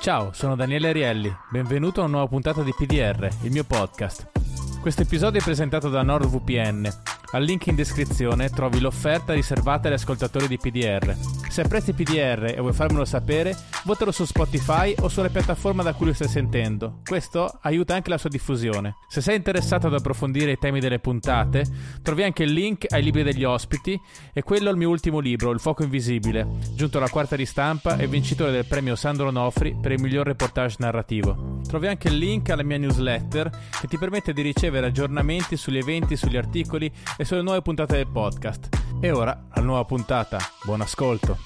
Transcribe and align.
Ciao, 0.00 0.32
sono 0.32 0.56
Daniele 0.56 0.88
Arielli, 0.88 1.36
benvenuto 1.50 2.00
a 2.00 2.04
una 2.04 2.12
nuova 2.12 2.26
puntata 2.26 2.62
di 2.62 2.72
PDR, 2.72 3.28
il 3.42 3.50
mio 3.50 3.64
podcast. 3.64 4.30
Questo 4.80 5.02
episodio 5.02 5.40
è 5.40 5.44
presentato 5.44 5.90
da 5.90 6.00
NordVPN. 6.00 6.88
Al 7.32 7.42
link 7.42 7.66
in 7.66 7.74
descrizione 7.74 8.48
trovi 8.48 8.80
l'offerta 8.80 9.34
riservata 9.34 9.88
agli 9.88 9.94
ascoltatori 9.94 10.48
di 10.48 10.56
PDR. 10.56 11.14
Se 11.50 11.62
apprezzi 11.62 11.92
PDR 11.94 12.54
e 12.56 12.60
vuoi 12.60 12.72
farmelo 12.72 13.04
sapere, 13.04 13.56
votalo 13.84 14.12
su 14.12 14.24
Spotify 14.24 14.94
o 15.00 15.08
sulle 15.08 15.30
piattaforme 15.30 15.82
da 15.82 15.94
cui 15.94 16.06
lo 16.06 16.12
stai 16.12 16.28
sentendo. 16.28 17.00
Questo 17.04 17.58
aiuta 17.62 17.92
anche 17.92 18.08
la 18.08 18.18
sua 18.18 18.30
diffusione. 18.30 18.94
Se 19.08 19.20
sei 19.20 19.34
interessato 19.34 19.88
ad 19.88 19.94
approfondire 19.94 20.52
i 20.52 20.58
temi 20.58 20.78
delle 20.78 21.00
puntate, 21.00 21.64
trovi 22.02 22.22
anche 22.22 22.44
il 22.44 22.52
link 22.52 22.86
ai 22.88 23.02
libri 23.02 23.24
degli 23.24 23.42
ospiti 23.42 24.00
e 24.32 24.42
quello 24.44 24.70
al 24.70 24.76
mio 24.76 24.90
ultimo 24.90 25.18
libro, 25.18 25.50
Il 25.50 25.58
fuoco 25.58 25.82
invisibile, 25.82 26.46
giunto 26.76 26.98
alla 26.98 27.08
quarta 27.08 27.34
ristampa 27.34 27.96
e 27.96 28.06
vincitore 28.06 28.52
del 28.52 28.66
premio 28.66 28.94
Sandro 28.94 29.32
Nofri 29.32 29.76
per 29.82 29.90
il 29.90 30.00
miglior 30.00 30.26
reportage 30.26 30.76
narrativo. 30.78 31.58
Trovi 31.66 31.88
anche 31.88 32.06
il 32.06 32.16
link 32.16 32.48
alla 32.50 32.62
mia 32.62 32.78
newsletter 32.78 33.50
che 33.80 33.88
ti 33.88 33.98
permette 33.98 34.32
di 34.32 34.42
ricevere 34.42 34.86
aggiornamenti 34.86 35.56
sugli 35.56 35.78
eventi, 35.78 36.16
sugli 36.16 36.36
articoli 36.36 36.88
e 37.16 37.24
sulle 37.24 37.42
nuove 37.42 37.60
puntate 37.60 37.96
del 37.96 38.06
podcast. 38.06 38.89
E 39.02 39.10
ora, 39.10 39.46
alla 39.48 39.64
nuova 39.64 39.84
puntata. 39.86 40.36
Buon 40.62 40.82
ascolto. 40.82 41.38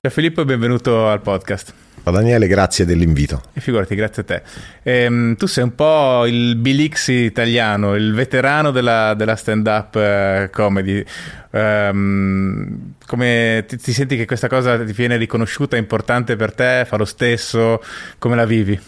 Ciao 0.00 0.10
Filippo 0.10 0.40
e 0.40 0.46
benvenuto 0.46 1.06
al 1.06 1.20
podcast. 1.20 1.74
Ciao 2.02 2.14
Daniele, 2.14 2.46
grazie 2.46 2.86
dell'invito. 2.86 3.42
E 3.52 3.60
figurati, 3.60 3.94
grazie 3.94 4.22
a 4.22 4.24
te. 4.24 4.42
Ehm, 4.82 5.36
tu 5.36 5.44
sei 5.44 5.64
un 5.64 5.74
po' 5.74 6.24
il 6.24 6.56
Bilix 6.56 7.08
italiano, 7.08 7.94
il 7.94 8.14
veterano 8.14 8.70
della, 8.70 9.12
della 9.12 9.36
stand-up 9.36 9.96
eh, 9.96 10.48
comedy. 10.50 11.04
Ehm, 11.50 12.94
come 13.04 13.66
ti, 13.68 13.76
ti 13.76 13.92
senti 13.92 14.16
che 14.16 14.24
questa 14.24 14.48
cosa 14.48 14.82
ti 14.82 14.92
viene 14.92 15.18
riconosciuta, 15.18 15.76
è 15.76 15.78
importante 15.78 16.36
per 16.36 16.54
te, 16.54 16.86
fa 16.86 16.96
lo 16.96 17.04
stesso? 17.04 17.82
Come 18.16 18.34
la 18.34 18.46
vivi? 18.46 18.80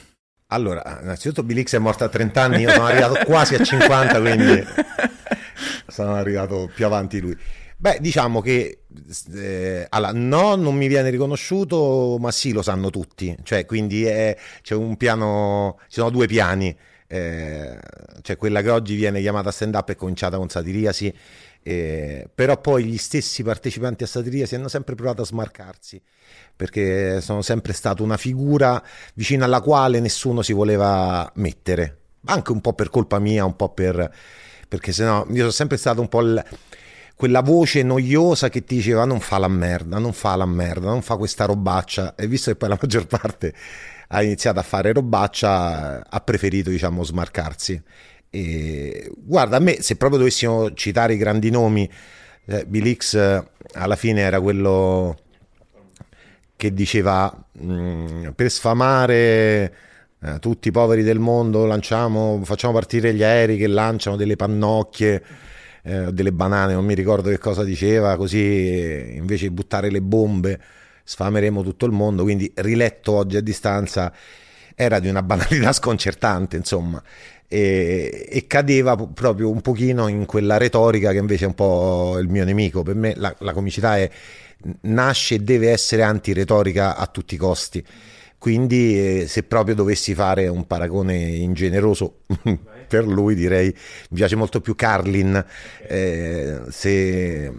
Allora, 0.53 1.01
innanzitutto 1.03 1.43
Bilix 1.43 1.75
è 1.75 1.79
morto 1.79 2.05
a 2.05 2.09
30 2.09 2.43
anni, 2.43 2.63
io 2.63 2.71
sono 2.71 2.87
arrivato 2.87 3.25
quasi 3.27 3.57
a 3.57 3.63
50, 3.63 4.21
quindi 4.21 4.65
sono 5.91 6.15
arrivato 6.15 6.71
più 6.75 6.87
avanti 6.87 7.21
lui. 7.21 7.37
Beh, 7.77 7.99
diciamo 8.01 8.43
che 8.43 8.83
eh, 9.35 9.87
allora, 9.89 10.13
no, 10.13 10.55
non 10.55 10.77
mi 10.77 10.87
viene 10.87 11.09
riconosciuto, 11.09 12.19
ma 12.21 12.31
sì, 12.31 12.53
lo 12.53 12.63
sanno 12.63 12.91
tutti. 12.91 13.35
Cioè, 13.43 13.65
quindi 13.65 14.05
è, 14.05 14.37
c'è 14.63 14.75
un 14.75 14.97
piano, 14.97 15.79
ci 15.89 16.01
sono 16.01 16.11
due 16.11 16.27
piani. 16.27 16.77
Eh, 17.07 17.79
cioè, 18.23 18.37
quella 18.37 18.61
che 18.63 18.71
oggi 18.71 18.95
viene 18.97 19.21
chiamata 19.21 19.51
stand 19.51 19.75
up 19.75 19.91
è 19.91 19.97
cominciata 19.97 20.37
con 20.37 20.49
Satiriasi, 20.51 21.13
eh, 21.63 22.29
però 22.35 22.61
poi 22.61 22.85
gli 22.85 22.99
stessi 22.99 23.43
partecipanti 23.43 24.05
a 24.05 24.07
Satiriasi 24.07 24.57
hanno 24.57 24.69
sempre 24.69 24.95
provato 24.95 25.23
a 25.23 25.27
smarcarsi 25.27 26.01
perché 26.55 27.23
sono 27.23 27.41
sempre 27.41 27.73
stato 27.73 28.03
una 28.03 28.19
figura 28.19 28.83
vicino 29.15 29.45
alla 29.45 29.63
quale 29.63 29.99
nessuno 30.01 30.43
si 30.43 30.53
voleva 30.53 31.31
mettere, 31.37 31.97
anche 32.27 32.53
un 32.53 32.61
po' 32.61 32.75
per 32.75 32.91
colpa 32.91 33.19
mia, 33.19 33.47
un 33.47 33.57
po' 33.57 33.71
per 33.71 34.13
perché 34.71 34.93
sennò 34.93 35.27
io 35.31 35.39
sono 35.39 35.51
sempre 35.51 35.77
stato 35.77 36.01
un 36.01 36.09
po' 36.09 36.21
il, 36.21 36.45
quella 37.17 37.43
voce 37.43 37.83
noiosa 37.83 38.49
che 38.49 38.65
ti 38.65 38.77
diceva 38.77 39.05
non 39.05 39.19
fa 39.19 39.39
la 39.39 39.49
merda, 39.49 39.99
non 39.99 40.13
fa 40.13 40.37
la 40.37 40.47
merda, 40.47 40.87
non 40.87 41.03
fa 41.03 41.17
questa 41.17 41.45
robaccia. 41.45 42.15
E 42.15 42.29
visto 42.29 42.53
che 42.53 42.57
poi 42.57 42.69
la 42.69 42.79
maggior 42.81 43.07
parte 43.09 43.53
ha 44.07 44.23
iniziato 44.23 44.61
a 44.61 44.63
fare 44.63 44.93
robaccia 44.93 46.09
ha 46.09 46.21
preferito 46.21 46.71
diciamo 46.71 47.03
smarcarsi. 47.03 47.83
E 48.31 49.11
guarda 49.17 49.57
a 49.57 49.61
me 49.61 49.83
se 49.83 49.97
proprio 49.97 50.21
dovessimo 50.21 50.73
citare 50.75 51.15
i 51.15 51.17
grandi 51.17 51.51
nomi 51.51 51.91
eh, 52.47 52.65
Bilix 52.65 53.15
eh, 53.15 53.45
alla 53.73 53.97
fine 53.97 54.21
era 54.21 54.41
quello 54.41 55.19
che 56.55 56.73
diceva 56.73 57.33
mh, 57.53 57.73
mm, 57.73 58.29
per 58.29 58.51
sfamare 58.53 59.75
eh, 60.23 60.39
tutti 60.39 60.69
i 60.69 60.71
poveri 60.71 61.03
del 61.03 61.19
mondo 61.19 61.65
lanciamo, 61.65 62.41
facciamo 62.45 62.73
partire 62.75 63.15
gli 63.15 63.23
aerei 63.23 63.57
che 63.57 63.67
lanciano 63.67 64.17
delle 64.17 64.37
pannocchie, 64.37 65.23
eh, 65.83 66.13
delle 66.13 66.33
banane, 66.33 66.75
non 66.75 66.85
mi 66.85 66.95
ricordo 66.95 67.31
che 67.31 67.39
cosa 67.39 67.65
diceva, 67.65 68.17
così 68.17 69.15
invece 69.15 69.49
di 69.49 69.55
buttare 69.55 69.91
le 69.91 70.03
bombe 70.03 70.61
sfameremo 71.05 71.63
tutto 71.63 71.87
il 71.87 71.93
mondo, 71.93 72.23
quindi 72.23 72.53
riletto 72.57 73.13
oggi 73.13 73.37
a 73.37 73.41
distanza 73.41 74.13
era 74.75 74.99
di 74.99 75.09
una 75.09 75.23
banalità 75.25 75.73
sconcertante, 75.73 76.57
insomma. 76.57 77.03
E, 77.53 78.29
e, 78.31 78.47
cadeva 78.47 78.95
proprio 78.95 79.51
un 79.51 79.61
pochino 79.61 80.07
in 80.07 80.25
quella 80.25 80.57
retorica 80.57 81.11
che 81.11 81.19
invece 81.19 81.45
è 81.45 81.49
un 81.49 81.55
po' 81.55 82.17
il 82.21 82.29
mio 82.29 82.45
nemico. 82.45 82.83
Per 82.83 82.95
me 82.95 83.15
la, 83.17 83.35
la 83.41 83.53
comicità 83.53 83.97
è 83.97 84.09
nasce 84.83 85.37
e 85.37 85.39
deve 85.41 85.71
essere 85.71 86.03
antiretorica 86.03 86.97
a 86.97 87.07
tutti 87.09 87.35
i 87.35 87.39
costi. 87.39 87.85
Quindi, 88.41 89.21
eh, 89.21 89.27
se 89.29 89.43
proprio 89.43 89.75
dovessi 89.75 90.15
fare 90.15 90.49
un 90.49 90.67
paragone 90.67 91.15
ingeneroso 91.15 92.21
per 92.91 93.07
lui, 93.07 93.37
direi 93.37 93.67
mi 94.11 94.17
piace 94.17 94.35
molto 94.35 94.61
più 94.61 94.75
Carlin. 94.75 95.43
Eh, 95.87 96.59
se... 96.69 97.53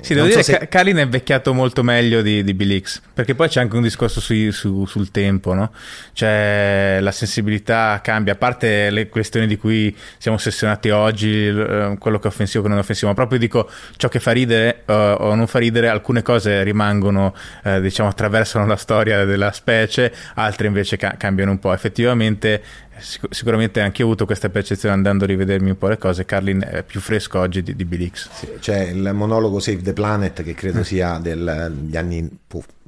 Sì, 0.00 0.14
devo 0.14 0.26
dire 0.26 0.42
so 0.44 0.52
se... 0.52 0.58
che 0.58 0.68
Carlin 0.68 0.98
è 0.98 1.08
vecchiato 1.08 1.52
molto 1.52 1.82
meglio 1.82 2.22
di, 2.22 2.44
di 2.44 2.54
Bill 2.54 2.80
X, 2.80 3.00
perché 3.12 3.34
poi 3.34 3.48
c'è 3.48 3.60
anche 3.60 3.74
un 3.74 3.82
discorso 3.82 4.20
sui, 4.20 4.52
su, 4.52 4.86
sul 4.86 5.10
tempo, 5.10 5.54
no? 5.54 5.72
Cioè, 6.12 6.98
la 7.00 7.10
sensibilità 7.10 8.00
cambia, 8.02 8.34
a 8.34 8.36
parte 8.36 8.90
le 8.90 9.08
questioni 9.08 9.48
di 9.48 9.56
cui 9.56 9.94
siamo 10.18 10.36
ossessionati 10.36 10.90
oggi, 10.90 11.48
eh, 11.48 11.96
quello 11.98 12.18
che 12.18 12.28
è 12.28 12.30
offensivo, 12.30 12.62
che 12.62 12.68
non 12.68 12.78
è 12.78 12.80
offensivo, 12.80 13.08
ma 13.08 13.14
proprio 13.14 13.40
dico 13.40 13.68
ciò 13.96 14.08
che 14.08 14.20
fa 14.20 14.30
ridere 14.30 14.82
uh, 14.86 14.92
o 14.92 15.34
non 15.34 15.48
fa 15.48 15.58
ridere, 15.58 15.88
alcune 15.88 16.22
cose 16.22 16.62
rimangono, 16.62 17.34
uh, 17.64 17.80
diciamo, 17.80 18.08
attraversano 18.08 18.66
la 18.66 18.76
storia 18.76 19.24
della 19.24 19.50
specie 19.50 20.12
altre 20.34 20.68
invece 20.68 20.96
ca- 20.96 21.16
cambiano 21.18 21.50
un 21.50 21.58
po'. 21.58 21.72
Effettivamente, 21.72 22.62
sic- 23.00 23.34
sicuramente 23.34 23.80
anche 23.80 24.00
io 24.00 24.04
ho 24.04 24.10
avuto 24.10 24.26
questa 24.26 24.48
percezione 24.48 24.94
andando 24.94 25.24
a 25.24 25.26
rivedermi 25.26 25.70
un 25.70 25.78
po' 25.78 25.88
le 25.88 25.98
cose. 25.98 26.24
Carlin 26.24 26.66
è 26.68 26.82
più 26.82 27.00
fresco 27.00 27.38
oggi 27.38 27.62
di, 27.62 27.76
di 27.76 27.84
Bill 27.84 28.10
X. 28.10 28.28
Sì, 28.32 28.48
c'è 28.58 28.80
il 28.88 29.10
monologo 29.12 29.58
Save 29.58 29.82
the 29.82 29.92
Planet 29.92 30.42
che 30.42 30.54
credo 30.54 30.80
mm. 30.80 30.82
sia 30.82 31.18
degli 31.18 31.96
anni 31.96 32.38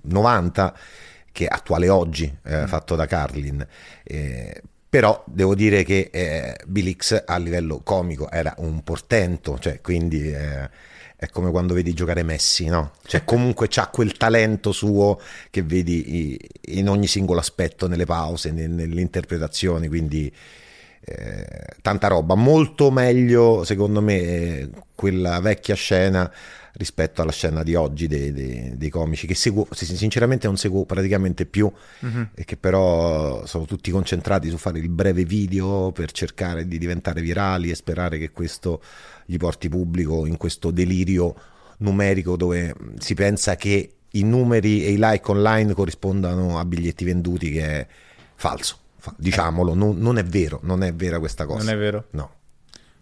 90, 0.02 0.74
che 1.32 1.44
è 1.46 1.48
attuale 1.50 1.88
oggi, 1.88 2.32
eh, 2.44 2.62
mm. 2.62 2.66
fatto 2.66 2.96
da 2.96 3.06
Carlin. 3.06 3.66
Eh, 4.02 4.62
però 4.90 5.22
devo 5.26 5.54
dire 5.54 5.84
che 5.84 6.08
eh, 6.10 6.56
Bill 6.66 6.96
X 6.96 7.24
a 7.26 7.36
livello 7.36 7.80
comico 7.84 8.30
era 8.30 8.54
un 8.58 8.82
portento, 8.82 9.58
cioè 9.58 9.80
quindi 9.82 10.32
eh, 10.32 10.70
è 11.20 11.28
come 11.30 11.50
quando 11.50 11.74
vedi 11.74 11.94
giocare 11.94 12.22
Messi, 12.22 12.66
no? 12.66 12.92
Cioè 13.04 13.24
comunque 13.24 13.66
c'ha 13.68 13.88
quel 13.88 14.12
talento 14.12 14.70
suo 14.70 15.20
che 15.50 15.64
vedi 15.64 16.38
in 16.66 16.88
ogni 16.88 17.08
singolo 17.08 17.40
aspetto, 17.40 17.88
nelle 17.88 18.04
pause, 18.04 18.52
nelle 18.52 19.00
interpretazioni, 19.00 19.88
quindi 19.88 20.32
eh, 21.00 21.64
tanta 21.82 22.06
roba. 22.06 22.36
Molto 22.36 22.92
meglio, 22.92 23.64
secondo 23.64 24.00
me, 24.00 24.70
quella 24.94 25.40
vecchia 25.40 25.74
scena 25.74 26.30
rispetto 26.74 27.22
alla 27.22 27.32
scena 27.32 27.64
di 27.64 27.74
oggi 27.74 28.06
dei, 28.06 28.32
dei, 28.32 28.76
dei 28.76 28.88
comici 28.88 29.26
che 29.26 29.34
seguo, 29.34 29.66
sinceramente 29.72 30.46
non 30.46 30.56
seguo 30.56 30.84
praticamente 30.84 31.44
più 31.44 31.70
mm-hmm. 32.04 32.22
e 32.34 32.44
che 32.44 32.56
però 32.56 33.44
sono 33.46 33.64
tutti 33.64 33.90
concentrati 33.90 34.48
su 34.48 34.56
fare 34.56 34.78
il 34.78 34.88
breve 34.88 35.24
video 35.24 35.90
per 35.90 36.12
cercare 36.12 36.68
di 36.68 36.78
diventare 36.78 37.20
virali 37.20 37.70
e 37.70 37.74
sperare 37.74 38.18
che 38.18 38.30
questo 38.30 38.80
gli 39.30 39.36
porti 39.36 39.68
pubblico 39.68 40.24
in 40.24 40.38
questo 40.38 40.70
delirio 40.70 41.34
numerico 41.78 42.34
dove 42.34 42.74
si 42.98 43.12
pensa 43.12 43.56
che 43.56 43.92
i 44.12 44.22
numeri 44.22 44.86
e 44.86 44.92
i 44.92 44.96
like 44.98 45.30
online 45.30 45.74
corrispondano 45.74 46.58
a 46.58 46.64
biglietti 46.64 47.04
venduti 47.04 47.50
che 47.50 47.62
è 47.62 47.86
falso, 48.36 48.78
diciamolo, 49.16 49.74
non, 49.74 49.98
non 49.98 50.16
è 50.16 50.24
vero, 50.24 50.60
non 50.62 50.82
è 50.82 50.94
vera 50.94 51.18
questa 51.18 51.44
cosa. 51.44 51.62
Non 51.62 51.74
è 51.74 51.76
vero? 51.76 52.06
No. 52.12 52.30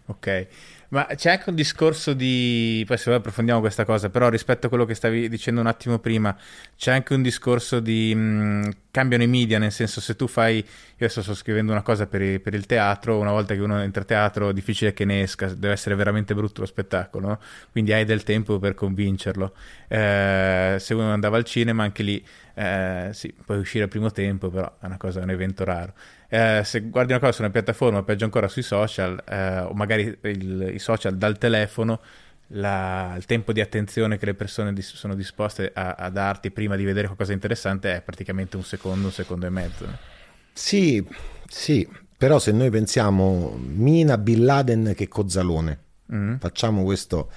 Ok. 0.07 0.47
Ma 0.89 1.05
c'è 1.15 1.31
anche 1.31 1.49
un 1.49 1.55
discorso 1.55 2.13
di, 2.13 2.81
poi 2.87 2.97
se 2.97 3.11
approfondiamo 3.13 3.59
questa 3.59 3.83
cosa, 3.83 4.09
però 4.09 4.29
rispetto 4.29 4.67
a 4.67 4.69
quello 4.69 4.85
che 4.85 4.93
stavi 4.93 5.27
dicendo 5.27 5.59
un 5.59 5.67
attimo 5.67 5.99
prima, 5.99 6.33
c'è 6.77 6.93
anche 6.93 7.13
un 7.13 7.21
discorso 7.21 7.81
di 7.81 8.15
mh, 8.15 8.19
mm, 8.19 8.63
cambiano 8.89 9.23
i 9.23 9.27
media, 9.27 9.59
nel 9.59 9.73
senso 9.73 9.99
se 9.99 10.15
tu 10.15 10.27
fai, 10.27 10.59
io 10.59 10.65
adesso 10.95 11.21
sto 11.21 11.35
scrivendo 11.35 11.73
una 11.73 11.81
cosa 11.81 12.07
per, 12.07 12.21
il, 12.21 12.39
per 12.39 12.53
il 12.53 12.65
teatro, 12.65 13.19
una 13.19 13.31
volta 13.31 13.53
che 13.53 13.59
uno 13.59 13.81
entra 13.81 14.03
a 14.03 14.05
teatro 14.05 14.49
è 14.49 14.53
difficile 14.53 14.93
che 14.93 15.03
ne 15.03 15.23
esca, 15.23 15.47
deve 15.47 15.73
essere 15.73 15.95
veramente 15.95 16.33
brutto 16.33 16.61
lo 16.61 16.67
spettacolo, 16.67 17.27
no? 17.27 17.39
quindi 17.71 17.91
hai 17.91 18.05
del 18.05 18.23
tempo 18.23 18.57
per 18.57 18.73
convincerlo. 18.73 19.53
Eh, 19.89 20.77
se 20.79 20.93
uno 20.93 21.11
andava 21.11 21.35
al 21.35 21.43
cinema 21.43 21.83
anche 21.83 22.03
lì, 22.03 22.25
eh, 22.53 23.09
sì, 23.11 23.33
puoi 23.45 23.57
uscire 23.57 23.83
al 23.83 23.89
primo 23.89 24.09
tempo, 24.11 24.49
però 24.49 24.73
è 24.79 24.97
cosa, 24.97 25.19
è 25.19 25.23
un 25.23 25.31
evento 25.31 25.65
raro 25.65 25.93
eh, 26.29 26.61
se 26.63 26.81
guardi 26.81 27.11
una 27.11 27.21
cosa 27.21 27.31
su 27.31 27.41
una 27.41 27.51
piattaforma, 27.51 28.03
peggio 28.03 28.25
ancora 28.25 28.47
sui 28.47 28.61
social, 28.61 29.23
eh, 29.25 29.59
o 29.59 29.73
magari 29.73 30.17
il, 30.23 30.71
i 30.73 30.79
social 30.79 31.15
dal 31.17 31.37
telefono, 31.37 32.01
la, 32.51 33.13
il 33.17 33.25
tempo 33.25 33.53
di 33.53 33.61
attenzione 33.61 34.17
che 34.17 34.25
le 34.25 34.33
persone 34.33 34.73
dis- 34.73 34.95
sono 34.95 35.15
disposte 35.15 35.71
a, 35.73 35.93
a, 35.93 36.09
darti 36.09 36.51
prima 36.51 36.75
di 36.75 36.83
vedere 36.83 37.05
qualcosa 37.05 37.29
di 37.29 37.35
interessante 37.35 37.95
è 37.95 38.01
praticamente 38.01 38.55
un 38.55 38.63
secondo, 38.63 39.07
un 39.07 39.13
secondo 39.13 39.45
e 39.45 39.49
mezzo. 39.49 39.85
Sì, 40.53 41.05
sì, 41.47 41.87
però 42.17 42.39
se 42.39 42.51
noi 42.51 42.69
pensiamo 42.69 43.57
Mina, 43.57 44.17
Bin 44.17 44.45
Laden 44.45 44.93
che 44.95 45.07
Cozzalone, 45.07 45.79
mm-hmm. 46.13 46.35
facciamo 46.37 46.83
questo, 46.83 47.31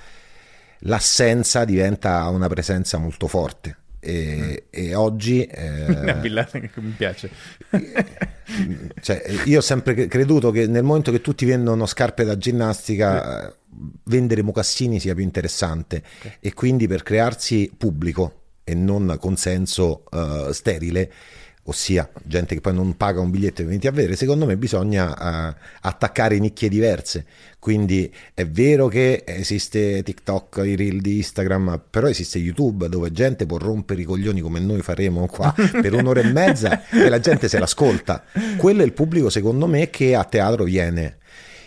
l'assenza 0.81 1.65
diventa 1.65 2.27
una 2.29 2.49
presenza 2.49 2.99
molto 2.99 3.27
forte 3.27 3.80
E, 4.03 4.65
mm. 4.65 4.67
e 4.71 4.95
oggi 4.95 5.45
eh, 5.45 5.85
una 5.85 6.15
villata 6.15 6.59
che 6.59 6.71
mi 6.77 6.95
piace 6.97 7.31
cioè, 9.03 9.23
io 9.45 9.59
ho 9.59 9.63
sempre 9.63 10.07
creduto 10.07 10.51
che 10.51 10.67
nel 10.67 10.83
momento 10.83 11.13
che 11.13 11.21
tutti 11.21 11.45
vendono 11.45 11.85
scarpe 11.85 12.25
da 12.25 12.39
ginnastica 12.39 13.49
sì. 13.49 13.77
vendere 14.05 14.43
mocassini 14.43 14.99
sia 14.99 15.15
più 15.15 15.23
interessante 15.23 16.03
okay. 16.19 16.37
e 16.41 16.55
quindi 16.55 16.87
per 16.87 17.03
crearsi 17.03 17.71
pubblico 17.77 18.41
e 18.65 18.75
non 18.75 19.17
consenso 19.21 20.05
uh, 20.11 20.51
sterile 20.53 21.13
ossia 21.65 22.11
gente 22.25 22.55
che 22.55 22.61
poi 22.61 22.75
non 22.75 22.97
paga 22.97 23.21
un 23.21 23.31
biglietto 23.31 23.63
e 23.63 23.65
vieni 23.65 23.87
a 23.87 23.93
vedere, 23.93 24.17
secondo 24.17 24.47
me 24.47 24.57
bisogna 24.57 25.11
uh, 25.11 25.55
attaccare 25.83 26.39
nicchie 26.39 26.69
diverse. 26.69 27.25
Quindi 27.59 28.13
è 28.33 28.47
vero 28.47 28.89
che 28.89 29.23
esiste 29.27 30.03
TikTok, 30.03 30.63
i 30.65 30.75
reel 30.75 31.01
di 31.01 31.19
Instagram, 31.19 31.83
però 31.91 32.09
esiste 32.09 32.39
YouTube 32.39 32.89
dove 32.89 33.13
gente 33.13 33.47
può 33.47 33.59
rompere 33.59 34.01
i 34.01 34.05
coglioni 34.05 34.41
come 34.41 34.61
noi 34.61 34.81
faremo 34.81 35.27
qua 35.27 35.55
per 35.81 35.93
un'ora 35.93 36.21
e 36.21 36.33
mezza 36.33 36.89
e 36.89 37.09
la 37.09 37.21
gente 37.21 37.49
se 37.49 37.59
l'ascolta. 37.59 38.25
Quello 38.57 38.81
è 38.83 38.85
il 38.85 38.93
pubblico, 38.93 39.29
secondo 39.29 39.67
me, 39.67 39.91
che 39.91 40.15
a 40.15 40.25
teatro 40.25 40.65
viene. 40.65 41.19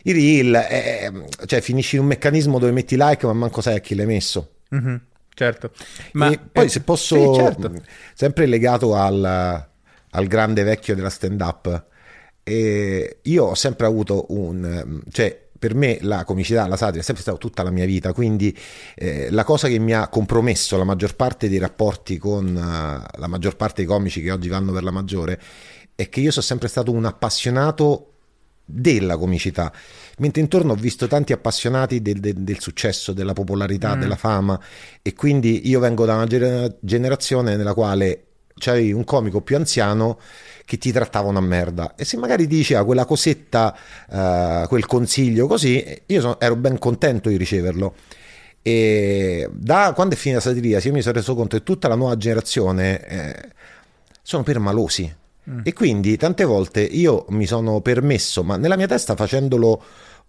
I 0.06 0.12
reel, 0.12 0.54
è, 0.56 1.12
cioè 1.46 1.62
finisci 1.62 1.96
in 1.96 2.02
un 2.02 2.08
meccanismo 2.08 2.60
dove 2.60 2.74
metti 2.74 2.98
like 2.98 3.26
ma 3.26 3.32
manco 3.32 3.62
sai 3.62 3.76
a 3.76 3.80
chi 3.80 3.96
l'hai 3.96 4.06
messo. 4.06 4.56
Mm-hmm, 4.76 4.96
certo. 5.34 5.72
Ma 6.14 6.30
e 6.30 6.40
poi 6.40 6.68
se 6.68 6.82
posso, 6.82 7.34
sì, 7.34 7.40
certo. 7.40 7.72
sempre 8.14 8.48
legato 8.48 8.96
al 8.96 9.72
al 10.14 10.28
grande 10.28 10.64
vecchio 10.64 10.96
della 10.96 11.10
stand 11.10 11.42
up. 11.42 11.86
E 12.44 13.20
io 13.22 13.46
ho 13.46 13.56
sempre 13.56 13.86
avuto 13.86 14.26
un, 14.30 15.02
cioè 15.12 15.44
per 15.64 15.76
me 15.76 15.98
la 16.02 16.26
comicità, 16.26 16.68
la 16.68 16.76
satira 16.76 17.00
è 17.00 17.04
sempre 17.04 17.24
stata 17.24 17.38
tutta 17.38 17.64
la 17.64 17.72
mia 17.72 17.86
vita, 17.86 18.12
quindi 18.12 18.54
eh, 18.96 19.30
la 19.32 19.46
cosa 19.46 19.70
che 19.70 19.80
mi 19.80 19.94
ha 19.94 20.10
compromesso 20.10 20.76
la 20.76 20.84
maggior 20.84 21.16
parte 21.16 21.48
dei 21.48 21.58
rapporti 21.58 22.18
con 22.18 22.48
uh, 22.48 23.18
la 23.18 23.28
maggior 23.28 23.56
parte 23.56 23.76
dei 23.76 23.86
comici 23.86 24.22
che 24.22 24.30
oggi 24.30 24.50
vanno 24.50 24.74
per 24.74 24.84
la 24.84 24.92
maggiore 24.92 25.40
è 25.96 26.10
che 26.10 26.20
io 26.20 26.32
sono 26.32 26.44
sempre 26.44 26.68
stato 26.68 26.92
un 26.92 27.06
appassionato 27.06 28.10
della 28.66 29.16
comicità, 29.16 29.72
mentre 30.18 30.42
intorno 30.42 30.74
ho 30.74 30.76
visto 30.76 31.08
tanti 31.08 31.32
appassionati 31.32 32.02
del, 32.02 32.20
del, 32.20 32.36
del 32.40 32.60
successo, 32.60 33.14
della 33.14 33.32
popolarità, 33.32 33.96
mm. 33.96 34.00
della 34.02 34.18
fama 34.18 34.60
e 35.02 35.14
quindi 35.14 35.70
io 35.70 35.80
vengo 35.80 36.04
da 36.04 36.16
una 36.16 36.76
generazione 36.82 37.56
nella 37.56 37.74
quale 37.74 38.26
c'avevi 38.64 38.94
un 38.94 39.04
comico 39.04 39.42
più 39.42 39.56
anziano 39.56 40.20
che 40.66 40.78
ti 40.78 40.92
trattava 40.92 41.28
una 41.28 41.42
merda 41.42 41.96
e 41.96 42.06
se 42.06 42.18
magari 42.18 42.48
diceva 42.48 42.86
quella 42.86 43.06
cosetta, 43.06 43.76
uh, 44.10 44.68
quel 44.68 44.86
consiglio 44.86 45.48
così, 45.48 46.02
io 46.06 46.22
sono, 46.22 46.40
ero 46.40 46.56
ben 46.56 46.80
contento 46.80 47.30
di 47.30 47.38
riceverlo. 47.38 47.94
E 48.62 49.50
da 49.52 49.92
quando 49.94 50.16
è 50.16 50.18
finita 50.18 50.42
la 50.42 50.54
satiria, 50.54 50.80
io 50.80 50.94
mi 50.94 51.02
sono 51.02 51.16
reso 51.16 51.36
conto 51.36 51.58
che 51.58 51.64
tutta 51.64 51.90
la 51.90 51.96
nuova 51.96 52.16
generazione 52.16 53.06
eh, 53.06 53.50
sono 54.22 54.44
permalosi. 54.44 55.14
Mm. 55.50 55.60
E 55.64 55.74
quindi 55.74 56.16
tante 56.16 56.46
volte 56.46 56.80
io 56.82 57.26
mi 57.30 57.46
sono 57.46 57.82
permesso, 57.82 58.42
ma 58.44 58.56
nella 58.56 58.78
mia 58.78 58.88
testa 58.88 59.18
facendolo 59.18 59.84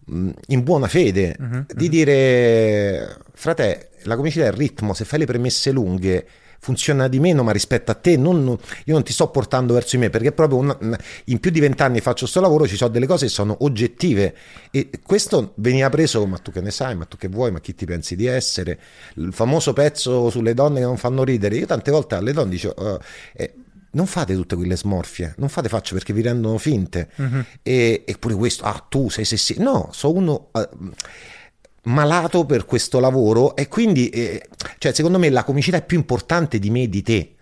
mh, 0.07 0.31
in 0.49 0.65
buona 0.65 0.89
fede, 0.89 1.37
mm-hmm. 1.41 1.61
di 1.73 1.89
dire, 1.89 3.19
frate, 3.33 3.91
la 4.03 4.17
comicità 4.17 4.47
è 4.47 4.49
il 4.49 4.55
ritmo, 4.55 4.95
se 4.95 5.05
fai 5.05 5.21
le 5.21 5.27
premesse 5.27 5.71
lunghe 5.71 6.27
funziona 6.65 7.09
di 7.09 7.21
meno, 7.21 7.43
ma 7.43 7.53
rispetto 7.53 7.91
a 7.91 7.95
te 7.95 8.17
non, 8.17 8.57
io 8.85 8.95
non 8.95 9.03
ti 9.03 9.13
sto 9.13 9.29
portando 9.29 9.75
verso 9.75 9.97
di 9.97 10.03
me 10.03 10.09
perché 10.09 10.33
proprio 10.33 10.59
una, 10.59 10.79
in 11.25 11.39
più 11.39 11.51
di 11.51 11.61
vent'anni 11.61 12.01
faccio 12.01 12.21
questo 12.21 12.41
lavoro, 12.41 12.67
ci 12.67 12.77
sono 12.77 12.89
delle 12.89 13.07
cose 13.07 13.27
che 13.27 13.31
sono 13.33 13.55
oggettive 13.61 14.35
e 14.71 14.89
questo 15.05 15.53
veniva 15.57 15.91
preso, 15.91 16.25
ma 16.25 16.39
tu 16.39 16.51
che 16.53 16.63
ne 16.63 16.71
sai, 16.71 16.97
ma 16.97 17.05
tu 17.05 17.19
che 17.19 17.29
vuoi, 17.29 17.51
ma 17.51 17.61
chi 17.61 17.75
ti 17.75 17.85
pensi 17.85 18.17
di 18.17 18.25
essere? 18.25 18.81
Il 19.17 19.35
famoso 19.35 19.75
pezzo 19.75 20.31
sulle 20.31 20.55
donne 20.55 20.79
che 20.79 20.87
non 20.87 20.97
fanno 20.97 21.23
ridere, 21.23 21.57
io 21.57 21.67
tante 21.67 21.91
volte 21.91 22.15
alle 22.15 22.33
donne 22.33 22.51
dico... 22.51 22.73
Uh, 22.75 22.99
eh, 23.35 23.55
non 23.91 24.07
fate 24.07 24.35
tutte 24.35 24.57
quelle 24.57 24.77
smorfie, 24.77 25.35
non 25.37 25.49
fate 25.49 25.69
facce 25.69 25.95
perché 25.95 26.13
vi 26.13 26.23
rendono 26.23 26.59
finte. 26.59 27.11
Uh-huh. 27.15 27.45
E, 27.63 28.03
eppure 28.05 28.35
questo, 28.35 28.65
ah, 28.65 28.85
tu 28.89 29.09
sei 29.09 29.25
se 29.25 29.37
sì. 29.37 29.55
No, 29.59 29.91
sono 29.93 30.19
uno. 30.19 30.49
Uh, 30.51 30.93
malato 31.85 32.45
per 32.45 32.65
questo 32.65 33.01
lavoro 33.01 33.57
e 33.57 33.69
quindi, 33.69 34.09
eh, 34.09 34.49
cioè, 34.79 34.93
secondo 34.93 35.19
me 35.19 35.29
la 35.31 35.45
comicità 35.45 35.79
è 35.79 35.85
più 35.85 35.97
importante 35.97 36.59
di 36.59 36.71
me 36.71 36.83
e 36.83 36.89
di 36.89 37.03
te. 37.03 37.35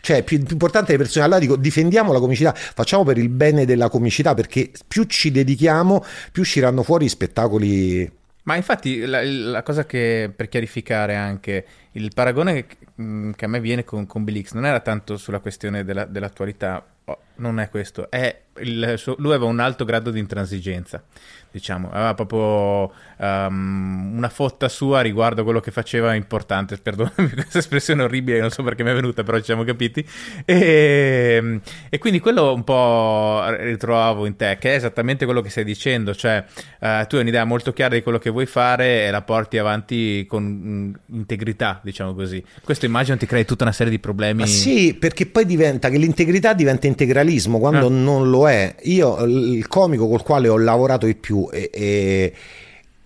Cioè, 0.00 0.22
più, 0.22 0.40
più 0.42 0.52
importante 0.52 0.92
le 0.92 0.98
persone. 0.98 1.24
Allora 1.24 1.40
dico, 1.40 1.56
difendiamo 1.56 2.12
la 2.12 2.20
comicità, 2.20 2.52
facciamo 2.54 3.02
per 3.02 3.18
il 3.18 3.28
bene 3.28 3.64
della 3.64 3.88
comicità, 3.88 4.34
perché 4.34 4.70
più 4.86 5.04
ci 5.04 5.30
dedichiamo, 5.30 6.04
più 6.30 6.42
usciranno 6.42 6.82
fuori 6.82 7.08
spettacoli. 7.08 8.10
Ma 8.44 8.54
infatti 8.54 9.04
la, 9.04 9.24
la 9.24 9.62
cosa 9.64 9.84
che, 9.84 10.30
per 10.34 10.48
chiarificare 10.48 11.16
anche, 11.16 11.66
il 11.92 12.12
paragone 12.14 12.66
che, 12.66 12.76
mm, 13.00 13.32
che 13.32 13.44
a 13.46 13.48
me 13.48 13.58
viene 13.58 13.82
con, 13.82 14.06
con 14.06 14.22
Bill 14.22 14.44
non 14.52 14.66
era 14.66 14.78
tanto 14.78 15.16
sulla 15.16 15.40
questione 15.40 15.84
della, 15.84 16.04
dell'attualità, 16.04 16.86
oh, 17.04 17.18
non 17.36 17.58
è 17.58 17.68
questo, 17.68 18.08
è 18.08 18.42
il, 18.60 19.00
lui 19.18 19.32
aveva 19.32 19.46
un 19.46 19.58
alto 19.58 19.84
grado 19.84 20.10
di 20.10 20.20
intransigenza 20.20 21.02
diciamo, 21.50 21.90
aveva 21.90 22.14
proprio 22.14 22.92
um, 23.16 24.12
una 24.16 24.28
fotta 24.28 24.68
sua 24.68 25.00
riguardo 25.00 25.42
quello 25.44 25.60
che 25.60 25.70
faceva 25.70 26.14
importante, 26.14 26.76
perdonami 26.76 27.30
questa 27.34 27.58
espressione 27.58 28.02
orribile, 28.02 28.40
non 28.40 28.50
so 28.50 28.62
perché 28.62 28.82
mi 28.82 28.90
è 28.90 28.94
venuta, 28.94 29.22
però 29.22 29.38
ci 29.38 29.44
siamo 29.44 29.64
capiti, 29.64 30.06
e, 30.44 31.60
e, 31.88 31.98
quindi 31.98 32.20
quello 32.20 32.52
un 32.52 32.64
po' 32.64 33.42
ritrovavo 33.48 34.26
in 34.26 34.36
te, 34.36 34.58
che 34.60 34.72
è 34.72 34.76
esattamente 34.76 35.24
quello 35.24 35.40
che 35.40 35.50
stai 35.50 35.64
dicendo, 35.64 36.14
cioè 36.14 36.44
uh, 36.80 37.06
tu 37.06 37.16
hai 37.16 37.22
un'idea 37.22 37.44
molto 37.44 37.72
chiara 37.72 37.94
di 37.94 38.02
quello 38.02 38.18
che 38.18 38.30
vuoi 38.30 38.46
fare 38.46 39.06
e 39.06 39.10
la 39.10 39.22
porti 39.22 39.58
avanti 39.58 40.26
con 40.26 40.42
mh, 40.44 41.14
integrità, 41.14 41.80
diciamo 41.82 42.14
così. 42.14 42.44
Questo 42.62 42.86
immagino 42.86 43.16
ti 43.16 43.26
crei 43.26 43.44
tutta 43.44 43.64
una 43.64 43.72
serie 43.72 43.90
di 43.90 43.98
problemi. 43.98 44.40
Ma 44.40 44.46
sì, 44.46 44.94
perché 44.94 45.26
poi 45.26 45.46
diventa 45.46 45.88
che 45.88 45.98
l'integrità 45.98 46.52
diventa 46.52 46.86
integralismo 46.86 47.58
quando 47.58 47.86
ah. 47.86 47.90
non 47.90 48.28
lo 48.28 48.48
è. 48.48 48.74
Io 48.82 49.24
il 49.24 49.66
comico 49.68 50.08
col 50.08 50.22
quale 50.22 50.48
ho 50.48 50.58
lavorato 50.58 51.06
di 51.06 51.14
più 51.14 51.45
e, 51.50 51.70
e, 51.72 52.34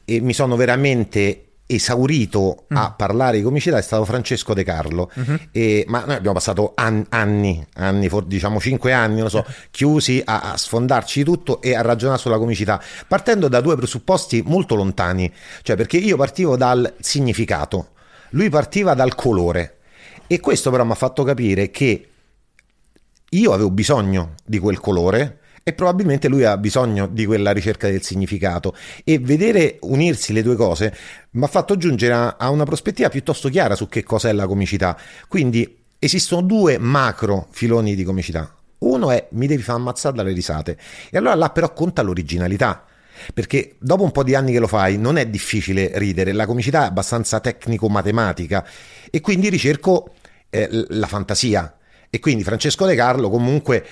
e 0.04 0.20
mi 0.20 0.32
sono 0.32 0.56
veramente 0.56 1.44
esaurito 1.70 2.64
mm. 2.72 2.76
a 2.76 2.92
parlare 2.92 3.36
di 3.36 3.42
comicità 3.44 3.78
è 3.78 3.82
stato 3.82 4.04
Francesco 4.04 4.54
De 4.54 4.64
Carlo 4.64 5.10
mm-hmm. 5.18 5.36
e, 5.52 5.84
ma 5.86 6.04
noi 6.04 6.16
abbiamo 6.16 6.34
passato 6.34 6.72
an- 6.74 7.06
anni, 7.10 7.64
anni 7.74 8.08
for- 8.08 8.26
diciamo 8.26 8.58
cinque 8.58 8.92
anni 8.92 9.20
non 9.20 9.30
so, 9.30 9.44
chiusi 9.70 10.20
a-, 10.24 10.52
a, 10.52 10.56
sfondarci 10.56 11.22
tutto 11.22 11.62
e 11.62 11.76
a 11.76 11.82
ragionare 11.82 12.18
sulla 12.18 12.38
comicità 12.38 12.82
partendo 13.06 13.46
da 13.46 13.60
due 13.60 13.76
presupposti 13.76 14.42
molto 14.44 14.74
lontani 14.74 15.32
cioè 15.62 15.76
perché 15.76 15.96
io 15.96 16.16
partivo 16.16 16.56
dal 16.56 16.92
significato 16.98 17.90
lui 18.30 18.48
partiva 18.48 18.94
dal 18.94 19.14
colore 19.14 19.78
e 20.26 20.40
questo 20.40 20.70
però 20.70 20.84
mi 20.84 20.92
ha 20.92 20.96
fatto 20.96 21.22
capire 21.22 21.70
che 21.70 22.08
io 23.30 23.52
avevo 23.52 23.70
bisogno 23.70 24.34
di 24.44 24.58
quel 24.58 24.80
colore 24.80 25.38
e 25.62 25.72
probabilmente 25.72 26.28
lui 26.28 26.44
ha 26.44 26.56
bisogno 26.56 27.06
di 27.06 27.26
quella 27.26 27.52
ricerca 27.52 27.88
del 27.88 28.02
significato 28.02 28.74
e 29.04 29.18
vedere 29.18 29.78
unirsi 29.82 30.32
le 30.32 30.42
due 30.42 30.56
cose 30.56 30.94
mi 31.32 31.44
ha 31.44 31.48
fatto 31.48 31.76
giungere 31.76 32.34
a, 32.38 32.50
una 32.50 32.64
prospettiva 32.64 33.08
piuttosto 33.08 33.48
chiara 33.48 33.74
su 33.74 33.88
che 33.88 34.02
cosa 34.02 34.28
è 34.28 34.32
la 34.32 34.46
comicità. 34.46 34.98
Quindi 35.28 35.78
esistono 35.98 36.42
due 36.42 36.78
macro 36.78 37.46
filoni 37.50 37.94
di 37.94 38.04
comicità. 38.04 38.52
Uno 38.78 39.10
è 39.10 39.28
mi 39.32 39.46
devi 39.46 39.62
far 39.62 39.76
ammazzare 39.76 40.16
dalle 40.16 40.32
risate 40.32 40.78
e 41.10 41.18
allora 41.18 41.34
là 41.34 41.50
però 41.50 41.72
conta 41.72 42.02
l'originalità. 42.02 42.84
Perché 43.34 43.74
dopo 43.78 44.02
un 44.02 44.12
po' 44.12 44.24
di 44.24 44.34
anni 44.34 44.50
che 44.50 44.58
lo 44.58 44.66
fai 44.66 44.96
non 44.96 45.18
è 45.18 45.26
difficile 45.26 45.90
ridere, 45.96 46.32
la 46.32 46.46
comicità 46.46 46.84
è 46.84 46.86
abbastanza 46.86 47.38
tecnico-matematica 47.38 48.66
e 49.10 49.20
quindi 49.20 49.50
ricerco 49.50 50.14
eh, 50.48 50.68
la 50.88 51.06
fantasia. 51.06 51.76
E 52.08 52.18
quindi 52.18 52.42
Francesco 52.44 52.86
De 52.86 52.94
Carlo 52.94 53.28
comunque 53.28 53.84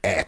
è 0.00 0.26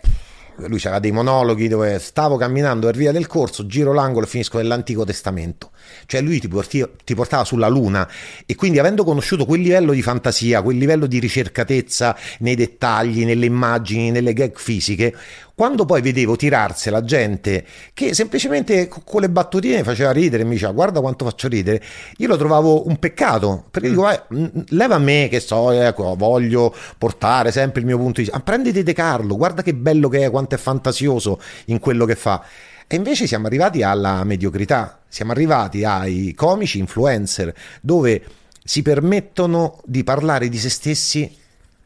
lui 0.57 0.79
aveva 0.79 0.99
dei 0.99 1.13
monologhi 1.13 1.69
dove 1.69 1.99
stavo 1.99 2.37
camminando 2.37 2.87
per 2.87 2.97
via 2.97 3.13
del 3.13 3.27
corso, 3.27 3.67
giro 3.67 3.93
l'angolo 3.93 4.27
e 4.27 4.29
finisco 4.29 4.59
nell'Antico 4.59 5.05
Testamento. 5.05 5.71
Cioè 6.07 6.21
lui 6.21 6.41
ti, 6.41 6.49
porti, 6.49 6.85
ti, 7.05 7.15
portava 7.15 7.45
sulla 7.45 7.69
luna 7.69 8.09
e 8.47 8.55
quindi 8.55 8.79
avendo 8.79 9.05
conosciuto 9.05 9.45
quel 9.45 9.61
livello 9.61 9.93
di 9.93 10.03
fantasia, 10.03 10.63
quel 10.63 10.77
livello 10.77 11.07
di 11.07 11.19
ricercatezza 11.19 12.17
nei 12.41 12.55
dettagli, 12.55 13.25
nelle 13.25 13.47
immagini, 13.47 14.11
nelle 14.11 14.33
gag 14.33 14.57
fisiche, 14.57 15.15
quando 15.55 15.85
poi 15.85 16.01
vedevo 16.01 16.37
tirarsi 16.37 16.91
la 16.91 17.03
gente 17.05 17.65
che 17.93 18.15
semplicemente 18.15 18.89
con 18.89 19.21
le 19.21 19.29
battutine 19.29 19.83
faceva 19.83 20.11
ridere 20.11 20.43
e 20.43 20.47
mi 20.47 20.53
diceva 20.53 20.73
guarda 20.73 21.01
quanto 21.01 21.25
faccio 21.25 21.49
ridere, 21.49 21.83
io 22.17 22.29
lo 22.29 22.37
trovavo 22.37 22.87
un 22.87 22.99
peccato 22.99 23.65
perché 23.71 23.91
dico 23.91 24.11
eh, 24.11 24.23
leva 24.69 24.95
a 24.97 24.99
me 24.99 25.29
che 25.29 25.41
so, 25.41 25.71
ecco, 25.71 26.15
voglio 26.17 26.75
portare 26.99 27.53
sempre 27.53 27.81
il 27.81 27.87
mio 27.87 27.97
punto 27.97 28.21
di 28.21 28.23
vista, 28.23 28.37
ah, 28.37 28.41
prenditi 28.41 28.83
De 28.83 28.93
Carlo, 28.93 29.37
guarda 29.37 29.63
che 29.63 29.75
bello 29.75 30.09
che 30.09 30.25
è, 30.25 30.31
quanto 30.31 30.55
è 30.55 30.59
fantasioso 30.59 31.41
in 31.67 31.79
quello 31.79 32.05
che 32.05 32.17
fa. 32.17 32.45
E 32.87 32.97
invece 32.97 33.27
siamo 33.27 33.47
arrivati 33.47 33.83
alla 33.83 34.23
mediocrità, 34.25 35.01
siamo 35.09 35.33
arrivati 35.33 35.85
ai 35.85 36.35
comici 36.35 36.79
influencer 36.79 37.55
dove 37.81 38.23
si 38.65 38.83
permettono 38.83 39.81
di 39.85 40.05
parlare 40.05 40.49
di 40.49 40.59
se 40.59 40.69
stessi 40.69 41.37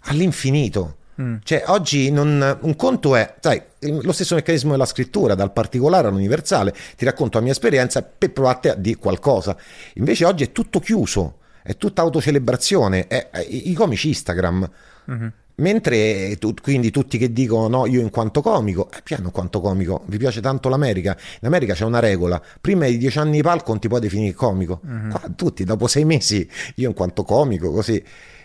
all'infinito. 0.00 0.96
Mm. 1.20 1.36
Cioè, 1.42 1.64
oggi 1.66 2.10
non, 2.10 2.58
un 2.60 2.76
conto 2.76 3.14
è, 3.16 3.36
sai, 3.40 3.62
lo 3.80 4.12
stesso 4.12 4.34
meccanismo 4.34 4.72
della 4.72 4.84
scrittura, 4.84 5.34
dal 5.34 5.52
particolare 5.52 6.08
all'universale, 6.08 6.74
ti 6.96 7.04
racconto 7.04 7.38
la 7.38 7.44
mia 7.44 7.52
esperienza 7.52 8.02
per 8.02 8.32
provare 8.32 8.70
a 8.70 8.74
dire 8.74 8.98
qualcosa. 8.98 9.56
Invece 9.94 10.24
oggi 10.24 10.44
è 10.44 10.52
tutto 10.52 10.80
chiuso 10.80 11.38
è 11.66 11.76
tutta 11.76 12.02
autocelebrazione, 12.02 13.08
è, 13.08 13.28
è, 13.30 13.44
i 13.48 13.74
comici 13.74 14.08
Instagram. 14.08 14.70
Mm-hmm. 15.10 15.28
Mentre 15.56 16.36
tu, 16.38 16.54
quindi 16.62 16.90
tutti 16.90 17.18
che 17.18 17.32
dicono 17.32 17.66
no, 17.66 17.86
io 17.86 18.00
in 18.00 18.10
quanto 18.10 18.40
comico, 18.40 18.88
eh, 18.92 19.00
piano 19.02 19.24
in 19.24 19.30
quanto 19.32 19.60
comico, 19.60 20.04
vi 20.06 20.16
piace 20.16 20.40
tanto 20.40 20.68
l'America? 20.68 21.16
In 21.40 21.48
America 21.48 21.74
c'è 21.74 21.84
una 21.84 21.98
regola, 21.98 22.40
prima 22.60 22.86
di 22.86 22.98
dieci 22.98 23.18
anni 23.18 23.32
di 23.32 23.42
palco 23.42 23.70
non 23.70 23.80
ti 23.80 23.88
puoi 23.88 24.00
definire 24.00 24.32
comico. 24.32 24.80
Mm-hmm. 24.86 25.10
Qua, 25.10 25.22
tutti, 25.34 25.64
dopo 25.64 25.88
sei 25.88 26.04
mesi, 26.04 26.48
io 26.76 26.88
in 26.88 26.94
quanto 26.94 27.24
comico, 27.24 27.72
così 27.72 28.00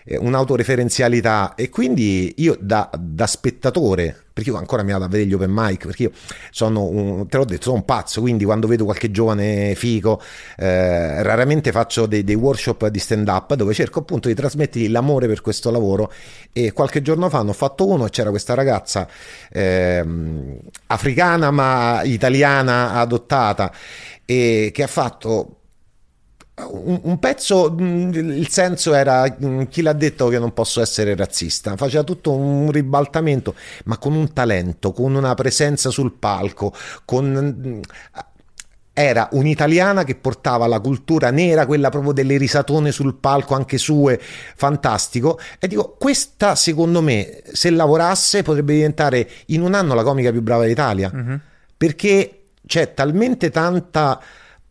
un'autoreferenzialità. 0.05 1.55
E 1.55 1.69
quindi 1.69 2.33
io 2.37 2.57
da, 2.59 2.89
da, 2.97 3.27
spettatore 3.27 4.25
perché 4.33 4.49
io 4.49 4.57
ancora 4.57 4.81
mi 4.81 4.91
vado 4.91 5.03
a 5.05 5.07
vedere 5.07 5.29
gli 5.29 5.33
open 5.33 5.51
mic 5.53 5.85
perché 5.85 6.03
io 6.03 6.11
sono 6.51 6.83
un, 6.85 7.27
te 7.27 7.35
l'ho 7.35 7.43
detto 7.43 7.63
sono 7.63 7.75
un 7.75 7.85
pazzo 7.85 8.21
quindi 8.21 8.45
quando 8.45 8.65
vedo 8.65 8.85
qualche 8.85 9.11
giovane 9.11 9.75
fico 9.75 10.21
eh, 10.57 11.21
raramente 11.21 11.73
faccio 11.73 12.05
dei, 12.05 12.23
dei, 12.23 12.35
workshop 12.35 12.87
di 12.87 12.99
stand 12.99 13.27
up 13.27 13.53
dove 13.55 13.73
cerco 13.73 13.99
appunto 13.99 14.29
di 14.29 14.33
trasmettere 14.33 14.87
l'amore 14.87 15.27
per 15.27 15.41
questo 15.41 15.69
lavoro. 15.69 16.11
E 16.53 16.71
qualche 16.71 17.01
giorno 17.01 17.29
fa 17.29 17.43
ne 17.43 17.49
ho 17.49 17.53
fatto 17.53 17.87
uno 17.87 18.05
e 18.05 18.09
c'era 18.09 18.29
questa 18.29 18.53
ragazza 18.53 19.07
eh, 19.51 20.05
africana 20.87 21.51
ma 21.51 22.01
italiana 22.03 22.93
adottata 22.93 23.71
e 24.25 24.71
che 24.73 24.83
ha 24.83 24.87
fatto 24.87 25.60
un, 26.69 26.99
un, 27.03 27.19
pezzo, 27.19 27.75
mm, 27.79 28.13
il 28.13 28.49
senso 28.49 28.93
era 28.93 29.25
mm, 29.43 29.63
chi 29.63 29.81
l'ha 29.81 29.93
detto 29.93 30.27
che 30.27 30.39
non 30.39 30.53
posso 30.53 30.81
essere 30.81 31.15
razzista, 31.15 31.75
faceva 31.77 32.03
tutto 32.03 32.31
un 32.31 32.71
ribaltamento, 32.71 33.55
ma 33.85 33.97
con 33.97 34.13
un 34.13 34.33
talento, 34.33 34.91
con 34.91 35.15
una 35.15 35.33
presenza 35.35 35.89
sul 35.89 36.13
palco, 36.13 36.73
con 37.05 37.55
mm, 37.65 37.81
era 38.93 39.29
un'italiana 39.31 40.03
che 40.03 40.15
portava 40.15 40.67
la 40.67 40.79
cultura 40.79 41.31
nera, 41.31 41.65
quella 41.65 41.89
proprio 41.89 42.11
delle 42.11 42.37
risatone 42.37 42.91
sul 42.91 43.15
palco, 43.15 43.55
anche 43.55 43.77
sue, 43.77 44.19
fantastico. 44.55 45.39
E 45.59 45.67
dico, 45.67 45.95
questa 45.97 46.55
secondo 46.55 47.01
me, 47.01 47.41
se 47.51 47.69
lavorasse, 47.69 48.43
potrebbe 48.43 48.73
diventare 48.73 49.27
in 49.47 49.61
un 49.61 49.73
anno 49.73 49.93
la 49.93 50.03
comica 50.03 50.31
più 50.31 50.41
brava 50.41 50.65
d'Italia. 50.65 51.11
Mm-hmm. 51.13 51.35
Perché 51.77 52.41
c'è 52.67 52.93
talmente 52.93 53.49
tanta 53.49 54.21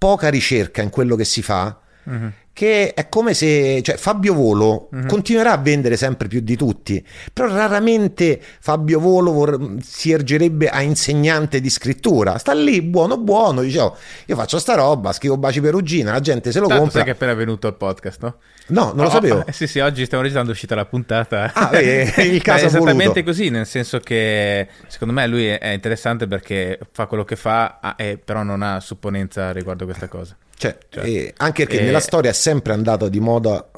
poca 0.00 0.30
ricerca 0.30 0.80
in 0.80 0.88
quello 0.88 1.14
che 1.14 1.24
si 1.24 1.42
fa, 1.42 1.78
mm-hmm. 2.08 2.28
Che 2.52 2.92
è 2.94 3.08
come 3.08 3.32
se 3.32 3.80
cioè, 3.82 3.96
Fabio 3.96 4.34
Volo 4.34 4.88
mm-hmm. 4.94 5.06
continuerà 5.06 5.52
a 5.52 5.56
vendere 5.56 5.96
sempre 5.96 6.28
più 6.28 6.40
di 6.40 6.56
tutti, 6.56 7.04
però 7.32 7.48
raramente 7.48 8.40
Fabio 8.60 9.00
Volo 9.00 9.32
vor- 9.32 9.76
si 9.80 10.10
ergerebbe 10.10 10.68
a 10.68 10.82
insegnante 10.82 11.60
di 11.60 11.70
scrittura. 11.70 12.38
Sta 12.38 12.52
lì 12.52 12.82
buono 12.82 13.16
buono, 13.18 13.62
dice 13.62 13.80
oh, 13.80 13.96
io 14.26 14.36
faccio 14.36 14.58
sta 14.58 14.74
roba, 14.74 15.12
scrivo 15.12 15.36
baci 15.36 15.60
perugina, 15.60 16.12
la 16.12 16.20
gente 16.20 16.52
se 16.52 16.60
lo 16.60 16.66
Tanto 16.66 16.82
compra. 16.82 16.98
sai 16.98 17.06
che 17.06 17.12
è 17.12 17.14
appena 17.14 17.34
venuto 17.34 17.66
al 17.66 17.76
podcast, 17.76 18.22
no? 18.22 18.36
No, 18.66 18.92
non 18.94 19.00
oh, 19.00 19.02
lo 19.04 19.10
sapevo. 19.10 19.46
Eh, 19.46 19.52
sì, 19.54 19.66
sì, 19.66 19.78
oggi 19.78 20.04
stiamo 20.04 20.22
registrando, 20.22 20.52
è 20.52 20.54
uscita 20.54 20.74
la 20.74 20.86
puntata. 20.86 21.52
Ah, 21.54 21.78
eh, 21.78 22.12
il 22.26 22.42
caso 22.42 22.64
è 22.64 22.66
esattamente 22.66 23.04
voluto. 23.04 23.22
così, 23.24 23.48
nel 23.48 23.66
senso 23.66 24.00
che 24.00 24.68
secondo 24.86 25.14
me 25.14 25.26
lui 25.26 25.46
è 25.46 25.68
interessante 25.68 26.26
perché 26.26 26.78
fa 26.92 27.06
quello 27.06 27.24
che 27.24 27.36
fa, 27.36 27.94
eh, 27.96 28.18
però 28.22 28.42
non 28.42 28.62
ha 28.62 28.80
supponenza 28.80 29.50
riguardo 29.52 29.84
questa 29.84 30.08
cosa. 30.08 30.36
Cioè, 30.60 30.76
cioè, 30.90 31.32
anche 31.38 31.64
perché 31.64 31.80
e... 31.80 31.84
nella 31.86 32.00
storia 32.00 32.28
è 32.28 32.34
sempre 32.34 32.74
andato 32.74 33.08
di 33.08 33.18
moda 33.18 33.70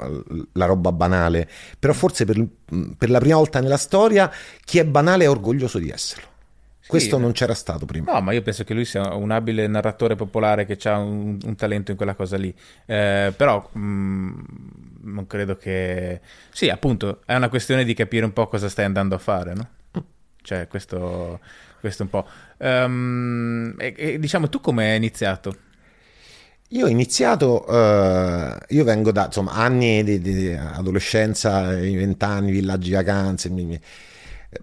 la 0.51 0.65
roba 0.65 0.91
banale, 0.91 1.47
però 1.79 1.93
forse 1.93 2.25
per, 2.25 2.45
per 2.97 3.09
la 3.09 3.19
prima 3.19 3.37
volta 3.37 3.61
nella 3.61 3.77
storia 3.77 4.29
chi 4.65 4.79
è 4.79 4.85
banale 4.85 5.23
è 5.23 5.29
orgoglioso 5.29 5.77
di 5.77 5.89
esserlo. 5.89 6.27
Questo 6.85 7.17
non 7.17 7.31
c'era 7.31 7.53
stato 7.53 7.85
prima. 7.85 8.11
No, 8.11 8.19
ma 8.19 8.33
io 8.33 8.41
penso 8.41 8.65
che 8.65 8.73
lui 8.73 8.83
sia 8.83 9.13
un 9.13 9.31
abile 9.31 9.65
narratore 9.67 10.15
popolare 10.15 10.65
che 10.65 10.77
ha 10.89 10.97
un, 10.97 11.37
un 11.41 11.55
talento 11.55 11.91
in 11.91 11.95
quella 11.95 12.15
cosa 12.15 12.35
lì. 12.35 12.53
Eh, 12.85 13.33
però 13.33 13.65
mh, 13.71 14.41
non 15.03 15.25
credo 15.25 15.55
che... 15.55 16.19
Sì, 16.51 16.67
appunto, 16.67 17.21
è 17.25 17.33
una 17.33 17.47
questione 17.47 17.85
di 17.85 17.93
capire 17.93 18.25
un 18.25 18.33
po' 18.33 18.49
cosa 18.49 18.67
stai 18.67 18.83
andando 18.83 19.15
a 19.15 19.19
fare, 19.19 19.53
no? 19.53 19.69
Cioè, 20.41 20.67
questo, 20.67 21.39
questo 21.79 22.03
un 22.03 22.09
po'. 22.09 22.27
Um, 22.57 23.73
e, 23.77 23.93
e, 23.95 24.19
diciamo, 24.19 24.49
tu 24.49 24.59
come 24.59 24.91
hai 24.91 24.97
iniziato? 24.97 25.55
Io 26.73 26.85
ho 26.85 26.89
iniziato, 26.89 27.65
uh, 27.67 28.57
io 28.69 28.83
vengo 28.83 29.11
da 29.11 29.25
insomma, 29.25 29.51
anni 29.51 30.03
di, 30.03 30.19
di, 30.19 30.51
adolescenza, 30.51 31.67
vent'anni, 31.67 32.51
villaggi 32.51 32.91
vacanze, 32.91 33.49
mi, 33.49 33.63
mi, 33.63 33.79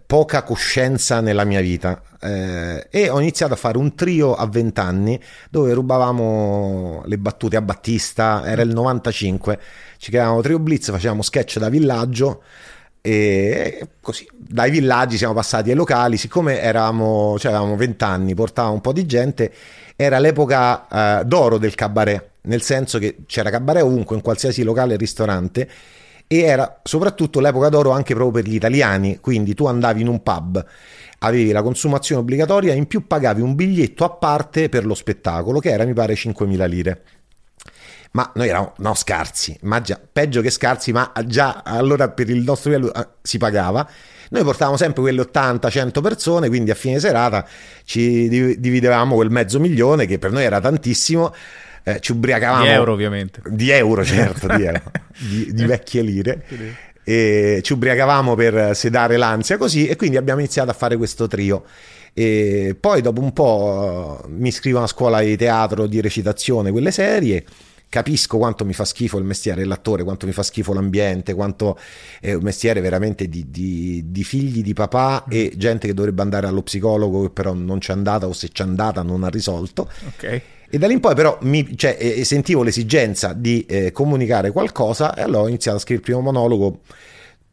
poca 0.07 0.43
coscienza 0.43 1.21
nella 1.21 1.45
mia 1.45 1.61
vita 1.61 2.03
eh, 2.21 2.89
e 2.91 3.09
ho 3.09 3.21
iniziato 3.21 3.53
a 3.55 3.57
fare 3.57 3.79
un 3.79 3.95
trio 3.95 4.35
a 4.35 4.47
20 4.47 4.81
anni 4.81 5.21
dove 5.51 5.73
rubavamo 5.73 7.03
le 7.07 7.19
battute 7.19 7.57
a 7.57 7.63
Battista, 7.63 8.43
era 8.45 8.63
il 8.63 8.71
95, 8.71 9.61
ci 9.99 10.11
chiamavamo 10.11 10.43
Trio 10.43 10.59
Blitz, 10.59 10.91
facevamo 10.91 11.23
sketch 11.23 11.59
da 11.59 11.69
villaggio 11.69 12.43
e 13.03 13.89
così 14.01 14.29
dai 14.33 14.71
villaggi 14.71 15.17
siamo 15.17 15.35
passati 15.35 15.71
ai 15.71 15.77
locali, 15.77 16.17
siccome 16.17 16.61
eravamo, 16.61 17.39
cioè 17.39 17.53
avevamo 17.53 17.77
20 17.77 18.05
anni, 18.05 18.35
portavamo 18.35 18.75
un 18.75 18.81
po' 18.81 18.93
di 18.93 19.07
gente, 19.07 19.53
era 19.97 20.19
l'epoca 20.19 21.21
eh, 21.21 21.25
d'oro 21.25 21.59
del 21.59 21.75
cabaret, 21.75 22.31
nel 22.43 22.63
senso 22.63 22.99
che 22.99 23.19
c'era 23.27 23.51
cabaret 23.51 23.83
ovunque, 23.83 24.17
in 24.17 24.23
qualsiasi 24.23 24.63
locale 24.63 24.95
e 24.95 24.97
ristorante 24.97 25.69
e 26.33 26.43
era 26.43 26.81
soprattutto 26.85 27.41
l'epoca 27.41 27.69
d'oro 27.71 27.91
anche 27.91 28.15
proprio 28.15 28.41
per 28.41 28.49
gli 28.49 28.55
italiani, 28.55 29.19
quindi 29.21 29.53
tu 29.53 29.67
andavi 29.67 30.01
in 30.01 30.07
un 30.07 30.23
pub, 30.23 30.65
avevi 31.19 31.51
la 31.51 31.61
consumazione 31.61 32.21
obbligatoria, 32.21 32.73
in 32.73 32.87
più 32.87 33.09
pagavi 33.09 33.41
un 33.41 33.57
biglietto 33.57 34.05
a 34.05 34.11
parte 34.11 34.69
per 34.69 34.87
lo 34.87 34.95
spettacolo, 34.95 35.59
che 35.59 35.71
era 35.71 35.85
mi 35.85 35.93
pare 35.93 36.15
5.000 36.15 36.69
lire. 36.69 37.03
Ma 38.13 38.31
noi 38.35 38.49
eravamo 38.49 38.73
no, 38.79 38.95
scarsi, 38.95 39.57
ma 39.63 39.81
già, 39.81 40.01
peggio 40.13 40.41
che 40.41 40.51
scarsi, 40.51 40.91
ma 40.91 41.13
già 41.27 41.63
allora 41.65 42.09
per 42.09 42.29
il 42.29 42.43
nostro 42.43 42.71
livello 42.71 42.93
eh, 42.93 43.07
si 43.23 43.39
pagava. 43.39 43.89
Noi 44.31 44.43
portavamo 44.43 44.77
sempre 44.77 45.03
quelle 45.03 45.23
80-100 45.23 46.01
persone, 46.01 46.49
quindi 46.49 46.71
a 46.73 46.75
fine 46.75 46.99
serata 46.99 47.47
ci 47.85 48.29
dividevamo 48.59 49.15
quel 49.15 49.31
mezzo 49.31 49.61
milione, 49.61 50.07
che 50.07 50.19
per 50.19 50.33
noi 50.33 50.43
era 50.43 50.61
tantissimo 50.61 51.33
eh, 51.85 52.01
ci 52.01 52.13
ubriacavamo. 52.13 52.65
Di 52.65 52.71
euro, 52.71 52.93
ovviamente. 52.93 53.43
Di 53.47 53.71
euro, 53.71 54.05
certo, 54.05 54.47
di, 54.57 54.65
euro, 54.65 54.83
di, 55.17 55.53
di 55.53 55.65
vecchie 55.65 56.03
lire. 56.03 56.45
E 57.03 57.61
ci 57.63 57.73
ubriacavamo 57.73 58.35
per 58.35 58.75
sedare 58.77 59.17
l'ansia 59.17 59.57
così, 59.57 59.87
e 59.87 59.97
quindi 59.97 60.17
abbiamo 60.17 60.41
iniziato 60.41 60.71
a 60.71 60.75
fare 60.75 60.97
questo 60.97 61.27
trio. 61.29 61.65
E 62.13 62.77
poi 62.79 63.03
dopo 63.03 63.21
un 63.21 63.33
po' 63.33 64.21
mi 64.29 64.49
iscrivo 64.49 64.79
a 64.79 64.81
una 64.81 64.89
scuola 64.89 65.21
di 65.21 65.37
teatro, 65.37 65.87
di 65.87 66.01
recitazione, 66.01 66.73
quelle 66.73 66.91
serie 66.91 67.45
capisco 67.91 68.39
quanto 68.39 68.65
mi 68.65 68.73
fa 68.73 68.87
schifo 68.87 69.19
il 69.19 69.25
mestiere 69.25 69.61
dell'attore, 69.61 70.05
quanto 70.05 70.25
mi 70.25 70.33
fa 70.33 70.43
schifo 70.43 70.73
l'ambiente, 70.73 71.35
quanto 71.35 71.77
è 72.21 72.33
un 72.33 72.43
mestiere 72.43 72.81
veramente 72.81 73.29
di, 73.29 73.51
di, 73.51 74.05
di 74.07 74.25
figli 74.25 74.63
di 74.63 74.73
papà 74.73 75.25
mm. 75.27 75.31
e 75.31 75.53
gente 75.57 75.89
che 75.89 75.93
dovrebbe 75.93 76.23
andare 76.23 76.47
allo 76.47 76.63
psicologo 76.63 77.23
che 77.23 77.31
però 77.31 77.53
non 77.53 77.81
c'è 77.81 77.93
andata 77.93 78.27
o 78.27 78.33
se 78.33 78.49
c'è 78.49 78.63
andata 78.63 79.03
non 79.03 79.25
ha 79.25 79.29
risolto. 79.29 79.91
Ok. 80.07 80.43
E 80.73 80.79
da 80.79 80.87
lì 80.87 80.93
in 80.93 81.01
poi 81.01 81.17
però 81.17 81.37
mi, 81.43 81.77
cioè, 81.77 81.97
eh, 81.99 82.25
sentivo 82.25 82.63
l'esigenza 82.63 83.33
di 83.33 83.67
eh, 83.67 83.91
comunicare 83.91 84.53
qualcosa 84.53 85.15
e 85.15 85.23
allora 85.23 85.43
ho 85.43 85.49
iniziato 85.49 85.79
a 85.79 85.81
scrivere 85.81 86.07
il 86.07 86.15
primo 86.15 86.31
monologo, 86.31 86.83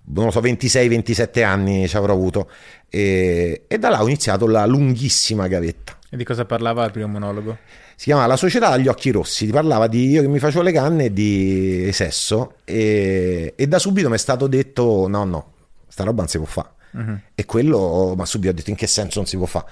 non 0.10 0.26
lo 0.26 0.32
so, 0.32 0.40
26-27 0.40 1.44
anni 1.44 1.88
ci 1.88 1.98
avrò 1.98 2.14
avuto. 2.14 2.48
E, 2.88 3.64
e 3.68 3.78
da 3.80 3.90
là 3.90 4.04
ho 4.04 4.06
iniziato 4.06 4.46
la 4.46 4.68
lunghissima 4.68 5.48
gavetta. 5.48 5.98
E 6.12 6.16
di 6.16 6.24
cosa 6.24 6.46
parlava 6.46 6.86
il 6.86 6.92
primo 6.92 7.08
monologo? 7.08 7.58
Si 8.00 8.06
chiamava 8.06 8.28
La 8.28 8.36
società 8.36 8.70
agli 8.70 8.88
occhi 8.88 9.10
rossi, 9.10 9.48
ti 9.48 9.52
parlava 9.52 9.88
di 9.88 10.08
io 10.08 10.22
che 10.22 10.28
mi 10.28 10.38
facevo 10.38 10.62
le 10.62 10.72
canne 10.72 11.12
di 11.12 11.90
sesso 11.92 12.58
e, 12.64 13.56
e 13.58 13.68
da 13.68 13.80
subito 13.80 14.08
mi 14.08 14.14
è 14.14 14.20
stato 14.20 14.46
detto 14.46 15.08
no, 15.08 15.24
no, 15.24 15.54
sta 15.88 16.04
roba 16.04 16.20
non 16.20 16.28
si 16.28 16.38
può 16.38 16.46
fare. 16.46 16.70
Uh-huh. 16.92 17.20
E 17.34 17.46
quello, 17.46 18.14
ma 18.16 18.24
subito 18.28 18.52
ho 18.52 18.54
detto 18.54 18.70
in 18.70 18.76
che 18.76 18.86
senso 18.86 19.18
non 19.18 19.28
si 19.28 19.36
può 19.36 19.48
fare? 19.48 19.66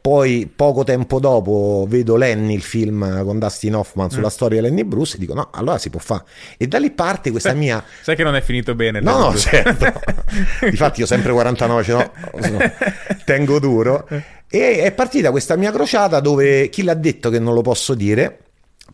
Poi 0.00 0.50
poco 0.52 0.82
tempo 0.82 1.20
dopo 1.20 1.86
vedo 1.86 2.16
Lenny, 2.16 2.54
il 2.54 2.62
film 2.62 3.22
con 3.22 3.38
Dustin 3.38 3.76
Hoffman 3.76 4.10
sulla 4.10 4.26
mm. 4.26 4.30
storia 4.30 4.60
di 4.60 4.66
Lenny 4.66 4.82
Bruce 4.82 5.16
e 5.16 5.18
dico 5.20 5.34
no, 5.34 5.50
allora 5.52 5.78
si 5.78 5.90
può 5.90 6.00
fare. 6.00 6.24
E 6.56 6.66
da 6.66 6.78
lì 6.78 6.90
parte 6.90 7.30
questa 7.30 7.50
sai, 7.50 7.58
mia... 7.58 7.84
Sai 8.00 8.16
che 8.16 8.24
non 8.24 8.34
è 8.34 8.40
finito 8.40 8.74
bene. 8.74 9.00
No, 9.00 9.18
no, 9.18 9.36
certo. 9.36 10.00
Difatti 10.68 11.00
io 11.00 11.06
sempre 11.06 11.30
49, 11.32 11.82
cioè, 11.84 12.10
no, 12.50 12.58
tengo 13.24 13.60
duro. 13.60 14.08
E 14.54 14.82
è 14.82 14.92
partita 14.92 15.32
questa 15.32 15.56
mia 15.56 15.72
crociata 15.72 16.20
dove 16.20 16.68
chi 16.68 16.84
l'ha 16.84 16.94
detto 16.94 17.28
che 17.28 17.40
non 17.40 17.54
lo 17.54 17.60
posso 17.60 17.92
dire, 17.92 18.38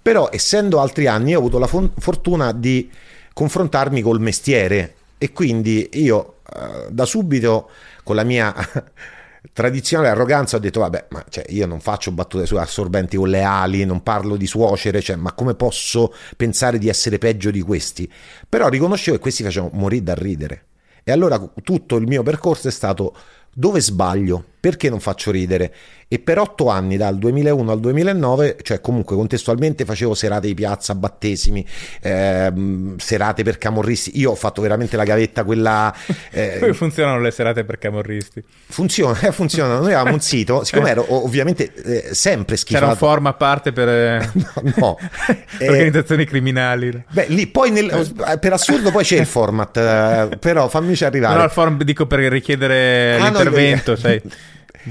però 0.01 0.31
essendo 0.33 0.81
altri 0.81 1.07
anni 1.07 1.35
ho 1.35 1.39
avuto 1.39 1.59
la 1.59 1.67
fortuna 1.67 2.53
di 2.53 2.91
confrontarmi 3.35 4.01
col 4.01 4.23
mestiere 4.23 4.95
e 5.19 5.33
quindi 5.33 5.87
io 5.93 6.37
eh, 6.51 6.87
da 6.91 7.05
subito 7.05 7.69
con 8.05 8.17
la 8.17 8.25
mia 8.25 8.55
tradizionale 9.53 10.09
arroganza 10.09 10.57
ho 10.57 10.61
detto 10.61 10.81
vabbè 10.81 11.09
ma 11.11 11.23
cioè, 11.29 11.45
io 11.49 11.67
non 11.67 11.81
faccio 11.81 12.11
battute 12.11 12.47
su 12.47 12.57
assorbenti 12.57 13.19
con 13.19 13.29
le 13.29 13.43
ali 13.43 13.85
non 13.85 14.03
parlo 14.03 14.37
di 14.37 14.47
suocere 14.47 15.03
cioè, 15.03 15.17
ma 15.17 15.33
come 15.35 15.55
posso 15.55 16.15
pensare 16.39 16.79
di 16.79 16.89
essere 16.89 17.19
peggio 17.19 17.51
di 17.51 17.61
questi? 17.61 18.11
Però 18.49 18.67
riconoscevo 18.69 19.19
che 19.19 19.23
questi 19.23 19.43
facevano 19.43 19.73
morire 19.75 20.05
da 20.05 20.15
ridere. 20.15 20.65
E 21.05 21.13
allora 21.13 21.39
tutto 21.63 21.97
il 21.97 22.07
mio 22.07 22.23
percorso 22.23 22.69
è 22.69 22.71
stato 22.71 23.15
dove 23.53 23.81
sbaglio 23.81 24.45
perché 24.61 24.91
non 24.91 25.01
faccio 25.01 25.31
ridere? 25.31 25.73
E 26.13 26.19
per 26.19 26.39
otto 26.39 26.69
anni, 26.69 26.97
dal 26.97 27.17
2001 27.19 27.71
al 27.71 27.79
2009, 27.79 28.57
cioè 28.63 28.81
comunque 28.81 29.15
contestualmente 29.15 29.85
facevo 29.85 30.13
serate 30.13 30.49
di 30.49 30.55
piazza, 30.55 30.97
battesimi, 30.97 31.65
ehm, 32.03 32.97
serate 32.99 33.45
per 33.45 33.59
camorristi. 33.59 34.19
Io 34.19 34.33
ho 34.33 34.35
fatto 34.35 34.61
veramente 34.61 34.97
la 34.97 35.05
gavetta, 35.05 35.45
quella... 35.45 35.95
Eh, 36.33 36.59
Come 36.61 36.75
funzionano 36.75 37.21
le 37.21 37.31
serate 37.33 37.65
per 37.65 37.79
camorristi? 37.79 38.43
Funziona, 38.69 39.21
eh, 39.21 39.33
funziona. 39.33 39.79
Noi 39.79 39.93
avevamo 39.93 40.13
un 40.13 40.21
sito, 40.21 40.63
siccome 40.65 40.91
ero 40.91 41.05
ovviamente 41.09 41.73
eh, 41.75 42.15
sempre 42.15 42.57
schifato. 42.57 42.85
C'era 42.85 42.93
un 42.93 42.99
form 42.99 43.27
a 43.27 43.33
parte 43.33 43.73
per... 43.73 43.89
Eh, 43.89 44.31
no, 44.35 44.73
no. 44.77 44.99
organizzazioni 45.61 46.25
criminali. 46.25 47.05
Beh, 47.09 47.27
lì 47.29 47.47
poi 47.47 47.71
nel, 47.71 48.39
per 48.41 48.53
assurdo 48.53 48.91
poi 48.91 49.05
c'è 49.05 49.19
il 49.19 49.27
format, 49.27 49.77
eh, 49.77 50.37
però 50.39 50.69
fammici 50.69 51.05
arrivare. 51.05 51.37
No, 51.39 51.45
il 51.45 51.51
form 51.51 51.83
dico 51.83 52.07
per 52.07 52.21
richiedere 52.21 53.17
ah, 53.17 53.25
l'intervento, 53.25 53.93
no, 53.93 53.97
sai. 53.97 54.23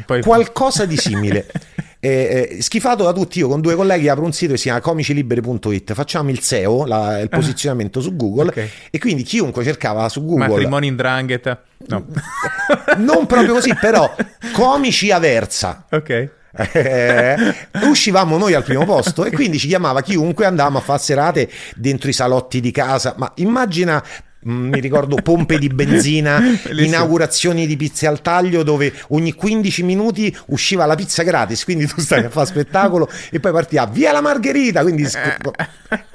Poi... 0.05 0.21
Qualcosa 0.21 0.85
di 0.85 0.97
simile. 0.97 1.45
Eh, 2.01 2.47
eh, 2.51 2.61
schifato 2.61 3.03
da 3.03 3.11
tutti, 3.11 3.39
io 3.39 3.49
con 3.49 3.59
due 3.59 3.75
colleghi 3.75 4.07
apro 4.07 4.23
un 4.23 4.31
sito 4.31 4.53
che 4.53 4.57
si 4.57 4.63
chiama 4.63 4.79
comiciliberi.it, 4.79 5.93
facciamo 5.93 6.29
il 6.29 6.39
SEO, 6.39 6.85
la, 6.85 7.19
il 7.19 7.27
ah. 7.29 7.35
posizionamento 7.35 7.99
su 7.99 8.15
Google 8.15 8.47
okay. 8.47 8.69
e 8.89 8.97
quindi 8.99 9.23
chiunque 9.23 9.65
cercava 9.65 10.07
su 10.07 10.23
Google... 10.23 10.47
Matrimoni 10.47 10.87
in 10.87 10.95
drangheta? 10.95 11.61
No. 11.87 12.05
non 12.99 13.25
proprio 13.25 13.55
così, 13.55 13.75
però 13.75 14.15
comici 14.53 15.11
aversa. 15.11 15.87
Ok. 15.89 16.29
Eh, 16.71 17.35
uscivamo 17.83 18.37
noi 18.37 18.53
al 18.53 18.63
primo 18.63 18.85
posto 18.85 19.25
e 19.25 19.31
quindi 19.31 19.59
ci 19.59 19.67
chiamava 19.67 20.01
chiunque 20.01 20.45
andavamo 20.45 20.77
a 20.77 20.81
fare 20.81 20.99
serate 20.99 21.49
dentro 21.75 22.09
i 22.09 22.13
salotti 22.13 22.59
di 22.59 22.71
casa 22.71 23.13
ma 23.17 23.31
immagina 23.35 24.03
Mm, 24.03 24.28
mi 24.41 24.79
ricordo 24.79 25.15
pompe 25.15 25.57
di 25.57 25.67
benzina, 25.67 26.41
inaugurazioni 26.71 27.67
di 27.67 27.75
pizze 27.75 28.07
al 28.07 28.21
taglio 28.21 28.63
dove 28.63 28.93
ogni 29.09 29.33
15 29.33 29.83
minuti 29.83 30.35
usciva 30.47 30.85
la 30.85 30.95
pizza 30.95 31.23
gratis, 31.23 31.63
quindi 31.63 31.87
tu 31.87 31.99
stai 31.99 32.23
a 32.23 32.29
fare 32.29 32.45
spettacolo 32.45 33.09
e 33.31 33.39
poi 33.39 33.51
partiva 33.51 33.85
via 33.85 34.11
la 34.11 34.21
margherita, 34.21 34.81
quindi 34.81 35.07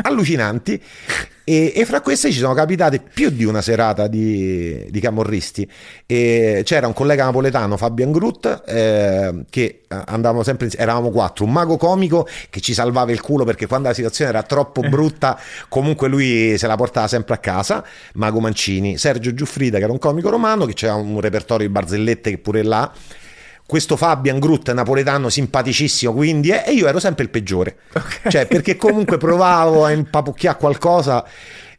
allucinanti. 0.02 0.80
E, 1.44 1.72
e, 1.76 1.84
fra 1.84 2.00
queste 2.00 2.32
ci 2.32 2.38
sono 2.38 2.54
capitate 2.54 3.00
più 3.00 3.28
di 3.28 3.44
una 3.44 3.60
serata 3.60 4.06
di, 4.06 4.86
di 4.88 5.00
camorristi. 5.00 5.70
E 6.06 6.62
c'era 6.64 6.86
un 6.86 6.94
collega 6.94 7.24
napoletano, 7.24 7.76
Fabian 7.76 8.12
Grut, 8.12 8.62
eh, 8.66 9.44
che 9.50 9.80
andavamo 9.88 10.42
sempre 10.42 10.70
eravamo 10.74 11.10
quattro, 11.10 11.44
un 11.44 11.52
mago 11.52 11.76
comico 11.76 12.26
che 12.48 12.60
ci 12.60 12.72
salvava 12.72 13.12
il 13.12 13.20
culo 13.20 13.44
perché 13.44 13.66
quando 13.66 13.88
la 13.88 13.94
situazione 13.94 14.30
era 14.30 14.42
troppo 14.42 14.82
eh. 14.82 14.88
brutta, 14.88 15.38
comunque 15.68 16.08
lui 16.08 16.56
se 16.56 16.66
la 16.66 16.76
portava 16.76 17.08
sempre 17.08 17.34
a 17.34 17.38
casa. 17.38 17.84
Mago 18.14 18.40
Mancini, 18.40 18.96
Sergio 18.96 19.34
Giuffrida, 19.34 19.76
che 19.76 19.84
era 19.84 19.92
un 19.92 19.98
comico 19.98 20.30
romano, 20.30 20.64
che 20.64 20.72
c'era 20.72 20.94
un 20.94 21.20
repertorio 21.20 21.66
di 21.66 21.72
barzellette 21.72 22.30
che 22.30 22.38
pure 22.38 22.62
là 22.62 22.90
questo 23.66 23.96
Fabian 23.96 24.38
Groot 24.38 24.72
napoletano 24.72 25.28
simpaticissimo 25.30 26.12
quindi 26.12 26.50
e 26.50 26.72
io 26.72 26.86
ero 26.86 27.00
sempre 27.00 27.24
il 27.24 27.30
peggiore. 27.30 27.78
Okay. 27.94 28.30
cioè 28.30 28.46
perché 28.46 28.76
comunque 28.76 29.16
provavo 29.16 29.84
a 29.84 29.90
impapucchiare 29.90 30.58
qualcosa 30.58 31.24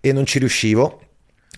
e 0.01 0.11
non 0.11 0.25
ci 0.25 0.39
riuscivo. 0.39 1.01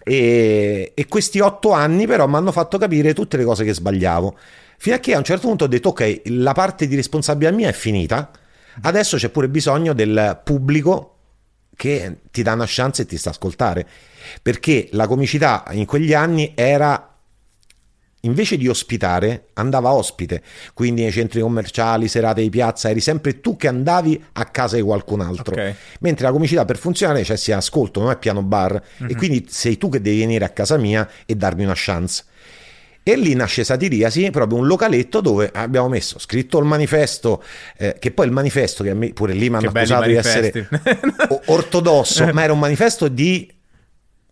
E, 0.03 0.93
e 0.93 1.05
questi 1.07 1.39
otto 1.39 1.71
anni 1.71 2.07
però 2.07 2.27
mi 2.27 2.35
hanno 2.35 2.51
fatto 2.51 2.77
capire 2.77 3.13
tutte 3.13 3.37
le 3.37 3.43
cose 3.43 3.63
che 3.63 3.73
sbagliavo. 3.73 4.37
Fino 4.77 4.95
a 4.95 4.99
che 4.99 5.15
a 5.15 5.17
un 5.17 5.23
certo 5.23 5.47
punto 5.47 5.63
ho 5.63 5.67
detto 5.67 5.89
ok 5.89 6.21
la 6.25 6.53
parte 6.53 6.87
di 6.87 6.95
responsabilità 6.95 7.55
mia 7.55 7.69
è 7.69 7.73
finita. 7.73 8.29
Adesso 8.81 9.17
c'è 9.17 9.29
pure 9.29 9.49
bisogno 9.49 9.93
del 9.93 10.39
pubblico 10.43 11.15
che 11.75 12.17
ti 12.31 12.41
dà 12.41 12.53
una 12.53 12.65
chance 12.67 13.03
e 13.03 13.05
ti 13.05 13.17
sta 13.17 13.29
a 13.29 13.31
ascoltare. 13.31 13.87
Perché 14.41 14.89
la 14.91 15.07
comicità 15.07 15.63
in 15.71 15.85
quegli 15.85 16.13
anni 16.13 16.51
era 16.55 17.06
invece 18.21 18.57
di 18.57 18.67
ospitare, 18.67 19.47
andava 19.53 19.91
ospite, 19.91 20.41
quindi 20.73 21.03
nei 21.03 21.11
centri 21.11 21.41
commerciali, 21.41 22.07
serate 22.07 22.41
di 22.41 22.49
piazza, 22.49 22.89
eri 22.89 22.99
sempre 22.99 23.39
tu 23.41 23.55
che 23.55 23.67
andavi 23.67 24.23
a 24.33 24.45
casa 24.45 24.75
di 24.75 24.81
qualcun 24.81 25.21
altro. 25.21 25.53
Okay. 25.53 25.75
Mentre 25.99 26.25
la 26.25 26.31
comicità 26.31 26.65
per 26.65 26.77
funzionare 26.77 27.19
c'è 27.19 27.25
cioè, 27.25 27.37
sia 27.37 27.57
ascolto, 27.57 27.99
non 27.99 28.11
è 28.11 28.17
piano 28.17 28.41
bar, 28.41 28.71
mm-hmm. 28.71 29.09
e 29.09 29.13
mhm. 29.13 29.17
quindi 29.17 29.45
sei 29.49 29.77
tu 29.77 29.89
che 29.89 30.01
devi 30.01 30.19
venire 30.19 30.45
a 30.45 30.49
casa 30.49 30.77
mia 30.77 31.07
e 31.25 31.35
darmi 31.35 31.63
una 31.63 31.75
chance. 31.75 32.23
E 33.03 33.15
lì 33.15 33.33
nasce 33.35 33.63
Satiriasi, 33.63 34.29
proprio 34.31 34.59
un 34.59 34.67
localetto 34.67 35.21
dove 35.21 35.49
abbiamo 35.53 35.87
messo 35.87 36.19
scritto 36.19 36.59
il 36.59 36.65
manifesto, 36.65 37.41
eh, 37.77 37.95
che 37.99 38.11
poi 38.11 38.25
il 38.25 38.33
manifesto, 38.33 38.83
che 38.83 38.89
a 38.89 38.95
me 38.95 39.13
pure 39.13 39.31
lì 39.31 39.49
mi 39.49 39.55
hanno 39.55 39.69
accusato 39.69 40.07
di 40.07 40.15
essere 40.15 40.67
ortodosso, 41.45 42.27
ma 42.33 42.43
era 42.43 42.51
un 42.51 42.59
manifesto 42.59 43.07
di 43.07 43.49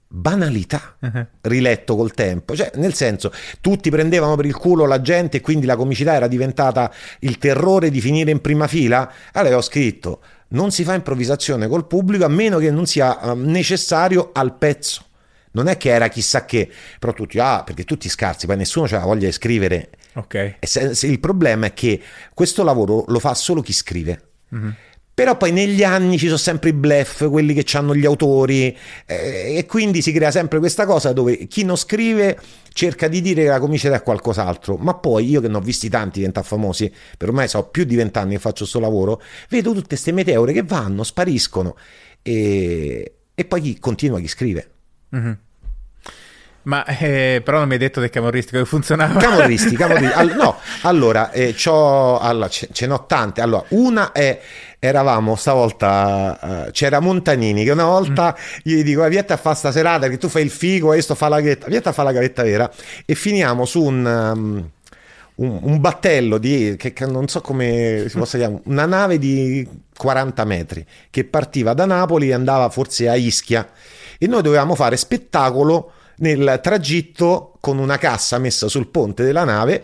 banalità 0.07 0.95
uh-huh. 0.99 1.27
riletto 1.41 1.95
col 1.95 2.13
tempo, 2.13 2.55
cioè 2.55 2.71
nel 2.75 2.93
senso 2.93 3.31
tutti 3.61 3.89
prendevano 3.89 4.35
per 4.35 4.45
il 4.45 4.55
culo 4.55 4.85
la 4.85 5.01
gente 5.01 5.37
e 5.37 5.41
quindi 5.41 5.65
la 5.65 5.75
comicità 5.75 6.13
era 6.13 6.27
diventata 6.27 6.91
il 7.19 7.37
terrore 7.37 7.89
di 7.89 7.99
finire 7.99 8.31
in 8.31 8.41
prima 8.41 8.67
fila, 8.67 9.11
allora 9.33 9.57
ho 9.57 9.61
scritto 9.61 10.21
non 10.47 10.71
si 10.71 10.83
fa 10.83 10.93
improvvisazione 10.93 11.67
col 11.67 11.87
pubblico 11.87 12.25
a 12.25 12.29
meno 12.29 12.59
che 12.59 12.69
non 12.71 12.85
sia 12.85 13.17
uh, 13.19 13.35
necessario 13.35 14.29
al 14.33 14.55
pezzo. 14.57 15.03
Non 15.51 15.67
è 15.67 15.77
che 15.77 15.89
era 15.89 16.09
chissà 16.09 16.45
che, 16.45 16.69
però 16.99 17.13
tutti, 17.13 17.39
ah, 17.39 17.63
perché 17.63 17.85
tutti 17.85 18.09
scarsi, 18.09 18.45
poi 18.45 18.57
nessuno 18.57 18.87
ha 18.91 18.99
voglia 18.99 19.25
di 19.25 19.31
scrivere. 19.31 19.89
Ok. 20.15 20.55
Se, 20.59 20.93
se 20.93 21.07
il 21.07 21.19
problema 21.19 21.67
è 21.67 21.73
che 21.73 22.01
questo 22.33 22.61
lavoro 22.63 23.05
lo 23.07 23.19
fa 23.19 23.33
solo 23.33 23.61
chi 23.61 23.71
scrive. 23.71 24.21
Uh-huh. 24.49 24.73
Però 25.15 25.37
poi 25.37 25.53
negli 25.53 25.81
anni 25.81 26.17
ci 26.17 26.25
sono 26.25 26.37
sempre 26.37 26.71
i 26.71 26.73
bluff, 26.73 27.29
quelli 27.29 27.53
che 27.53 27.77
hanno 27.77 27.95
gli 27.95 28.05
autori, 28.05 28.77
eh, 29.05 29.55
e 29.55 29.65
quindi 29.65 30.01
si 30.01 30.11
crea 30.11 30.29
sempre 30.29 30.59
questa 30.59 30.85
cosa 30.85 31.13
dove 31.13 31.47
chi 31.47 31.63
non 31.63 31.77
scrive 31.77 32.37
cerca 32.73 33.07
di 33.07 33.21
dire 33.21 33.43
che 33.43 33.47
la 33.47 33.59
comicità 33.59 33.95
è 33.95 34.03
qualcos'altro. 34.03 34.75
Ma 34.75 34.93
poi 34.95 35.29
io 35.29 35.39
che 35.39 35.47
ne 35.47 35.55
ho 35.55 35.61
visti 35.61 35.87
tanti 35.87 36.17
diventare 36.17 36.45
famosi, 36.45 36.93
per 37.17 37.29
ormai 37.29 37.47
so 37.47 37.63
più 37.63 37.85
di 37.85 37.95
vent'anni 37.95 38.33
che 38.33 38.39
faccio 38.39 38.63
questo 38.63 38.81
lavoro, 38.81 39.21
vedo 39.47 39.71
tutte 39.71 39.87
queste 39.87 40.11
meteore 40.11 40.51
che 40.51 40.63
vanno, 40.63 41.03
spariscono, 41.03 41.77
e, 42.21 43.13
e 43.33 43.45
poi 43.45 43.61
chi 43.61 43.79
continua 43.79 44.19
chi 44.19 44.27
scrive. 44.27 44.69
Mm-hmm. 45.15 45.33
Ma 46.65 46.83
eh, 46.85 47.41
però 47.43 47.59
non 47.59 47.67
mi 47.67 47.73
hai 47.73 47.79
detto 47.79 47.99
del 47.99 48.09
camorristi 48.09 48.51
come 48.51 48.65
funzionava. 48.65 49.19
Camorristi, 49.19 49.75
camorristi. 49.75 50.13
All- 50.17 50.35
no, 50.35 50.57
allora, 50.81 51.31
eh, 51.31 51.55
allora 51.63 52.49
ce-, 52.49 52.69
ce 52.71 52.87
n'ho 52.87 53.05
tante. 53.05 53.41
Allora, 53.41 53.65
una 53.69 54.11
è 54.11 54.41
eravamo 54.85 55.35
stavolta 55.35 56.39
uh, 56.67 56.71
c'era 56.71 56.99
Montanini 56.99 57.63
che 57.63 57.71
una 57.71 57.85
volta 57.85 58.35
mm. 58.37 58.59
gli 58.63 58.83
dico 58.83 59.07
vieni 59.07 59.25
a 59.27 59.37
fare 59.37 59.55
sta 59.55 59.71
serata 59.71 60.07
che 60.07 60.17
tu 60.17 60.27
fai 60.29 60.43
il 60.43 60.49
figo 60.49 60.93
e 60.93 61.01
sto 61.01 61.13
a 61.13 61.15
fare 61.15 61.31
la 61.31 61.41
gavetta 61.41 61.67
vieni 61.67 61.83
a 61.85 61.91
fare 61.91 62.07
la 62.07 62.13
gavetta 62.13 62.43
vera 62.43 62.71
e 63.05 63.15
finiamo 63.15 63.65
su 63.65 63.83
un, 63.83 64.05
um, 64.05 64.69
un, 65.35 65.59
un 65.61 65.79
battello 65.79 66.37
di 66.37 66.75
che, 66.77 66.93
che, 66.93 67.05
non 67.05 67.27
so 67.27 67.41
come 67.41 68.05
si 68.07 68.17
possa 68.17 68.37
chiamare 68.37 68.61
una 68.65 68.85
nave 68.85 69.17
di 69.17 69.67
40 69.97 70.45
metri 70.45 70.85
che 71.09 71.25
partiva 71.25 71.73
da 71.73 71.85
Napoli 71.85 72.29
e 72.29 72.33
andava 72.33 72.69
forse 72.69 73.09
a 73.09 73.15
Ischia 73.15 73.67
e 74.17 74.27
noi 74.27 74.41
dovevamo 74.41 74.75
fare 74.75 74.97
spettacolo 74.97 75.91
nel 76.17 76.59
tragitto 76.61 77.53
con 77.59 77.77
una 77.77 77.97
cassa 77.97 78.37
messa 78.37 78.69
sul 78.69 78.87
ponte 78.87 79.23
della 79.23 79.43
nave 79.43 79.83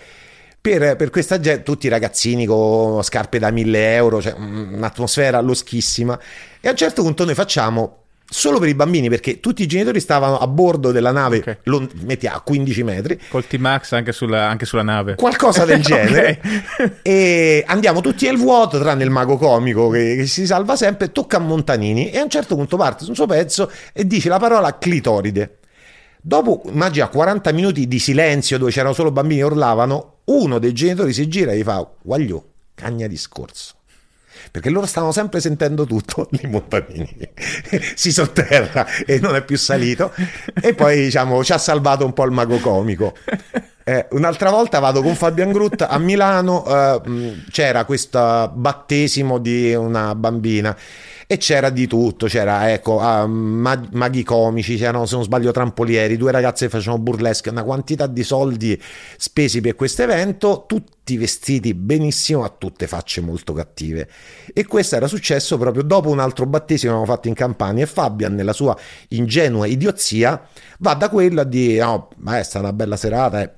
per, 0.61 0.95
per, 0.95 1.09
questa 1.09 1.39
gente, 1.39 1.63
tutti 1.63 1.87
i 1.87 1.89
ragazzini 1.89 2.45
con 2.45 3.01
scarpe 3.01 3.39
da 3.39 3.49
1000 3.49 3.95
euro, 3.95 4.21
cioè 4.21 4.33
un'atmosfera 4.33 5.41
loschissima. 5.41 6.17
E 6.61 6.67
a 6.67 6.71
un 6.71 6.77
certo 6.77 7.01
punto 7.01 7.25
noi 7.25 7.33
facciamo 7.33 7.97
solo 8.33 8.59
per 8.59 8.69
i 8.69 8.75
bambini 8.75 9.09
perché 9.09 9.41
tutti 9.41 9.61
i 9.63 9.67
genitori 9.67 9.99
stavano 9.99 10.39
a 10.39 10.47
bordo 10.47 10.93
della 10.93 11.11
nave 11.11 11.39
okay. 11.39 11.57
lo, 11.63 11.89
metti 12.03 12.27
a 12.27 12.39
15 12.39 12.83
metri. 12.83 13.19
Col 13.27 13.47
T-Max 13.47 13.93
anche 13.93 14.11
sulla, 14.11 14.47
anche 14.47 14.65
sulla 14.65 14.83
nave. 14.83 15.15
Qualcosa 15.15 15.65
del 15.65 15.81
genere. 15.83 16.39
E 17.01 17.63
andiamo 17.65 17.99
tutti 18.01 18.25
nel 18.27 18.37
vuoto 18.37 18.79
tranne 18.79 19.03
il 19.03 19.09
mago 19.09 19.37
comico 19.37 19.89
che, 19.89 20.15
che, 20.15 20.27
si 20.27 20.45
salva 20.45 20.75
sempre 20.75 21.11
tocca 21.11 21.37
a 21.37 21.39
Montanini 21.39 22.11
e 22.11 22.19
a 22.19 22.23
un 22.23 22.29
certo 22.29 22.55
punto 22.55 22.77
parte 22.77 23.03
sul 23.03 23.15
suo 23.15 23.25
pezzo 23.25 23.71
e 23.93 24.05
dice 24.05 24.29
la 24.29 24.37
parola 24.37 24.77
clitoride 24.77 25.57
Dopo, 26.23 26.61
immagina, 26.65 27.07
40 27.07 27.51
minuti 27.51 27.87
di 27.87 27.97
silenzio 27.97 28.59
dove 28.59 28.69
c'erano 28.69 28.93
solo 28.93 29.11
bambini 29.11 29.39
che 29.39 29.45
urlavano, 29.45 30.17
uno 30.25 30.59
dei 30.59 30.71
genitori 30.71 31.13
si 31.13 31.27
gira 31.27 31.51
e 31.51 31.57
gli 31.57 31.63
fa, 31.63 31.85
guagliò, 31.99 32.41
cagna 32.75 33.07
discorso. 33.07 33.73
Perché 34.51 34.69
loro 34.69 34.85
stavano 34.85 35.11
sempre 35.11 35.39
sentendo 35.39 35.85
tutto, 35.85 36.27
lì 36.39 36.47
Montanini 36.47 37.17
si 37.95 38.11
sotterra 38.11 38.85
e 39.05 39.19
non 39.19 39.35
è 39.35 39.43
più 39.43 39.57
salito. 39.57 40.13
E 40.61 40.75
poi, 40.75 41.05
diciamo, 41.05 41.43
ci 41.43 41.53
ha 41.53 41.57
salvato 41.57 42.05
un 42.05 42.13
po' 42.13 42.25
il 42.25 42.31
mago 42.31 42.59
comico. 42.59 43.15
Eh, 43.83 44.07
un'altra 44.11 44.51
volta 44.51 44.77
vado 44.77 45.01
con 45.01 45.15
Fabian 45.15 45.51
Groot 45.51 45.81
a 45.81 45.97
Milano, 45.97 46.65
eh, 46.67 47.41
c'era 47.49 47.83
questo 47.83 48.51
battesimo 48.53 49.39
di 49.39 49.73
una 49.73 50.13
bambina 50.13 50.77
e 51.31 51.37
c'era 51.37 51.69
di 51.69 51.87
tutto, 51.87 52.25
c'era 52.25 52.73
ecco, 52.73 52.95
uh, 52.95 53.25
mag- 53.25 53.87
maghi 53.93 54.21
comici, 54.21 54.75
c'erano 54.75 55.05
se 55.05 55.15
non 55.15 55.23
sbaglio 55.23 55.51
trampolieri, 55.51 56.17
due 56.17 56.29
ragazze 56.29 56.65
che 56.65 56.71
facevano 56.71 57.01
burlesque, 57.01 57.51
una 57.51 57.63
quantità 57.63 58.05
di 58.05 58.21
soldi 58.21 58.77
spesi 59.15 59.61
per 59.61 59.75
questo 59.75 60.03
evento, 60.03 60.65
tutti 60.67 61.15
vestiti 61.15 61.73
benissimo 61.73 62.43
a 62.43 62.49
tutte 62.49 62.85
facce 62.85 63.21
molto 63.21 63.53
cattive. 63.53 64.09
E 64.53 64.65
questo 64.65 64.97
era 64.97 65.07
successo 65.07 65.57
proprio 65.57 65.83
dopo 65.83 66.09
un 66.09 66.19
altro 66.19 66.45
battesimo 66.45 66.91
che 66.91 66.97
avevamo 66.97 67.15
fatto 67.15 67.29
in 67.29 67.33
Campania 67.33 67.85
e 67.85 67.87
Fabian 67.87 68.35
nella 68.35 68.51
sua 68.51 68.77
ingenua 69.07 69.67
idiozia 69.67 70.45
va 70.79 70.95
da 70.95 71.07
quello 71.07 71.39
a 71.39 71.45
dire 71.45 71.81
no, 71.81 72.09
ma 72.17 72.39
è 72.39 72.43
stata 72.43 72.65
una 72.65 72.73
bella 72.73 72.97
serata, 72.97 73.41
eh 73.41 73.51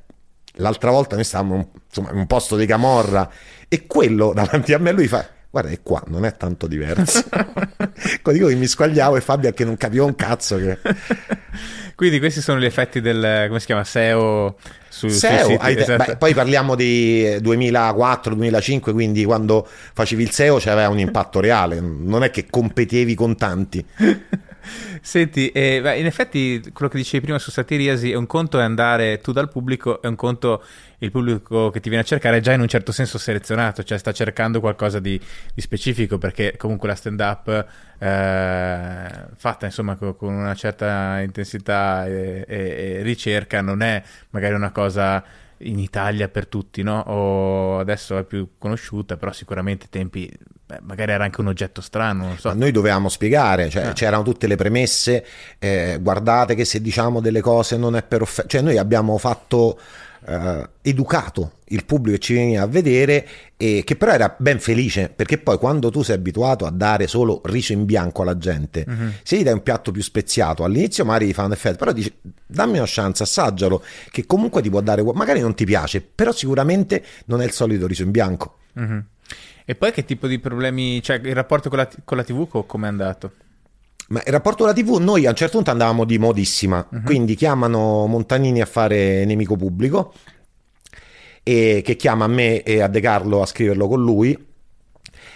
l'altra 0.57 0.91
volta 0.91 1.15
noi 1.15 1.23
stavamo 1.23 1.71
insomma, 1.87 2.11
in 2.11 2.17
un 2.17 2.27
posto 2.27 2.55
di 2.55 2.67
camorra 2.67 3.27
e 3.67 3.87
quello 3.87 4.31
davanti 4.31 4.73
a 4.73 4.77
me 4.77 4.91
lui 4.91 5.07
fa 5.07 5.41
guarda 5.53 5.69
è 5.69 5.81
qua, 5.83 6.01
non 6.07 6.25
è 6.25 6.35
tanto 6.35 6.65
diverso. 6.65 7.25
Dico 8.25 8.47
che 8.47 8.55
mi 8.55 8.65
squagliavo 8.65 9.17
e 9.17 9.21
Fabio 9.21 9.51
che 9.51 9.63
non 9.63 9.77
capiva 9.77 10.03
un 10.03 10.15
cazzo 10.15 10.57
che... 10.57 10.79
Quindi 11.93 12.17
questi 12.17 12.41
sono 12.41 12.59
gli 12.59 12.65
effetti 12.65 13.01
del, 13.01 13.45
come 13.45 13.59
si 13.59 13.67
chiama, 13.67 13.83
SEO 13.83 14.57
su, 14.89 15.09
SEO, 15.09 15.49
siti, 15.49 15.75
te- 15.75 15.81
esatto. 15.81 16.05
beh, 16.05 16.17
poi 16.17 16.33
parliamo 16.33 16.73
di 16.73 17.37
2004-2005, 17.37 18.93
quindi 18.93 19.23
quando 19.25 19.67
facevi 19.93 20.23
il 20.23 20.31
SEO 20.31 20.57
c'aveva 20.57 20.89
un 20.89 20.97
impatto 20.97 21.39
reale, 21.39 21.79
non 21.79 22.23
è 22.23 22.31
che 22.31 22.47
competevi 22.49 23.13
con 23.13 23.37
tanti. 23.37 23.85
Senti, 25.01 25.49
eh, 25.49 25.77
in 25.97 26.05
effetti 26.05 26.61
quello 26.71 26.89
che 26.89 26.97
dicevi 26.97 27.23
prima 27.23 27.39
su 27.39 27.51
Satiriasi 27.51 28.11
è 28.11 28.15
un 28.15 28.27
conto 28.27 28.59
è 28.59 28.63
andare 28.63 29.19
tu 29.19 29.31
dal 29.31 29.49
pubblico, 29.49 30.01
è 30.01 30.07
un 30.07 30.15
conto 30.15 30.63
il 30.99 31.11
pubblico 31.11 31.69
che 31.69 31.79
ti 31.81 31.89
viene 31.89 32.03
a 32.03 32.07
cercare 32.07 32.37
è 32.37 32.39
già 32.39 32.53
in 32.53 32.61
un 32.61 32.67
certo 32.67 32.91
senso 32.91 33.17
selezionato, 33.17 33.83
cioè 33.83 33.97
sta 33.97 34.11
cercando 34.13 34.59
qualcosa 34.59 34.99
di, 34.99 35.19
di 35.53 35.61
specifico 35.61 36.17
perché 36.17 36.55
comunque 36.57 36.87
la 36.87 36.95
stand 36.95 37.19
up 37.19 37.67
eh, 37.99 39.25
fatta 39.35 39.65
insomma 39.65 39.95
con, 39.95 40.15
con, 40.15 40.33
una 40.33 40.55
certa 40.55 41.19
intensità 41.21 42.05
e, 42.07 42.45
e, 42.47 42.57
e 42.57 43.01
ricerca 43.01 43.61
non 43.61 43.81
è 43.81 44.01
magari 44.29 44.53
una 44.53 44.71
cosa 44.71 45.23
in 45.57 45.79
Italia 45.79 46.27
per 46.27 46.47
tutti, 46.47 46.83
no? 46.83 46.99
O 46.99 47.79
adesso 47.79 48.17
è 48.17 48.23
più 48.23 48.49
conosciuta, 48.57 49.17
però 49.17 49.31
sicuramente 49.31 49.85
ai 49.85 49.89
tempi 49.89 50.31
beh, 50.73 50.79
magari 50.83 51.11
era 51.11 51.23
anche 51.23 51.41
un 51.41 51.47
oggetto 51.47 51.81
strano. 51.81 52.25
Non 52.27 52.37
so. 52.37 52.49
Ma 52.49 52.55
noi 52.55 52.71
dovevamo 52.71 53.09
spiegare, 53.09 53.69
cioè, 53.69 53.89
eh. 53.89 53.93
c'erano 53.93 54.23
tutte 54.23 54.47
le 54.47 54.55
premesse, 54.55 55.25
eh, 55.59 55.99
guardate 56.01 56.55
che 56.55 56.65
se 56.65 56.81
diciamo 56.81 57.19
delle 57.19 57.41
cose 57.41 57.77
non 57.77 57.95
è 57.95 58.03
per 58.03 58.21
offendere, 58.21 58.49
cioè 58.49 58.61
noi 58.61 58.77
abbiamo 58.77 59.17
fatto 59.17 59.79
eh, 60.25 60.69
educato 60.81 61.53
il 61.67 61.85
pubblico 61.85 62.17
che 62.17 62.23
ci 62.23 62.33
veniva 62.33 62.61
a 62.61 62.67
vedere 62.67 63.27
e 63.57 63.83
che 63.83 63.95
però 63.95 64.11
era 64.11 64.35
ben 64.37 64.59
felice 64.59 65.11
perché 65.13 65.37
poi 65.37 65.57
quando 65.57 65.89
tu 65.89 66.01
sei 66.01 66.15
abituato 66.15 66.65
a 66.65 66.69
dare 66.69 67.07
solo 67.07 67.41
riso 67.45 67.73
in 67.73 67.85
bianco 67.85 68.21
alla 68.21 68.37
gente 68.37 68.85
uh-huh. 68.87 69.11
se 69.23 69.37
gli 69.37 69.43
dai 69.43 69.53
un 69.53 69.63
piatto 69.63 69.91
più 69.91 70.01
speziato 70.01 70.63
all'inizio 70.63 71.03
magari 71.03 71.27
gli 71.27 71.33
fa 71.33 71.43
un 71.43 71.51
effetto 71.51 71.77
però 71.77 71.91
dici 71.91 72.13
dammi 72.45 72.77
una 72.77 72.85
chance 72.87 73.23
assaggialo 73.23 73.83
che 74.11 74.25
comunque 74.25 74.61
ti 74.61 74.69
può 74.69 74.81
dare 74.81 75.03
magari 75.13 75.39
non 75.39 75.55
ti 75.55 75.65
piace 75.65 76.01
però 76.01 76.31
sicuramente 76.31 77.03
non 77.25 77.41
è 77.41 77.45
il 77.45 77.51
solito 77.51 77.87
riso 77.87 78.03
in 78.03 78.11
bianco 78.11 78.57
uh-huh. 78.73 79.03
E 79.65 79.75
poi 79.75 79.91
che 79.91 80.05
tipo 80.05 80.27
di 80.27 80.39
problemi 80.39 81.01
cioè 81.01 81.21
il 81.23 81.35
rapporto 81.35 81.69
con 81.69 81.77
la, 81.79 81.89
con 82.03 82.17
la 82.17 82.23
tv 82.23 82.65
come 82.65 82.85
è 82.85 82.89
andato? 82.89 83.31
Ma 84.09 84.21
il 84.25 84.31
rapporto 84.31 84.65
con 84.65 84.67
la 84.67 84.73
TV, 84.73 84.97
noi 84.99 85.25
a 85.25 85.29
un 85.29 85.35
certo 85.35 85.55
punto 85.55 85.71
andavamo 85.71 86.03
di 86.03 86.17
modissima, 86.17 86.85
uh-huh. 86.87 87.01
quindi 87.03 87.35
chiamano 87.35 88.05
Montanini 88.05 88.61
a 88.61 88.65
fare 88.65 89.23
nemico 89.25 89.55
pubblico, 89.55 90.13
e 91.41 91.81
che 91.83 91.95
chiama 91.95 92.25
a 92.25 92.27
me 92.27 92.63
e 92.63 92.81
a 92.81 92.87
De 92.87 93.01
Carlo 93.01 93.41
a 93.41 93.45
scriverlo 93.45 93.87
con 93.87 94.01
lui. 94.01 94.51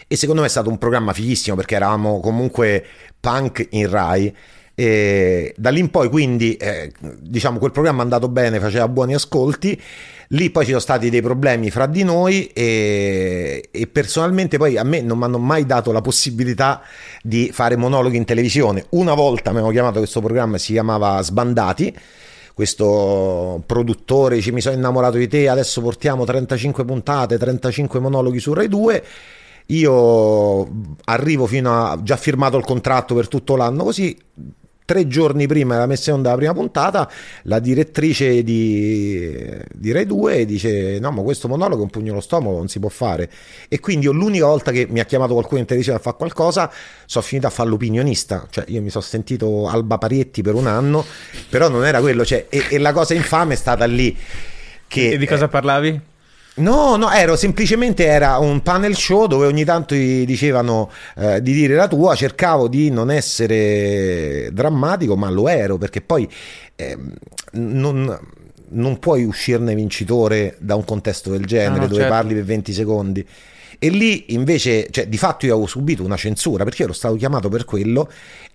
E 0.10 0.16
secondo 0.16 0.42
me 0.42 0.48
è 0.48 0.50
stato 0.50 0.70
un 0.70 0.78
programma 0.78 1.12
fighissimo 1.12 1.56
perché 1.56 1.76
eravamo 1.76 2.20
comunque 2.20 2.86
punk 3.20 3.68
in 3.72 3.90
Rai. 3.90 4.36
E 4.80 5.56
da 5.58 5.72
lì 5.72 5.80
in 5.80 5.90
poi, 5.90 6.08
quindi, 6.08 6.56
eh, 6.56 6.92
diciamo, 7.20 7.58
quel 7.58 7.72
programma 7.72 8.02
è 8.02 8.04
andato 8.04 8.30
bene, 8.30 8.60
faceva 8.60 8.88
buoni 8.88 9.16
ascolti. 9.16 9.82
Lì 10.28 10.52
poi 10.52 10.66
ci 10.66 10.70
sono 10.70 10.82
stati 10.82 11.10
dei 11.10 11.24
problemi 11.24 11.72
fra 11.72 11.88
di 11.88 12.04
noi 12.04 12.46
e, 12.54 13.70
e 13.72 13.88
personalmente 13.88 14.60
poi 14.60 14.78
a 14.78 14.84
me 14.84 15.02
non 15.02 15.18
mi 15.18 15.24
hanno 15.24 15.40
mai 15.40 15.66
dato 15.66 15.92
la 15.92 16.02
possibilità 16.02 16.82
di 17.24 17.50
fare 17.52 17.76
monologhi 17.76 18.18
in 18.18 18.26
televisione. 18.26 18.86
Una 18.90 19.16
volta 19.16 19.52
mi 19.52 19.58
hanno 19.58 19.72
chiamato 19.72 19.98
questo 19.98 20.22
programma, 20.22 20.60
si 20.60 20.74
chiamava 20.74 21.24
Sbandati, 21.24 21.98
questo 22.54 23.64
produttore 23.66 24.36
dice 24.36 24.52
mi 24.52 24.62
sono 24.62 24.76
innamorato 24.76 25.18
di 25.18 25.28
te, 25.28 25.50
adesso 25.50 25.82
portiamo 25.82 26.24
35 26.24 26.86
puntate, 26.86 27.40
35 27.40 28.00
monologhi 28.00 28.40
su 28.40 28.54
Rai 28.54 28.68
2 28.68 29.04
io 29.70 30.70
arrivo 31.06 31.46
fino 31.46 31.88
a 31.88 32.02
già 32.02 32.16
firmato 32.16 32.58
il 32.58 32.64
contratto 32.64 33.16
per 33.16 33.28
tutto 33.28 33.58
l'anno 33.58 33.84
così 33.84 34.18
tre 34.88 35.06
giorni 35.06 35.48
prima 35.48 35.74
della 35.74 35.86
messa 35.86 36.12
in 36.12 36.16
onda 36.16 36.30
della 36.30 36.40
prima 36.40 36.54
puntata, 36.54 37.12
la 37.44 37.60
direttrice 37.60 38.42
di, 38.42 39.38
di 39.74 39.92
Rai 39.92 40.06
2 40.06 40.46
dice: 40.46 40.98
No, 41.00 41.12
ma 41.12 41.22
questo 41.24 41.50
monologo 41.50 41.82
è 41.82 41.84
un 41.84 41.90
pugno 41.90 42.14
allo 42.14 42.22
stomaco, 42.22 42.56
non 42.56 42.70
si 42.70 42.80
può 42.80 42.88
fare. 42.88 43.30
E 43.68 43.82
quindi 43.82 44.06
io 44.06 44.14
l'unica 44.14 44.46
volta 44.46 44.72
che 44.72 44.88
mi 44.90 45.02
ha 45.02 45.06
chiamato 45.06 45.34
qualcuno 45.34 45.60
in 45.60 45.66
televisione 45.66 46.00
a 46.00 46.02
fare 46.02 46.16
qualcosa, 46.16 46.72
sono 47.06 47.26
finito 47.26 47.48
a 47.48 47.50
fare 47.50 47.68
l'opinionista. 47.68 48.48
Cioè, 48.50 48.64
io 48.70 48.82
mi 48.82 48.90
sono 48.90 49.04
sentito 49.04 49.68
Alba 49.68 49.98
Parietti 49.98 50.42
per 50.42 50.56
un 50.56 50.68
anno, 50.68 51.04
però 51.50 51.68
non 51.68 51.86
era 51.86 52.00
quello. 52.00 52.24
Cioè, 52.24 52.46
e, 52.48 52.68
e 52.70 52.78
la 52.78 52.94
cosa 52.94 53.14
infame 53.14 53.56
è 53.56 53.58
stata 53.58 53.84
lì. 53.84 54.16
Che, 54.88 55.10
e 55.10 55.18
di 55.18 55.28
cosa 55.28 55.50
parlavi? 55.50 56.00
No, 56.58 56.96
no, 56.96 57.12
ero 57.12 57.36
semplicemente 57.36 58.06
era 58.06 58.38
un 58.38 58.62
panel 58.62 58.96
show 58.96 59.28
dove 59.28 59.46
ogni 59.46 59.64
tanto 59.64 59.94
gli 59.94 60.26
dicevano 60.26 60.90
eh, 61.16 61.42
di 61.42 61.54
dire 61.54 61.76
la 61.76 61.88
tua, 61.88 62.16
cercavo 62.16 62.68
di 62.68 62.90
non 62.90 63.12
essere 63.12 64.50
drammatico, 64.52 65.16
ma 65.16 65.30
lo 65.30 65.48
ero 65.48 65.78
perché 65.78 66.02
poi 66.02 66.28
eh, 66.76 66.98
non, 67.52 68.20
non, 68.70 69.00
puoi 69.00 69.24
uscirne 69.24 69.76
vincitore 69.76 70.56
da 70.60 70.74
un 70.76 70.84
contesto 70.84 71.30
del 71.30 71.46
genere 71.46 71.82
no, 71.82 71.88
dove 71.88 72.02
certo. 72.02 72.14
parli 72.14 72.34
per 72.34 72.44
20 72.44 72.74
secondi. 72.74 73.28
E 73.80 73.90
lì 73.90 74.34
invece, 74.34 74.88
cioè, 74.90 75.08
di 75.08 75.18
fatto 75.18 75.46
io 75.46 75.54
avevo 75.54 75.68
subito 75.68 76.04
una 76.04 76.18
censura 76.18 76.64
perché 76.64 76.84
ero 76.84 76.94
stato 76.94 77.16
chiamato 77.16 77.48
per 77.50 77.66
quello 77.66 78.10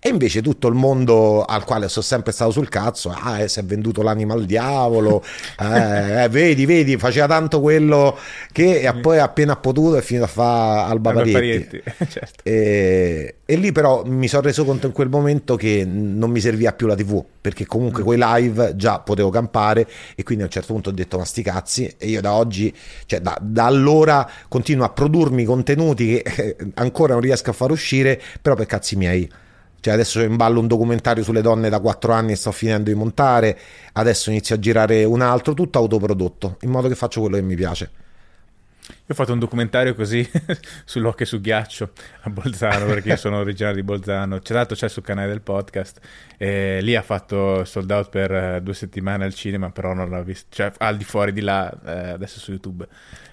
e 0.05 0.09
invece 0.09 0.41
tutto 0.41 0.67
il 0.67 0.73
mondo 0.73 1.45
al 1.45 1.63
quale 1.63 1.87
sono 1.87 2.03
sempre 2.03 2.33
stato 2.33 2.51
sul 2.51 2.67
cazzo, 2.67 3.09
ah, 3.09 3.39
eh, 3.39 3.47
si 3.47 3.61
è 3.61 3.63
venduto 3.63 4.01
l'anima 4.01 4.33
al 4.33 4.43
diavolo, 4.43 5.23
eh, 5.61 6.23
eh, 6.23 6.27
vedi, 6.27 6.65
vedi, 6.65 6.97
faceva 6.97 7.25
tanto 7.27 7.61
quello 7.61 8.17
che 8.51 8.93
poi 8.99 9.19
appena 9.19 9.55
potuto 9.55 9.95
è 9.95 10.01
finito 10.01 10.25
a 10.25 10.27
fare 10.27 10.91
Alba 10.91 11.13
Parietti. 11.13 11.81
certo. 12.09 12.43
e, 12.43 13.35
e, 13.45 13.55
lì 13.55 13.71
però 13.71 14.03
mi 14.03 14.27
sono 14.27 14.41
reso 14.41 14.65
conto 14.65 14.87
in 14.87 14.91
quel 14.91 15.07
momento 15.07 15.55
che 15.55 15.85
non 15.85 16.29
mi 16.31 16.41
serviva 16.41 16.73
più 16.73 16.85
la 16.85 16.95
tv, 16.95 17.23
perché 17.39 17.65
comunque 17.65 18.01
mm. 18.01 18.05
quei 18.05 18.17
live 18.19 18.75
già 18.75 18.99
potevo 18.99 19.29
campare 19.29 19.87
e 20.15 20.23
quindi 20.23 20.43
a 20.43 20.47
un 20.47 20.51
certo 20.51 20.73
punto 20.73 20.89
ho 20.89 20.93
detto 20.93 21.17
ma 21.17 21.23
sti 21.23 21.41
cazzi 21.41 21.95
e 21.97 22.07
io 22.07 22.19
da 22.19 22.33
oggi, 22.33 22.75
cioè 23.05 23.21
da, 23.21 23.37
da 23.41 23.67
allora 23.67 24.29
continuo 24.49 24.83
a 24.83 24.89
produrmi 25.13 25.43
contenuti 25.43 26.19
che 26.23 26.55
ancora 26.73 27.13
non 27.13 27.21
riesco 27.21 27.51
a 27.51 27.53
far 27.53 27.69
uscire, 27.69 28.19
però 28.41 28.55
per 28.55 28.65
cazzi 28.65 28.95
miei. 28.95 29.31
Cioè 29.79 29.93
adesso 29.93 30.21
in 30.21 30.37
ballo 30.37 30.59
un 30.59 30.67
documentario 30.67 31.23
sulle 31.23 31.41
donne 31.41 31.69
da 31.69 31.79
quattro 31.79 32.13
anni 32.13 32.31
e 32.31 32.35
sto 32.35 32.51
finendo 32.51 32.89
di 32.89 32.95
montare, 32.95 33.57
adesso 33.93 34.31
inizio 34.31 34.55
a 34.55 34.59
girare 34.59 35.03
un 35.03 35.21
altro, 35.21 35.53
tutto 35.53 35.77
autoprodotto, 35.77 36.57
in 36.61 36.71
modo 36.71 36.87
che 36.87 36.95
faccio 36.95 37.19
quello 37.21 37.35
che 37.35 37.41
mi 37.43 37.55
piace. 37.55 37.91
Io 38.87 38.95
ho 39.07 39.13
fatto 39.13 39.33
un 39.33 39.39
documentario 39.39 39.95
così 39.95 40.29
sull'occhio 40.85 41.25
su 41.25 41.39
ghiaccio 41.39 41.91
a 42.21 42.29
Bolzano, 42.29 42.85
perché 42.85 43.09
io 43.09 43.15
sono 43.15 43.37
originario 43.37 43.77
di 43.77 43.83
Bolzano. 43.83 44.39
C'è 44.39 44.53
l'altro 44.53 44.75
c'è 44.75 44.89
sul 44.89 45.03
canale 45.03 45.27
del 45.27 45.41
podcast. 45.41 45.99
E 46.37 46.79
lì 46.81 46.95
ha 46.95 47.01
fatto 47.01 47.63
sold 47.63 47.89
out 47.91 48.09
per 48.09 48.31
eh, 48.31 48.61
due 48.61 48.73
settimane 48.73 49.23
al 49.23 49.33
cinema, 49.33 49.71
però 49.71 49.93
non 49.93 50.09
l'ho 50.09 50.23
visto. 50.23 50.47
Cioè, 50.49 50.71
al 50.77 50.97
di 50.97 51.03
fuori 51.03 51.31
di 51.31 51.41
là, 51.41 51.71
eh, 51.85 52.09
adesso 52.09 52.39
su 52.39 52.51
YouTube. 52.51 52.87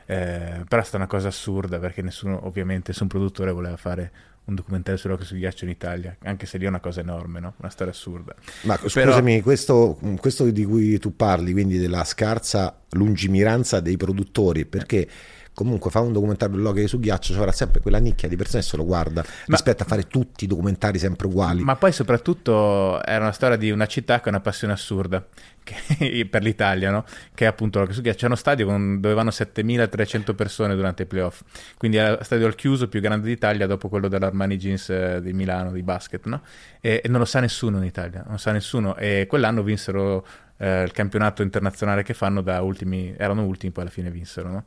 Eh, 0.06 0.64
però 0.68 0.80
è 0.80 0.84
stata 0.84 0.96
una 0.96 1.06
cosa 1.06 1.28
assurda, 1.28 1.78
perché 1.78 2.02
nessuno, 2.02 2.46
ovviamente, 2.46 2.90
nessun 2.90 3.08
produttore 3.08 3.50
voleva 3.50 3.76
fare 3.76 4.10
un 4.50 4.54
documentario 4.56 4.98
sull'occhio 4.98 5.24
su 5.24 5.36
ghiaccio 5.36 5.64
in 5.64 5.70
Italia, 5.70 6.16
anche 6.24 6.46
se 6.46 6.58
lì 6.58 6.64
è 6.64 6.68
una 6.68 6.80
cosa 6.80 7.00
enorme, 7.00 7.40
no? 7.40 7.54
una 7.58 7.70
storia 7.70 7.92
assurda. 7.92 8.34
Ma 8.62 8.76
scusami, 8.76 9.32
Però... 9.32 9.42
questo, 9.42 9.98
questo, 10.18 10.50
di 10.50 10.64
cui 10.64 10.98
tu 10.98 11.14
parli, 11.14 11.52
quindi 11.52 11.78
della 11.78 12.04
scarsa 12.04 12.80
lungimiranza 12.90 13.80
dei 13.80 13.96
produttori, 13.96 14.66
perché 14.66 15.08
comunque 15.52 15.90
fa 15.90 16.00
un 16.00 16.12
documentario 16.12 16.56
sull'occhio 16.56 16.86
su 16.86 16.98
ghiaccio, 16.98 17.34
c'era 17.34 17.52
sempre 17.52 17.80
quella 17.80 17.98
nicchia 17.98 18.28
di 18.28 18.36
persone 18.36 18.62
che 18.62 18.68
se 18.68 18.76
lo 18.76 18.84
guarda 18.84 19.22
Ma... 19.22 19.54
rispetto 19.56 19.82
a 19.82 19.86
fare 19.86 20.06
tutti 20.06 20.44
i 20.44 20.46
documentari 20.46 20.98
sempre 20.98 21.26
uguali. 21.26 21.62
Ma 21.62 21.76
poi 21.76 21.92
soprattutto 21.92 23.02
era 23.04 23.24
una 23.24 23.32
storia 23.32 23.56
di 23.56 23.70
una 23.70 23.86
città 23.86 24.20
che 24.20 24.26
ha 24.26 24.30
una 24.30 24.40
passione 24.40 24.72
assurda 24.72 25.24
che, 25.62 26.26
per 26.30 26.42
l'Italia, 26.42 26.90
no? 26.90 27.04
che 27.34 27.44
è 27.44 27.48
appunto 27.48 27.78
l'Hockey 27.78 27.94
su 27.94 28.00
ghiaccio. 28.00 28.20
C'è 28.20 28.26
uno 28.26 28.36
stadio 28.36 28.66
con, 28.66 29.00
dove 29.00 29.14
vanno 29.14 29.30
7300 29.30 30.34
persone 30.34 30.74
durante 30.74 31.02
i 31.02 31.06
playoff, 31.06 31.42
quindi 31.76 31.98
è 31.98 32.10
lo 32.10 32.18
stadio 32.22 32.46
al 32.46 32.54
chiuso 32.54 32.88
più 32.88 33.00
grande 33.00 33.26
d'Italia 33.26 33.66
dopo 33.66 33.88
quello 33.88 34.08
dell'Armani 34.08 34.56
Jeans 34.56 34.88
eh, 34.90 35.20
di 35.22 35.32
Milano, 35.32 35.72
di 35.72 35.82
basket, 35.82 36.26
no? 36.26 36.42
e, 36.80 37.00
e, 37.04 37.08
non 37.08 37.20
lo 37.20 37.26
sa 37.26 37.40
nessuno 37.40 37.78
in 37.78 37.84
Italia, 37.84 38.24
non 38.26 38.38
sa 38.38 38.52
nessuno, 38.52 38.96
e 38.96 39.26
quell'anno 39.28 39.62
vinsero 39.62 40.24
eh, 40.60 40.82
il 40.82 40.92
campionato 40.92 41.40
internazionale 41.40 42.02
che 42.02 42.12
fanno 42.12 42.42
da 42.42 42.60
ultimi, 42.60 43.14
erano 43.16 43.44
ultimi, 43.44 43.72
poi 43.72 43.84
alla 43.84 43.92
fine 43.92 44.10
vinsero. 44.10 44.50
No? 44.50 44.64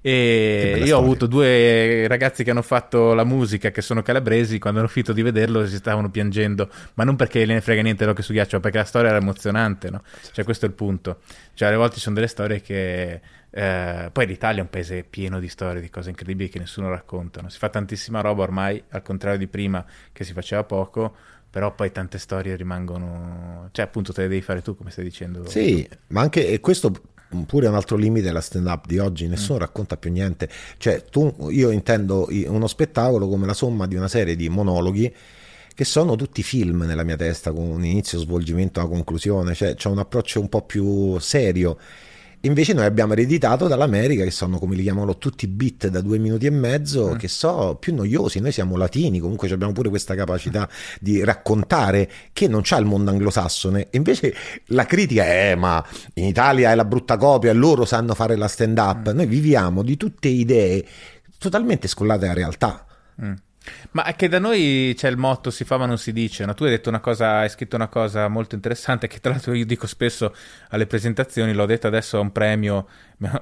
E 0.00 0.80
io 0.82 0.96
ho 0.96 1.00
avuto 1.00 1.26
due 1.26 2.08
ragazzi 2.08 2.44
che 2.44 2.50
hanno 2.50 2.62
fatto 2.62 3.12
la 3.12 3.24
musica, 3.24 3.70
che 3.70 3.82
sono 3.82 4.00
calabresi, 4.00 4.58
quando 4.58 4.80
hanno 4.80 4.88
finito 4.88 5.12
di 5.12 5.20
vederlo 5.20 5.66
si 5.66 5.76
stavano 5.76 6.10
piangendo, 6.10 6.70
ma 6.94 7.04
non 7.04 7.16
perché 7.16 7.44
ne 7.44 7.60
frega 7.60 7.82
niente 7.82 8.06
l'occhio 8.06 8.22
su 8.22 8.32
ghiaccio, 8.32 8.56
ma 8.56 8.62
perché 8.62 8.78
la 8.78 8.84
storia 8.84 9.10
era 9.10 9.18
emozionante, 9.18 9.90
no? 9.90 10.02
Cioè 10.32 10.44
questo 10.44 10.64
è 10.64 10.68
il 10.68 10.74
punto. 10.74 11.18
Cioè 11.52 11.68
alle 11.68 11.76
volte 11.76 11.96
ci 11.96 12.00
sono 12.00 12.14
delle 12.14 12.28
storie 12.28 12.62
che... 12.62 13.20
Eh, 13.56 14.10
poi 14.10 14.26
l'Italia 14.26 14.58
è 14.58 14.62
un 14.62 14.68
paese 14.68 15.04
pieno 15.04 15.38
di 15.38 15.46
storie, 15.46 15.80
di 15.80 15.88
cose 15.88 16.08
incredibili 16.08 16.48
che 16.48 16.58
nessuno 16.58 16.88
racconta. 16.88 17.40
Si 17.48 17.58
fa 17.58 17.68
tantissima 17.68 18.20
roba 18.20 18.42
ormai, 18.42 18.82
al 18.88 19.02
contrario 19.02 19.38
di 19.38 19.46
prima 19.46 19.84
che 20.12 20.24
si 20.24 20.32
faceva 20.32 20.64
poco, 20.64 21.14
però 21.54 21.72
poi 21.72 21.92
tante 21.92 22.18
storie 22.18 22.56
rimangono... 22.56 23.68
Cioè 23.70 23.84
appunto 23.84 24.12
te 24.12 24.22
le 24.22 24.28
devi 24.28 24.42
fare 24.42 24.60
tu, 24.60 24.74
come 24.74 24.90
stai 24.90 25.04
dicendo. 25.04 25.48
Sì, 25.48 25.88
ma 26.08 26.20
anche 26.20 26.58
questo 26.58 26.92
pure 27.46 27.68
un 27.68 27.76
altro 27.76 27.96
limite 27.96 28.32
la 28.32 28.40
stand 28.40 28.66
up 28.66 28.86
di 28.88 28.98
oggi, 28.98 29.28
nessuno 29.28 29.58
mm. 29.58 29.60
racconta 29.60 29.96
più 29.96 30.10
niente. 30.10 30.48
Cioè, 30.78 31.04
tu, 31.04 31.32
io 31.50 31.70
intendo 31.70 32.26
uno 32.46 32.66
spettacolo 32.66 33.28
come 33.28 33.46
la 33.46 33.54
somma 33.54 33.86
di 33.86 33.94
una 33.94 34.08
serie 34.08 34.34
di 34.34 34.48
monologhi 34.48 35.14
che 35.72 35.84
sono 35.84 36.16
tutti 36.16 36.42
film 36.42 36.82
nella 36.82 37.04
mia 37.04 37.14
testa, 37.14 37.52
con 37.52 37.68
un 37.68 37.84
inizio, 37.84 38.18
svolgimento, 38.18 38.80
una 38.80 38.88
conclusione, 38.88 39.54
cioè 39.54 39.76
c'è 39.76 39.88
un 39.88 39.98
approccio 40.00 40.40
un 40.40 40.48
po' 40.48 40.62
più 40.62 41.20
serio 41.20 41.78
Invece 42.44 42.72
noi 42.74 42.84
abbiamo 42.84 43.12
ereditato 43.12 43.68
dall'America, 43.68 44.22
che 44.22 44.30
sono 44.30 44.58
come 44.58 44.74
li 44.74 44.82
chiamano 44.82 45.16
tutti 45.16 45.46
bit 45.46 45.88
da 45.88 46.00
due 46.00 46.18
minuti 46.18 46.46
e 46.46 46.50
mezzo, 46.50 47.12
mm. 47.12 47.16
che 47.16 47.28
so 47.28 47.76
più 47.80 47.94
noiosi. 47.94 48.40
Noi 48.40 48.52
siamo 48.52 48.76
latini, 48.76 49.18
comunque 49.18 49.50
abbiamo 49.50 49.72
pure 49.72 49.88
questa 49.88 50.14
capacità 50.14 50.68
mm. 50.70 50.96
di 51.00 51.24
raccontare 51.24 52.10
che 52.32 52.46
non 52.46 52.60
c'ha 52.62 52.76
il 52.76 52.84
mondo 52.84 53.10
anglosassone. 53.10 53.88
Invece 53.92 54.34
la 54.66 54.84
critica 54.84 55.24
è: 55.24 55.54
ma 55.54 55.84
in 56.14 56.24
Italia 56.24 56.70
è 56.70 56.74
la 56.74 56.84
brutta 56.84 57.16
copia, 57.16 57.52
loro 57.52 57.84
sanno 57.84 58.14
fare 58.14 58.36
la 58.36 58.48
stand 58.48 58.78
up. 58.78 59.12
Mm. 59.12 59.16
Noi 59.16 59.26
viviamo 59.26 59.82
di 59.82 59.96
tutte 59.96 60.28
idee 60.28 60.84
totalmente 61.38 61.88
scollate 61.88 62.20
dalla 62.20 62.34
realtà. 62.34 62.86
Ma 63.92 64.04
è 64.04 64.14
che 64.16 64.28
da 64.28 64.38
noi 64.38 64.92
c'è 64.96 65.08
il 65.08 65.16
motto 65.16 65.50
si 65.50 65.64
fa 65.64 65.76
ma 65.76 65.86
non 65.86 65.98
si 65.98 66.12
dice. 66.12 66.44
No? 66.44 66.54
Tu 66.54 66.64
hai 66.64 66.70
detto 66.70 66.88
una 66.88 67.00
cosa, 67.00 67.38
hai 67.38 67.48
scritto 67.48 67.76
una 67.76 67.88
cosa 67.88 68.28
molto 68.28 68.54
interessante 68.54 69.06
che 69.06 69.20
tra 69.20 69.32
l'altro 69.32 69.54
io 69.54 69.64
dico 69.64 69.86
spesso 69.86 70.34
alle 70.70 70.86
presentazioni, 70.86 71.52
l'ho 71.52 71.66
detto 71.66 71.86
adesso 71.86 72.18
a 72.18 72.20
un 72.20 72.32
premio 72.32 72.86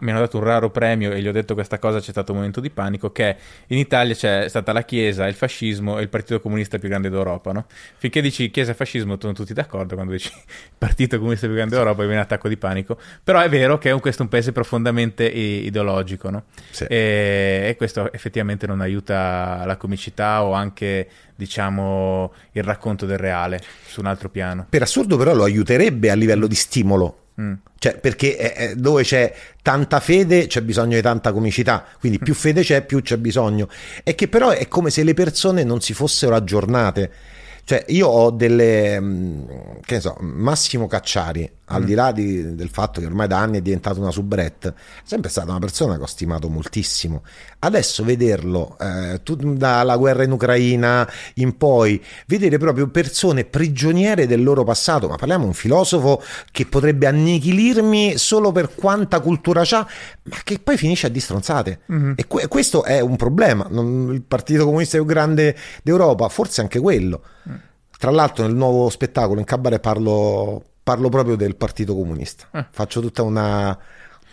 mi 0.01 0.11
hanno 0.11 0.21
dato 0.21 0.38
un 0.38 0.45
raro 0.45 0.71
premio 0.71 1.12
e 1.12 1.21
gli 1.21 1.29
ho 1.29 1.33
detto 1.33 1.55
questa 1.55 1.79
cosa, 1.79 2.01
c'è 2.01 2.11
stato 2.11 2.33
un 2.33 2.38
momento 2.38 2.61
di 2.61 2.71
panico, 2.71 3.11
che 3.11 3.37
in 3.68 3.79
Italia 3.79 4.14
c'è 4.14 4.49
stata 4.49 4.73
la 4.73 4.83
Chiesa, 4.83 5.27
il 5.27 5.35
fascismo 5.35 5.99
e 5.99 6.03
il 6.03 6.09
Partito 6.09 6.40
Comunista 6.40 6.79
più 6.79 6.88
grande 6.88 7.11
d'Europa, 7.11 7.53
no? 7.53 7.66
Finché 7.97 8.21
dici 8.21 8.51
Chiesa 8.51 8.73
e 8.73 8.75
fascismo 8.75 9.16
sono 9.21 9.33
tutti 9.33 9.53
d'accordo, 9.53 9.95
quando 9.95 10.12
dici 10.12 10.31
Partito 10.77 11.16
Comunista 11.18 11.47
più 11.47 11.57
grande 11.57 11.77
d'Europa 11.77 12.05
viene 12.05 12.21
attacco 12.21 12.49
di 12.49 12.57
panico, 12.57 12.99
però 13.23 13.40
è 13.40 13.49
vero 13.49 13.79
che 13.79 13.92
questo 14.01 14.23
è 14.23 14.25
un 14.25 14.31
paese 14.31 14.53
profondamente 14.53 15.25
ideologico, 15.25 16.31
no? 16.31 16.45
Sì. 16.71 16.85
E, 16.85 17.66
e 17.68 17.75
questo 17.77 18.12
effettivamente 18.12 18.66
non 18.66 18.81
aiuta 18.81 19.62
la 19.64 19.77
comicità 19.77 20.45
o 20.45 20.53
anche 20.53 21.09
diciamo 21.35 22.33
il 22.53 22.62
racconto 22.62 23.07
del 23.07 23.18
reale 23.18 23.61
su 23.87 24.01
un 24.01 24.07
altro 24.07 24.29
piano. 24.29 24.66
Per 24.68 24.83
assurdo 24.83 25.16
però 25.16 25.35
lo 25.35 25.45
aiuterebbe 25.45 26.11
a 26.11 26.14
livello 26.14 26.47
di 26.47 26.55
stimolo 26.55 27.22
Mm. 27.40 27.55
Cioè, 27.79 27.99
perché 27.99 28.55
eh, 28.55 28.77
dove 28.77 29.03
c'è 29.03 29.35
tanta 29.62 30.01
fede 30.01 30.47
c'è 30.47 30.61
bisogno 30.61 30.97
di 30.97 31.03
tanta 31.03 31.33
comicità, 31.33 31.85
quindi 31.99 32.18
più 32.18 32.35
fede 32.35 32.62
c'è, 32.62 32.85
più 32.85 33.01
c'è 33.01 33.16
bisogno. 33.16 33.68
E 34.03 34.14
che 34.14 34.29
però 34.29 34.51
è 34.51 34.68
come 34.68 34.90
se 34.90 35.03
le 35.03 35.14
persone 35.14 35.64
non 35.64 35.81
si 35.81 35.95
fossero 35.95 36.35
aggiornate. 36.35 37.11
Cioè, 37.64 37.85
io 37.88 38.09
ho 38.09 38.31
delle. 38.31 39.01
Mm, 39.01 39.45
che 39.83 39.95
ne 39.95 40.01
so, 40.01 40.16
Massimo 40.21 40.88
Cacciari, 40.88 41.49
al 41.66 41.83
mm. 41.83 41.85
di 41.85 41.95
là 41.95 42.12
di, 42.12 42.55
del 42.55 42.68
fatto 42.68 43.01
che 43.01 43.07
ormai 43.07 43.29
da 43.29 43.38
anni 43.38 43.59
è 43.59 43.62
diventato 43.62 44.01
una 44.01 44.11
soubrette, 44.11 44.68
è 44.68 44.73
sempre 45.05 45.31
stata 45.31 45.51
una 45.51 45.61
persona 45.61 45.97
che 45.97 46.03
ho 46.03 46.07
stimato 46.07 46.49
moltissimo. 46.49 47.23
Adesso 47.64 48.03
vederlo 48.03 48.77
eh, 48.81 49.20
dalla 49.25 49.96
guerra 49.96 50.25
in 50.25 50.33
Ucraina 50.33 51.09
in 51.35 51.57
poi, 51.57 52.03
vedere 52.27 52.59
proprio 52.59 52.88
persone 52.88 53.44
prigioniere 53.44 54.27
del 54.27 54.42
loro 54.42 54.64
passato, 54.64 55.07
ma 55.07 55.14
parliamo 55.14 55.42
di 55.42 55.51
un 55.51 55.55
filosofo 55.55 56.20
che 56.51 56.66
potrebbe 56.66 57.07
annichilirmi 57.07 58.18
solo 58.18 58.51
per 58.51 58.75
quanta 58.75 59.20
cultura 59.20 59.61
ha, 59.62 59.87
ma 60.25 60.37
che 60.42 60.59
poi 60.59 60.77
finisce 60.77 61.07
a 61.07 61.11
distronzate. 61.11 61.83
Mm-hmm. 61.92 62.12
E 62.16 62.27
que- 62.27 62.48
questo 62.48 62.83
è 62.83 62.98
un 62.98 63.14
problema. 63.14 63.64
Non, 63.70 64.11
il 64.12 64.22
Partito 64.22 64.64
Comunista 64.64 64.96
più 64.96 65.07
grande 65.07 65.57
d'Europa, 65.85 66.29
forse 66.29 66.62
anche 66.62 66.81
quello. 66.81 67.22
Tra 67.96 68.11
l'altro 68.11 68.44
nel 68.44 68.57
nuovo 68.57 68.90
spettacolo 68.90 69.38
in 69.38 69.44
cabaret 69.44 69.79
parlo, 69.79 70.64
parlo 70.83 71.09
proprio 71.11 71.37
del 71.37 71.55
Partito 71.55 71.94
Comunista. 71.94 72.48
Eh. 72.53 72.66
Faccio 72.72 73.01
tutta 73.01 73.22
una 73.22 73.79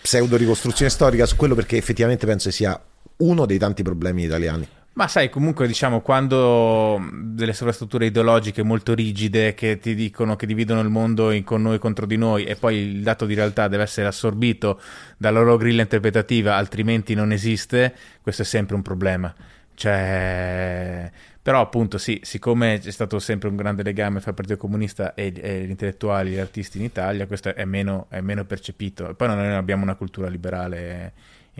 pseudo 0.01 0.35
ricostruzione 0.35 0.89
storica 0.89 1.27
su 1.27 1.35
quello 1.35 1.53
perché 1.53 1.77
effettivamente 1.77 2.25
penso 2.25 2.49
sia 2.49 2.81
uno 3.19 3.45
dei 3.45 3.57
tanti 3.57 3.83
problemi 3.83 4.23
italiani. 4.23 4.67
Ma 4.93 5.07
sai, 5.07 5.29
comunque 5.29 5.65
diciamo, 5.65 6.01
quando 6.01 7.01
delle 7.13 7.53
sovrastrutture 7.53 8.07
ideologiche 8.07 8.63
molto 8.63 8.93
rigide 8.93 9.53
che 9.53 9.77
ti 9.79 9.95
dicono 9.95 10.35
che 10.35 10.45
dividono 10.45 10.81
il 10.81 10.89
mondo 10.89 11.31
in 11.31 11.45
con 11.45 11.61
noi 11.61 11.79
contro 11.79 12.05
di 12.05 12.17
noi 12.17 12.43
e 12.43 12.55
poi 12.55 12.75
il 12.75 13.01
dato 13.01 13.25
di 13.25 13.33
realtà 13.33 13.69
deve 13.69 13.83
essere 13.83 14.07
assorbito 14.07 14.81
dalla 15.15 15.39
loro 15.39 15.55
grilla 15.55 15.83
interpretativa, 15.83 16.55
altrimenti 16.55 17.13
non 17.13 17.31
esiste, 17.31 17.95
questo 18.21 18.41
è 18.41 18.45
sempre 18.45 18.75
un 18.75 18.81
problema. 18.81 19.33
Cioè, 19.73 21.09
però 21.41 21.61
appunto 21.61 21.97
sì, 21.97 22.19
siccome 22.23 22.79
c'è 22.79 22.91
stato 22.91 23.19
sempre 23.19 23.47
un 23.47 23.55
grande 23.55 23.83
legame 23.83 24.19
fra 24.19 24.31
il 24.31 24.35
Partito 24.35 24.57
Comunista 24.57 25.13
e, 25.13 25.31
e 25.33 25.61
gli 25.65 25.69
intellettuali 25.69 26.31
e 26.31 26.35
gli 26.35 26.39
artisti 26.39 26.77
in 26.77 26.83
Italia, 26.83 27.25
questo 27.25 27.55
è 27.55 27.63
meno, 27.63 28.07
è 28.09 28.19
meno 28.19 28.43
percepito. 28.43 29.11
E 29.11 29.13
poi 29.13 29.29
noi 29.29 29.53
abbiamo 29.53 29.83
una 29.83 29.95
cultura 29.95 30.27
liberale 30.27 31.13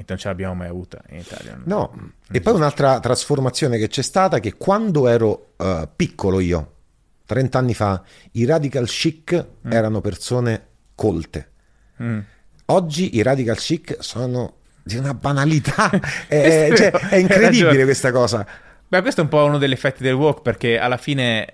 non 0.07 0.17
ce 0.17 0.27
l'abbiamo 0.27 0.55
mai 0.55 0.67
avuta 0.67 1.01
in 1.09 1.19
Italia. 1.19 1.59
No, 1.63 1.91
non 1.93 2.13
e 2.31 2.41
poi 2.41 2.53
un'altra 2.53 2.99
trasformazione 2.99 3.77
che 3.77 3.87
c'è 3.87 4.01
stata 4.01 4.39
che 4.39 4.53
quando 4.53 5.07
ero 5.07 5.53
uh, 5.57 5.87
piccolo 5.95 6.39
io, 6.39 6.73
30 7.25 7.57
anni 7.57 7.73
fa, 7.73 8.03
i 8.31 8.45
radical 8.45 8.87
chic 8.87 9.33
mm. 9.67 9.71
erano 9.71 10.01
persone 10.01 10.67
colte. 10.95 11.51
Mm. 12.01 12.19
Oggi 12.65 13.15
i 13.15 13.21
radical 13.21 13.57
chic 13.57 13.97
sono 13.99 14.55
di 14.83 14.97
una 14.97 15.13
banalità, 15.13 15.89
è, 16.27 16.69
cioè, 16.75 16.91
è 16.91 17.15
incredibile 17.15 17.83
questa 17.83 18.11
cosa. 18.11 18.45
Beh, 18.87 19.01
questo 19.01 19.21
è 19.21 19.23
un 19.23 19.29
po' 19.29 19.43
uno 19.43 19.57
degli 19.57 19.71
effetti 19.71 20.01
del 20.01 20.13
walk 20.13 20.41
perché 20.41 20.79
alla 20.79 20.97
fine 20.97 21.53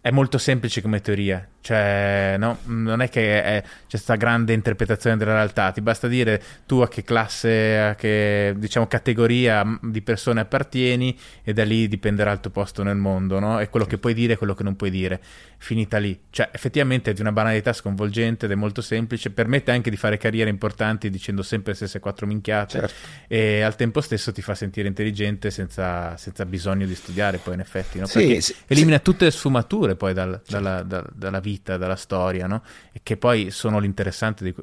è 0.00 0.10
molto 0.10 0.38
semplice 0.38 0.80
come 0.80 1.00
teoria. 1.00 1.46
Cioè, 1.62 2.36
no, 2.38 2.58
non 2.64 3.02
è 3.02 3.10
che 3.10 3.42
è, 3.42 3.62
c'è 3.62 3.88
questa 3.90 4.16
grande 4.16 4.54
interpretazione 4.54 5.18
della 5.18 5.34
realtà, 5.34 5.72
ti 5.72 5.82
basta 5.82 6.08
dire 6.08 6.42
tu 6.64 6.78
a 6.78 6.88
che 6.88 7.02
classe, 7.02 7.78
a 7.78 7.94
che 7.94 8.54
diciamo, 8.56 8.86
categoria 8.86 9.78
di 9.82 10.00
persone 10.00 10.40
appartieni 10.40 11.16
e 11.42 11.52
da 11.52 11.64
lì 11.64 11.86
dipenderà 11.86 12.32
il 12.32 12.40
tuo 12.40 12.50
posto 12.50 12.82
nel 12.82 12.96
mondo, 12.96 13.38
no? 13.38 13.60
E 13.60 13.68
quello 13.68 13.84
che 13.84 13.98
puoi 13.98 14.14
dire 14.14 14.32
e 14.32 14.36
quello 14.38 14.54
che 14.54 14.62
non 14.62 14.74
puoi 14.74 14.90
dire. 14.90 15.20
Finita 15.58 15.98
lì. 15.98 16.18
Cioè, 16.30 16.48
effettivamente 16.50 17.10
è 17.10 17.14
di 17.14 17.20
una 17.20 17.32
banalità 17.32 17.74
sconvolgente 17.74 18.46
ed 18.46 18.52
è 18.52 18.54
molto 18.54 18.80
semplice, 18.80 19.30
permette 19.30 19.70
anche 19.70 19.90
di 19.90 19.96
fare 19.96 20.16
carriere 20.16 20.48
importanti 20.48 21.10
dicendo 21.10 21.42
sempre 21.42 21.72
le 21.72 21.76
stesse 21.76 22.00
quattro 22.00 22.26
minchiate 22.26 22.78
certo. 22.78 22.94
e 23.28 23.60
al 23.60 23.76
tempo 23.76 24.00
stesso 24.00 24.32
ti 24.32 24.40
fa 24.40 24.54
sentire 24.54 24.88
intelligente 24.88 25.50
senza, 25.50 26.16
senza 26.16 26.46
bisogno 26.46 26.86
di 26.86 26.94
studiare 26.94 27.36
poi 27.36 27.52
in 27.52 27.60
effetti, 27.60 27.98
no? 27.98 28.06
Perché 28.10 28.40
sì, 28.40 28.54
elimina 28.66 28.96
sì. 28.96 29.02
tutte 29.02 29.26
le 29.26 29.30
sfumature 29.30 29.89
poi 29.96 30.12
dal, 30.12 30.40
certo. 30.44 30.52
dalla, 30.52 30.82
da, 30.82 31.04
dalla 31.12 31.40
vita 31.40 31.76
dalla 31.76 31.96
storia, 31.96 32.46
no? 32.46 32.62
E 32.92 33.00
che 33.02 33.16
poi 33.16 33.50
sono 33.50 33.78
l'interessante 33.78 34.44
di, 34.44 34.54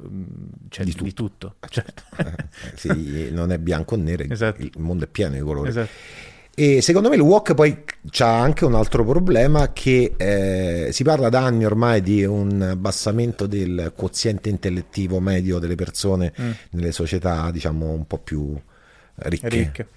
cioè, 0.68 0.84
di, 0.84 0.94
di 0.98 1.12
tutto. 1.12 1.56
Cioè. 1.68 1.84
Eh, 2.16 2.72
sì, 2.74 3.30
non 3.30 3.52
è 3.52 3.58
bianco 3.58 3.94
o 3.94 3.96
nero, 3.96 4.24
esatto. 4.28 4.62
il 4.62 4.72
mondo 4.78 5.04
è 5.04 5.08
pieno 5.08 5.34
di 5.34 5.40
colori. 5.40 5.68
Esatto. 5.68 5.88
E 6.54 6.82
secondo 6.82 7.08
me 7.08 7.14
il 7.14 7.20
walk 7.20 7.54
poi 7.54 7.84
ha 8.18 8.40
anche 8.40 8.64
un 8.64 8.74
altro 8.74 9.04
problema 9.04 9.72
che 9.72 10.14
eh, 10.16 10.88
si 10.90 11.04
parla 11.04 11.28
da 11.28 11.44
anni 11.44 11.64
ormai 11.64 12.00
di 12.02 12.24
un 12.24 12.60
abbassamento 12.60 13.46
del 13.46 13.92
quoziente 13.94 14.48
intellettivo 14.48 15.20
medio 15.20 15.60
delle 15.60 15.76
persone 15.76 16.32
mm. 16.40 16.50
nelle 16.70 16.90
società 16.90 17.52
diciamo 17.52 17.90
un 17.90 18.08
po' 18.08 18.18
più 18.18 18.60
ricche. 19.14 19.48
ricche 19.48 19.88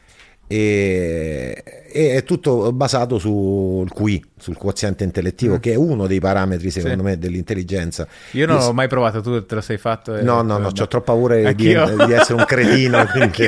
e, 0.51 1.63
e, 1.89 2.15
è 2.15 2.23
tutto 2.23 2.73
basato 2.73 3.17
sul 3.17 3.89
QI, 3.89 4.21
sul 4.41 4.57
quoziente 4.57 5.03
intellettivo, 5.03 5.55
mm. 5.55 5.59
che 5.59 5.73
è 5.73 5.75
uno 5.75 6.07
dei 6.07 6.19
parametri, 6.19 6.71
secondo 6.71 6.97
sì. 6.97 7.03
me, 7.03 7.17
dell'intelligenza. 7.19 8.07
Io 8.31 8.47
non 8.47 8.57
Io... 8.59 8.65
l'ho 8.65 8.73
mai 8.73 8.87
provato, 8.87 9.21
tu 9.21 9.45
te 9.45 9.55
lo 9.55 9.61
sei 9.61 9.77
fatto? 9.77 10.15
E... 10.15 10.23
No, 10.23 10.41
no, 10.41 10.57
no, 10.57 10.67
ho 10.67 10.71
troppa 10.71 11.11
paura 11.11 11.35
di, 11.35 11.53
di, 11.53 11.73
essere 11.73 12.33
un 12.33 12.45
cretino. 12.45 13.05
quindi... 13.11 13.47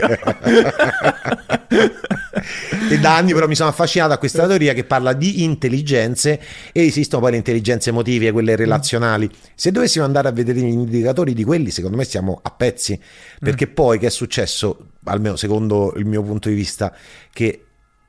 e 2.89 2.99
da 2.99 3.15
anni 3.15 3.33
però 3.33 3.47
mi 3.47 3.55
sono 3.55 3.69
affascinato 3.69 4.13
a 4.13 4.17
questa 4.17 4.45
teoria 4.45 4.73
che 4.73 4.83
parla 4.83 5.13
di 5.13 5.43
intelligenze 5.43 6.39
e 6.71 6.85
esistono 6.85 7.21
poi 7.23 7.31
le 7.31 7.37
intelligenze 7.37 7.89
emotive, 7.89 8.31
quelle 8.31 8.55
relazionali. 8.55 9.29
Se 9.55 9.71
dovessimo 9.71 10.05
andare 10.05 10.27
a 10.27 10.31
vedere 10.31 10.59
gli 10.59 10.65
indicatori 10.65 11.33
di 11.33 11.43
quelli, 11.43 11.71
secondo 11.71 11.97
me 11.97 12.03
siamo 12.03 12.39
a 12.41 12.51
pezzi, 12.51 12.99
perché 13.39 13.67
mm. 13.67 13.73
poi 13.73 13.97
che 13.97 14.07
è 14.07 14.11
successo? 14.11 14.87
almeno 15.05 15.35
secondo 15.35 15.93
il 15.97 16.05
mio 16.05 16.21
punto 16.23 16.49
di 16.49 16.55
vista, 16.55 16.93
che 17.31 17.65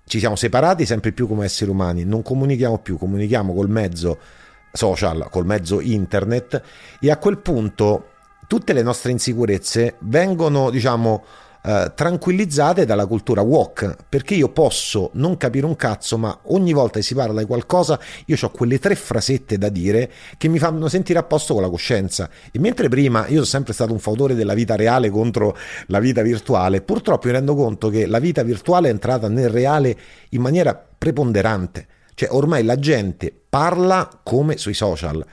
ci 0.07 0.19
siamo 0.19 0.37
separati 0.37 0.87
sempre 0.87 1.13
più 1.13 1.27
come 1.27 1.45
esseri 1.45 1.71
umani, 1.71 2.05
non 2.05 2.23
comunichiamo 2.23 2.79
più, 2.79 2.99
comunichiamo 2.99 3.55
col 3.55 3.71
mezzo 3.71 4.19
social, 4.73 5.29
col 5.31 5.47
mezzo 5.47 5.81
internet 5.81 6.63
e 7.01 7.11
a 7.11 7.17
quel 7.17 7.39
punto 7.39 8.11
tutte 8.47 8.73
le 8.73 8.83
nostre 8.83 9.11
insicurezze 9.13 9.97
vengono, 10.01 10.71
diciamo, 10.71 11.25
eh, 11.67 11.93
tranquillizzate 11.95 12.85
dalla 12.85 13.07
cultura 13.07 13.41
walk, 13.41 13.97
perché 14.07 14.35
io 14.35 14.51
posso 14.51 15.09
non 15.15 15.39
capire 15.39 15.65
un 15.65 15.77
cazzo, 15.77 16.19
ma 16.19 16.39
ogni 16.49 16.75
volta 16.75 16.99
che 16.99 17.05
si 17.05 17.15
parla 17.15 17.41
di 17.41 17.47
qualcosa 17.47 17.99
io 18.27 18.37
ho 18.39 18.51
quelle 18.51 18.79
tre 18.79 18.95
frasette 18.95 19.57
da 19.57 19.71
dire 19.71 20.11
che 20.37 20.49
mi 20.49 20.59
fanno 20.59 20.89
sentire 20.89 21.19
a 21.19 21.23
posto 21.23 21.55
con 21.55 21.63
la 21.63 21.71
coscienza. 21.71 22.29
E 22.53 22.59
mentre 22.59 22.89
prima 22.89 23.27
io 23.29 23.37
sono 23.37 23.45
sempre 23.45 23.73
stato 23.73 23.93
un 23.93 23.99
fautore 23.99 24.35
della 24.35 24.53
vita 24.53 24.77
reale 24.77 25.09
contro 25.09 25.57
la 25.87 26.01
vita 26.01 26.21
virtuale, 26.21 26.83
purtroppo 26.83 27.29
mi 27.29 27.33
rendo 27.33 27.55
conto 27.55 27.89
che 27.89 28.05
la 28.05 28.19
vita 28.19 28.43
virtuale 28.43 28.89
è 28.89 28.91
entrata 28.91 29.29
nel 29.29 29.49
reale 29.49 29.97
in 30.31 30.43
maniera 30.43 30.75
preponderante. 30.75 31.87
Cioè 32.15 32.29
ormai 32.31 32.63
la 32.63 32.79
gente 32.79 33.35
parla 33.49 34.21
come 34.23 34.59
sui 34.59 34.75
social 34.75 35.25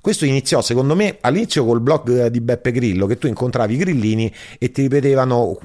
Questo 0.00 0.24
iniziò, 0.24 0.62
secondo 0.62 0.94
me, 0.94 1.18
all'inizio 1.20 1.64
col 1.64 1.80
blog 1.80 2.26
di 2.28 2.40
Beppe 2.40 2.72
Grillo, 2.72 3.06
che 3.06 3.18
tu 3.18 3.26
incontravi 3.26 3.74
i 3.74 3.78
grillini 3.78 4.32
e 4.58 4.70
ti 4.70 4.82
ripetevano 4.82 5.58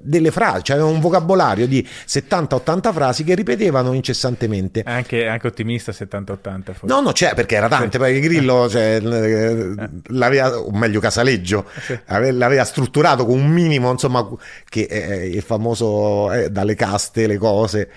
delle 0.00 0.30
frasi, 0.30 0.64
cioè 0.64 0.82
un 0.82 1.00
vocabolario 1.00 1.66
di 1.66 1.86
70-80 1.86 2.92
frasi 2.92 3.24
che 3.24 3.34
ripetevano 3.34 3.92
incessantemente. 3.92 4.82
Anche, 4.84 5.26
anche 5.26 5.46
ottimista 5.46 5.92
70-80 5.92 6.62
forse. 6.72 6.86
No, 6.86 7.00
no, 7.00 7.12
c'è 7.12 7.34
perché 7.34 7.56
era 7.56 7.68
tante, 7.68 7.92
sì. 7.92 7.98
perché 7.98 8.20
Grillo 8.20 8.68
cioè, 8.68 9.00
l'aveva, 9.00 10.58
o 10.58 10.70
meglio 10.72 11.00
Casaleggio, 11.00 11.66
sì. 11.80 11.98
l'aveva 12.06 12.64
strutturato 12.64 13.24
con 13.26 13.38
un 13.38 13.48
minimo, 13.48 13.90
insomma, 13.90 14.28
che 14.68 14.86
è 14.86 15.14
il 15.22 15.42
famoso 15.42 16.32
eh, 16.32 16.50
dalle 16.50 16.74
caste, 16.74 17.26
le 17.26 17.38
cose. 17.38 17.90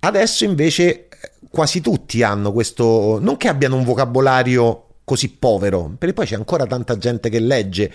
Adesso 0.00 0.44
invece 0.44 1.08
quasi 1.50 1.80
tutti 1.80 2.22
hanno 2.22 2.52
questo, 2.52 3.18
non 3.20 3.36
che 3.36 3.48
abbiano 3.48 3.76
un 3.76 3.84
vocabolario 3.84 4.82
così 5.06 5.28
povero, 5.28 5.94
perché 5.96 6.12
poi 6.12 6.26
c'è 6.26 6.34
ancora 6.34 6.66
tanta 6.66 6.98
gente 6.98 7.28
che 7.28 7.38
legge, 7.38 7.92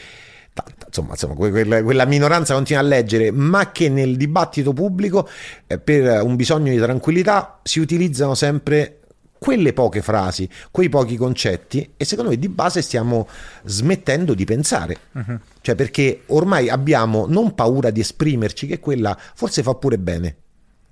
tanta, 0.53 0.85
insomma, 0.87 1.11
insomma 1.11 1.33
quella, 1.33 1.83
quella, 1.83 2.05
minoranza 2.05 2.53
continua 2.53 2.81
a 2.81 2.85
leggere, 2.85 3.31
ma 3.31 3.69
che 3.73 3.89
nel 3.89 4.15
dibattito 4.15 4.71
pubblico 4.71 5.27
eh, 5.67 5.77
per 5.77 6.23
un 6.23 6.37
bisogno 6.37 6.71
di 6.71 6.77
tranquillità 6.77 7.59
si 7.63 7.81
utilizzano 7.81 8.33
sempre 8.33 9.01
quelle 9.37 9.73
poche 9.73 10.01
frasi, 10.01 10.47
quei 10.71 10.87
pochi 10.87 11.17
concetti 11.17 11.95
e 11.97 12.05
secondo 12.05 12.29
me 12.29 12.37
di 12.37 12.47
base 12.47 12.81
stiamo 12.81 13.27
smettendo 13.65 14.33
di 14.33 14.45
pensare. 14.45 14.97
Uh-huh. 15.11 15.37
Cioè 15.59 15.75
perché 15.75 16.21
ormai 16.27 16.69
abbiamo 16.69 17.25
non 17.27 17.53
paura 17.55 17.89
di 17.89 17.99
esprimerci, 17.99 18.67
che 18.67 18.79
quella 18.79 19.17
forse 19.35 19.63
fa 19.63 19.73
pure 19.73 19.97
bene. 19.97 20.35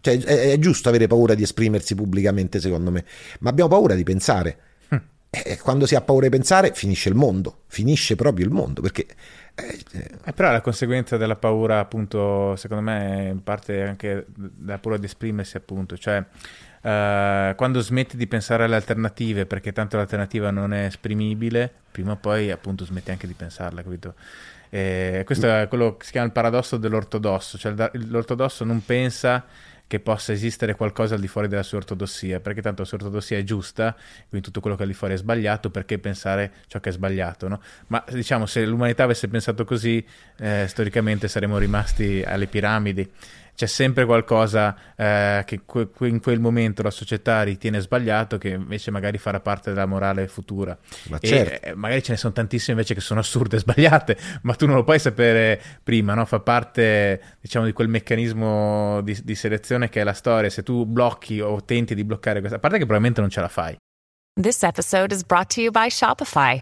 Cioè 0.01 0.19
è, 0.19 0.51
è 0.51 0.60
giusto 0.60 0.89
avere 0.89 1.08
paura 1.08 1.34
di 1.34 1.43
esprimersi 1.43 1.95
pubblicamente, 1.95 2.60
secondo 2.60 2.91
me, 2.91 3.05
ma 3.39 3.51
abbiamo 3.51 3.69
paura 3.69 3.95
di 3.95 4.03
pensare. 4.03 4.58
E 5.32 5.60
quando 5.60 5.86
si 5.86 5.94
ha 5.96 6.02
paura 6.02 6.26
di 6.26 6.32
pensare 6.32 6.74
finisce 6.74 7.10
il 7.10 7.15
mondo, 7.15 7.62
finisce 7.68 8.15
proprio 8.15 8.46
il 8.46 8.52
mondo 8.52 8.82
perché... 8.82 9.06
Eh, 9.54 9.80
eh, 10.24 10.34
però 10.34 10.52
la 10.52 10.62
conseguenza 10.62 11.18
della 11.18 11.36
paura 11.36 11.80
appunto 11.80 12.56
secondo 12.56 12.84
me 12.84 13.28
in 13.32 13.44
parte 13.44 13.84
anche 13.84 14.26
della 14.36 14.80
paura 14.80 14.98
di 14.98 15.06
esprimersi 15.06 15.58
appunto, 15.58 15.98
cioè 15.98 16.24
Uh, 16.82 17.54
quando 17.56 17.82
smetti 17.82 18.15
di 18.15 18.26
pensare 18.26 18.63
alle 18.63 18.76
alternative 18.76 19.46
perché 19.46 19.74
tanto 19.74 19.98
l'alternativa 19.98 20.50
non 20.50 20.74
è 20.74 20.86
esprimibile, 20.86 21.70
prima 21.92 22.13
o 22.13 22.15
poi 22.15 22.52
appunto 22.52 22.86
smetti 22.86 23.12
anche 23.12 23.28
di 23.28 23.34
pensarla, 23.34 23.84
capito? 23.84 24.13
E 24.70 25.24
questo 25.26 25.48
è 25.48 25.68
quello 25.68 25.98
che 25.98 26.06
si 26.06 26.12
chiama 26.12 26.28
il 26.28 26.32
paradosso 26.32 26.78
dell'ortodosso, 26.78 27.58
cioè 27.58 27.74
l'ortodosso 27.92 28.63
non 28.63 28.86
pensa 28.86 29.46
che 29.89 29.99
possa 29.99 30.34
esistere 30.34 30.75
qualcosa 30.75 31.15
al 31.15 31.19
di 31.19 31.28
fuori 31.28 31.47
della 31.47 31.63
sua 31.63 31.80
ortodossia, 31.80 32.39
perché 32.39 32.62
tanto 32.62 32.84
la 32.84 32.88
sua 32.88 32.99
ortodossia 32.99 33.39
è 33.39 33.43
giusta, 33.43 33.95
quindi 34.30 34.45
tutto 34.45 34.60
quello 34.60 34.75
che 34.75 34.84
è 34.84 34.86
al 34.86 34.91
di 34.91 34.95
fuori 34.95 35.15
è 35.15 35.17
sbagliato, 35.17 35.71
perché 35.71 35.97
pensare 35.97 36.52
ciò 36.67 36.80
che 36.80 36.89
è 36.89 36.91
sbagliato, 36.91 37.47
no? 37.47 37.60
Ma 37.88 38.04
diciamo, 38.08 38.45
se 38.45 38.63
l'umanità 38.67 39.06
avesse 39.06 39.28
pensato 39.28 39.65
così, 39.65 40.06
eh, 40.38 40.67
storicamente 40.67 41.28
saremmo 41.28 41.58
rimasti 41.58 42.21
alle 42.23 42.45
piramidi 42.45 43.12
c'è 43.60 43.65
sempre 43.65 44.06
qualcosa 44.06 44.74
eh, 44.95 45.43
che 45.45 45.63
que- 45.65 45.89
in 46.08 46.22
quel 46.22 46.39
momento 46.39 46.82
la 46.82 46.91
società 46.91 47.43
ritiene 47.43 47.82
sbagliato 47.82 48.38
che 48.38 48.52
invece 48.52 48.89
magari 48.89 49.17
farà 49.17 49.41
parte 49.41 49.72
della 49.72 49.86
morale 49.86 50.30
futura. 50.30 50.78
Ma 51.10 51.17
e 51.19 51.28
certo. 51.28 51.67
eh, 51.67 51.76
magari 51.76 52.02
ce 52.02 52.13
ne 52.13 52.17
sono 52.17 52.32
tantissime 52.32 52.78
invece 52.78 52.93
che 52.93 53.02
sono 53.02 53.19
assurde 53.19 53.58
e 53.58 53.60
sbagliate, 53.60 54.17
ma 54.43 54.54
tu 54.54 54.65
non 54.65 54.76
lo 54.76 54.86
puoi 54.86 54.98
sapere 54.98 55.62
prima, 55.84 56.13
no? 56.13 56.24
fa 56.24 56.39
parte 56.39 57.22
diciamo 57.41 57.65
di 57.65 57.74
quel 57.74 57.89
meccanismo 57.89 59.02
di, 59.02 59.19
di 59.22 59.36
selezione 59.36 59.89
che 59.89 60.00
è 60.00 60.04
la 60.06 60.13
storia, 60.13 60.50
se 60.50 60.63
tu 60.63 60.86
blocchi 60.86 61.41
o 61.41 61.62
tenti 61.65 61.95
di 61.95 62.06
bloccare 62.06 62.39
questa, 62.39 62.56
a 62.56 62.60
parte 62.62 62.78
che 62.78 62.86
probabilmente 62.86 63.19
non 63.19 63.30
ce 63.30 63.41
la 63.41 63.50
fai. 63.50 63.76
This 64.41 64.63
episode 64.63 65.13
is 65.13 65.26
brought 65.26 65.54
to 65.56 65.60
you 65.60 65.69
by 65.69 65.89
Shopify. 65.89 66.62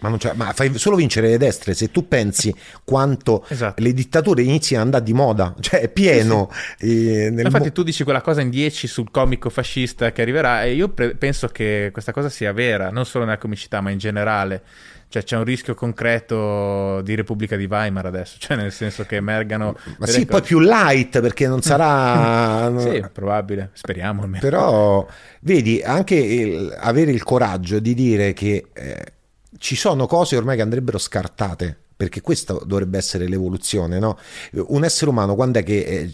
Ma, 0.00 0.16
ma, 0.34 0.52
fai 0.52 0.76
solo 0.78 0.94
vincere 0.94 1.28
le 1.28 1.38
destre 1.38 1.74
se 1.74 1.90
tu 1.90 2.06
pensi 2.06 2.54
quanto 2.84 3.44
esatto. 3.48 3.82
le 3.82 3.92
dittature 3.92 4.42
iniziano 4.42 4.82
ad 4.82 4.86
andare 4.86 5.04
di 5.04 5.12
moda, 5.12 5.54
cioè 5.60 5.80
è 5.80 5.88
pieno. 5.88 6.50
Sì. 6.78 7.16
Eh, 7.16 7.26
Infatti, 7.26 7.66
mo- 7.66 7.72
tu 7.72 7.82
dici 7.82 8.04
quella 8.04 8.20
cosa 8.20 8.40
in 8.40 8.50
10 8.50 8.86
sul 8.86 9.10
comico 9.10 9.50
fascista 9.50 10.12
che 10.12 10.22
arriverà, 10.22 10.62
e 10.62 10.74
io 10.74 10.88
pre- 10.88 11.16
penso 11.16 11.48
che 11.48 11.90
questa 11.92 12.12
cosa 12.12 12.28
sia 12.28 12.52
vera, 12.52 12.90
non 12.90 13.04
solo 13.06 13.24
nella 13.24 13.38
comicità, 13.38 13.80
ma 13.80 13.90
in 13.90 13.98
generale. 13.98 14.62
Cioè 15.10 15.24
c'è 15.24 15.38
un 15.38 15.44
rischio 15.44 15.72
concreto 15.74 17.00
di 17.00 17.14
Repubblica 17.14 17.56
di 17.56 17.64
Weimar 17.64 18.04
adesso, 18.04 18.36
cioè 18.38 18.58
nel 18.58 18.72
senso 18.72 19.04
che 19.04 19.16
emergano... 19.16 19.74
Ma 19.96 20.06
sì, 20.06 20.12
cose. 20.12 20.26
poi 20.26 20.42
più 20.42 20.60
light 20.60 21.22
perché 21.22 21.48
non 21.48 21.62
sarà... 21.62 22.70
sì, 22.78 23.02
probabile, 23.10 23.70
speriamo 23.72 24.20
almeno. 24.20 24.42
Però, 24.42 25.06
vedi, 25.40 25.80
anche 25.82 26.14
il, 26.14 26.76
avere 26.78 27.10
il 27.10 27.22
coraggio 27.22 27.78
di 27.78 27.94
dire 27.94 28.34
che... 28.34 28.66
Eh, 28.74 29.12
ci 29.58 29.76
sono 29.76 30.06
cose 30.06 30.36
ormai 30.36 30.56
che 30.56 30.62
andrebbero 30.62 30.98
scartate 30.98 31.86
perché 31.98 32.20
questa 32.20 32.56
dovrebbe 32.64 32.96
essere 32.96 33.26
l'evoluzione, 33.26 33.98
no? 33.98 34.16
Un 34.52 34.84
essere 34.84 35.10
umano 35.10 35.34
quando 35.34 35.58
è 35.58 35.64
che 35.64 35.80
eh, 35.80 36.12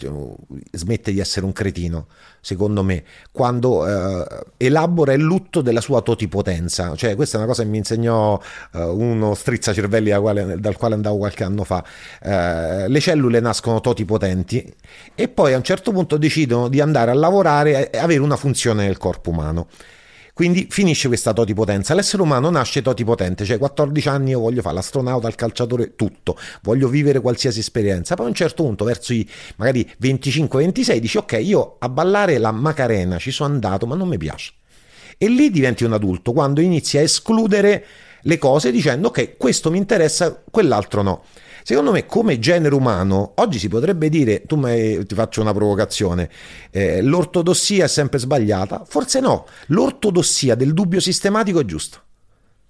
smette 0.72 1.12
di 1.12 1.20
essere 1.20 1.44
un 1.44 1.52
cretino, 1.52 2.06
secondo 2.40 2.82
me? 2.82 3.04
Quando 3.30 3.86
eh, 3.86 4.44
elabora 4.56 5.12
il 5.12 5.20
lutto 5.20 5.60
della 5.60 5.82
sua 5.82 6.00
totipotenza, 6.00 6.96
cioè 6.96 7.14
questa 7.14 7.36
è 7.36 7.40
una 7.40 7.48
cosa 7.48 7.64
che 7.64 7.68
mi 7.68 7.76
insegnò 7.76 8.40
eh, 8.72 8.82
uno 8.82 9.34
strizzacervelli 9.34 10.08
dal 10.08 10.22
quale, 10.22 10.58
dal 10.58 10.76
quale 10.78 10.94
andavo 10.94 11.18
qualche 11.18 11.44
anno 11.44 11.64
fa. 11.64 11.84
Eh, 12.22 12.88
le 12.88 13.00
cellule 13.00 13.40
nascono 13.40 13.82
totipotenti 13.82 14.74
e 15.14 15.28
poi 15.28 15.52
a 15.52 15.58
un 15.58 15.64
certo 15.64 15.92
punto 15.92 16.16
decidono 16.16 16.68
di 16.68 16.80
andare 16.80 17.10
a 17.10 17.14
lavorare 17.14 17.90
e 17.90 17.98
avere 17.98 18.20
una 18.20 18.36
funzione 18.36 18.86
nel 18.86 18.96
corpo 18.96 19.28
umano. 19.28 19.66
Quindi 20.34 20.66
finisce 20.68 21.06
questa 21.06 21.32
totipotenza. 21.32 21.94
L'essere 21.94 22.20
umano 22.20 22.50
nasce 22.50 22.82
totipotente, 22.82 23.44
cioè 23.44 23.56
14 23.56 24.08
anni 24.08 24.30
io 24.30 24.40
voglio 24.40 24.62
fare 24.62 24.74
l'astronauta, 24.74 25.28
il 25.28 25.36
calciatore, 25.36 25.94
tutto, 25.94 26.36
voglio 26.62 26.88
vivere 26.88 27.20
qualsiasi 27.20 27.60
esperienza. 27.60 28.16
Poi 28.16 28.26
a 28.26 28.28
un 28.30 28.34
certo 28.34 28.64
punto, 28.64 28.84
verso 28.84 29.12
i 29.12 29.26
magari 29.56 29.88
25-26, 30.02 30.96
dici 30.96 31.18
ok, 31.18 31.38
io 31.40 31.76
a 31.78 31.88
ballare 31.88 32.38
la 32.38 32.50
Macarena 32.50 33.16
ci 33.18 33.30
sono 33.30 33.52
andato, 33.52 33.86
ma 33.86 33.94
non 33.94 34.08
mi 34.08 34.18
piace. 34.18 34.54
E 35.16 35.28
lì 35.28 35.50
diventi 35.50 35.84
un 35.84 35.92
adulto 35.92 36.32
quando 36.32 36.60
inizi 36.60 36.98
a 36.98 37.02
escludere 37.02 37.86
le 38.22 38.38
cose 38.38 38.72
dicendo 38.72 39.08
ok, 39.08 39.36
questo 39.36 39.70
mi 39.70 39.78
interessa, 39.78 40.42
quell'altro 40.50 41.02
no. 41.02 41.22
Secondo 41.66 41.92
me, 41.92 42.04
come 42.04 42.38
genere 42.38 42.74
umano, 42.74 43.32
oggi 43.36 43.58
si 43.58 43.68
potrebbe 43.68 44.10
dire, 44.10 44.42
tu 44.42 44.56
mi, 44.56 45.02
ti 45.06 45.14
faccio 45.14 45.40
una 45.40 45.54
provocazione, 45.54 46.28
eh, 46.70 47.00
l'ortodossia 47.00 47.86
è 47.86 47.88
sempre 47.88 48.18
sbagliata? 48.18 48.84
Forse 48.86 49.20
no, 49.20 49.46
l'ortodossia 49.68 50.56
del 50.56 50.74
dubbio 50.74 51.00
sistematico 51.00 51.60
è 51.60 51.64
giusta. 51.64 52.02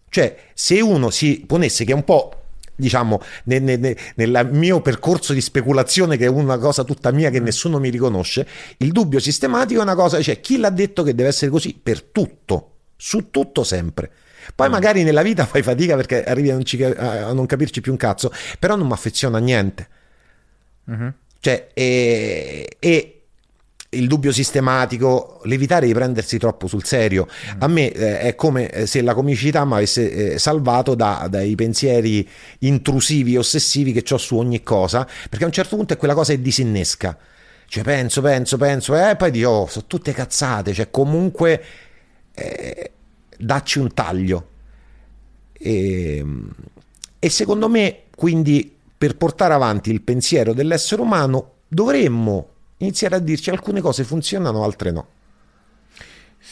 Cioè, 0.08 0.36
se 0.54 0.80
uno 0.80 1.10
si 1.10 1.42
ponesse 1.44 1.84
che 1.84 1.90
è 1.90 1.94
un 1.96 2.04
po' 2.04 2.42
diciamo 2.76 3.20
nel, 3.44 3.64
nel, 3.64 3.96
nel, 4.14 4.48
mio 4.52 4.80
percorso 4.80 5.32
di 5.32 5.40
speculazione 5.40 6.16
che 6.16 6.26
è 6.26 6.28
una 6.28 6.58
cosa 6.58 6.84
tutta 6.84 7.10
mia 7.10 7.30
che 7.30 7.38
nessuno 7.38 7.78
mi 7.78 7.88
riconosce 7.88 8.44
il 8.78 8.90
dubbio 8.90 9.20
sistematico 9.20 9.78
è 9.78 9.82
una 9.84 9.94
cosa 9.94 10.20
cioè 10.20 10.40
chi 10.40 10.56
l'ha 10.58 10.70
detto 10.70 11.04
che 11.04 11.14
deve 11.14 11.28
essere 11.28 11.50
così? 11.50 11.78
Per 11.80 12.02
tutto. 12.02 12.70
Su 12.96 13.30
tutto 13.30 13.64
sempre 13.64 14.10
poi 14.54 14.68
mm. 14.68 14.72
magari 14.72 15.02
nella 15.02 15.22
vita 15.22 15.46
fai 15.46 15.62
fatica 15.62 15.96
perché 15.96 16.24
arrivi 16.24 16.50
a 16.50 16.54
non, 16.54 16.64
ci, 16.64 16.82
a 16.82 17.32
non 17.32 17.46
capirci 17.46 17.80
più 17.80 17.92
un 17.92 17.98
cazzo, 17.98 18.32
però 18.58 18.76
non 18.76 18.86
mi 18.86 18.92
affeziona 18.92 19.38
a 19.38 19.40
niente. 19.40 19.88
Mm-hmm. 20.90 21.08
Cioè, 21.40 21.68
e, 21.74 22.76
e, 22.78 23.14
il 23.90 24.08
dubbio 24.08 24.32
sistematico, 24.32 25.40
l'evitare 25.44 25.86
di 25.86 25.92
prendersi 25.92 26.38
troppo 26.38 26.66
sul 26.66 26.84
serio. 26.84 27.26
Mm. 27.28 27.62
A 27.62 27.68
me 27.68 27.92
eh, 27.92 28.18
è 28.20 28.34
come 28.34 28.70
eh, 28.70 28.86
se 28.86 29.02
la 29.02 29.14
comicità 29.14 29.64
mi 29.64 29.74
avesse 29.74 30.32
eh, 30.34 30.38
salvato 30.38 30.94
da, 30.94 31.26
dai 31.30 31.54
pensieri 31.54 32.28
intrusivi, 32.60 33.36
ossessivi 33.36 33.92
che 33.92 34.12
ho 34.12 34.18
su 34.18 34.36
ogni 34.36 34.62
cosa, 34.62 35.06
perché 35.28 35.44
a 35.44 35.46
un 35.46 35.52
certo 35.52 35.76
punto 35.76 35.92
è 35.92 35.96
quella 35.96 36.14
cosa 36.14 36.32
che 36.32 36.40
disinnesca. 36.40 37.16
Cioè 37.66 37.82
penso, 37.82 38.20
penso, 38.20 38.56
penso, 38.56 38.94
e 38.96 39.10
eh, 39.10 39.16
poi 39.16 39.30
dico, 39.30 39.48
oh, 39.48 39.66
sono 39.66 39.84
tutte 39.86 40.12
cazzate, 40.12 40.72
cioè 40.72 40.90
comunque... 40.90 41.62
Eh, 42.34 42.90
dacci 43.38 43.78
un 43.78 43.92
taglio. 43.92 44.48
E, 45.52 46.24
e 47.18 47.28
secondo 47.30 47.68
me, 47.68 48.02
quindi, 48.14 48.74
per 48.96 49.16
portare 49.16 49.54
avanti 49.54 49.90
il 49.90 50.02
pensiero 50.02 50.52
dell'essere 50.52 51.02
umano, 51.02 51.52
dovremmo 51.68 52.48
iniziare 52.78 53.16
a 53.16 53.20
dirci 53.20 53.50
alcune 53.50 53.80
cose 53.80 54.04
funzionano, 54.04 54.62
altre 54.64 54.90
no. 54.90 55.06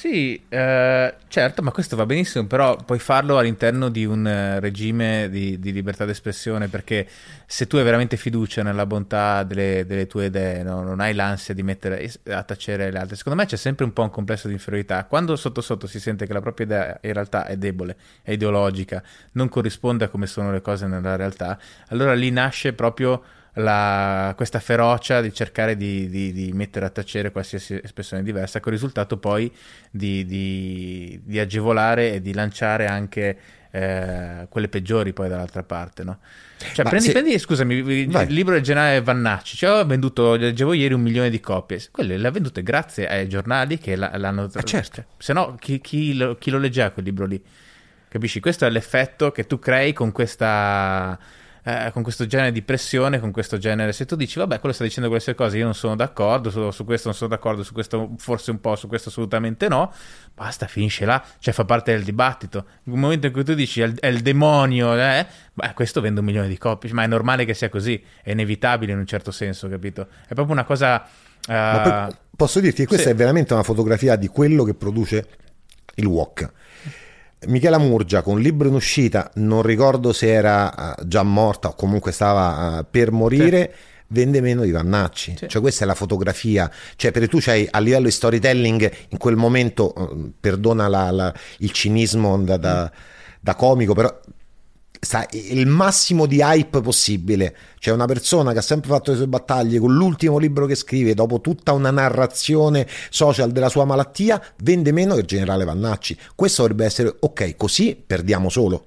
Sì, 0.02 0.42
eh, 0.48 1.14
certo, 1.28 1.62
ma 1.62 1.70
questo 1.70 1.94
va 1.94 2.04
benissimo, 2.04 2.44
però 2.48 2.74
puoi 2.74 2.98
farlo 2.98 3.38
all'interno 3.38 3.88
di 3.88 4.04
un 4.04 4.26
eh, 4.26 4.58
regime 4.58 5.28
di, 5.30 5.60
di, 5.60 5.70
libertà 5.70 6.04
d'espressione, 6.04 6.66
perché 6.66 7.06
se 7.46 7.68
tu 7.68 7.76
hai 7.76 7.84
veramente 7.84 8.16
fiducia 8.16 8.64
nella 8.64 8.84
bontà 8.84 9.44
delle, 9.44 9.86
delle 9.86 10.08
tue 10.08 10.24
idee, 10.24 10.64
no? 10.64 10.82
non 10.82 10.98
hai 10.98 11.14
l'ansia 11.14 11.54
di 11.54 11.62
mettere 11.62 12.10
a 12.30 12.42
tacere 12.42 12.90
le 12.90 12.98
altre, 12.98 13.14
secondo 13.14 13.38
me 13.38 13.46
c'è 13.46 13.54
sempre 13.54 13.84
un 13.84 13.92
po' 13.92 14.02
un 14.02 14.10
complesso 14.10 14.48
di 14.48 14.54
inferiorità. 14.54 15.04
Quando 15.04 15.36
sotto 15.36 15.60
sotto 15.60 15.86
si 15.86 16.00
sente 16.00 16.26
che 16.26 16.32
la 16.32 16.40
propria 16.40 16.66
idea 16.66 16.98
in 17.02 17.12
realtà 17.12 17.46
è 17.46 17.56
debole, 17.56 17.96
è 18.22 18.32
ideologica, 18.32 19.00
non 19.34 19.48
corrisponde 19.48 20.06
a 20.06 20.08
come 20.08 20.26
sono 20.26 20.50
le 20.50 20.62
cose 20.62 20.88
nella 20.88 21.14
realtà, 21.14 21.56
allora 21.90 22.12
lì 22.14 22.28
nasce 22.32 22.72
proprio 22.72 23.22
la, 23.54 24.32
questa 24.36 24.60
ferocia 24.60 25.20
di 25.20 25.32
cercare 25.32 25.76
di, 25.76 26.08
di, 26.08 26.32
di, 26.32 26.52
mettere 26.52 26.86
a 26.86 26.90
tacere 26.90 27.30
qualsiasi 27.30 27.78
espressione 27.82 28.22
diversa, 28.22 28.60
con 28.60 28.72
il 28.72 28.78
risultato 28.78 29.18
poi 29.18 29.52
di, 29.90 30.24
di 30.24 31.38
agevolare 31.38 32.14
e 32.14 32.20
di 32.22 32.32
lanciare 32.32 32.86
anche 32.86 33.38
eh, 33.70 34.46
quelle 34.48 34.68
peggiori 34.68 35.12
poi 35.12 35.28
dall'altra 35.28 35.62
parte, 35.62 36.04
no? 36.04 36.18
Cioè, 36.72 36.84
prendi, 36.84 37.06
se... 37.06 37.12
prendi, 37.12 37.38
scusami, 37.38 37.74
il 37.74 38.26
libro 38.28 38.54
del 38.54 38.62
generale 38.62 39.02
Vannacci, 39.02 39.56
cioè, 39.56 39.80
ho 39.80 39.84
venduto, 39.84 40.36
leggevo 40.36 40.72
ieri, 40.74 40.94
un 40.94 41.00
milione 41.00 41.28
di 41.28 41.40
copie. 41.40 41.82
Quelle 41.90 42.16
le 42.16 42.28
ha 42.28 42.30
vendute 42.30 42.62
grazie 42.62 43.08
ai 43.08 43.28
giornali 43.28 43.78
che 43.78 43.96
l'hanno... 43.96 44.48
Ah, 44.52 44.62
certo. 44.62 44.94
Cioè, 44.96 45.04
se 45.18 45.32
no, 45.32 45.56
chi, 45.58 45.80
chi, 45.80 46.14
lo, 46.14 46.36
chi 46.36 46.50
lo 46.50 46.58
leggeva 46.58 46.90
quel 46.90 47.04
libro 47.04 47.26
lì? 47.26 47.42
Capisci? 48.08 48.40
Questo 48.40 48.66
è 48.66 48.70
l'effetto 48.70 49.32
che 49.32 49.46
tu 49.46 49.58
crei 49.58 49.92
con 49.92 50.12
questa 50.12 51.18
eh, 51.64 51.90
con 51.92 52.02
questo 52.02 52.26
genere 52.26 52.50
di 52.50 52.62
pressione, 52.62 53.20
con 53.20 53.30
questo 53.30 53.58
genere. 53.58 53.92
Se 53.92 54.04
tu 54.04 54.16
dici, 54.16 54.38
vabbè, 54.38 54.58
quello 54.58 54.74
sta 54.74 54.84
dicendo 54.84 55.08
queste 55.08 55.34
cose, 55.34 55.58
io 55.58 55.64
non 55.64 55.74
sono 55.74 55.94
d'accordo, 55.94 56.50
su, 56.50 56.70
su, 56.70 56.84
questo 56.84 57.08
non 57.08 57.16
sono 57.16 57.30
d'accordo, 57.30 57.62
su 57.62 57.72
questo 57.72 58.10
forse 58.18 58.50
un 58.50 58.60
po', 58.60 58.74
su 58.76 58.88
questo 58.88 59.10
assolutamente 59.10 59.68
no, 59.68 59.92
basta, 60.34 60.66
finisce 60.66 61.04
là, 61.04 61.22
cioè 61.38 61.54
fa 61.54 61.64
parte 61.64 61.92
del 61.92 62.02
dibattito. 62.02 62.66
Nel 62.84 62.98
momento 62.98 63.26
in 63.26 63.32
cui 63.32 63.44
tu 63.44 63.54
dici 63.54 63.80
è 63.80 64.06
il, 64.06 64.20
demonio, 64.22 64.94
eh, 64.96 65.26
beh, 65.52 65.72
questo 65.74 66.00
vende 66.00 66.20
un 66.20 66.26
milione 66.26 66.48
di 66.48 66.58
copie, 66.58 66.92
ma 66.92 67.04
è 67.04 67.06
normale 67.06 67.44
che 67.44 67.54
sia 67.54 67.68
così, 67.68 68.02
è 68.22 68.32
inevitabile 68.32 68.92
in 68.92 68.98
un 68.98 69.06
certo 69.06 69.30
senso, 69.30 69.68
capito? 69.68 70.08
È 70.26 70.34
proprio 70.34 70.54
una 70.54 70.64
cosa. 70.64 71.06
Uh... 71.46 72.14
posso 72.36 72.60
dirti 72.60 72.82
che 72.82 72.86
questa 72.86 73.08
sì. 73.08 73.12
è 73.12 73.16
veramente 73.16 73.52
una 73.52 73.64
fotografia 73.64 74.14
di 74.14 74.28
quello 74.28 74.62
che 74.62 74.74
produce 74.74 75.28
il 75.96 76.06
wok 76.06 76.50
Michela 77.46 77.78
Murgia 77.78 78.22
con 78.22 78.34
un 78.34 78.40
libro 78.40 78.68
in 78.68 78.74
uscita, 78.74 79.30
non 79.34 79.62
ricordo 79.62 80.12
se 80.12 80.32
era 80.32 80.94
eh, 80.96 81.06
già 81.06 81.22
morta 81.22 81.68
o 81.68 81.74
comunque 81.74 82.12
stava 82.12 82.78
uh, 82.78 82.84
per 82.88 83.10
morire. 83.10 83.70
Sì. 83.72 83.90
Vende 84.12 84.42
meno 84.42 84.62
di 84.62 84.70
Vannacci, 84.70 85.36
sì. 85.38 85.48
cioè 85.48 85.62
questa 85.62 85.84
è 85.84 85.86
la 85.86 85.94
fotografia. 85.94 86.70
Cioè, 86.96 87.12
perché 87.12 87.28
tu 87.28 87.38
c'hai 87.40 87.66
a 87.70 87.78
livello 87.78 88.04
di 88.04 88.10
storytelling 88.10 88.92
in 89.08 89.16
quel 89.16 89.36
momento, 89.36 89.94
uh, 89.96 90.32
perdona 90.38 90.86
la, 90.86 91.10
la, 91.10 91.34
il 91.58 91.70
cinismo 91.70 92.36
da, 92.42 92.58
da, 92.58 92.92
da 93.40 93.54
comico, 93.54 93.94
però 93.94 94.14
sta 95.04 95.26
il 95.32 95.66
massimo 95.66 96.26
di 96.26 96.38
hype 96.40 96.80
possibile. 96.80 97.56
C'è 97.80 97.90
una 97.90 98.06
persona 98.06 98.52
che 98.52 98.58
ha 98.58 98.62
sempre 98.62 98.88
fatto 98.88 99.10
le 99.10 99.16
sue 99.16 99.26
battaglie 99.26 99.80
con 99.80 99.92
l'ultimo 99.92 100.38
libro 100.38 100.64
che 100.64 100.76
scrive, 100.76 101.12
dopo 101.12 101.40
tutta 101.40 101.72
una 101.72 101.90
narrazione 101.90 102.86
social 103.10 103.50
della 103.50 103.68
sua 103.68 103.84
malattia, 103.84 104.40
vende 104.58 104.92
meno 104.92 105.16
del 105.16 105.24
generale 105.24 105.64
Vannacci. 105.64 106.16
Questo 106.36 106.62
dovrebbe 106.62 106.84
essere 106.84 107.16
ok, 107.18 107.56
così 107.56 108.00
perdiamo 108.06 108.48
solo. 108.48 108.86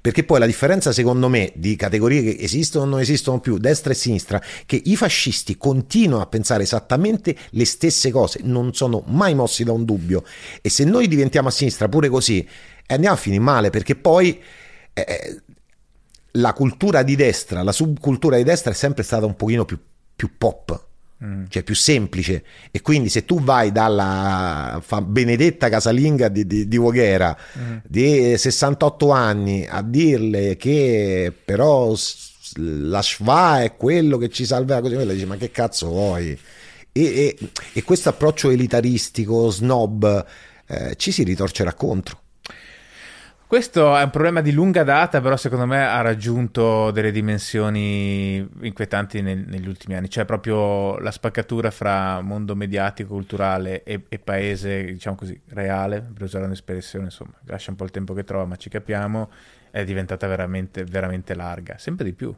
Perché 0.00 0.24
poi 0.24 0.40
la 0.40 0.46
differenza, 0.46 0.90
secondo 0.90 1.28
me, 1.28 1.52
di 1.54 1.76
categorie 1.76 2.22
che 2.22 2.36
esistono 2.40 2.84
o 2.84 2.88
non 2.88 3.00
esistono 3.00 3.38
più, 3.38 3.56
destra 3.58 3.92
e 3.92 3.96
sinistra, 3.96 4.42
che 4.66 4.80
i 4.84 4.96
fascisti 4.96 5.56
continuano 5.56 6.22
a 6.22 6.26
pensare 6.26 6.64
esattamente 6.64 7.36
le 7.50 7.64
stesse 7.64 8.10
cose, 8.10 8.40
non 8.42 8.74
sono 8.74 9.04
mai 9.06 9.36
mossi 9.36 9.62
da 9.62 9.70
un 9.70 9.84
dubbio. 9.84 10.24
E 10.60 10.68
se 10.68 10.82
noi 10.82 11.06
diventiamo 11.06 11.46
a 11.46 11.52
sinistra 11.52 11.88
pure 11.88 12.08
così, 12.08 12.44
andiamo 12.88 13.14
a 13.14 13.18
finire 13.18 13.40
male, 13.40 13.70
perché 13.70 13.94
poi 13.94 14.42
eh, 14.94 15.06
eh, 15.06 15.40
la 16.32 16.52
cultura 16.52 17.02
di 17.02 17.16
destra, 17.16 17.62
la 17.62 17.72
subcultura 17.72 18.36
di 18.36 18.44
destra 18.44 18.70
è 18.72 18.74
sempre 18.74 19.02
stata 19.02 19.26
un 19.26 19.36
pochino 19.36 19.64
più, 19.64 19.78
più 20.16 20.30
pop, 20.38 20.86
mm. 21.22 21.44
cioè 21.48 21.62
più 21.62 21.74
semplice. 21.74 22.44
E 22.70 22.80
quindi 22.80 23.08
se 23.08 23.24
tu 23.24 23.40
vai 23.40 23.72
dalla 23.72 24.82
benedetta 25.02 25.68
casalinga 25.68 26.28
di, 26.28 26.46
di, 26.46 26.66
di 26.66 26.76
Voghera 26.76 27.36
mm. 27.58 27.76
di 27.86 28.36
68 28.36 29.10
anni 29.10 29.66
a 29.68 29.82
dirle 29.82 30.56
che 30.56 31.32
però 31.44 31.94
la 32.56 33.02
schwa 33.02 33.62
è 33.62 33.76
quello 33.76 34.16
che 34.16 34.28
ci 34.28 34.46
salverà 34.46 34.80
così, 34.80 34.94
lei 34.94 35.14
dice 35.14 35.26
ma 35.26 35.36
che 35.36 35.50
cazzo 35.50 35.88
vuoi? 35.88 36.38
E, 36.96 37.02
e, 37.02 37.36
e 37.72 37.82
questo 37.82 38.08
approccio 38.08 38.50
elitaristico, 38.50 39.50
snob, 39.50 40.24
eh, 40.66 40.94
ci 40.96 41.10
si 41.10 41.24
ritorcerà 41.24 41.74
contro. 41.74 42.22
Questo 43.54 43.96
è 43.96 44.02
un 44.02 44.10
problema 44.10 44.40
di 44.40 44.50
lunga 44.50 44.82
data, 44.82 45.20
però 45.20 45.36
secondo 45.36 45.64
me 45.64 45.86
ha 45.86 46.00
raggiunto 46.00 46.90
delle 46.90 47.12
dimensioni 47.12 48.38
inquietanti 48.62 49.22
nel, 49.22 49.44
negli 49.46 49.68
ultimi 49.68 49.94
anni, 49.94 50.10
cioè 50.10 50.24
proprio 50.24 50.98
la 50.98 51.12
spaccatura 51.12 51.70
fra 51.70 52.20
mondo 52.20 52.56
mediatico, 52.56 53.10
culturale 53.10 53.84
e, 53.84 54.06
e 54.08 54.18
paese, 54.18 54.86
diciamo 54.86 55.14
così, 55.14 55.40
reale, 55.50 56.00
per 56.00 56.22
usare 56.24 56.46
un'espressione, 56.46 57.04
insomma, 57.04 57.34
lascia 57.44 57.70
un 57.70 57.76
po' 57.76 57.84
il 57.84 57.92
tempo 57.92 58.12
che 58.12 58.24
trova, 58.24 58.44
ma 58.44 58.56
ci 58.56 58.68
capiamo, 58.68 59.30
è 59.70 59.84
diventata 59.84 60.26
veramente, 60.26 60.82
veramente 60.82 61.36
larga, 61.36 61.78
sempre 61.78 62.06
di 62.06 62.12
più. 62.12 62.34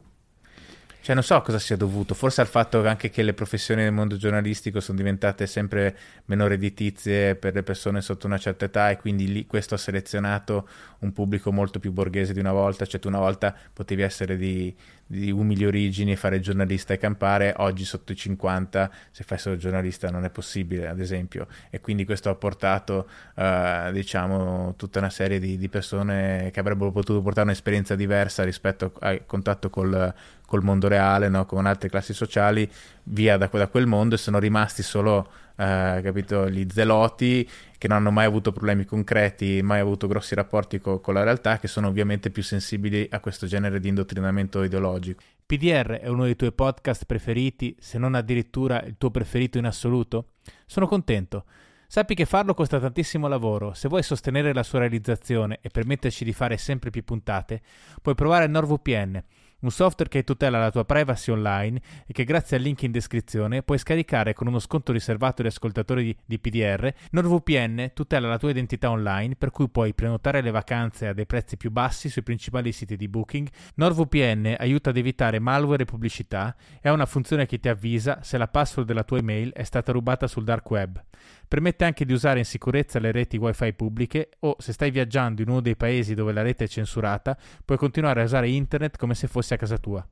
Cioè, 1.07 1.15
non 1.15 1.23
so 1.23 1.41
cosa 1.41 1.57
sia 1.57 1.77
dovuto, 1.77 2.13
forse 2.13 2.41
al 2.41 2.47
fatto 2.47 2.85
anche 2.85 3.09
che 3.09 3.23
le 3.23 3.33
professioni 3.33 3.81
del 3.81 3.93
mondo 3.93 4.17
giornalistico 4.17 4.81
sono 4.81 4.97
diventate 4.97 5.47
sempre 5.47 5.95
meno 6.25 6.47
redditizie 6.47 7.35
per 7.35 7.53
le 7.53 7.63
persone 7.63 8.01
sotto 8.01 8.27
una 8.27 8.37
certa 8.37 8.65
età 8.65 8.89
e 8.89 8.97
quindi 8.97 9.31
lì 9.31 9.45
questo 9.45 9.75
ha 9.75 9.77
selezionato 9.77 10.67
un 10.99 11.13
pubblico 11.13 11.53
molto 11.53 11.79
più 11.79 11.93
borghese 11.93 12.33
di 12.33 12.41
una 12.41 12.51
volta, 12.51 12.85
cioè 12.85 12.99
tu 12.99 13.07
una 13.07 13.19
volta 13.19 13.55
potevi 13.71 14.01
essere 14.01 14.35
di, 14.35 14.75
di 15.05 15.31
umili 15.31 15.65
origini 15.65 16.11
e 16.11 16.15
fare 16.17 16.41
giornalista 16.41 16.93
e 16.93 16.97
campare, 16.97 17.53
oggi 17.57 17.85
sotto 17.85 18.11
i 18.11 18.15
50 18.15 18.91
se 19.09 19.23
fai 19.23 19.37
solo 19.37 19.55
giornalista 19.55 20.09
non 20.09 20.25
è 20.25 20.29
possibile 20.29 20.89
ad 20.89 20.99
esempio. 20.99 21.47
E 21.69 21.79
quindi 21.79 22.03
questo 22.03 22.29
ha 22.29 22.35
portato 22.35 23.07
uh, 23.35 23.91
diciamo 23.93 24.73
tutta 24.75 24.99
una 24.99 25.09
serie 25.09 25.39
di, 25.39 25.57
di, 25.57 25.69
persone 25.69 26.49
che 26.51 26.59
avrebbero 26.59 26.91
potuto 26.91 27.21
portare 27.21 27.47
un'esperienza 27.47 27.95
diversa 27.95 28.43
rispetto 28.43 28.91
al 28.99 29.25
contatto 29.25 29.69
col, 29.69 30.13
col 30.47 30.63
mondo 30.63 30.87
reale, 30.87 31.27
no? 31.27 31.45
con 31.45 31.65
altre 31.65 31.89
classi 31.89 32.13
sociali, 32.13 32.67
via 33.03 33.35
da, 33.35 33.49
da 33.51 33.67
quel 33.67 33.85
mondo 33.85 34.15
e 34.15 34.17
sono 34.17 34.39
rimasti 34.39 34.81
solo 34.81 35.29
eh, 35.57 35.99
capito, 36.03 36.49
gli 36.49 36.65
zeloti 36.71 37.47
che 37.77 37.87
non 37.87 37.97
hanno 37.97 38.11
mai 38.11 38.25
avuto 38.25 38.51
problemi 38.51 38.85
concreti, 38.85 39.61
mai 39.61 39.79
avuto 39.79 40.07
grossi 40.07 40.35
rapporti 40.35 40.79
co- 40.79 40.99
con 40.99 41.15
la 41.15 41.23
realtà, 41.23 41.59
che 41.59 41.67
sono 41.67 41.87
ovviamente 41.87 42.29
più 42.29 42.43
sensibili 42.43 43.07
a 43.11 43.19
questo 43.19 43.45
genere 43.45 43.79
di 43.79 43.89
indottrinamento 43.89 44.63
ideologico. 44.63 45.21
PDR 45.45 45.99
è 45.99 46.07
uno 46.07 46.23
dei 46.23 46.35
tuoi 46.35 46.53
podcast 46.53 47.05
preferiti, 47.05 47.75
se 47.79 47.97
non 47.97 48.15
addirittura 48.15 48.81
il 48.83 48.95
tuo 48.97 49.11
preferito 49.11 49.57
in 49.57 49.65
assoluto? 49.65 50.33
Sono 50.65 50.87
contento. 50.87 51.45
Sappi 51.89 52.15
che 52.15 52.25
farlo 52.25 52.53
costa 52.53 52.79
tantissimo 52.79 53.27
lavoro. 53.27 53.73
Se 53.73 53.87
vuoi 53.87 54.03
sostenere 54.03 54.53
la 54.53 54.63
sua 54.63 54.79
realizzazione 54.79 55.59
e 55.61 55.69
permetterci 55.69 56.25
di 56.25 56.33
fare 56.33 56.57
sempre 56.57 56.89
più 56.89 57.03
puntate, 57.03 57.61
puoi 58.01 58.13
provare 58.13 58.47
NordVPN 58.47 59.23
un 59.61 59.71
software 59.71 60.09
che 60.09 60.23
tutela 60.23 60.59
la 60.59 60.71
tua 60.71 60.85
privacy 60.85 61.31
online 61.31 61.81
e 62.05 62.13
che 62.13 62.23
grazie 62.23 62.57
al 62.57 62.63
link 62.63 62.83
in 62.83 62.91
descrizione 62.91 63.63
puoi 63.63 63.77
scaricare 63.77 64.33
con 64.33 64.47
uno 64.47 64.59
sconto 64.59 64.91
riservato 64.91 65.41
agli 65.41 65.47
ascoltatori 65.47 66.15
di, 66.25 66.39
PDR. 66.39 66.93
NordVPN 67.11 67.91
tutela 67.93 68.27
la 68.27 68.37
tua 68.37 68.51
identità 68.51 68.89
online 68.91 69.35
per 69.35 69.51
cui 69.51 69.69
puoi 69.69 69.93
prenotare 69.93 70.41
le 70.41 70.51
vacanze 70.51 71.07
a 71.07 71.13
dei 71.13 71.25
prezzi 71.25 71.57
più 71.57 71.71
bassi 71.71 72.09
sui 72.09 72.23
principali 72.23 72.71
siti 72.71 72.95
di 72.95 73.07
booking. 73.07 73.47
NordVPN 73.75 74.55
aiuta 74.59 74.91
ad 74.91 74.97
evitare 74.97 75.39
malware 75.39 75.83
e 75.83 75.85
pubblicità 75.85 76.55
e 76.81 76.89
ha 76.89 76.93
una 76.93 77.05
funzione 77.05 77.45
che 77.45 77.59
ti 77.59 77.69
avvisa 77.69 78.19
se 78.21 78.37
la 78.37 78.47
password 78.47 78.87
della 78.87 79.03
tua 79.03 79.17
email 79.17 79.53
è 79.53 79.63
stata 79.63 79.91
rubata 79.91 80.27
sul 80.27 80.43
dark 80.43 80.69
web. 80.69 81.03
Permette 81.47 81.85
anche 81.85 82.05
di 82.05 82.13
usare 82.13 82.39
in 82.39 82.45
sicurezza 82.45 82.99
le 82.99 83.11
reti 83.11 83.37
wifi 83.37 83.73
pubbliche 83.73 84.29
o 84.39 84.55
se 84.59 84.73
stai 84.73 84.91
viaggiando 84.91 85.41
in 85.41 85.49
uno 85.49 85.61
dei 85.61 85.75
paesi 85.75 86.13
dove 86.13 86.33
la 86.33 86.41
rete 86.41 86.65
è 86.65 86.67
censurata, 86.67 87.37
puoi 87.63 87.77
continuare 87.77 88.21
a 88.21 88.25
usare 88.25 88.49
internet 88.49 88.97
come 88.97 89.15
se 89.15 89.27
fosse 89.27 89.53
a 89.53 89.57
casa 89.57 89.77
tua. 89.77 90.07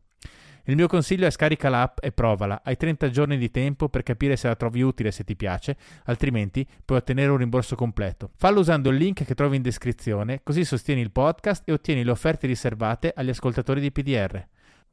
Il 0.67 0.75
mio 0.75 0.87
consiglio 0.87 1.27
è 1.27 1.29
scarica 1.29 1.69
l'app 1.69 1.99
e 2.01 2.11
provala. 2.11 2.63
Hai 2.63 2.75
30 2.75 3.09
giorni 3.09 3.37
di 3.37 3.51
tempo 3.51 3.87
per 3.87 4.01
capire 4.01 4.35
se 4.35 4.47
la 4.47 4.55
trovi 4.55 4.81
utile 4.81 5.09
e 5.09 5.11
se 5.11 5.23
ti 5.23 5.35
piace, 5.35 5.77
altrimenti 6.05 6.67
puoi 6.83 6.97
ottenere 6.97 7.29
un 7.29 7.37
rimborso 7.37 7.75
completo. 7.75 8.31
Fallo 8.35 8.61
usando 8.61 8.89
il 8.89 8.97
link 8.97 9.25
che 9.25 9.35
trovi 9.35 9.57
in 9.57 9.61
descrizione, 9.61 10.41
così 10.41 10.65
sostieni 10.65 11.01
il 11.01 11.11
podcast 11.11 11.69
e 11.69 11.71
ottieni 11.71 12.03
le 12.03 12.09
offerte 12.09 12.47
riservate 12.47 13.13
agli 13.15 13.29
ascoltatori 13.29 13.79
di 13.79 13.91
PDR. 13.91 14.43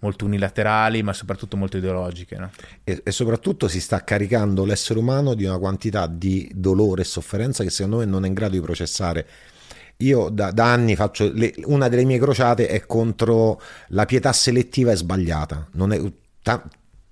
molto 0.04 0.26
unilaterali, 0.26 1.02
ma 1.02 1.14
soprattutto 1.14 1.56
molto 1.56 1.78
ideologiche. 1.78 2.36
No? 2.36 2.50
E, 2.84 3.00
e, 3.02 3.10
soprattutto 3.10 3.68
si 3.68 3.80
sta 3.80 4.04
caricando 4.04 4.66
l'essere 4.66 4.98
umano 4.98 5.32
di 5.32 5.44
una 5.44 5.56
quantità 5.58 6.06
di 6.06 6.50
dolore 6.54 7.00
e 7.02 7.04
sofferenza 7.04 7.64
che 7.64 7.70
secondo 7.70 7.98
me 7.98 8.04
non 8.04 8.24
è 8.24 8.28
in 8.28 8.34
grado 8.34 8.52
di 8.52 8.60
processare. 8.60 9.26
Io 9.98 10.28
da, 10.28 10.50
da 10.50 10.72
anni 10.72 10.94
faccio 10.94 11.30
le, 11.32 11.54
una 11.64 11.88
delle 11.88 12.04
mie 12.04 12.18
crociate 12.18 12.66
è 12.66 12.84
contro 12.84 13.60
la 13.88 14.04
pietà 14.04 14.32
selettiva 14.32 14.92
e 14.92 14.96
sbagliata. 14.96 15.68
È, 15.72 16.12
ta, 16.42 16.62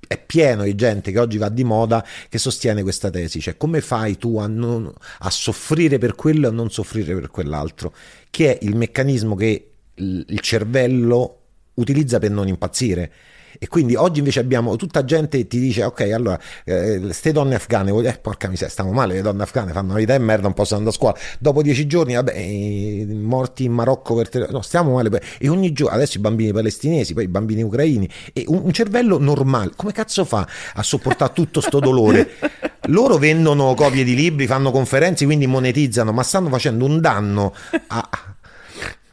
è, 0.06 0.18
pieno 0.18 0.64
di 0.64 0.74
gente 0.74 1.12
che 1.12 1.18
oggi 1.18 1.38
va 1.38 1.48
di 1.48 1.64
moda 1.64 2.04
che 2.28 2.38
sostiene 2.38 2.82
questa 2.82 3.08
tesi, 3.08 3.40
cioè 3.40 3.56
come 3.56 3.80
fai 3.80 4.18
tu 4.18 4.38
a, 4.38 4.46
non, 4.46 4.92
a 5.20 5.30
soffrire 5.30 5.96
per 5.96 6.14
quello 6.14 6.46
e 6.46 6.50
a 6.50 6.52
non 6.52 6.70
soffrire 6.70 7.14
per 7.14 7.30
quell'altro, 7.30 7.94
che 8.28 8.58
è 8.58 8.64
il 8.64 8.76
meccanismo 8.76 9.34
che 9.36 9.70
il, 9.94 10.24
il 10.28 10.40
cervello 10.40 11.41
utilizza 11.74 12.18
per 12.18 12.30
non 12.30 12.48
impazzire. 12.48 13.10
E 13.58 13.68
quindi 13.68 13.94
oggi 13.94 14.20
invece 14.20 14.40
abbiamo 14.40 14.76
tutta 14.76 15.04
gente 15.04 15.38
che 15.38 15.46
ti 15.46 15.58
dice: 15.60 15.84
Ok, 15.84 16.00
allora, 16.12 16.38
queste 16.64 17.28
eh, 17.28 17.32
donne 17.32 17.56
afghane, 17.56 17.90
eh, 17.90 18.18
porca 18.20 18.48
miseria, 18.48 18.72
stiamo 18.72 18.92
male. 18.92 19.14
Le 19.14 19.22
donne 19.22 19.42
afghane 19.42 19.72
fanno 19.72 19.94
vita 19.94 20.14
e 20.14 20.18
merda, 20.18 20.44
non 20.44 20.54
possono 20.54 20.78
andare 20.78 20.96
a 20.96 20.98
scuola. 20.98 21.16
Dopo 21.38 21.62
dieci 21.62 21.86
giorni, 21.86 22.14
vabbè, 22.14 23.04
morti 23.06 23.64
in 23.64 23.72
Marocco 23.72 24.14
per 24.14 24.28
terrorismo, 24.28 24.58
no, 24.58 24.62
stiamo 24.64 24.94
male. 24.94 25.22
E 25.38 25.48
ogni 25.48 25.72
giorno, 25.72 25.94
adesso 25.94 26.18
i 26.18 26.20
bambini 26.20 26.52
palestinesi, 26.52 27.14
poi 27.14 27.24
i 27.24 27.28
bambini 27.28 27.62
ucraini, 27.62 28.08
e 28.32 28.44
un, 28.48 28.62
un 28.64 28.72
cervello 28.72 29.18
normale, 29.18 29.72
come 29.76 29.92
cazzo 29.92 30.24
fa 30.24 30.46
a 30.74 30.82
sopportare 30.82 31.32
tutto 31.34 31.60
sto 31.60 31.78
dolore? 31.78 32.30
Loro 32.86 33.16
vendono 33.16 33.74
copie 33.74 34.02
di 34.02 34.14
libri, 34.14 34.46
fanno 34.46 34.70
conferenze, 34.70 35.24
quindi 35.24 35.46
monetizzano, 35.46 36.12
ma 36.12 36.22
stanno 36.22 36.48
facendo 36.48 36.84
un 36.84 37.00
danno 37.00 37.54
a 37.88 38.31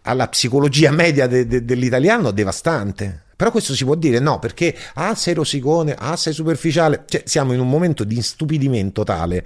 alla 0.09 0.27
psicologia 0.27 0.91
media 0.91 1.27
de, 1.27 1.45
de, 1.45 1.63
dell'italiano 1.63 2.31
devastante. 2.31 3.25
Però 3.35 3.51
questo 3.51 3.73
si 3.73 3.85
può 3.85 3.95
dire 3.95 4.19
no, 4.19 4.39
perché 4.39 4.75
ah, 4.95 5.15
sei 5.15 5.33
rosicone, 5.33 5.95
ah, 5.97 6.17
sei 6.17 6.33
superficiale. 6.33 7.03
Cioè, 7.05 7.23
siamo 7.25 7.53
in 7.53 7.59
un 7.59 7.69
momento 7.69 8.03
di 8.03 8.15
instupidimento 8.15 9.03
tale 9.03 9.45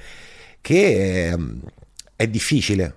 che 0.62 1.30
è, 1.30 1.38
è 2.16 2.28
difficile. 2.28 2.96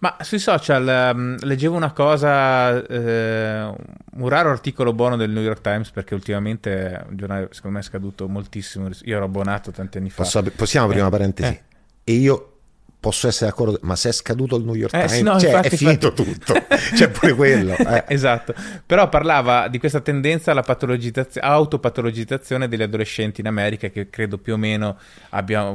Ma 0.00 0.16
sui 0.20 0.38
social 0.38 1.12
um, 1.14 1.36
leggevo 1.40 1.76
una 1.76 1.92
cosa, 1.92 2.84
eh, 2.86 3.74
un 4.12 4.28
raro 4.28 4.50
articolo 4.50 4.94
buono 4.94 5.16
del 5.16 5.30
New 5.30 5.42
York 5.42 5.60
Times 5.60 5.90
perché 5.90 6.14
ultimamente 6.14 7.04
un 7.08 7.16
giornale 7.16 7.48
secondo 7.52 7.76
me 7.76 7.82
è 7.82 7.86
scaduto 7.86 8.26
moltissimo. 8.26 8.88
Io 9.04 9.16
ero 9.16 9.26
abbonato 9.26 9.70
tanti 9.70 9.98
anni 9.98 10.10
fa. 10.10 10.22
Posso, 10.22 10.42
possiamo, 10.56 10.88
prima 10.88 11.06
eh, 11.06 11.10
parentesi. 11.10 11.50
Eh. 11.50 11.62
E 12.04 12.12
io 12.14 12.49
posso 13.00 13.28
essere 13.28 13.50
d'accordo, 13.50 13.78
ma 13.82 13.96
se 13.96 14.10
è 14.10 14.12
scaduto 14.12 14.56
il 14.56 14.64
New 14.64 14.74
York 14.74 14.92
eh, 14.92 15.06
Times, 15.06 15.20
no, 15.22 15.40
cioè, 15.40 15.48
infatti, 15.48 15.74
è 15.74 15.76
finito 15.76 16.08
infatti... 16.08 16.32
tutto, 16.32 16.54
c'è 16.94 17.08
pure 17.08 17.34
quello. 17.34 17.74
Eh. 17.90 18.04
esatto, 18.08 18.54
però 18.84 19.08
parlava 19.08 19.66
di 19.68 19.78
questa 19.78 20.00
tendenza 20.00 20.50
alla 20.52 20.64
autopatologizzazione 21.40 22.68
degli 22.68 22.82
adolescenti 22.82 23.40
in 23.40 23.46
America, 23.46 23.88
che 23.88 24.10
credo 24.10 24.36
più 24.36 24.52
o 24.52 24.56
meno 24.56 24.98
abbia, 25.30 25.66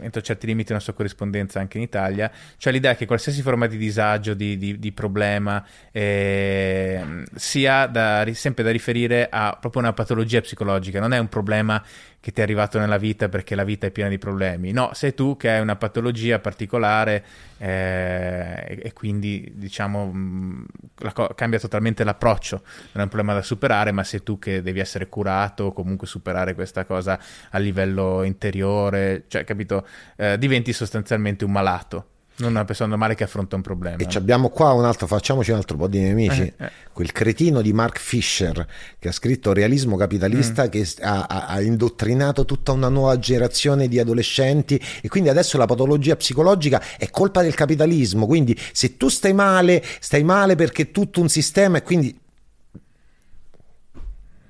entro 0.00 0.20
certi 0.20 0.46
limiti, 0.46 0.72
una 0.72 0.80
sua 0.80 0.92
corrispondenza 0.92 1.60
anche 1.60 1.78
in 1.78 1.84
Italia, 1.84 2.30
cioè 2.58 2.72
l'idea 2.72 2.96
che 2.96 3.06
qualsiasi 3.06 3.42
forma 3.42 3.66
di 3.66 3.76
disagio, 3.76 4.34
di, 4.34 4.58
di, 4.58 4.78
di 4.78 4.92
problema, 4.92 5.64
eh, 5.92 7.24
sia 7.36 7.86
da, 7.86 8.26
sempre 8.32 8.64
da 8.64 8.70
riferire 8.70 9.28
a 9.30 9.56
proprio 9.58 9.82
una 9.82 9.92
patologia 9.92 10.40
psicologica, 10.40 10.98
non 11.00 11.12
è 11.12 11.18
un 11.18 11.28
problema 11.28 11.82
che 12.26 12.32
ti 12.32 12.40
è 12.40 12.42
arrivato 12.42 12.80
nella 12.80 12.96
vita 12.96 13.28
perché 13.28 13.54
la 13.54 13.62
vita 13.62 13.86
è 13.86 13.92
piena 13.92 14.10
di 14.10 14.18
problemi. 14.18 14.72
No, 14.72 14.90
sei 14.94 15.14
tu 15.14 15.36
che 15.36 15.48
hai 15.48 15.60
una 15.60 15.76
patologia 15.76 16.40
particolare 16.40 17.24
eh, 17.56 18.80
e, 18.82 18.92
quindi 18.92 19.52
diciamo 19.54 20.06
mh, 20.06 20.66
co- 21.12 21.30
cambia 21.36 21.60
totalmente 21.60 22.02
l'approccio. 22.02 22.62
Non 22.64 22.94
è 22.94 23.02
un 23.02 23.08
problema 23.08 23.32
da 23.32 23.42
superare, 23.42 23.92
ma 23.92 24.02
sei 24.02 24.24
tu 24.24 24.40
che 24.40 24.60
devi 24.60 24.80
essere 24.80 25.08
curato 25.08 25.66
o 25.66 25.72
comunque 25.72 26.08
superare 26.08 26.56
questa 26.56 26.84
cosa 26.84 27.16
a 27.50 27.58
livello 27.58 28.24
interiore, 28.24 29.26
cioè 29.28 29.44
capito? 29.44 29.86
Eh, 30.16 30.36
diventi 30.36 30.72
sostanzialmente 30.72 31.44
un 31.44 31.52
malato. 31.52 32.06
Non 32.38 32.50
una 32.50 32.64
persona 32.64 32.90
normale 32.90 33.14
che 33.14 33.24
affronta 33.24 33.56
un 33.56 33.62
problema. 33.62 33.96
E 33.96 34.06
abbiamo 34.14 34.50
qua 34.50 34.72
un 34.72 34.84
altro, 34.84 35.06
facciamoci 35.06 35.50
un 35.50 35.56
altro 35.56 35.76
po' 35.76 35.88
di 35.88 36.00
nemici. 36.00 36.42
Eh, 36.42 36.54
eh. 36.58 36.70
Quel 36.92 37.12
cretino 37.12 37.62
di 37.62 37.72
Mark 37.72 37.98
Fisher 37.98 38.66
che 38.98 39.08
ha 39.08 39.12
scritto 39.12 39.52
Realismo 39.52 39.96
capitalista, 39.96 40.66
mm. 40.66 40.68
che 40.68 40.86
ha, 41.00 41.24
ha, 41.26 41.60
indottrinato 41.60 42.44
tutta 42.44 42.72
una 42.72 42.88
nuova 42.88 43.18
generazione 43.18 43.88
di 43.88 43.98
adolescenti 43.98 44.80
e 45.00 45.08
quindi 45.08 45.28
adesso 45.28 45.56
la 45.58 45.66
patologia 45.66 46.16
psicologica 46.16 46.82
è 46.98 47.10
colpa 47.10 47.42
del 47.42 47.54
capitalismo. 47.54 48.26
Quindi 48.26 48.58
se 48.72 48.96
tu 48.96 49.08
stai 49.08 49.32
male, 49.32 49.82
stai 50.00 50.22
male 50.22 50.54
perché 50.56 50.82
è 50.82 50.90
tutto 50.90 51.20
un 51.20 51.28
sistema 51.28 51.78
e 51.78 51.82
quindi 51.82 52.18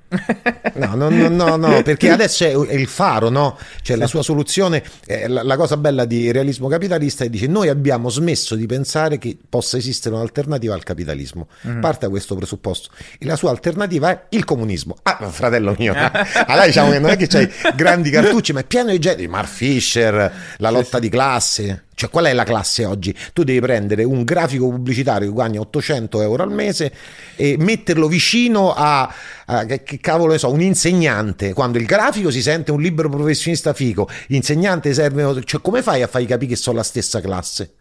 No, 0.77 0.95
no, 0.95 1.09
no, 1.09 1.29
no, 1.29 1.57
no, 1.57 1.83
perché 1.83 2.11
adesso 2.11 2.45
è 2.45 2.75
il 2.75 2.87
faro, 2.87 3.31
no? 3.31 3.57
Cioè 3.81 3.97
la 3.97 4.07
sua 4.07 4.23
soluzione, 4.23 4.83
eh, 5.07 5.27
la, 5.27 5.43
la, 5.43 5.57
cosa 5.57 5.79
bella 5.79 6.05
di 6.05 6.31
realismo 6.31 6.69
capitalista 6.69 7.25
è 7.25 7.27
che 7.27 7.33
dice 7.33 7.47
noi 7.47 7.69
abbiamo 7.69 8.11
smesso 8.11 8.55
di 8.55 8.67
pensare 8.67 9.17
che 9.17 9.39
possa 9.49 9.79
esistere 9.79 10.15
un'alternativa 10.15 10.75
al 10.75 10.83
capitalismo. 10.83 11.49
Mm. 11.67 11.81
Parte 11.81 12.05
da 12.05 12.11
questo 12.11 12.35
presupposto. 12.35 12.91
E 13.19 13.25
la 13.25 13.37
sua 13.37 13.51
alternativa 13.51 14.11
è 14.11 14.27
il 14.31 14.45
comunismo. 14.45 14.97
Ah, 15.03 15.31
fratello 15.31 15.75
mio, 15.79 15.95
allora 15.97 16.67
diciamo 16.67 16.91
che 16.91 16.99
non 16.99 17.11
è 17.11 17.17
che 17.17 17.27
c'hai 17.27 17.51
grandi 17.75 18.11
cartucci, 18.11 18.53
ma 18.53 18.61
è 18.61 18.65
pieno 18.65 18.91
di 18.91 18.99
gente, 18.99 19.27
Mark 19.29 19.49
Fisher, 19.49 20.33
la 20.59 20.71
lotta 20.71 20.99
di 20.99 21.09
classe. 21.09 21.86
Cioè, 21.97 22.11
qual 22.11 22.26
è 22.26 22.34
la 22.34 22.44
classe 22.44 22.84
oggi? 22.84 23.16
Tu 23.32 23.42
devi 23.42 23.59
prendere 23.59 24.05
un 24.05 24.22
grafico 24.22 24.68
pubblicitario 24.68 25.28
che 25.28 25.32
guadagna 25.32 25.61
800 25.61 26.20
euro 26.20 26.42
al 26.42 26.53
mese 26.53 26.92
e 27.36 27.57
metterlo 27.59 28.07
vicino 28.07 28.74
a, 28.74 29.11
a 29.47 29.64
che, 29.64 29.99
cavolo 29.99 30.32
ne 30.32 30.38
so, 30.38 30.53
un 30.53 30.61
insegnante. 30.61 31.55
Quando 31.55 31.78
il 31.78 31.86
grafico 31.86 32.30
si 32.30 32.42
sente 32.42 32.70
un 32.70 32.82
libero 32.82 33.09
professionista 33.09 33.72
fico, 33.72 34.11
l'insegnante 34.26 34.92
serve. 34.92 35.42
Cioè, 35.42 35.62
come 35.62 35.80
fai 35.80 36.03
a 36.03 36.07
fargli 36.07 36.26
capire 36.26 36.51
che 36.51 36.57
sono 36.57 36.76
la 36.76 36.82
stessa 36.82 37.22
classe? 37.22 37.76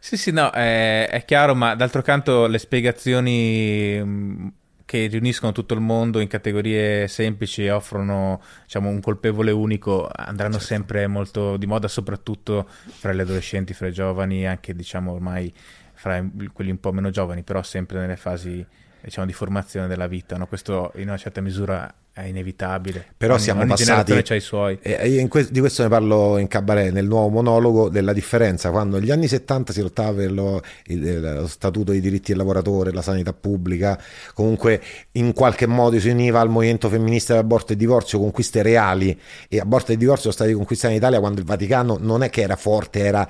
Sì, 0.00 0.16
sì, 0.16 0.32
no, 0.32 0.50
è, 0.50 1.08
è 1.08 1.24
chiaro, 1.24 1.54
ma 1.54 1.76
d'altro 1.76 2.02
canto 2.02 2.48
le 2.48 2.58
spiegazioni 2.58 4.56
che 4.88 5.06
riuniscono 5.06 5.52
tutto 5.52 5.74
il 5.74 5.80
mondo 5.80 6.18
in 6.18 6.28
categorie 6.28 7.08
semplici 7.08 7.62
e 7.62 7.70
offrono 7.70 8.40
diciamo, 8.62 8.88
un 8.88 9.02
colpevole 9.02 9.50
unico 9.50 10.08
andranno 10.10 10.52
certo. 10.52 10.66
sempre 10.66 11.06
molto 11.06 11.58
di 11.58 11.66
moda, 11.66 11.88
soprattutto 11.88 12.66
fra 12.66 13.12
gli 13.12 13.20
adolescenti, 13.20 13.74
fra 13.74 13.88
i 13.88 13.92
giovani, 13.92 14.46
anche 14.46 14.74
diciamo 14.74 15.12
ormai 15.12 15.52
fra 15.92 16.26
quelli 16.54 16.70
un 16.70 16.80
po' 16.80 16.92
meno 16.92 17.10
giovani, 17.10 17.42
però 17.42 17.62
sempre 17.62 17.98
nelle 17.98 18.16
fasi 18.16 18.66
diciamo, 19.02 19.26
di 19.26 19.34
formazione 19.34 19.88
della 19.88 20.06
vita. 20.06 20.38
No? 20.38 20.46
Questo 20.46 20.92
in 20.94 21.08
una 21.08 21.18
certa 21.18 21.42
misura 21.42 21.94
è 22.22 22.26
inevitabile. 22.26 23.04
Però 23.16 23.34
ogni, 23.34 23.42
siamo 23.42 23.60
ogni 23.60 23.70
passati. 23.70 24.20
C'ha 24.22 24.34
i 24.34 24.40
suoi. 24.40 24.78
Que- 24.78 25.48
di 25.50 25.60
questo 25.60 25.82
ne 25.82 25.88
parlo 25.88 26.38
in 26.38 26.48
cabaret 26.48 26.92
nel 26.92 27.06
nuovo 27.06 27.28
monologo 27.28 27.88
della 27.88 28.12
differenza 28.12 28.70
quando 28.70 28.98
negli 28.98 29.10
anni 29.10 29.28
70 29.28 29.72
si 29.72 29.80
lottava 29.80 30.12
per 30.12 30.32
lo, 30.32 30.60
il, 30.86 31.20
lo, 31.20 31.46
statuto 31.46 31.92
dei 31.92 32.00
diritti 32.00 32.28
del 32.32 32.38
lavoratore, 32.38 32.92
la 32.92 33.02
sanità 33.02 33.32
pubblica, 33.32 34.00
comunque 34.34 34.82
in 35.12 35.32
qualche 35.32 35.66
modo 35.66 35.98
si 36.00 36.08
univa 36.08 36.40
al 36.40 36.48
movimento 36.48 36.88
femminista 36.88 37.34
dell'aborto 37.34 37.72
e 37.72 37.76
divorzio, 37.76 38.18
conquiste 38.18 38.62
reali. 38.62 39.18
E 39.48 39.60
aborto 39.60 39.92
e 39.92 39.96
divorzio 39.96 40.30
sono 40.30 40.34
stati 40.34 40.52
conquistati 40.52 40.94
in 40.94 40.98
Italia 40.98 41.20
quando 41.20 41.40
il 41.40 41.46
Vaticano 41.46 41.98
non 42.00 42.22
è 42.22 42.30
che 42.30 42.42
era 42.42 42.56
forte, 42.56 43.04
era 43.04 43.26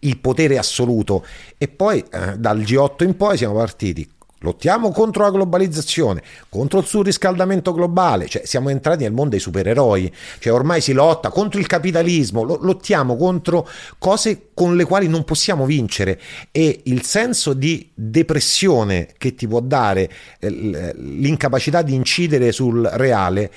il 0.00 0.18
potere 0.18 0.58
assoluto. 0.58 1.24
E 1.58 1.68
poi 1.68 1.98
eh, 2.10 2.38
dal 2.38 2.58
G8 2.60 3.04
in 3.04 3.16
poi 3.16 3.36
siamo 3.36 3.54
partiti 3.54 4.08
lottiamo 4.42 4.90
contro 4.92 5.24
la 5.24 5.30
globalizzazione, 5.30 6.22
contro 6.48 6.80
il 6.80 6.86
surriscaldamento 6.86 7.72
globale, 7.72 8.28
cioè 8.28 8.44
siamo 8.44 8.68
entrati 8.68 9.02
nel 9.02 9.12
mondo 9.12 9.30
dei 9.30 9.40
supereroi, 9.40 10.12
cioè 10.38 10.52
ormai 10.52 10.80
si 10.80 10.92
lotta 10.92 11.30
contro 11.30 11.58
il 11.58 11.66
capitalismo, 11.66 12.44
lottiamo 12.44 13.16
contro 13.16 13.68
cose 13.98 14.50
con 14.54 14.76
le 14.76 14.84
quali 14.84 15.08
non 15.08 15.24
possiamo 15.24 15.64
vincere 15.64 16.20
e 16.50 16.80
il 16.84 17.02
senso 17.02 17.54
di 17.54 17.90
depressione 17.94 19.08
che 19.16 19.34
ti 19.34 19.48
può 19.48 19.60
dare 19.60 20.10
eh, 20.38 20.92
l'incapacità 20.96 21.82
di 21.82 21.94
incidere 21.94 22.52
sul 22.52 22.82
reale 22.94 23.50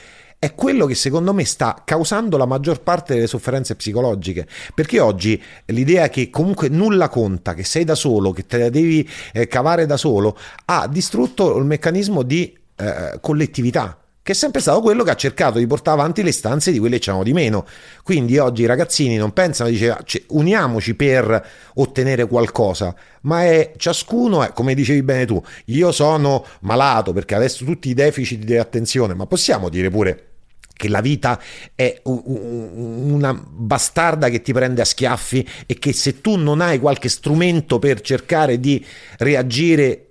è 0.45 0.53
quello 0.53 0.85
che 0.85 0.93
secondo 0.93 1.33
me 1.33 1.43
sta 1.43 1.81
causando 1.83 2.37
la 2.37 2.45
maggior 2.45 2.81
parte 2.81 3.15
delle 3.15 3.25
sofferenze 3.25 3.75
psicologiche. 3.75 4.47
Perché 4.75 4.99
oggi 4.99 5.41
l'idea 5.65 6.07
che 6.09 6.29
comunque 6.29 6.69
nulla 6.69 7.09
conta, 7.09 7.55
che 7.55 7.63
sei 7.63 7.83
da 7.83 7.95
solo, 7.95 8.31
che 8.31 8.45
te 8.45 8.59
la 8.59 8.69
devi 8.69 9.07
eh, 9.33 9.47
cavare 9.47 9.87
da 9.87 9.97
solo, 9.97 10.37
ha 10.65 10.87
distrutto 10.87 11.57
il 11.57 11.65
meccanismo 11.65 12.21
di 12.21 12.55
eh, 12.75 13.17
collettività 13.21 13.99
che 14.25 14.31
è 14.31 14.35
sempre 14.35 14.59
stato 14.59 14.81
quello 14.81 15.03
che 15.03 15.11
ha 15.11 15.15
cercato 15.15 15.59
di 15.59 15.67
portare 15.67 15.99
avanti 15.99 16.23
le 16.23 16.31
stanze 16.31 16.71
di 16.71 16.79
quelli 16.79 16.95
che 16.95 17.01
c'erano 17.01 17.21
di 17.21 17.31
meno. 17.31 17.63
Quindi 18.01 18.39
oggi 18.39 18.63
i 18.63 18.65
ragazzini 18.65 19.17
non 19.17 19.33
pensano, 19.33 19.69
dice, 19.69 19.95
cioè, 20.03 20.23
uniamoci 20.29 20.95
per 20.95 21.47
ottenere 21.75 22.25
qualcosa, 22.25 22.95
ma 23.21 23.43
è 23.43 23.73
ciascuno, 23.77 24.43
è, 24.43 24.51
come 24.51 24.73
dicevi 24.73 25.03
bene 25.03 25.25
tu, 25.27 25.39
io 25.65 25.91
sono 25.91 26.43
malato 26.61 27.13
perché 27.13 27.35
adesso 27.35 27.65
tutti 27.65 27.89
i 27.89 27.93
deficit 27.93 28.43
di 28.43 28.57
attenzione, 28.57 29.13
ma 29.13 29.27
possiamo 29.27 29.69
dire 29.69 29.91
pure 29.91 30.34
che 30.75 30.89
la 30.89 31.01
vita 31.01 31.41
è 31.73 32.01
una 32.03 33.33
bastarda 33.33 34.29
che 34.29 34.41
ti 34.41 34.53
prende 34.53 34.81
a 34.81 34.85
schiaffi 34.85 35.47
e 35.65 35.79
che 35.79 35.93
se 35.93 36.21
tu 36.21 36.35
non 36.35 36.61
hai 36.61 36.79
qualche 36.79 37.09
strumento 37.09 37.79
per 37.79 38.01
cercare 38.01 38.59
di 38.59 38.83
reagire 39.17 40.04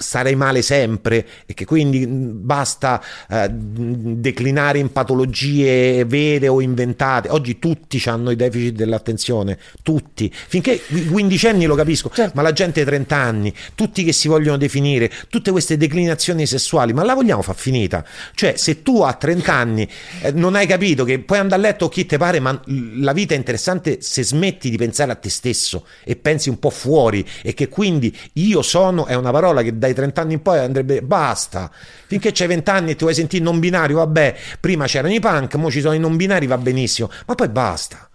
starei 0.00 0.34
male 0.34 0.62
sempre 0.62 1.26
e 1.46 1.54
che 1.54 1.64
quindi 1.64 2.06
basta 2.06 3.02
eh, 3.28 3.48
declinare 3.50 4.78
in 4.78 4.90
patologie 4.92 6.04
vere 6.06 6.48
o 6.48 6.60
inventate. 6.60 7.28
Oggi 7.28 7.58
tutti 7.58 8.02
hanno 8.06 8.30
i 8.30 8.36
deficit 8.36 8.74
dell'attenzione, 8.74 9.58
tutti. 9.82 10.32
Finché 10.32 10.80
i 10.88 11.06
quindicenni 11.06 11.66
lo 11.66 11.74
capisco, 11.74 12.10
certo. 12.12 12.32
ma 12.34 12.42
la 12.42 12.52
gente 12.52 12.80
ai 12.80 12.86
30 12.86 13.16
anni, 13.16 13.54
tutti 13.74 14.02
che 14.02 14.12
si 14.12 14.28
vogliono 14.28 14.56
definire, 14.56 15.10
tutte 15.28 15.50
queste 15.50 15.76
declinazioni 15.76 16.46
sessuali, 16.46 16.92
ma 16.92 17.04
la 17.04 17.14
vogliamo 17.14 17.42
far 17.42 17.56
finita? 17.56 18.04
Cioè, 18.34 18.54
se 18.56 18.82
tu 18.82 19.02
a 19.02 19.12
30 19.12 19.52
anni 19.52 19.88
eh, 20.22 20.32
non 20.32 20.54
hai 20.54 20.66
capito 20.66 21.04
che 21.04 21.18
puoi 21.20 21.38
andare 21.38 21.60
a 21.60 21.64
letto 21.64 21.88
chi 21.88 22.06
te 22.06 22.16
pare, 22.16 22.40
ma 22.40 22.58
la 22.96 23.12
vita 23.12 23.34
è 23.34 23.36
interessante 23.36 23.98
se 24.00 24.24
smetti 24.24 24.70
di 24.70 24.76
pensare 24.76 25.12
a 25.12 25.16
te 25.16 25.28
stesso 25.28 25.84
e 26.04 26.16
pensi 26.16 26.48
un 26.48 26.58
po' 26.58 26.70
fuori 26.70 27.26
e 27.42 27.54
che 27.54 27.68
quindi 27.68 28.16
io 28.34 28.62
sono 28.62 29.06
è 29.06 29.14
una 29.14 29.30
parola 29.30 29.62
che 29.62 29.76
dai 29.76 29.89
dai 29.92 29.94
30 29.94 30.20
anni 30.20 30.32
in 30.34 30.42
poi 30.42 30.58
andrebbe 30.58 31.02
basta. 31.02 31.70
Finché 32.06 32.32
c'hai 32.32 32.48
20 32.48 32.70
anni 32.70 32.90
e 32.90 32.96
ti 32.96 33.04
vuoi 33.04 33.14
sentire 33.14 33.42
non 33.42 33.58
binario, 33.58 33.96
vabbè, 33.98 34.36
prima 34.60 34.86
c'erano 34.86 35.14
i 35.14 35.20
punk, 35.20 35.54
ora 35.54 35.70
ci 35.70 35.80
sono 35.80 35.94
i 35.94 35.98
non 35.98 36.16
binari, 36.16 36.46
va 36.46 36.58
benissimo, 36.58 37.10
ma 37.26 37.34
poi 37.34 37.48
basta. 37.48 38.10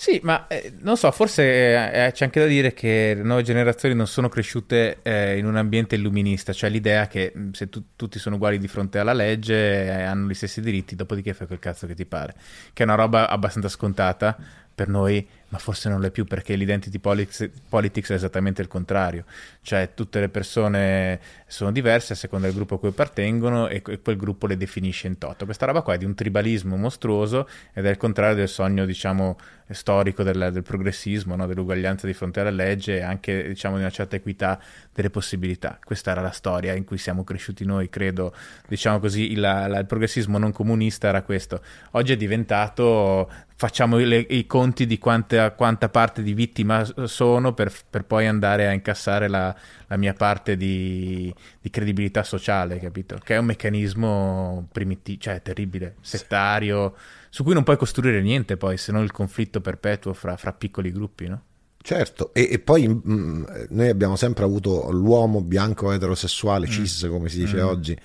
Sì, 0.00 0.20
ma 0.22 0.46
eh, 0.46 0.74
non 0.78 0.96
so, 0.96 1.10
forse 1.10 1.42
eh, 1.42 2.12
c'è 2.12 2.24
anche 2.24 2.38
da 2.38 2.46
dire 2.46 2.72
che 2.72 3.14
le 3.16 3.22
nuove 3.24 3.42
generazioni 3.42 3.96
non 3.96 4.06
sono 4.06 4.28
cresciute 4.28 4.98
eh, 5.02 5.36
in 5.36 5.44
un 5.44 5.56
ambiente 5.56 5.96
illuminista, 5.96 6.52
cioè 6.52 6.70
l'idea 6.70 7.08
che 7.08 7.32
mm, 7.36 7.50
se 7.50 7.68
tu, 7.68 7.82
tutti 7.96 8.20
sono 8.20 8.36
uguali 8.36 8.58
di 8.58 8.68
fronte 8.68 9.00
alla 9.00 9.12
legge 9.12 9.86
eh, 9.86 10.02
hanno 10.02 10.28
gli 10.28 10.34
stessi 10.34 10.60
diritti, 10.60 10.94
dopodiché 10.94 11.34
fai 11.34 11.48
quel 11.48 11.58
cazzo 11.58 11.88
che 11.88 11.96
ti 11.96 12.06
pare, 12.06 12.32
che 12.72 12.84
è 12.84 12.86
una 12.86 12.94
roba 12.94 13.28
abbastanza 13.28 13.68
scontata 13.68 14.36
per 14.78 14.86
noi 14.86 15.26
ma 15.50 15.58
forse 15.58 15.88
non 15.88 16.00
lo 16.00 16.06
è 16.06 16.10
più 16.10 16.24
perché 16.24 16.54
l'identity 16.56 16.98
politics, 16.98 18.10
è 18.10 18.14
esattamente 18.14 18.60
il 18.60 18.68
contrario, 18.68 19.24
cioè 19.62 19.92
tutte 19.94 20.20
le 20.20 20.28
persone 20.28 21.20
sono 21.46 21.72
diverse 21.72 22.12
a 22.12 22.16
seconda 22.16 22.46
del 22.46 22.54
gruppo 22.54 22.74
a 22.74 22.78
cui 22.78 22.88
appartengono 22.88 23.68
e 23.68 23.80
quel 23.80 24.16
gruppo 24.16 24.46
le 24.46 24.58
definisce 24.58 25.06
in 25.06 25.16
toto. 25.16 25.46
Questa 25.46 25.64
roba 25.64 25.80
qua 25.80 25.94
è 25.94 25.98
di 25.98 26.04
un 26.04 26.14
tribalismo 26.14 26.76
mostruoso 26.76 27.48
ed 27.72 27.86
è 27.86 27.90
il 27.90 27.96
contrario 27.96 28.36
del 28.36 28.48
sogno, 28.48 28.84
diciamo, 28.84 29.38
storico 29.70 30.22
del, 30.22 30.50
del 30.52 30.62
progressismo, 30.62 31.34
no? 31.34 31.46
dell'uguaglianza 31.46 32.06
di 32.06 32.12
fronte 32.12 32.40
alla 32.40 32.50
legge 32.50 32.96
e 32.96 33.00
anche, 33.02 33.48
diciamo, 33.48 33.76
di 33.76 33.82
una 33.82 33.90
certa 33.90 34.16
equità 34.16 34.60
delle 34.92 35.10
possibilità. 35.10 35.78
Questa 35.82 36.10
era 36.10 36.20
la 36.20 36.30
storia 36.30 36.74
in 36.74 36.84
cui 36.84 36.98
siamo 36.98 37.24
cresciuti 37.24 37.64
noi, 37.64 37.88
credo, 37.88 38.34
diciamo 38.66 38.98
così, 38.98 39.32
il, 39.32 39.40
la, 39.40 39.78
il 39.78 39.86
progressismo 39.86 40.36
non 40.36 40.52
comunista 40.52 41.08
era 41.08 41.22
questo. 41.22 41.62
Oggi 41.92 42.12
è 42.12 42.16
diventato, 42.16 43.30
facciamo 43.60 43.96
le, 43.96 44.18
i 44.18 44.46
conti 44.46 44.86
di 44.86 44.98
quante 44.98 45.36
a 45.40 45.50
quanta 45.50 45.88
parte 45.88 46.22
di 46.22 46.32
vittima 46.32 46.86
sono 47.06 47.54
per, 47.54 47.72
per 47.90 48.04
poi 48.04 48.28
andare 48.28 48.68
a 48.68 48.72
incassare 48.72 49.26
la, 49.26 49.52
la 49.88 49.96
mia 49.96 50.12
parte 50.12 50.56
di, 50.56 51.34
di, 51.60 51.68
credibilità 51.68 52.22
sociale, 52.22 52.78
capito? 52.78 53.18
Che 53.20 53.34
è 53.34 53.36
un 53.36 53.46
meccanismo 53.46 54.68
primitivo, 54.70 55.18
cioè 55.20 55.42
terribile, 55.42 55.96
settario, 56.00 56.94
su 57.30 57.42
cui 57.42 57.52
non 57.52 57.64
puoi 57.64 57.76
costruire 57.76 58.22
niente 58.22 58.56
poi, 58.56 58.78
se 58.78 58.92
non 58.92 59.02
il 59.02 59.10
conflitto 59.10 59.60
perpetuo 59.60 60.12
fra, 60.12 60.36
fra 60.36 60.52
piccoli 60.52 60.92
gruppi, 60.92 61.26
no? 61.26 61.42
Certo, 61.82 62.32
e, 62.34 62.46
e 62.52 62.58
poi 62.60 62.86
mh, 62.86 63.02
mm, 63.10 63.44
noi 63.70 63.88
abbiamo 63.88 64.14
sempre 64.14 64.44
avuto 64.44 64.88
l'uomo 64.92 65.42
bianco 65.42 65.90
eterosessuale, 65.90 66.68
mm. 66.68 66.70
cis 66.70 67.06
come 67.10 67.28
si 67.28 67.38
dice 67.38 67.56
mm. 67.56 67.66
oggi, 67.66 67.98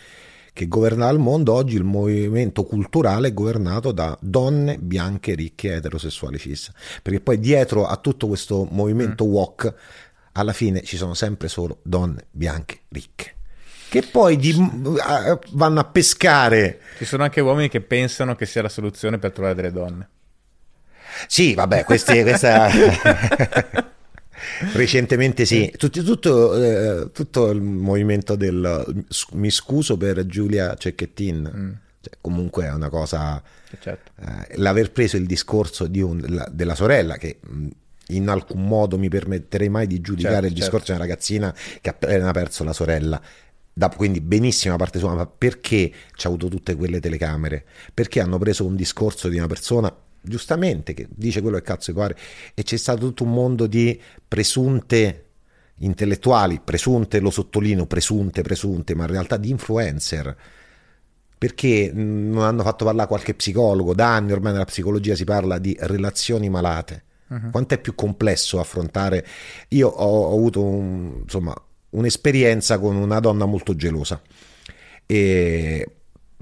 che 0.53 0.67
governa 0.67 1.09
il 1.09 1.17
mondo, 1.17 1.53
oggi 1.53 1.75
il 1.75 1.83
movimento 1.83 2.63
culturale 2.63 3.29
è 3.29 3.33
governato 3.33 3.91
da 3.91 4.15
donne 4.21 4.77
bianche, 4.77 5.33
ricche, 5.33 5.73
eterosessuali 5.73 6.37
cis. 6.37 6.71
Perché 7.01 7.19
poi 7.19 7.39
dietro 7.39 7.85
a 7.85 7.97
tutto 7.97 8.27
questo 8.27 8.67
movimento 8.69 9.25
mm. 9.25 9.29
walk, 9.29 9.73
alla 10.33 10.53
fine 10.53 10.81
ci 10.83 10.95
sono 10.95 11.15
sempre 11.15 11.47
solo 11.47 11.79
donne 11.81 12.27
bianche, 12.31 12.81
ricche 12.89 13.33
che 13.93 14.01
poi 14.01 14.37
di, 14.37 14.55
vanno 15.51 15.79
a 15.79 15.83
pescare. 15.83 16.79
Ci 16.97 17.05
sono 17.05 17.21
anche 17.21 17.41
uomini 17.41 17.69
che 17.69 17.79
pensano 17.79 18.33
che 18.33 18.47
sia 18.47 18.63
la 18.63 18.69
soluzione 18.69 19.19
per 19.19 19.31
trovare 19.31 19.53
delle 19.53 19.71
donne. 19.71 20.09
Sì, 21.27 21.53
vabbè, 21.53 21.83
questi, 21.83 22.23
questa... 22.23 22.71
Recentemente 24.71 25.45
sì, 25.45 25.71
tutto, 25.77 26.03
tutto, 26.03 26.53
eh, 26.61 27.11
tutto, 27.11 27.49
il 27.49 27.61
movimento 27.61 28.35
del 28.35 29.05
mi 29.33 29.49
scuso 29.49 29.97
per 29.97 30.25
Giulia 30.25 30.75
Cecchettin, 30.75 31.51
mm. 31.55 31.71
cioè, 32.01 32.13
comunque 32.21 32.65
è 32.65 32.71
una 32.71 32.89
cosa... 32.89 33.41
Certo. 33.79 34.11
Eh, 34.21 34.57
l'aver 34.57 34.91
preso 34.91 35.17
il 35.17 35.25
discorso 35.25 35.89
un, 35.91 36.23
la, 36.27 36.47
della 36.51 36.75
sorella 36.75 37.17
che 37.17 37.39
mm, 37.47 37.67
in 38.09 38.27
alcun 38.27 38.67
modo 38.67 38.97
mi 38.97 39.09
permetterei 39.09 39.69
mai 39.69 39.87
di 39.87 39.99
giudicare 40.01 40.33
certo, 40.33 40.47
il 40.47 40.53
discorso 40.53 40.85
certo. 40.85 40.91
di 40.91 40.97
una 40.97 41.07
ragazzina 41.07 41.55
che 41.81 41.89
ha 41.89 41.93
appena 41.93 42.31
perso 42.31 42.63
la 42.63 42.73
sorella. 42.73 43.21
Da, 43.75 43.89
quindi 43.89 44.21
benissima 44.21 44.75
parte 44.75 44.99
sua, 44.99 45.15
ma 45.15 45.25
perché 45.25 45.91
ci 46.13 46.27
ha 46.27 46.29
avuto 46.29 46.47
tutte 46.47 46.75
quelle 46.75 46.99
telecamere? 46.99 47.65
Perché 47.91 48.19
hanno 48.19 48.37
preso 48.37 48.65
un 48.65 48.75
discorso 48.75 49.29
di 49.29 49.37
una 49.37 49.47
persona 49.47 49.91
giustamente, 50.23 50.93
che 50.93 51.07
dice 51.09 51.41
quello 51.41 51.57
che 51.57 51.63
cazzo 51.63 51.91
di 51.91 51.97
cuore, 51.97 52.17
e 52.53 52.63
c'è 52.63 52.77
stato 52.77 52.99
tutto 52.99 53.23
un 53.23 53.33
mondo 53.33 53.67
di 53.67 53.99
presunte 54.27 55.25
intellettuali, 55.77 56.61
presunte, 56.63 57.19
lo 57.19 57.29
sottolineo, 57.29 57.85
presunte, 57.85 58.41
presunte, 58.41 58.95
ma 58.95 59.03
in 59.03 59.11
realtà 59.11 59.37
di 59.37 59.49
influencer. 59.49 60.35
Perché 61.37 61.91
non 61.93 62.43
hanno 62.43 62.63
fatto 62.63 62.85
parlare 62.85 63.09
qualche 63.09 63.33
psicologo? 63.33 63.93
Da 63.93 64.15
anni 64.15 64.31
ormai 64.31 64.53
nella 64.53 64.63
psicologia 64.63 65.13
si 65.13 65.25
parla 65.25 65.57
di 65.57 65.75
relazioni 65.77 66.49
malate. 66.49 67.03
Uh-huh. 67.27 67.49
Quanto 67.49 67.73
è 67.73 67.79
più 67.79 67.95
complesso 67.95 68.61
affrontare? 68.61 69.25
Io 69.69 69.89
ho, 69.89 70.29
ho 70.29 70.33
avuto 70.33 70.63
un, 70.63 71.19
insomma, 71.23 71.53
un'esperienza 71.89 72.79
con 72.79 72.95
una 72.95 73.19
donna 73.19 73.45
molto 73.45 73.75
gelosa. 73.75 74.21
E 75.05 75.87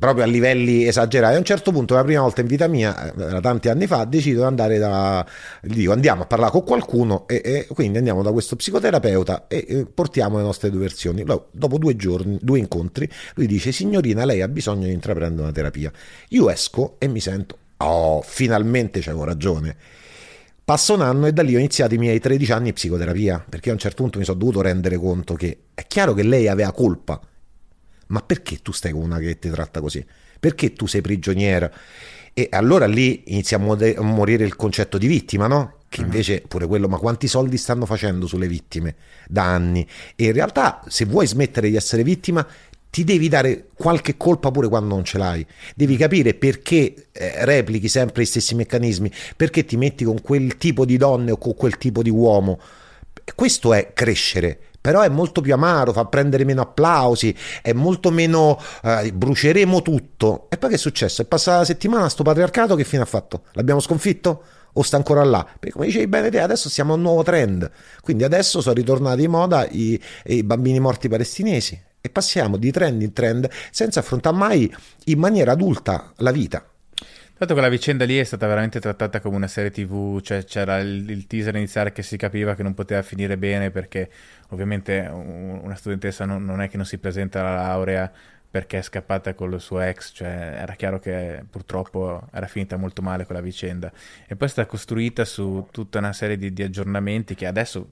proprio 0.02 0.24
a 0.24 0.28
livelli 0.28 0.88
esagerati. 0.88 1.36
A 1.36 1.38
un 1.38 1.44
certo 1.44 1.72
punto, 1.72 1.94
la 1.94 2.04
prima 2.04 2.22
volta 2.22 2.42
in 2.42 2.48
vita 2.48 2.66
mia, 2.66 3.14
era 3.16 3.40
tanti 3.40 3.70
anni 3.70 3.86
fa, 3.86 4.04
decido 4.06 4.40
di 4.40 4.46
andare 4.48 4.80
da. 4.80 5.24
Gli 5.62 5.76
dico 5.76 5.92
andiamo 5.92 6.24
a 6.24 6.26
parlare 6.26 6.52
con 6.52 6.64
qualcuno 6.64 7.28
e, 7.28 7.40
e 7.44 7.68
quindi 7.72 8.00
andiamo 8.00 8.24
da 8.24 8.32
questo 8.32 8.56
psicoterapeuta 8.56 9.46
e, 9.48 9.64
e, 9.68 9.86
portiamo 9.86 10.38
le 10.38 10.44
nostre 10.44 10.72
due 10.72 10.80
versioni. 10.80 11.24
Dopo 11.24 11.78
due 11.78 11.96
giorni, 11.96 12.40
due 12.42 12.58
incontri, 12.58 13.08
lui 13.36 13.46
dice: 13.46 13.72
Signorina, 13.72 14.26
lei 14.26 14.42
ha 14.42 14.48
bisogno 14.48 14.88
di 14.88 14.92
intraprendere 14.92 15.44
una 15.44 15.52
terapia. 15.52 15.92
Io 16.30 16.50
esco 16.50 16.96
e 16.98 17.08
mi 17.08 17.20
sento, 17.20 17.58
oh, 17.78 18.24
finalmente 18.24 19.02
c'avevo 19.02 19.24
ragione. 19.24 19.76
Passa 20.66 20.94
un 20.94 21.02
anno 21.02 21.28
e 21.28 21.32
da 21.32 21.44
lì 21.44 21.54
ho 21.54 21.60
iniziato 21.60 21.94
i 21.94 22.00
miei 22.00 22.20
13 22.20 22.52
anni 22.54 22.64
di 22.66 22.74
psicoterapia, 22.74 23.46
perché 23.48 23.70
a 23.70 23.74
un 23.74 23.80
certo 23.80 24.02
punto 24.02 24.18
mi 24.18 24.26
sono 24.26 24.40
dovuto 24.40 24.62
rendere 24.62 24.98
conto 24.98 25.36
che 25.36 25.66
è 25.76 25.86
chiaro 25.86 26.16
che 26.16 26.24
lei 26.24 26.48
aveva 26.48 26.72
colpa 26.72 27.22
ma 28.12 28.22
perché 28.22 28.62
tu 28.62 28.72
stai 28.72 28.92
con 28.92 29.02
una 29.02 29.18
che 29.18 29.40
ti 29.40 29.50
tratta 29.50 29.82
così? 29.82 30.06
Perché 30.40 30.74
tu 30.74 30.86
sei 30.86 31.02
prigioniera? 31.02 31.72
E 32.34 32.48
allora 32.52 32.86
lì 32.86 33.24
inizia 33.28 33.58
a, 33.58 34.02
morire 34.02 34.46
il 34.46 34.56
concetto 34.56 34.98
di 34.98 35.08
vittima, 35.08 35.48
no? 35.48 35.80
Che 35.90 36.02
mm. 36.02 36.06
invece 36.06 36.44
pure 36.48 36.68
quello, 36.68 36.88
ma 36.88 36.98
quanti 36.98 37.28
soldi 37.28 37.58
stanno 37.58 37.86
facendo 37.86 38.28
sulle 38.28 38.48
vittime 38.48 38.96
da 39.28 39.44
anni? 39.44 39.88
E 40.16 40.26
in 40.26 40.34
realtà, 40.34 40.82
se 40.88 41.06
vuoi 41.06 41.26
smettere 41.26 41.70
di 41.70 41.76
essere 41.76 42.04
vittima, 42.04 42.46
ti 42.90 43.06
devi 43.06 43.30
dare 43.30 43.68
qualche 43.74 44.18
colpa 44.18 44.52
pure 44.52 44.68
quando 44.68 44.94
non 44.94 45.06
ce 45.06 45.18
l'hai. 45.18 45.46
Devi 45.76 45.96
capire 45.96 46.34
perché 46.34 46.94
eh, 47.12 47.46
replichi 47.46 47.88
sempre 47.88 48.24
gli 48.24 48.26
stessi 48.26 48.56
meccanismi, 48.56 49.12
perché 49.38 49.64
ti 49.64 49.78
metti 49.78 50.04
con 50.04 50.22
quel 50.22 50.58
tipo 50.58 50.86
di 50.86 50.98
donne 50.98 51.32
o 51.32 51.38
con 51.38 51.56
quel 51.56 51.78
tipo 51.78 52.04
di 52.04 52.10
uomo. 52.10 52.60
Questo 53.36 53.74
è 53.74 53.94
crescere 53.94 54.60
però 54.82 55.02
è 55.02 55.10
molto 55.10 55.42
più 55.42 55.54
amaro, 55.54 55.94
fa 55.94 56.06
prendere 56.06 56.44
meno 56.44 56.62
applausi, 56.62 57.36
è 57.62 57.72
molto 57.72 58.10
meno 58.10 58.60
eh, 58.84 59.14
bruceremo 59.14 59.82
tutto. 59.82 60.48
E 60.50 60.58
poi 60.58 60.70
che 60.70 60.76
è 60.76 60.80
successo? 60.80 61.22
È 61.22 61.26
passata 61.26 61.60
la 61.60 61.66
settimana 61.66 62.10
sto 62.10 62.24
patriarcato 62.24 62.76
che 62.76 62.84
fine 62.84 63.04
ha 63.04 63.06
fatto? 63.06 63.44
L'abbiamo 63.54 63.80
sconfitto? 63.80 64.44
O 64.74 64.84
sta 64.84 64.96
ancora 64.96 65.24
là? 65.24 65.44
Perché 65.44 65.72
come 65.72 65.86
dicevi 65.86 66.08
bene 66.08 66.30
te, 66.30 66.40
adesso 66.40 66.70
siamo 66.70 66.94
a 66.94 66.96
un 66.96 67.02
nuovo 67.02 67.24
trend. 67.24 67.70
Quindi 68.02 68.24
adesso 68.24 68.62
sono 68.62 68.74
ritornati 68.74 69.24
in 69.24 69.30
moda 69.30 69.68
i, 69.70 70.02
i 70.26 70.44
bambini 70.44 70.80
morti 70.80 71.10
palestinesi. 71.10 71.80
E 72.00 72.10
passiamo 72.10 72.58
di 72.58 72.72
trend 72.72 73.02
in 73.02 73.14
trend 73.14 73.50
senza 73.70 74.00
affrontare 74.00 74.36
mai 74.36 74.74
in 75.06 75.20
maniera 75.20 75.52
adulta 75.52 76.12
la 76.18 76.32
vita. 76.32 76.71
Tanto 77.42 77.56
quella 77.56 77.72
vicenda 77.72 78.06
lì 78.06 78.20
è 78.20 78.24
stata 78.24 78.46
veramente 78.46 78.80
trattata 78.80 79.20
come 79.20 79.36
una 79.36 79.48
serie 79.48 79.72
tv, 79.72 80.22
cioè 80.22 80.44
c'era 80.44 80.78
il, 80.78 81.10
il, 81.10 81.26
teaser 81.26 81.56
iniziale 81.56 81.92
che 81.92 82.04
si 82.04 82.16
capiva 82.16 82.54
che 82.54 82.62
non 82.62 82.76
poteva 82.76 83.02
finire 83.02 83.36
bene 83.36 83.72
perché 83.72 84.12
ovviamente 84.50 85.10
una 85.12 85.74
studentessa 85.74 86.26
non, 86.26 86.46
non 86.46 86.62
è 86.62 86.70
che 86.70 86.78
non 86.78 86.86
si 86.86 87.00
presenta 87.00 87.40
alla 87.40 87.56
laurea 87.56 88.12
perché 88.48 88.78
è 88.78 88.82
scappata 88.84 89.34
con 89.34 89.52
il 89.54 89.60
suo 89.60 89.82
ex, 89.82 90.12
cioè 90.14 90.28
era 90.28 90.76
chiaro 90.76 91.00
che 91.00 91.44
purtroppo 91.50 92.28
era 92.32 92.46
finita 92.46 92.78
molto 92.78 93.02
male 93.02 93.26
quella 93.26 93.42
vicenda. 93.42 93.92
E 94.28 94.36
poi 94.36 94.48
è 94.48 94.52
stata 94.52 94.68
costruita 94.68 95.26
su 95.26 95.68
tutta 95.72 95.98
una 95.98 96.14
serie 96.14 96.38
di, 96.38 96.54
di 96.54 96.62
aggiornamenti 96.62 97.34
che 97.34 97.48
adesso 97.48 97.88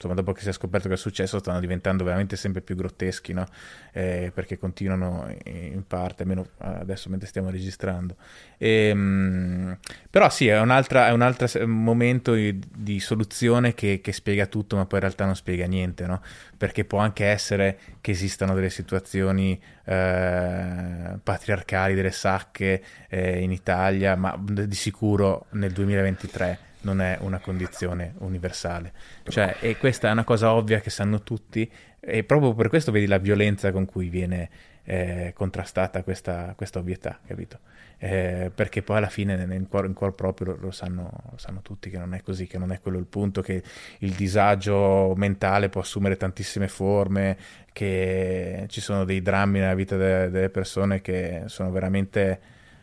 insomma, 0.00 0.14
dopo 0.14 0.32
che 0.32 0.40
si 0.40 0.48
è 0.48 0.52
scoperto 0.52 0.88
che 0.88 0.94
è 0.94 0.96
successo, 0.96 1.38
stanno 1.38 1.60
diventando 1.60 2.04
veramente 2.04 2.36
sempre 2.36 2.62
più 2.62 2.74
grotteschi, 2.74 3.34
no? 3.34 3.46
eh, 3.92 4.32
perché 4.34 4.56
continuano 4.56 5.34
in 5.44 5.84
parte, 5.86 6.22
almeno 6.22 6.46
adesso 6.58 7.10
mentre 7.10 7.28
stiamo 7.28 7.50
registrando. 7.50 8.16
E, 8.56 8.88
ehm, 8.88 8.98
mh, 8.98 9.78
però 10.08 10.30
sì, 10.30 10.48
è, 10.48 10.54
è 10.54 10.60
un 10.60 10.70
altro 10.70 11.66
momento 11.66 12.32
di, 12.32 12.58
di 12.74 12.98
soluzione 12.98 13.74
che, 13.74 14.00
che, 14.02 14.12
spiega 14.12 14.46
tutto, 14.46 14.76
ma 14.76 14.86
poi 14.86 14.98
in 15.00 15.04
realtà 15.04 15.26
non 15.26 15.36
spiega 15.36 15.66
niente, 15.66 16.06
no? 16.06 16.22
perché 16.56 16.86
può 16.86 16.98
anche 16.98 17.26
essere 17.26 17.78
che 18.00 18.12
esistano 18.12 18.54
delle 18.54 18.70
situazioni 18.70 19.60
eh, 19.84 21.18
patriarcali, 21.22 21.94
delle 21.94 22.10
sacche 22.10 22.82
eh, 23.08 23.40
in 23.40 23.52
Italia, 23.52 24.16
ma 24.16 24.34
di 24.40 24.74
sicuro 24.74 25.46
nel 25.50 25.72
2023 25.72 26.68
non 26.82 27.00
è 27.00 27.18
una 27.20 27.38
condizione 27.38 28.14
universale. 28.18 28.92
Cioè, 29.24 29.56
e 29.60 29.76
questa 29.76 30.08
è 30.08 30.12
una 30.12 30.24
cosa 30.24 30.52
ovvia 30.52 30.80
che 30.80 30.90
sanno 30.90 31.22
tutti 31.22 31.70
e 32.00 32.24
proprio 32.24 32.54
per 32.54 32.68
questo 32.68 32.92
vedi 32.92 33.06
la 33.06 33.18
violenza 33.18 33.72
con 33.72 33.84
cui 33.84 34.08
viene 34.08 34.48
eh, 34.84 35.32
contrastata 35.34 36.02
questa, 36.02 36.54
questa, 36.56 36.78
ovvietà, 36.78 37.18
capito? 37.26 37.58
Eh, 37.98 38.50
perché 38.54 38.82
poi 38.82 38.96
alla 38.96 39.10
fine 39.10 39.34
in 39.54 39.68
cuore, 39.68 39.86
in 39.86 39.92
cuore 39.92 40.14
proprio 40.14 40.52
lo, 40.52 40.58
lo, 40.58 40.70
sanno, 40.70 41.10
lo, 41.30 41.36
sanno, 41.36 41.60
tutti 41.60 41.90
che 41.90 41.98
non 41.98 42.14
è 42.14 42.22
così, 42.22 42.46
che 42.46 42.56
non 42.56 42.72
è 42.72 42.80
quello 42.80 42.98
il 42.98 43.04
punto, 43.04 43.42
che 43.42 43.62
il 43.98 44.12
disagio 44.12 45.12
mentale 45.16 45.68
può 45.68 45.82
assumere 45.82 46.16
tantissime 46.16 46.68
forme, 46.68 47.36
che 47.72 48.64
ci 48.68 48.80
sono 48.80 49.04
dei 49.04 49.20
drammi 49.20 49.58
nella 49.58 49.74
vita 49.74 49.96
de, 49.96 50.30
delle 50.30 50.48
persone 50.48 51.02
che 51.02 51.42
sono 51.46 51.70
veramente 51.70 52.40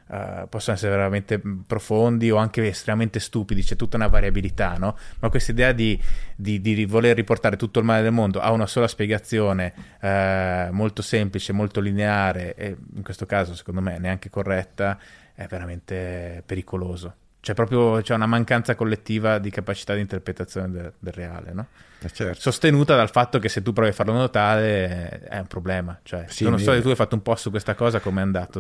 Uh, 0.08 0.48
possono 0.48 0.78
essere 0.78 0.96
veramente 0.96 1.42
profondi 1.66 2.32
o 2.32 2.38
anche 2.38 2.66
estremamente 2.66 3.20
stupidi, 3.20 3.62
c'è 3.62 3.76
tutta 3.76 3.98
una 3.98 4.08
variabilità, 4.08 4.78
no? 4.78 4.98
Ma 5.20 5.30
questa 5.30 5.52
idea 5.52 5.74
di, 5.74 6.02
di, 6.36 6.62
di, 6.62 6.86
voler 6.86 7.16
riportare 7.16 7.58
tutto 7.58 7.80
il 7.80 7.86
male 7.86 8.04
del 8.04 8.14
mondo 8.14 8.40
a 8.40 8.52
una 8.52 8.68
sola 8.68 8.88
spiegazione 8.88 9.74
uh, 10.00 10.74
molto 10.74 11.02
semplice, 11.02 11.52
molto 11.52 11.82
lineare 11.82 12.56
e 12.56 12.78
in 12.96 13.04
questo 13.04 13.26
caso 13.26 13.54
secondo 13.54 13.82
me 13.82 13.98
neanche 13.98 14.30
corretta, 14.30 14.98
è 15.34 15.46
veramente 15.48 16.42
pericoloso. 16.46 17.14
C'è 17.48 17.54
proprio 17.54 18.02
c'è 18.02 18.14
una 18.14 18.26
mancanza 18.26 18.76
collettiva 18.76 19.38
di 19.38 19.50
capacità 19.50 19.94
di 19.94 20.02
interpretazione 20.02 20.70
del, 20.70 20.92
del 21.00 21.14
reale, 21.14 21.54
no? 21.54 21.68
Eh 22.02 22.12
certo. 22.12 22.42
Sostenuta 22.42 22.94
dal 22.98 23.10
fatto 23.10 23.40
che 23.40 23.48
se 23.48 23.62
tu 23.62 23.72
provi 23.72 23.92
a 23.92 23.94
farlo 23.94 24.12
notare 24.12 25.22
è 25.30 25.38
un 25.38 25.48
problema. 25.48 25.98
Cioè, 26.04 26.26
sì, 26.28 26.44
non 26.44 26.60
so 26.60 26.74
se 26.74 26.82
tu 26.82 26.90
hai 26.90 26.96
fatto 26.96 27.16
un 27.16 27.22
po' 27.22 27.38
su 27.38 27.50
questa 27.50 27.74
cosa, 27.74 28.02
come 28.02 28.20
è 28.20 28.24
andato? 28.24 28.60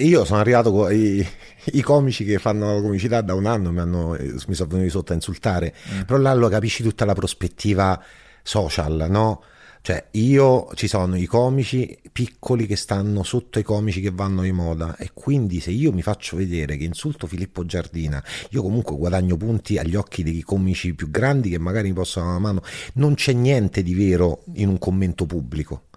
Io 0.00 0.26
sono 0.26 0.38
arrivato 0.38 0.70
con 0.70 0.92
i, 0.92 1.26
i, 1.72 1.80
comici 1.80 2.26
che 2.26 2.36
fanno 2.36 2.82
comicità 2.82 3.22
da 3.22 3.32
un 3.32 3.46
anno 3.46 3.72
mi, 3.72 3.80
hanno, 3.80 4.18
mi 4.48 4.54
sono 4.54 4.68
venuti 4.68 4.90
sotto 4.90 5.12
a 5.12 5.14
insultare, 5.14 5.72
mm. 5.94 6.00
però 6.02 6.18
là 6.18 6.34
lo 6.34 6.50
capisci 6.50 6.82
tutta 6.82 7.06
la 7.06 7.14
prospettiva 7.14 7.98
social, 8.42 9.06
no? 9.08 9.42
Cioè, 9.86 10.02
io 10.12 10.70
ci 10.76 10.88
sono 10.88 11.14
i 11.14 11.26
comici 11.26 11.98
piccoli 12.10 12.64
che 12.64 12.74
stanno 12.74 13.22
sotto 13.22 13.58
i 13.58 13.62
comici 13.62 14.00
che 14.00 14.10
vanno 14.10 14.40
di 14.40 14.50
moda 14.50 14.96
e 14.96 15.10
quindi 15.12 15.60
se 15.60 15.72
io 15.72 15.92
mi 15.92 16.00
faccio 16.00 16.38
vedere 16.38 16.78
che 16.78 16.84
insulto 16.84 17.26
Filippo 17.26 17.66
Giardina, 17.66 18.24
io 18.52 18.62
comunque 18.62 18.96
guadagno 18.96 19.36
punti 19.36 19.76
agli 19.76 19.94
occhi 19.94 20.22
dei 20.22 20.40
comici 20.40 20.94
più 20.94 21.10
grandi 21.10 21.50
che 21.50 21.58
magari 21.58 21.88
mi 21.88 21.94
possono 21.96 22.24
dare 22.24 22.38
una 22.38 22.46
mano. 22.46 22.62
Non 22.94 23.12
c'è 23.12 23.34
niente 23.34 23.82
di 23.82 23.92
vero 23.92 24.44
in 24.54 24.70
un 24.70 24.78
commento 24.78 25.26
pubblico. 25.26 25.88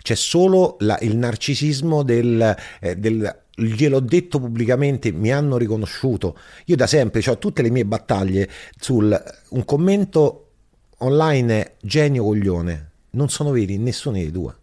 C'è 0.00 0.14
solo 0.14 0.76
la, 0.78 0.96
il 1.00 1.16
narcisismo 1.16 2.04
del, 2.04 2.56
eh, 2.78 2.94
del 2.94 3.40
gliel'ho 3.56 3.98
detto 3.98 4.38
pubblicamente, 4.38 5.10
mi 5.10 5.32
hanno 5.32 5.56
riconosciuto. 5.56 6.38
Io 6.66 6.76
da 6.76 6.86
sempre 6.86 7.28
ho 7.28 7.38
tutte 7.38 7.62
le 7.62 7.70
mie 7.70 7.84
battaglie 7.84 8.48
sul 8.78 9.20
un 9.48 9.64
commento 9.64 10.50
online 10.98 11.74
genio 11.80 12.22
coglione 12.22 12.89
non 13.10 13.28
sono 13.28 13.50
veri 13.50 13.78
nessuno 13.78 14.16
dei 14.16 14.30
due. 14.30 14.54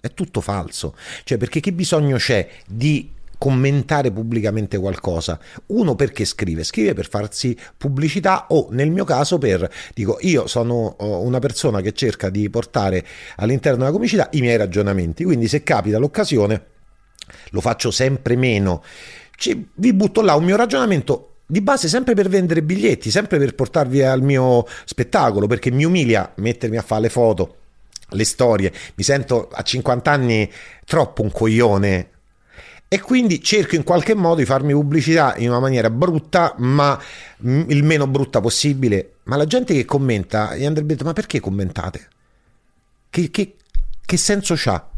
È 0.00 0.12
tutto 0.12 0.40
falso. 0.40 0.94
Cioè, 1.24 1.38
perché 1.38 1.60
che 1.60 1.72
bisogno 1.72 2.16
c'è 2.16 2.48
di 2.66 3.12
commentare 3.36 4.10
pubblicamente 4.10 4.78
qualcosa? 4.78 5.38
Uno 5.66 5.94
perché 5.94 6.24
scrive, 6.24 6.64
scrive 6.64 6.94
per 6.94 7.08
farsi 7.08 7.56
pubblicità 7.76 8.46
o 8.48 8.68
nel 8.70 8.90
mio 8.90 9.04
caso 9.04 9.38
per, 9.38 9.70
dico, 9.94 10.18
io 10.20 10.46
sono 10.46 10.96
una 10.98 11.38
persona 11.38 11.80
che 11.80 11.92
cerca 11.92 12.30
di 12.30 12.48
portare 12.50 13.04
all'interno 13.36 13.78
della 13.78 13.92
comicità 13.92 14.28
i 14.32 14.40
miei 14.40 14.56
ragionamenti, 14.56 15.24
quindi 15.24 15.48
se 15.48 15.62
capita 15.62 15.98
l'occasione 15.98 16.66
lo 17.50 17.60
faccio 17.60 17.90
sempre 17.90 18.36
meno. 18.36 18.82
Ci, 19.36 19.68
vi 19.74 19.92
butto 19.94 20.20
là 20.20 20.34
un 20.34 20.44
mio 20.44 20.56
ragionamento 20.56 21.26
di 21.46 21.60
base 21.60 21.88
sempre 21.88 22.14
per 22.14 22.28
vendere 22.28 22.62
biglietti, 22.62 23.10
sempre 23.10 23.38
per 23.38 23.54
portarvi 23.54 24.02
al 24.02 24.22
mio 24.22 24.66
spettacolo, 24.84 25.46
perché 25.46 25.70
mi 25.70 25.84
umilia 25.84 26.32
mettermi 26.36 26.76
a 26.76 26.82
fare 26.82 27.02
le 27.02 27.08
foto 27.08 27.56
le 28.10 28.24
storie, 28.24 28.72
mi 28.94 29.02
sento 29.04 29.48
a 29.52 29.62
50 29.62 30.10
anni 30.10 30.50
troppo 30.84 31.22
un 31.22 31.30
coglione 31.30 32.08
e 32.92 33.00
quindi 33.00 33.40
cerco 33.40 33.76
in 33.76 33.84
qualche 33.84 34.14
modo 34.14 34.40
di 34.40 34.44
farmi 34.44 34.72
pubblicità 34.72 35.36
in 35.36 35.50
una 35.50 35.60
maniera 35.60 35.88
brutta, 35.90 36.56
ma 36.58 37.00
il 37.38 37.84
meno 37.84 38.08
brutta 38.08 38.40
possibile. 38.40 39.18
Ma 39.24 39.36
la 39.36 39.46
gente 39.46 39.74
che 39.74 39.84
commenta 39.84 40.56
gli 40.56 40.64
andrebbe 40.64 40.94
detto: 40.94 41.04
Ma 41.04 41.12
perché 41.12 41.38
commentate? 41.38 42.08
Che, 43.08 43.30
che, 43.30 43.56
che 44.04 44.16
senso 44.16 44.54
c'ha? 44.56 44.89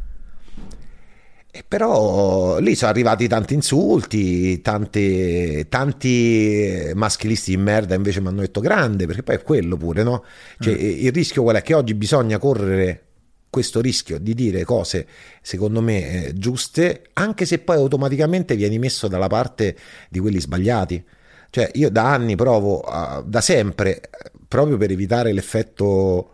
E 1.55 1.63
però 1.69 2.59
lì 2.61 2.75
sono 2.75 2.91
arrivati 2.91 3.29
tanti 3.29 3.53
insulti, 3.53 4.63
tanti, 4.63 5.69
tanti 5.69 6.91
maschilisti 6.95 7.51
di 7.51 7.59
merda 7.59 7.95
invece 7.95 8.23
mi 8.23 8.29
hanno 8.29 8.41
detto 8.41 8.61
grande, 8.61 9.05
perché 9.05 9.23
poi 9.23 9.35
è 9.37 9.43
quello 9.43 9.77
pure, 9.77 10.03
no? 10.03 10.25
Cioè, 10.59 10.73
mm. 10.73 10.79
Il 10.79 11.13
rischio 11.13 11.43
qual 11.43 11.57
è? 11.57 11.61
Che 11.61 11.75
oggi 11.75 11.93
bisogna 11.93 12.39
correre 12.39 13.03
questo 13.51 13.83
rischio 13.83 14.19
di 14.19 14.33
dire 14.33 14.65
cose, 14.65 15.07
secondo 15.43 15.83
me, 15.83 16.29
eh, 16.29 16.33
giuste, 16.33 17.11
anche 17.13 17.45
se 17.45 17.59
poi 17.59 17.77
automaticamente 17.77 18.57
vieni 18.57 18.79
messo 18.79 19.07
dalla 19.07 19.27
parte 19.27 19.77
di 20.09 20.21
quelli 20.21 20.41
sbagliati. 20.41 21.05
Cioè, 21.51 21.71
io 21.75 21.91
da 21.91 22.15
anni 22.15 22.35
provo, 22.35 22.81
uh, 22.83 23.23
da 23.27 23.43
sempre, 23.43 24.01
proprio 24.49 24.79
per 24.79 24.91
evitare 24.91 25.35
l'effetto 25.35 26.31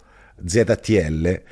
ZTL, 0.46 1.42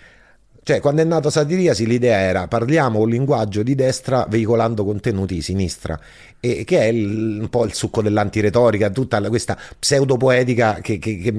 cioè, 0.66 0.80
quando 0.80 1.00
è 1.00 1.04
nato 1.04 1.30
Satiriasi 1.30 1.86
l'idea 1.86 2.18
era 2.18 2.48
parliamo 2.48 2.98
un 2.98 3.08
linguaggio 3.08 3.62
di 3.62 3.76
destra 3.76 4.26
veicolando 4.28 4.84
contenuti 4.84 5.34
di 5.34 5.40
sinistra, 5.40 5.96
e 6.40 6.64
che 6.64 6.80
è 6.80 6.86
il, 6.86 7.38
un 7.42 7.48
po' 7.48 7.64
il 7.64 7.72
succo 7.72 8.02
dell'antiretorica, 8.02 8.90
tutta 8.90 9.20
questa 9.28 9.56
pseudopoetica 9.78 10.80
che, 10.82 10.98
che, 10.98 11.18
che, 11.18 11.32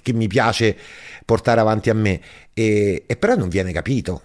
che 0.00 0.12
mi 0.12 0.28
piace 0.28 0.76
portare 1.24 1.58
avanti 1.58 1.90
a 1.90 1.94
me, 1.94 2.20
e, 2.54 3.02
e 3.04 3.16
però 3.16 3.34
non 3.34 3.48
viene 3.48 3.72
capito. 3.72 4.22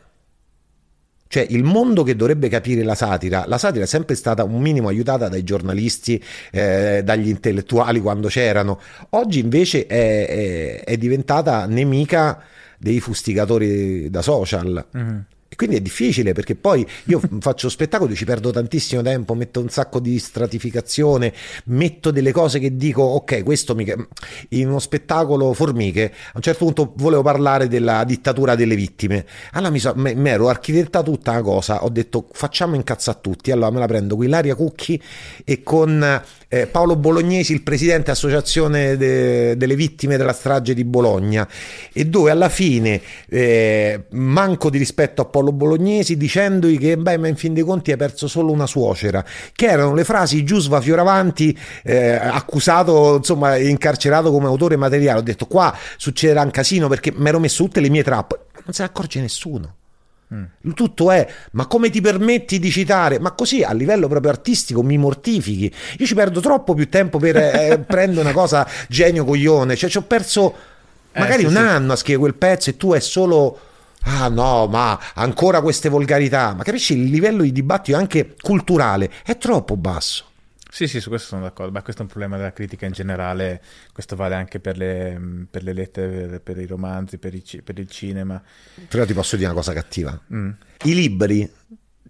Cioè 1.27 1.47
il 1.49 1.63
mondo 1.63 2.03
che 2.03 2.15
dovrebbe 2.15 2.47
capire 2.47 2.83
la 2.83 2.93
satira, 2.93 3.45
la 3.47 3.57
satira 3.57 3.85
è 3.85 3.87
sempre 3.87 4.13
stata 4.13 4.43
un 4.43 4.61
minimo 4.61 4.87
aiutata 4.87 5.29
dai 5.29 5.43
giornalisti, 5.43 6.23
eh, 6.51 7.01
dagli 7.03 7.29
intellettuali 7.29 7.99
quando 7.99 8.27
c'erano, 8.27 8.79
oggi 9.09 9.39
invece 9.39 9.87
è, 9.87 10.27
è, 10.27 10.83
è 10.83 10.95
diventata 10.97 11.65
nemica 11.65 12.39
dei 12.83 12.99
fustigatori 12.99 14.09
da 14.09 14.21
social. 14.21 14.85
Mm-hmm. 14.95 15.19
E 15.53 15.55
quindi 15.55 15.75
è 15.75 15.81
difficile 15.81 16.33
perché 16.33 16.55
poi 16.55 16.85
io 17.05 17.21
faccio 17.39 17.69
spettacoli, 17.69 18.15
ci 18.15 18.25
perdo 18.25 18.49
tantissimo 18.49 19.03
tempo, 19.03 19.35
metto 19.35 19.61
un 19.61 19.69
sacco 19.69 19.99
di 19.99 20.17
stratificazione, 20.17 21.31
metto 21.65 22.09
delle 22.09 22.31
cose 22.31 22.57
che 22.57 22.75
dico, 22.75 23.03
ok, 23.03 23.43
questo 23.43 23.75
mi... 23.75 23.85
in 24.49 24.67
uno 24.67 24.79
spettacolo 24.79 25.53
Formiche, 25.53 26.05
a 26.05 26.31
un 26.33 26.41
certo 26.41 26.65
punto 26.65 26.93
volevo 26.97 27.21
parlare 27.21 27.67
della 27.67 28.03
dittatura 28.03 28.55
delle 28.55 28.75
vittime. 28.75 29.25
Allora 29.51 29.71
mi, 29.71 29.77
so, 29.77 29.93
mi 29.95 30.27
ero 30.27 30.49
architettata 30.49 31.03
tutta 31.03 31.31
una 31.31 31.41
cosa, 31.43 31.83
ho 31.83 31.89
detto 31.89 32.27
facciamo 32.31 32.73
incazzare 32.73 33.19
tutti, 33.21 33.51
allora 33.51 33.69
me 33.69 33.77
la 33.77 33.85
prendo 33.85 34.15
con 34.15 34.25
Ilaria 34.25 34.55
Cucchi 34.55 34.99
e 35.45 35.61
con 35.61 36.21
eh, 36.53 36.67
Paolo 36.67 36.95
Bolognesi, 36.95 37.51
il 37.51 37.63
presidente 37.63 38.11
associazione 38.11 38.95
de, 38.95 39.57
delle 39.57 39.75
vittime 39.75 40.17
della 40.17 40.33
strage 40.33 40.75
di 40.75 40.83
Bologna, 40.83 41.47
e 41.91 42.05
dove 42.05 42.29
alla 42.29 42.49
fine 42.49 43.01
eh, 43.27 44.03
manco 44.11 44.69
di 44.69 44.77
rispetto 44.77 45.23
a 45.23 45.25
Paolo 45.25 45.51
Bolognesi 45.51 46.15
dicendogli 46.15 46.77
che 46.77 46.95
beh 46.95 47.17
ma 47.17 47.27
in 47.27 47.35
fin 47.35 47.55
dei 47.55 47.63
conti 47.63 47.91
hai 47.91 47.97
perso 47.97 48.27
solo 48.27 48.51
una 48.51 48.67
suocera 48.67 49.25
che 49.53 49.65
erano 49.65 49.95
le 49.95 50.03
frasi 50.03 50.43
Giusva 50.43 50.79
Fioravanti 50.79 51.57
eh, 51.83 52.11
accusato 52.11 53.15
insomma 53.17 53.57
incarcerato 53.57 54.31
come 54.31 54.47
autore 54.47 54.75
materiale 54.75 55.19
ho 55.19 55.23
detto 55.23 55.45
qua 55.47 55.75
succederà 55.97 56.41
un 56.41 56.51
casino 56.51 56.87
perché 56.87 57.11
mi 57.15 57.29
ero 57.29 57.39
messo 57.39 57.63
tutte 57.63 57.79
le 57.79 57.89
mie 57.89 58.03
trappole 58.03 58.45
non 58.63 58.73
se 58.73 58.83
ne 58.83 58.89
accorge 58.89 59.19
nessuno. 59.19 59.75
Tutto 60.73 61.11
è, 61.11 61.27
ma 61.51 61.67
come 61.67 61.89
ti 61.89 62.01
permetti 62.01 62.59
di 62.59 62.71
citare? 62.71 63.19
Ma 63.19 63.31
così 63.31 63.63
a 63.63 63.71
livello 63.73 64.07
proprio 64.07 64.31
artistico 64.31 64.81
mi 64.81 64.97
mortifichi. 64.97 65.71
Io 65.99 66.05
ci 66.05 66.15
perdo 66.15 66.39
troppo 66.39 66.73
più 66.73 66.89
tempo 66.89 67.19
per 67.19 67.37
eh, 67.37 67.79
prendere 67.85 68.21
una 68.21 68.33
cosa 68.33 68.67
genio 68.87 69.25
coglione. 69.25 69.75
Cioè, 69.75 69.89
ci 69.89 69.97
ho 69.97 70.03
perso 70.03 70.53
eh, 71.11 71.19
magari 71.19 71.43
eh, 71.43 71.47
sì, 71.47 71.53
un 71.53 71.59
sì. 71.59 71.67
anno 71.67 71.93
a 71.93 71.95
scrivere 71.95 72.19
quel 72.19 72.35
pezzo 72.35 72.69
e 72.69 72.77
tu 72.77 72.93
è 72.93 72.99
solo 72.99 73.59
ah 74.03 74.27
no, 74.27 74.67
ma 74.67 74.99
ancora 75.13 75.61
queste 75.61 75.89
volgarità, 75.89 76.53
ma 76.53 76.63
capisci 76.63 76.93
il 76.93 77.09
livello 77.09 77.43
di 77.43 77.51
dibattito 77.51 77.97
anche 77.97 78.35
culturale 78.41 79.11
è 79.23 79.37
troppo 79.37 79.77
basso. 79.77 80.25
Sì, 80.73 80.87
sì, 80.87 80.99
su 80.99 81.09
questo 81.09 81.27
sono 81.27 81.43
d'accordo, 81.43 81.71
ma 81.71 81.83
questo 81.83 82.01
è 82.01 82.05
un 82.05 82.09
problema 82.09 82.35
della 82.35 82.51
critica 82.51 82.87
in 82.87 82.93
generale, 82.93 83.61
questo 83.93 84.15
vale 84.15 84.33
anche 84.33 84.59
per 84.59 84.75
le, 84.75 85.45
per 85.47 85.61
le 85.61 85.71
lettere, 85.71 86.39
per 86.39 86.57
i 86.57 86.65
romanzi, 86.65 87.19
per, 87.19 87.35
i, 87.35 87.43
per, 87.63 87.77
il 87.77 87.87
cinema. 87.87 88.41
Però 88.89 89.05
ti 89.05 89.13
posso 89.13 89.35
dire 89.35 89.49
una 89.49 89.55
cosa 89.55 89.71
cattiva. 89.71 90.19
Mm. 90.33 90.49
I 90.85 90.95
libri 90.95 91.47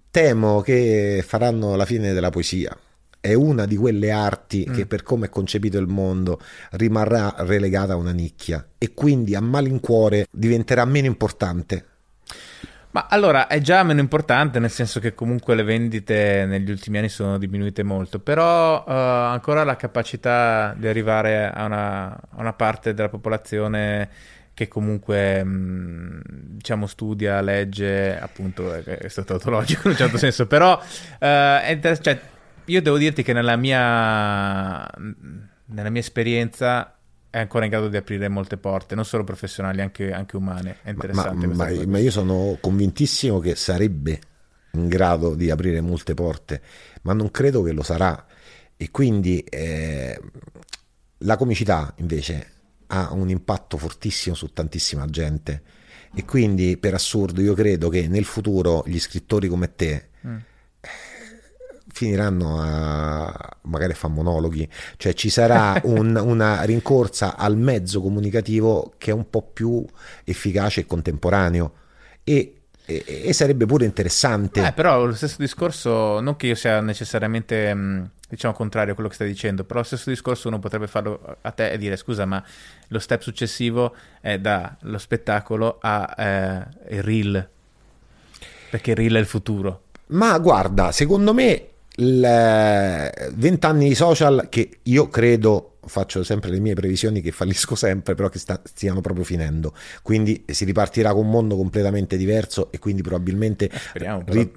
temo 0.10 0.62
che 0.62 1.22
faranno 1.28 1.76
la 1.76 1.84
fine 1.84 2.14
della 2.14 2.30
poesia. 2.30 2.74
È 3.20 3.34
una 3.34 3.66
di 3.66 3.76
quelle 3.76 4.12
arti 4.12 4.66
mm. 4.70 4.74
che 4.74 4.86
per 4.86 5.04
come 5.04 5.26
è 5.26 5.30
concepito 5.30 5.78
il 5.78 5.88
mondo 5.88 6.40
rimarrà 6.72 7.36
relegata 7.40 7.92
a 7.92 7.98
una 7.98 8.14
nicchia 8.14 8.66
e 8.78 8.94
quindi 8.94 9.36
a 9.36 9.42
malincuore 9.42 10.26
diventerà 10.32 10.86
meno 10.86 11.08
importante 11.08 11.88
ma 12.94 13.08
allora 13.10 13.48
è 13.48 13.60
già 13.60 13.82
meno 13.82 14.02
importante, 14.02 14.60
nel 14.60 14.70
senso 14.70 15.00
che 15.00 15.16
comunque 15.16 15.56
le 15.56 15.64
vendite 15.64 16.46
negli 16.46 16.70
ultimi 16.70 17.00
anni 17.00 17.10
sono 17.10 17.40
diminuite 17.40 17.82
molto, 17.82 18.20
però 18.20 18.84
uh, 18.86 18.92
ancora 18.92 19.64
la 19.64 19.76
capacità 19.76 20.76
di 20.78 20.88
arrivare 20.88 21.50
a 21.52 21.66
una, 21.66 22.12
a 22.12 22.38
una 22.38 22.54
parte 22.54 22.94
della 22.94 23.10
popolazione 23.10 24.10
che 24.54 24.68
comunque 24.68 25.44
mh, 25.44 26.22
diciamo 26.58 26.86
studia, 26.86 27.42
legge, 27.42 28.16
appunto 28.20 28.72
è, 28.72 28.84
è 28.84 29.08
stato 29.08 29.34
autologico 29.34 29.88
in 29.88 29.94
un 29.94 29.98
certo 29.98 30.18
senso, 30.18 30.46
però 30.46 30.74
uh, 30.80 31.18
è 31.18 31.72
inter- 31.72 32.00
cioè, 32.00 32.20
io 32.66 32.82
devo 32.84 32.98
dirti 33.00 33.24
che 33.24 33.34
nella 33.34 33.56
mia, 33.56 34.88
nella 35.66 35.90
mia 35.90 36.02
esperienza 36.02 36.93
è 37.34 37.40
ancora 37.40 37.66
in 37.66 37.72
grado 37.72 37.88
di 37.88 37.98
aprire 37.98 38.28
molte 38.28 38.58
porte, 38.58 38.94
non 38.94 39.06
solo 39.06 39.24
professionali, 39.24 39.82
anche, 39.82 40.12
anche 40.12 40.36
umane. 40.36 40.78
È 40.84 40.92
interessante. 40.92 41.48
Ma, 41.48 41.68
ma, 41.68 41.86
ma, 41.88 41.98
io 41.98 42.12
sono 42.12 42.60
convintissimo 42.62 43.40
che 43.40 43.56
sarebbe 43.56 44.22
in 44.74 44.88
grado 44.88 45.34
di 45.34 45.50
aprire 45.50 45.82
molte 45.82 46.14
porte, 46.14 46.62
ma 47.02 47.14
non 47.14 47.32
credo 47.32 47.64
che 47.64 47.72
lo 47.72 47.82
sarà. 47.82 48.24
E 48.78 48.92
quindi 48.92 49.40
eh, 49.40 50.16
la 51.18 51.36
comicità 51.36 51.96
invece 51.98 52.52
ha 52.86 53.12
un 53.14 53.30
impatto 53.30 53.78
fortissimo 53.78 54.36
su 54.36 54.54
tantissima 54.54 55.08
gente. 55.08 55.64
E 56.14 56.26
quindi 56.26 56.78
per 56.78 56.94
assurdo 56.94 57.42
io 57.42 57.56
credo 57.56 57.90
che 57.90 58.08
nel 58.08 58.26
futuro 58.26 58.84
gli 58.86 59.00
scrittori 59.00 59.48
come 59.48 59.74
te 59.74 60.10
mm 60.28 60.38
finiranno 61.94 62.60
a 62.60 63.58
magari 63.62 63.94
a 63.94 63.96
fare 63.96 64.14
monologhi, 64.14 64.68
cioè 64.98 65.14
ci 65.14 65.30
sarà 65.30 65.80
un, 65.84 66.16
una 66.22 66.64
rincorsa 66.64 67.38
al 67.38 67.56
mezzo 67.56 68.02
comunicativo 68.02 68.94
che 68.98 69.12
è 69.12 69.14
un 69.14 69.30
po' 69.30 69.44
più 69.44 69.86
efficace 70.24 70.82
e 70.82 70.86
contemporaneo 70.86 71.74
e, 72.24 72.62
e, 72.86 73.04
e 73.06 73.34
sarebbe 73.34 73.66
pure 73.66 73.86
interessante. 73.86 74.66
Eh, 74.66 74.72
però 74.74 75.06
lo 75.06 75.14
stesso 75.14 75.36
discorso, 75.38 76.20
non 76.20 76.36
che 76.36 76.48
io 76.48 76.56
sia 76.56 76.82
necessariamente 76.82 78.12
diciamo 78.28 78.56
contrario 78.56 78.94
a 78.94 78.96
quello 78.96 79.10
che 79.10 79.16
stai 79.16 79.28
dicendo, 79.28 79.64
però 79.64 79.80
lo 79.80 79.86
stesso 79.86 80.10
discorso 80.10 80.48
uno 80.48 80.58
potrebbe 80.58 80.88
farlo 80.88 81.38
a 81.42 81.52
te 81.52 81.70
e 81.70 81.78
dire 81.78 81.96
scusa 81.96 82.26
ma 82.26 82.44
lo 82.88 83.00
step 83.00 83.22
successivo 83.22 83.96
è 84.20 84.40
dallo 84.40 84.98
spettacolo 84.98 85.78
a 85.80 86.16
eh, 86.18 86.96
il 86.96 87.04
reel, 87.04 87.48
perché 88.72 88.92
il 88.92 88.98
reel 88.98 89.14
è 89.14 89.20
il 89.20 89.28
futuro. 89.28 89.84
Ma 90.08 90.38
guarda, 90.40 90.92
secondo 90.92 91.34
me 91.34 91.68
20 91.96 93.66
anni 93.66 93.90
di 93.90 93.96
social 93.96 94.48
che 94.50 94.80
io 94.84 95.10
credo 95.10 95.78
faccio 95.86 96.24
sempre 96.24 96.50
le 96.50 96.60
mie 96.60 96.74
previsioni 96.74 97.22
che 97.22 97.32
fallisco 97.32 97.76
sempre 97.76 98.16
però 98.16 98.30
che 98.30 98.40
sta, 98.40 98.62
stiano 98.64 99.02
proprio 99.02 99.24
finendo. 99.24 99.74
Quindi 100.02 100.44
si 100.48 100.66
ripartirà 100.66 101.12
con 101.12 101.26
un 101.26 101.32
mondo 101.32 101.56
completamente 101.56 102.18
diverso 102.18 102.72
e 102.72 102.80
quindi 102.80 103.02
probabilmente 103.02 103.70
eh, 103.70 103.78
speriamo 103.78 104.24
ri- 104.28 104.52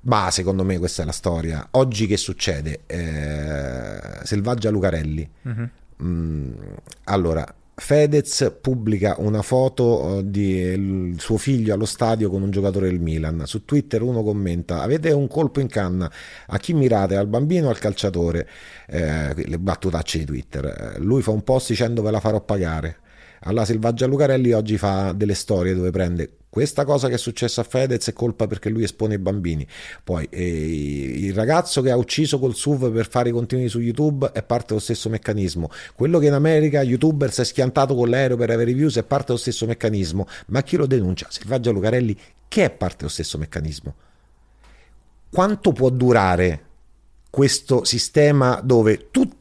ma 0.00 0.30
secondo 0.30 0.64
me 0.64 0.78
questa 0.78 1.02
è 1.02 1.04
la 1.04 1.12
storia. 1.12 1.68
Oggi 1.72 2.06
che 2.06 2.16
succede? 2.16 2.80
Eh, 2.86 4.24
Selvaggia 4.24 4.70
Lucarelli. 4.70 5.28
Uh-huh. 5.42 5.68
mm, 6.02 6.52
allora 7.04 7.54
Fedez 7.80 8.56
pubblica 8.60 9.14
una 9.18 9.40
foto 9.40 10.18
eh, 10.18 10.28
di 10.28 11.14
suo 11.16 11.36
figlio 11.36 11.74
allo 11.74 11.84
stadio 11.84 12.28
con 12.28 12.42
un 12.42 12.50
giocatore 12.50 12.88
del 12.88 12.98
Milan. 12.98 13.44
Su 13.46 13.64
Twitter 13.64 14.02
uno 14.02 14.24
commenta: 14.24 14.82
Avete 14.82 15.12
un 15.12 15.28
colpo 15.28 15.60
in 15.60 15.68
canna? 15.68 16.10
A 16.48 16.58
chi 16.58 16.74
mirate? 16.74 17.14
Al 17.14 17.28
bambino 17.28 17.68
o 17.68 17.70
al 17.70 17.78
calciatore? 17.78 18.48
Eh, 18.88 19.32
le 19.46 19.58
battutacce 19.60 20.18
di 20.18 20.24
Twitter. 20.24 20.64
Eh, 20.96 20.98
lui 20.98 21.22
fa 21.22 21.30
un 21.30 21.44
post 21.44 21.68
dicendo 21.68 22.02
ve 22.02 22.10
la 22.10 22.20
farò 22.20 22.40
pagare. 22.40 22.98
Alla 23.42 23.64
Selvaggia 23.64 24.06
Lucarelli 24.06 24.50
oggi 24.52 24.76
fa 24.76 25.12
delle 25.12 25.34
storie 25.34 25.72
dove 25.72 25.90
prende 25.90 26.37
questa 26.50 26.84
cosa 26.84 27.08
che 27.08 27.14
è 27.14 27.18
successa 27.18 27.60
a 27.60 27.64
Fedez 27.64 28.08
è 28.08 28.12
colpa 28.12 28.46
perché 28.46 28.70
lui 28.70 28.82
espone 28.82 29.14
i 29.14 29.18
bambini. 29.18 29.66
Poi 30.02 30.26
eh, 30.30 31.26
il 31.26 31.34
ragazzo 31.34 31.82
che 31.82 31.90
ha 31.90 31.96
ucciso 31.96 32.38
col 32.38 32.54
SUV 32.54 32.90
per 32.90 33.08
fare 33.08 33.28
i 33.28 33.32
contenuti 33.32 33.68
su 33.68 33.80
YouTube 33.80 34.30
è 34.32 34.42
parte 34.42 34.68
dello 34.68 34.80
stesso 34.80 35.10
meccanismo. 35.10 35.70
Quello 35.94 36.18
che 36.18 36.26
in 36.26 36.32
America 36.32 36.82
youtuber 36.82 37.30
si 37.30 37.42
è 37.42 37.44
schiantato 37.44 37.94
con 37.94 38.08
l'aereo 38.08 38.36
per 38.36 38.50
avere 38.50 38.72
views 38.72 38.96
è 38.96 39.02
parte 39.02 39.26
dello 39.28 39.38
stesso 39.38 39.66
meccanismo. 39.66 40.26
Ma 40.46 40.62
chi 40.62 40.76
lo 40.76 40.86
denuncia? 40.86 41.26
Selvaggia 41.30 41.70
Lucarelli 41.70 42.16
che 42.48 42.64
è 42.64 42.70
parte 42.70 42.96
dello 42.98 43.10
stesso 43.10 43.36
meccanismo. 43.36 43.94
Quanto 45.30 45.72
può 45.72 45.90
durare 45.90 46.64
questo 47.28 47.84
sistema 47.84 48.60
dove 48.62 49.08
tutti 49.10 49.37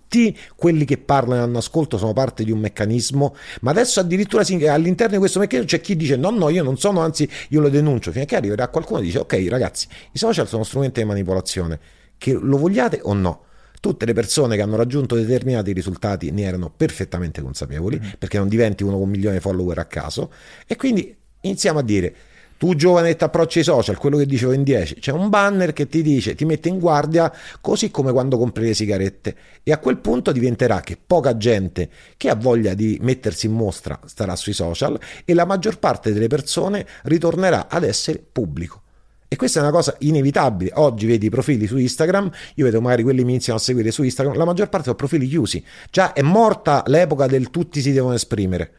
quelli 0.55 0.86
che 0.86 0.97
parlano 0.97 1.41
e 1.41 1.43
hanno 1.43 1.58
ascolto 1.58 1.97
sono 1.97 2.14
parte 2.14 2.43
di 2.43 2.51
un 2.51 2.60
meccanismo, 2.60 3.36
ma 3.62 3.72
adesso 3.72 3.99
addirittura 3.99 4.43
all'interno 4.72 5.14
di 5.14 5.20
questo 5.20 5.39
meccanismo 5.39 5.70
c'è 5.70 5.82
chi 5.82 5.95
dice 5.95 6.16
no, 6.16 6.30
no, 6.30 6.49
io 6.49 6.64
non 6.64 6.78
sono, 6.78 7.01
anzi 7.01 7.30
io 7.49 7.62
lo 7.62 7.70
denuncio, 7.70 8.12
finché 8.12 8.36
arriverà 8.36 8.68
qualcuno 8.70 8.99
e 8.99 9.03
dice 9.03 9.20
ok 9.20 9.45
ragazzi, 9.49 9.88
i 10.12 10.18
social 10.18 10.47
sono 10.47 10.64
strumenti 10.64 11.01
di 11.01 11.05
manipolazione, 11.05 11.80
che 12.18 12.34
lo 12.34 12.58
vogliate 12.58 12.99
o 13.03 13.14
no. 13.14 13.41
Tutte 13.80 14.05
le 14.05 14.14
persone 14.14 14.55
che 14.55 14.64
hanno 14.64 14.76
raggiunto 14.76 15.16
determinati 15.16 15.72
risultati 15.72 16.32
ne 16.32 16.41
erano 16.41 16.72
perfettamente 16.76 17.41
consapevoli, 17.41 17.99
mm. 18.03 18.10
perché 18.18 18.39
non 18.39 18.47
diventi 18.47 18.84
uno 18.84 18.93
con 18.93 19.03
un 19.03 19.10
milione 19.10 19.36
di 19.36 19.41
follower 19.41 19.78
a 19.78 19.86
caso, 19.86 20.32
e 20.66 20.76
quindi 20.76 21.16
iniziamo 21.41 21.80
a 21.80 21.84
dire 21.84 22.16
tu 22.58 22.76
giovane 22.76 23.16
ti 23.16 23.24
approcci 23.24 23.60
ai 23.60 23.64
social, 23.64 23.97
quello 23.97 24.18
che 24.18 24.26
dicevo 24.26 24.51
in 24.51 24.64
10, 24.64 24.95
c'è 24.95 25.12
un 25.12 25.30
banner 25.30 25.74
che 25.74 25.88
ti 25.88 26.01
dice, 26.01 26.36
ti 26.36 26.43
mette 26.43 26.70
in 26.70 26.80
guardia, 26.80 27.32
così 27.62 27.91
come 27.91 28.12
quando 28.12 28.38
compri 28.38 28.66
le 28.66 28.74
sigarette. 28.74 29.36
E 29.64 29.72
a 29.72 29.78
quel 29.78 29.97
punto 29.97 30.32
diventerà 30.32 30.80
che 30.82 30.97
poca 31.03 31.38
gente 31.38 31.89
che 32.18 32.30
ha 32.30 32.36
voglia 32.36 32.74
di 32.74 32.97
mettersi 33.01 33.45
in 33.45 33.53
mostra 33.53 33.99
starà 34.05 34.36
sui 34.36 34.53
social 34.53 34.99
e 35.24 35.34
la 35.34 35.45
maggior 35.45 35.78
parte 35.78 36.12
delle 36.12 36.28
persone 36.28 36.86
ritornerà 37.03 37.68
ad 37.70 37.84
essere 37.84 38.24
pubblico. 38.32 38.82
E 39.30 39.36
questa 39.36 39.60
è 39.60 39.62
una 39.62 39.72
cosa 39.72 39.95
inevitabile. 39.99 40.72
Oggi 40.76 41.05
vedi 41.05 41.26
i 41.26 41.30
profili 41.30 41.68
su 41.68 41.78
Instagram, 41.78 42.32
io 42.55 42.66
vedo 42.66 42.80
magari 42.80 43.03
quelli 43.03 43.20
che 43.20 43.26
mi 43.26 43.32
iniziano 43.32 43.60
a 43.60 43.62
seguire 43.62 43.91
su 43.91 44.01
Instagram, 44.03 44.38
la 44.38 44.45
maggior 44.45 44.70
parte 44.70 44.86
sono 44.86 44.95
profili 44.95 45.28
chiusi. 45.28 45.64
Già 45.91 46.14
è 46.14 46.22
morta 46.22 46.82
l'epoca 46.88 47.28
del 47.28 47.49
tutti 47.49 47.82
si 47.82 47.91
devono 47.91 48.14
esprimere 48.14 48.72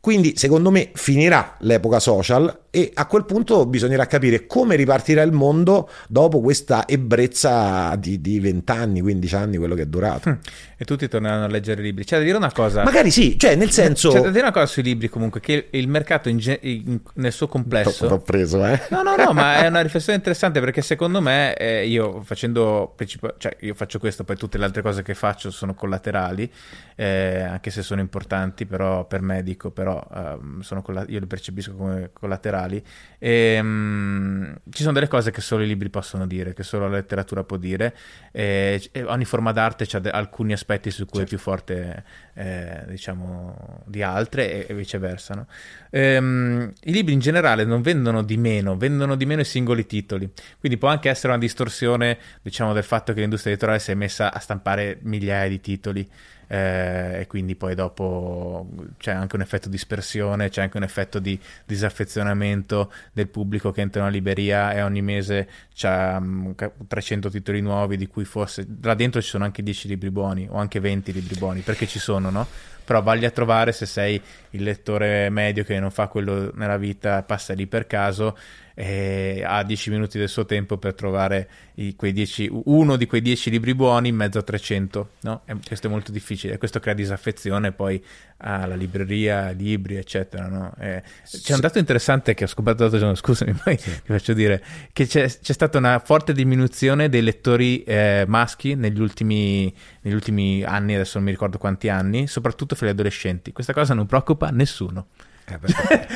Quindi 0.00 0.36
secondo 0.36 0.70
me 0.70 0.90
finirà 0.94 1.56
l'epoca 1.60 1.98
social 1.98 2.66
e 2.70 2.90
a 2.94 3.06
quel 3.06 3.24
punto 3.24 3.66
bisognerà 3.66 4.06
capire 4.06 4.46
come 4.46 4.76
ripartirà 4.76 5.22
il 5.22 5.32
mondo 5.32 5.88
dopo 6.06 6.40
questa 6.40 6.86
ebbrezza 6.86 7.96
di 7.96 8.38
vent'anni, 8.38 9.00
15 9.00 9.34
anni, 9.34 9.56
quello 9.56 9.74
che 9.74 9.82
è 9.82 9.86
durato. 9.86 10.30
Mm. 10.30 10.34
E 10.76 10.84
tutti 10.84 11.08
torneranno 11.08 11.46
a 11.46 11.48
leggere 11.48 11.82
libri. 11.82 12.04
C'è 12.04 12.18
da 12.18 12.22
dire 12.22 12.36
una 12.36 12.52
cosa. 12.52 12.84
Magari 12.84 13.10
sì, 13.10 13.38
cioè 13.38 13.56
nel 13.56 13.70
senso... 13.70 14.10
C'è 14.10 14.20
da 14.20 14.28
dire 14.28 14.42
una 14.42 14.52
cosa 14.52 14.66
sui 14.66 14.82
libri 14.82 15.08
comunque, 15.08 15.40
che 15.40 15.68
il 15.70 15.88
mercato 15.88 16.28
in 16.28 16.38
ge- 16.38 16.60
in, 16.62 17.00
nel 17.14 17.32
suo 17.32 17.48
complesso... 17.48 18.08
L'ho 18.08 18.20
preso, 18.20 18.64
eh? 18.64 18.82
No, 18.90 19.02
no, 19.02 19.16
no, 19.16 19.32
ma 19.32 19.64
è 19.64 19.66
una 19.66 19.80
riflessione 19.82 20.18
interessante 20.18 20.60
perché 20.60 20.82
secondo 20.82 21.20
me 21.20 21.56
eh, 21.56 21.86
io 21.86 22.20
facendo... 22.22 22.94
Cioè 23.38 23.56
io 23.60 23.74
faccio 23.74 23.98
questo, 23.98 24.24
poi 24.24 24.36
tutte 24.36 24.58
le 24.58 24.64
altre 24.64 24.82
cose 24.82 25.02
che 25.02 25.14
faccio 25.14 25.50
sono 25.50 25.74
collaterali, 25.74 26.48
eh, 26.94 27.40
anche 27.40 27.70
se 27.70 27.82
sono 27.82 28.00
importanti, 28.00 28.66
però 28.66 29.06
per 29.06 29.22
me 29.22 29.42
dico, 29.42 29.70
però 29.70 29.87
um, 29.94 30.82
colla- 30.82 31.04
io 31.08 31.20
le 31.20 31.26
percepisco 31.26 31.74
come 31.74 32.10
collaterali. 32.12 32.82
E, 33.18 33.58
um, 33.60 34.54
ci 34.70 34.82
sono 34.82 34.92
delle 34.92 35.08
cose 35.08 35.30
che 35.30 35.40
solo 35.40 35.62
i 35.62 35.66
libri 35.66 35.88
possono 35.90 36.26
dire, 36.26 36.54
che 36.54 36.62
solo 36.62 36.88
la 36.88 36.96
letteratura 36.96 37.44
può 37.44 37.56
dire. 37.56 37.96
E, 38.32 38.88
e 38.92 39.02
ogni 39.04 39.24
forma 39.24 39.52
d'arte 39.52 39.86
ha 39.96 39.98
de- 39.98 40.10
alcuni 40.10 40.52
aspetti 40.52 40.90
su 40.90 41.04
cui 41.06 41.20
certo. 41.20 41.24
è 41.24 41.28
più 41.28 41.38
forte, 41.38 42.04
eh, 42.34 42.84
diciamo, 42.88 43.82
di 43.86 44.02
altre 44.02 44.66
e, 44.66 44.72
e 44.72 44.74
viceversa. 44.74 45.34
No? 45.34 45.46
Um, 45.90 46.72
I 46.82 46.92
libri 46.92 47.12
in 47.12 47.20
generale 47.20 47.64
non 47.64 47.82
vendono 47.82 48.22
di 48.22 48.36
meno, 48.36 48.76
vendono 48.76 49.14
di 49.14 49.26
meno 49.26 49.40
i 49.40 49.44
singoli 49.44 49.86
titoli. 49.86 50.30
Quindi 50.58 50.78
può 50.78 50.88
anche 50.88 51.08
essere 51.08 51.28
una 51.28 51.40
distorsione, 51.40 52.18
diciamo, 52.42 52.72
del 52.72 52.84
fatto 52.84 53.12
che 53.12 53.20
l'industria 53.20 53.52
editoriale 53.52 53.82
si 53.82 53.90
è 53.90 53.94
messa 53.94 54.32
a 54.32 54.38
stampare 54.38 54.98
migliaia 55.02 55.48
di 55.48 55.60
titoli 55.60 56.08
eh, 56.48 57.20
e 57.20 57.26
quindi 57.26 57.54
poi 57.54 57.74
dopo 57.74 58.66
c'è 58.96 59.12
anche 59.12 59.36
un 59.36 59.42
effetto 59.42 59.68
dispersione, 59.68 60.48
c'è 60.48 60.62
anche 60.62 60.76
un 60.76 60.82
effetto 60.82 61.18
di 61.18 61.38
disaffezionamento 61.64 62.90
del 63.12 63.28
pubblico 63.28 63.70
che 63.70 63.82
entra 63.82 64.00
in 64.00 64.06
una 64.06 64.14
libreria 64.14 64.72
e 64.72 64.82
ogni 64.82 65.02
mese 65.02 65.48
c'ha 65.74 66.16
um, 66.16 66.54
300 66.54 67.30
titoli 67.30 67.60
nuovi 67.60 67.96
di 67.96 68.06
cui 68.06 68.24
forse 68.24 68.66
là 68.82 68.94
dentro 68.94 69.20
ci 69.20 69.28
sono 69.28 69.44
anche 69.44 69.62
10 69.62 69.88
libri 69.88 70.10
buoni 70.10 70.48
o 70.50 70.56
anche 70.56 70.80
20 70.80 71.12
libri 71.12 71.36
buoni 71.38 71.60
perché 71.60 71.86
ci 71.86 71.98
sono, 71.98 72.30
no? 72.30 72.46
Però 72.84 73.02
vagli 73.02 73.26
a 73.26 73.30
trovare 73.30 73.72
se 73.72 73.84
sei 73.84 74.20
il 74.50 74.62
lettore 74.62 75.28
medio 75.28 75.62
che 75.62 75.78
non 75.78 75.90
fa 75.90 76.08
quello 76.08 76.50
nella 76.54 76.78
vita, 76.78 77.22
passa 77.22 77.52
lì 77.52 77.66
per 77.66 77.86
caso 77.86 78.34
e 78.80 79.42
ha 79.44 79.64
10 79.64 79.90
minuti 79.90 80.18
del 80.18 80.28
suo 80.28 80.44
tempo 80.44 80.78
per 80.78 80.94
trovare 80.94 81.48
i, 81.74 81.96
dieci, 82.12 82.48
uno 82.52 82.94
di 82.94 83.06
quei 83.06 83.20
10 83.20 83.50
libri 83.50 83.74
buoni 83.74 84.06
in 84.06 84.14
mezzo 84.14 84.38
a 84.38 84.42
300. 84.42 85.10
No? 85.22 85.42
E 85.46 85.56
questo 85.66 85.88
è 85.88 85.90
molto 85.90 86.12
difficile 86.12 86.58
questo 86.58 86.78
crea 86.78 86.94
disaffezione 86.94 87.72
poi 87.72 88.00
alla 88.36 88.76
libreria, 88.76 89.50
libri, 89.50 89.96
eccetera. 89.96 90.46
No? 90.46 90.72
c'è 90.78 91.02
sì. 91.24 91.52
un 91.52 91.58
dato 91.58 91.80
interessante 91.80 92.34
che 92.34 92.44
ho 92.44 92.46
scoperto 92.46 92.82
l'altro 92.82 93.00
giorno, 93.00 93.16
scusami, 93.16 93.52
poi 93.60 93.76
sì. 93.76 93.90
ti 93.90 94.12
faccio 94.12 94.32
dire, 94.32 94.62
che 94.92 95.08
c'è, 95.08 95.26
c'è, 95.26 95.52
stata 95.52 95.76
una 95.76 95.98
forte 95.98 96.32
diminuzione 96.32 97.08
dei 97.08 97.22
lettori 97.22 97.82
eh, 97.82 98.26
maschi 98.28 98.76
negli 98.76 99.00
ultimi, 99.00 99.74
negli 100.02 100.14
ultimi 100.14 100.62
anni, 100.62 100.94
adesso 100.94 101.16
non 101.16 101.24
mi 101.24 101.32
ricordo 101.32 101.58
quanti 101.58 101.88
anni, 101.88 102.28
soprattutto 102.28 102.76
fra 102.76 102.86
gli 102.86 102.90
adolescenti. 102.90 103.50
Questa 103.50 103.72
cosa 103.72 103.92
non 103.92 104.06
preoccupa 104.06 104.50
nessuno. 104.50 105.08
Eh, 105.48 105.58
perché, 105.58 106.06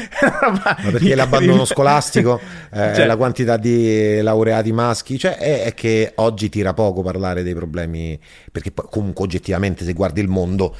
ma 0.41 0.76
perché 0.91 1.14
l'abbandono 1.16 1.64
scolastico, 1.64 2.39
eh, 2.72 2.93
cioè, 2.95 3.07
la 3.07 3.16
quantità 3.16 3.57
di 3.57 4.20
laureati 4.20 4.72
maschi, 4.72 5.18
cioè 5.18 5.37
è, 5.37 5.64
è, 5.64 5.74
che 5.74 6.12
oggi 6.16 6.49
tira 6.49 6.74
poco 6.74 7.03
parlare 7.03 7.43
dei 7.43 7.55
problemi, 7.55 8.18
perché 8.51 8.72
comunque 8.74 9.24
oggettivamente 9.24 9.85
se 9.85 9.93
guardi 9.95 10.20
il 10.20 10.28
mondo, 10.28 10.76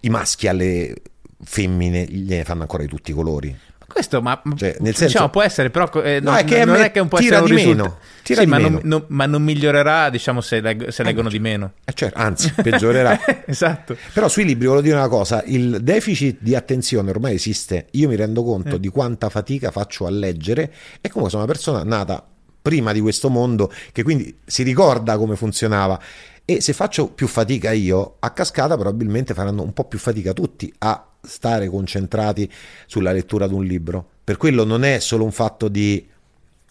i 0.00 0.10
maschi 0.10 0.46
alle 0.46 0.94
femmine 1.42 2.04
gliene 2.04 2.44
fanno 2.44 2.62
ancora 2.62 2.82
di 2.82 2.88
tutti 2.88 3.10
i 3.10 3.14
colori. 3.14 3.56
Questo, 3.90 4.20
ma 4.20 4.40
cioè, 4.54 4.76
nel 4.80 4.92
diciamo, 4.92 5.08
senso, 5.08 5.28
può 5.30 5.42
essere, 5.42 5.70
però 5.70 5.90
eh, 6.02 6.20
no, 6.20 6.30
non, 6.30 6.38
è 6.38 6.44
che, 6.44 6.64
non 6.66 6.76
è 6.76 6.90
che 6.90 7.00
un 7.00 7.08
po' 7.08 7.16
tira 7.16 7.40
di 7.40 7.54
risulta- 7.54 7.82
meno. 7.82 7.98
Tira 8.22 8.40
sì, 8.40 8.44
di 8.44 8.50
ma, 8.50 8.58
meno. 8.58 8.80
Non, 8.82 9.04
ma, 9.08 9.24
Non, 9.24 9.42
migliorerà, 9.42 10.10
diciamo, 10.10 10.42
se, 10.42 10.60
leg- 10.60 10.88
se 10.88 11.00
eh, 11.00 11.04
leggono 11.06 11.30
di 11.30 11.38
meno. 11.38 11.72
Eh, 11.86 11.94
certo, 11.94 12.18
anzi, 12.18 12.52
peggiorerà. 12.52 13.18
esatto. 13.46 13.96
Però 14.12 14.28
sui 14.28 14.44
libri 14.44 14.66
volevo 14.66 14.84
dire 14.84 14.94
una 14.94 15.08
cosa: 15.08 15.42
il 15.46 15.78
deficit 15.80 16.36
di 16.40 16.54
attenzione 16.54 17.08
ormai 17.08 17.34
esiste. 17.34 17.86
Io 17.92 18.08
mi 18.08 18.16
rendo 18.16 18.44
conto 18.44 18.76
eh. 18.76 18.80
di 18.80 18.88
quanta 18.88 19.30
fatica 19.30 19.70
faccio 19.70 20.04
a 20.04 20.10
leggere 20.10 20.70
e 21.00 21.08
comunque 21.08 21.30
sono 21.30 21.44
una 21.44 21.52
persona 21.52 21.82
nata 21.82 22.22
prima 22.60 22.92
di 22.92 23.00
questo 23.00 23.30
mondo 23.30 23.72
che 23.92 24.02
quindi 24.02 24.36
si 24.44 24.62
ricorda 24.62 25.16
come 25.16 25.34
funzionava. 25.34 25.98
E 26.44 26.60
se 26.60 26.74
faccio 26.74 27.08
più 27.08 27.26
fatica 27.26 27.72
io, 27.72 28.16
a 28.18 28.30
cascata 28.32 28.74
probabilmente 28.74 29.32
faranno 29.32 29.62
un 29.62 29.72
po' 29.72 29.84
più 29.84 29.98
fatica 29.98 30.34
tutti 30.34 30.72
a 30.78 31.06
stare 31.28 31.68
concentrati 31.68 32.50
sulla 32.86 33.12
lettura 33.12 33.46
di 33.46 33.54
un 33.54 33.64
libro. 33.64 34.06
Per 34.24 34.36
quello 34.36 34.64
non 34.64 34.84
è 34.84 34.98
solo 34.98 35.24
un 35.24 35.32
fatto 35.32 35.68
di 35.68 36.06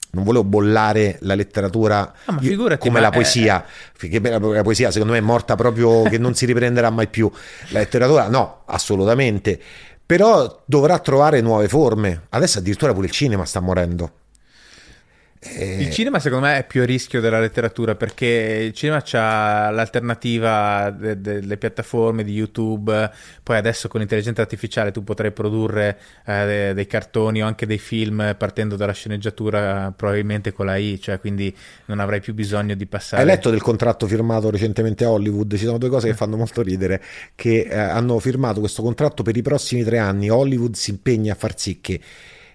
non 0.09 0.23
volevo 0.23 0.43
bollare 0.45 1.17
la 1.21 1.35
letteratura 1.35 2.13
ah, 2.25 2.37
figurati, 2.39 2.87
come 2.87 2.99
la 2.99 3.09
poesia, 3.09 3.63
è... 3.99 4.19
la, 4.19 4.39
la 4.39 4.63
poesia 4.63 4.89
secondo 4.89 5.13
me 5.13 5.19
è 5.19 5.21
morta 5.21 5.55
proprio 5.55 6.03
che 6.09 6.17
non 6.17 6.33
si 6.33 6.45
riprenderà 6.45 6.89
mai 6.89 7.07
più. 7.07 7.29
La 7.69 7.79
letteratura 7.79 8.27
no, 8.27 8.61
assolutamente, 8.65 9.59
però 10.05 10.63
dovrà 10.65 10.99
trovare 10.99 11.41
nuove 11.41 11.67
forme. 11.67 12.23
Adesso 12.29 12.59
addirittura 12.59 12.93
pure 12.93 13.07
il 13.07 13.11
cinema 13.11 13.45
sta 13.45 13.59
morendo. 13.59 14.11
Eh... 15.39 15.81
Il 15.81 15.91
cinema 15.91 16.19
secondo 16.19 16.47
me 16.47 16.57
è 16.57 16.65
più 16.65 16.81
a 16.81 16.85
rischio 16.85 17.21
della 17.21 17.39
letteratura 17.39 17.95
perché 17.95 18.63
il 18.65 18.73
cinema 18.73 19.03
ha 19.11 19.69
l'alternativa 19.69 20.89
de- 20.89 21.21
delle 21.21 21.57
piattaforme 21.57 22.23
di 22.23 22.33
YouTube, 22.33 23.11
poi 23.43 23.57
adesso 23.57 23.87
con 23.87 23.99
l'intelligenza 23.99 24.41
artificiale 24.41 24.91
tu 24.91 25.03
potrai 25.03 25.31
produrre 25.31 25.99
eh, 26.25 26.71
dei 26.73 26.87
cartoni 26.87 27.43
o 27.43 27.45
anche 27.45 27.67
dei 27.67 27.77
film 27.77 28.35
partendo 28.37 28.75
dalla 28.75 28.93
sceneggiatura 28.93 29.93
probabilmente 29.95 30.51
con 30.51 30.65
la 30.65 30.75
I, 30.75 30.99
cioè 30.99 31.19
quindi 31.19 31.55
non 31.85 31.99
avrai 31.99 32.19
più 32.19 32.33
bisogno 32.33 32.73
di 32.73 32.87
passare... 32.87 33.21
Hai 33.21 33.27
letto 33.27 33.51
del 33.51 33.61
contratto 33.61 34.07
firmato 34.07 34.49
recentemente 34.49 35.05
a 35.05 35.11
Hollywood? 35.11 35.55
Ci 35.55 35.65
sono 35.65 35.77
due 35.77 35.89
cose 35.89 36.07
che 36.07 36.15
fanno 36.15 36.35
molto 36.35 36.63
ridere, 36.63 37.01
che 37.35 37.67
eh, 37.69 37.77
hanno 37.77 38.17
firmato 38.19 38.59
questo 38.59 38.81
contratto 38.81 39.21
per 39.21 39.37
i 39.37 39.43
prossimi 39.43 39.83
tre 39.83 39.99
anni, 39.99 40.29
Hollywood 40.29 40.73
si 40.73 40.89
impegna 40.89 41.33
a 41.33 41.35
far 41.35 41.57
sì 41.59 41.79
che... 41.79 41.99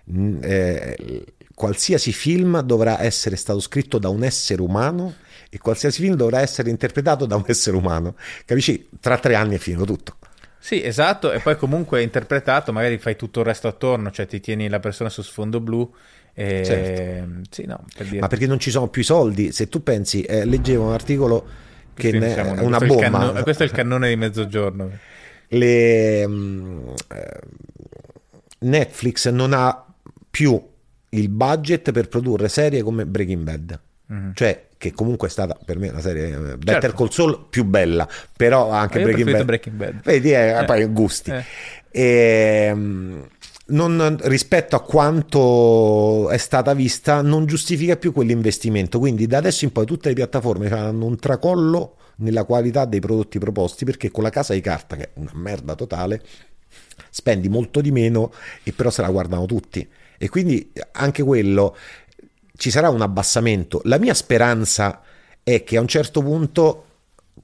Mh, 0.04 0.38
eh, 0.42 1.24
qualsiasi 1.62 2.10
film 2.10 2.60
dovrà 2.62 3.00
essere 3.02 3.36
stato 3.36 3.60
scritto 3.60 3.98
da 3.98 4.08
un 4.08 4.24
essere 4.24 4.60
umano 4.60 5.14
e 5.48 5.58
qualsiasi 5.58 6.02
film 6.02 6.16
dovrà 6.16 6.40
essere 6.40 6.70
interpretato 6.70 7.24
da 7.24 7.36
un 7.36 7.44
essere 7.46 7.76
umano. 7.76 8.16
Capisci? 8.44 8.88
Tra 8.98 9.16
tre 9.16 9.36
anni 9.36 9.54
è 9.54 9.58
finito 9.58 9.84
tutto. 9.84 10.16
Sì, 10.58 10.82
esatto, 10.82 11.30
e 11.30 11.38
poi 11.38 11.56
comunque 11.56 12.02
interpretato, 12.02 12.72
magari 12.72 12.98
fai 12.98 13.14
tutto 13.14 13.38
il 13.38 13.46
resto 13.46 13.68
attorno, 13.68 14.10
cioè 14.10 14.26
ti 14.26 14.40
tieni 14.40 14.68
la 14.68 14.80
persona 14.80 15.08
su 15.08 15.22
sfondo 15.22 15.60
blu. 15.60 15.88
E... 16.34 16.62
Certo. 16.64 17.42
Sì, 17.50 17.64
no, 17.64 17.84
per 17.96 18.06
dire... 18.06 18.18
Ma 18.18 18.26
perché 18.26 18.48
non 18.48 18.58
ci 18.58 18.72
sono 18.72 18.88
più 18.88 19.02
i 19.02 19.04
soldi? 19.04 19.52
Se 19.52 19.68
tu 19.68 19.84
pensi, 19.84 20.22
eh, 20.22 20.44
leggevo 20.44 20.86
un 20.86 20.92
articolo 20.92 21.46
che 21.94 22.10
ne... 22.10 22.26
diciamo, 22.26 22.56
è 22.56 22.60
una 22.60 22.78
questo 22.78 22.96
bomba. 22.96 23.18
È 23.18 23.26
canno... 23.28 23.42
Questo 23.44 23.62
è 23.62 23.66
il 23.66 23.72
cannone 23.72 24.08
di 24.08 24.16
mezzogiorno. 24.16 24.90
Le... 25.46 26.24
Um, 26.24 26.92
Netflix 28.58 29.28
non 29.28 29.52
ha 29.52 29.86
più 30.28 30.70
il 31.14 31.28
budget 31.28 31.92
per 31.92 32.08
produrre 32.08 32.48
serie 32.48 32.82
come 32.82 33.06
Breaking 33.06 33.42
Bad. 33.42 33.80
Mm-hmm. 34.12 34.30
Cioè, 34.34 34.66
che 34.76 34.92
comunque 34.92 35.28
è 35.28 35.30
stata 35.30 35.56
per 35.64 35.78
me 35.78 35.88
una 35.88 36.00
serie 36.00 36.28
eh, 36.28 36.56
Better 36.56 36.80
certo. 36.80 36.96
Call 36.96 37.08
Saul 37.08 37.46
più 37.48 37.64
bella, 37.64 38.08
però 38.36 38.70
anche 38.70 39.00
Breaking 39.00 39.30
Bad. 39.30 39.44
Breaking 39.44 39.76
Bad. 39.76 40.02
Vedi, 40.02 40.32
eh, 40.32 40.58
eh. 40.58 40.64
poi 40.64 40.84
gusti. 40.86 41.30
Eh. 41.30 41.44
E, 41.90 42.66
ehm, 42.68 43.28
non, 43.66 44.18
rispetto 44.22 44.76
a 44.76 44.82
quanto 44.82 46.28
è 46.30 46.36
stata 46.36 46.74
vista, 46.74 47.22
non 47.22 47.46
giustifica 47.46 47.96
più 47.96 48.12
quell'investimento. 48.12 48.98
Quindi, 48.98 49.26
da 49.26 49.38
adesso 49.38 49.64
in 49.64 49.72
poi, 49.72 49.86
tutte 49.86 50.08
le 50.08 50.14
piattaforme 50.14 50.68
hanno 50.70 51.06
un 51.06 51.16
tracollo 51.16 51.96
nella 52.16 52.44
qualità 52.44 52.84
dei 52.84 53.00
prodotti 53.00 53.38
proposti 53.38 53.84
perché 53.84 54.10
con 54.10 54.22
la 54.22 54.30
casa 54.30 54.52
di 54.52 54.60
carta, 54.60 54.96
che 54.96 55.04
è 55.04 55.10
una 55.14 55.32
merda 55.34 55.74
totale, 55.74 56.22
spendi 57.08 57.48
molto 57.48 57.80
di 57.80 57.90
meno 57.90 58.32
e 58.62 58.72
però 58.72 58.90
se 58.90 59.02
la 59.02 59.10
guardano 59.10 59.46
tutti. 59.46 59.88
E 60.22 60.28
quindi 60.28 60.70
anche 60.92 61.24
quello 61.24 61.76
ci 62.56 62.70
sarà 62.70 62.88
un 62.90 63.00
abbassamento. 63.00 63.80
La 63.86 63.98
mia 63.98 64.14
speranza 64.14 65.00
è 65.42 65.64
che 65.64 65.76
a 65.76 65.80
un 65.80 65.88
certo 65.88 66.22
punto 66.22 66.84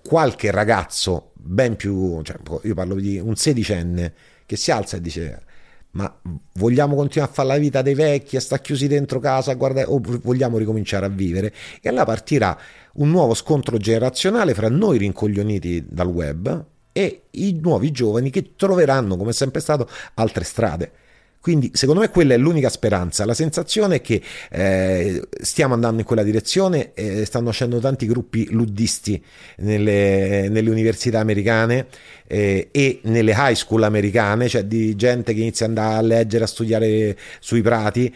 qualche 0.00 0.52
ragazzo 0.52 1.32
ben 1.32 1.74
più, 1.74 2.22
cioè 2.22 2.36
io 2.62 2.74
parlo 2.74 2.94
di 2.94 3.18
un 3.18 3.34
sedicenne 3.34 4.14
che 4.46 4.54
si 4.54 4.70
alza 4.70 4.96
e 4.96 5.00
dice 5.00 5.42
ma 5.90 6.20
vogliamo 6.52 6.94
continuare 6.94 7.32
a 7.32 7.34
fare 7.34 7.48
la 7.48 7.58
vita 7.58 7.82
dei 7.82 7.94
vecchi, 7.94 8.36
a 8.36 8.40
stare 8.40 8.62
chiusi 8.62 8.86
dentro 8.86 9.18
casa, 9.18 9.54
guarda, 9.54 9.90
o 9.90 10.00
vogliamo 10.22 10.56
ricominciare 10.56 11.04
a 11.04 11.08
vivere? 11.08 11.52
E 11.80 11.88
allora 11.88 12.04
partirà 12.04 12.56
un 12.92 13.10
nuovo 13.10 13.34
scontro 13.34 13.76
generazionale 13.78 14.54
fra 14.54 14.68
noi 14.68 14.98
rincoglioniti 14.98 15.84
dal 15.88 16.06
web 16.06 16.64
e 16.92 17.22
i 17.32 17.58
nuovi 17.60 17.90
giovani 17.90 18.30
che 18.30 18.54
troveranno, 18.54 19.16
come 19.16 19.32
sempre 19.32 19.58
stato, 19.58 19.88
altre 20.14 20.44
strade. 20.44 20.92
Quindi 21.40 21.70
secondo 21.72 22.00
me 22.00 22.08
quella 22.10 22.34
è 22.34 22.36
l'unica 22.36 22.68
speranza. 22.68 23.24
La 23.24 23.34
sensazione 23.34 23.96
è 23.96 24.00
che 24.00 24.20
eh, 24.50 25.22
stiamo 25.40 25.74
andando 25.74 26.00
in 26.00 26.06
quella 26.06 26.22
direzione, 26.22 26.92
eh, 26.94 27.24
stanno 27.24 27.50
uscendo 27.50 27.78
tanti 27.78 28.06
gruppi 28.06 28.50
luddisti 28.50 29.22
nelle, 29.58 30.48
nelle 30.48 30.68
università 30.68 31.20
americane 31.20 31.86
eh, 32.26 32.68
e 32.70 33.00
nelle 33.04 33.34
high 33.36 33.54
school 33.54 33.84
americane, 33.84 34.48
cioè 34.48 34.64
di 34.64 34.96
gente 34.96 35.32
che 35.32 35.40
inizia 35.40 35.66
ad 35.66 35.78
andare 35.78 35.98
a 35.98 36.02
leggere, 36.02 36.44
a 36.44 36.48
studiare 36.48 37.16
sui 37.40 37.62
prati, 37.62 38.12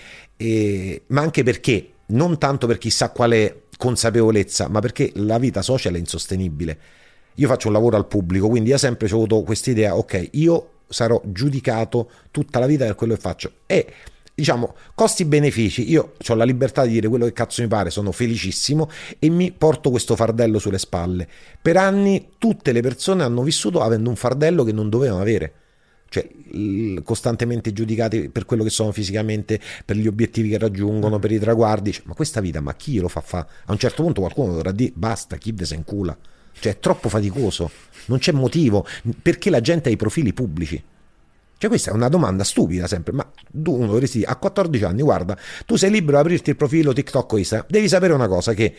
ma 1.06 1.20
anche 1.20 1.42
perché, 1.44 1.86
non 2.06 2.36
tanto 2.38 2.66
per 2.66 2.78
chissà 2.78 3.10
quale 3.10 3.62
consapevolezza, 3.78 4.68
ma 4.68 4.80
perché 4.80 5.12
la 5.14 5.38
vita 5.38 5.62
social 5.62 5.94
è 5.94 5.98
insostenibile. 5.98 6.78
Io 7.36 7.48
faccio 7.48 7.68
un 7.68 7.74
lavoro 7.74 7.96
al 7.96 8.06
pubblico, 8.06 8.48
quindi 8.48 8.70
io 8.70 8.78
sempre 8.78 9.06
ho 9.10 9.14
avuto 9.14 9.42
questa 9.42 9.70
idea, 9.70 9.96
ok, 9.96 10.28
io 10.32 10.70
sarò 10.92 11.20
giudicato 11.24 12.10
tutta 12.30 12.58
la 12.58 12.66
vita 12.66 12.84
per 12.84 12.94
quello 12.94 13.14
che 13.14 13.20
faccio. 13.20 13.52
E 13.66 13.86
diciamo 14.34 14.74
costi-benefici. 14.94 15.90
Io 15.90 16.14
ho 16.26 16.34
la 16.34 16.44
libertà 16.44 16.84
di 16.84 16.92
dire 16.92 17.08
quello 17.08 17.24
che 17.26 17.32
cazzo 17.32 17.62
mi 17.62 17.68
pare, 17.68 17.90
sono 17.90 18.12
felicissimo 18.12 18.88
e 19.18 19.28
mi 19.28 19.52
porto 19.52 19.90
questo 19.90 20.16
fardello 20.16 20.58
sulle 20.58 20.78
spalle. 20.78 21.28
Per 21.60 21.76
anni 21.76 22.30
tutte 22.38 22.72
le 22.72 22.80
persone 22.80 23.22
hanno 23.22 23.42
vissuto 23.42 23.80
avendo 23.80 24.08
un 24.08 24.16
fardello 24.16 24.64
che 24.64 24.72
non 24.72 24.88
dovevano 24.88 25.20
avere. 25.20 25.54
Cioè, 26.12 26.28
costantemente 27.02 27.72
giudicati 27.72 28.28
per 28.28 28.44
quello 28.44 28.64
che 28.64 28.68
sono 28.68 28.92
fisicamente, 28.92 29.58
per 29.82 29.96
gli 29.96 30.06
obiettivi 30.06 30.50
che 30.50 30.58
raggiungono, 30.58 31.18
per 31.18 31.32
i 31.32 31.38
traguardi. 31.38 31.90
Cioè, 31.90 32.02
ma 32.04 32.14
questa 32.14 32.42
vita, 32.42 32.60
ma 32.60 32.74
chi 32.74 32.98
lo 32.98 33.08
fa 33.08 33.22
fa? 33.22 33.46
A 33.64 33.72
un 33.72 33.78
certo 33.78 34.02
punto 34.02 34.20
qualcuno 34.20 34.52
dovrà 34.52 34.72
dire 34.72 34.92
basta, 34.94 35.36
chi 35.36 35.54
se 35.62 35.74
incula. 35.74 36.14
Cioè, 36.62 36.74
è 36.74 36.78
troppo 36.78 37.08
faticoso, 37.08 37.68
non 38.06 38.18
c'è 38.18 38.30
motivo. 38.30 38.86
Perché 39.20 39.50
la 39.50 39.60
gente 39.60 39.88
ha 39.88 39.92
i 39.92 39.96
profili 39.96 40.32
pubblici? 40.32 40.80
Cioè, 41.58 41.68
questa 41.68 41.90
è 41.90 41.94
una 41.94 42.08
domanda 42.08 42.44
stupida 42.44 42.86
sempre, 42.86 43.12
ma 43.12 43.28
tu 43.50 43.74
uno 43.74 43.86
dovresti 43.86 44.18
dire 44.18 44.30
a 44.30 44.36
14 44.36 44.84
anni, 44.84 45.02
guarda, 45.02 45.36
tu 45.66 45.74
sei 45.74 45.90
libero 45.90 46.18
di 46.18 46.22
aprirti 46.22 46.50
il 46.50 46.56
profilo 46.56 46.92
TikTok 46.92 47.32
o 47.32 47.36
Instagram, 47.36 47.68
devi 47.68 47.88
sapere 47.88 48.12
una 48.12 48.28
cosa 48.28 48.54
che 48.54 48.74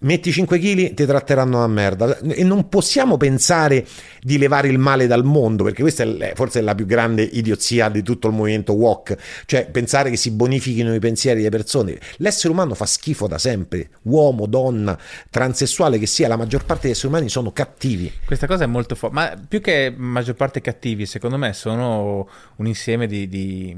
metti 0.00 0.32
5 0.32 0.58
kg 0.58 0.94
ti 0.94 1.06
tratteranno 1.06 1.62
a 1.62 1.66
merda. 1.66 2.18
E 2.18 2.44
non 2.44 2.68
possiamo 2.68 3.16
pensare 3.16 3.86
di 4.20 4.38
levare 4.38 4.68
il 4.68 4.78
male 4.78 5.06
dal 5.06 5.24
mondo 5.24 5.64
perché 5.64 5.82
questa 5.82 6.04
è 6.04 6.32
forse 6.34 6.60
la 6.60 6.74
più 6.74 6.86
grande 6.86 7.22
idiozia 7.22 7.88
di 7.88 8.02
tutto 8.02 8.28
il 8.28 8.34
movimento 8.34 8.72
walk 8.72 9.16
cioè 9.46 9.68
pensare 9.70 10.10
che 10.10 10.16
si 10.16 10.30
bonifichino 10.30 10.94
i 10.94 10.98
pensieri 10.98 11.38
delle 11.42 11.56
persone. 11.56 11.98
L'essere 12.18 12.52
umano 12.52 12.74
fa 12.74 12.86
schifo 12.86 13.26
da 13.26 13.38
sempre. 13.38 13.90
Uomo, 14.02 14.46
donna, 14.46 14.98
transessuale 15.30 15.98
che 15.98 16.06
sia 16.06 16.28
la 16.28 16.36
maggior 16.36 16.64
parte 16.64 16.82
degli 16.82 16.92
esseri 16.92 17.08
umani 17.08 17.28
sono 17.28 17.52
cattivi. 17.52 18.12
Questa 18.24 18.46
cosa 18.46 18.64
è 18.64 18.66
molto 18.66 18.94
forte 18.94 19.14
ma 19.14 19.34
più 19.48 19.60
che 19.60 19.92
maggior 19.96 20.34
parte 20.34 20.60
cattivi 20.60 21.06
secondo 21.06 21.36
me 21.36 21.52
sono 21.52 22.28
un 22.56 22.66
insieme 22.66 23.06
di, 23.06 23.28
di 23.28 23.76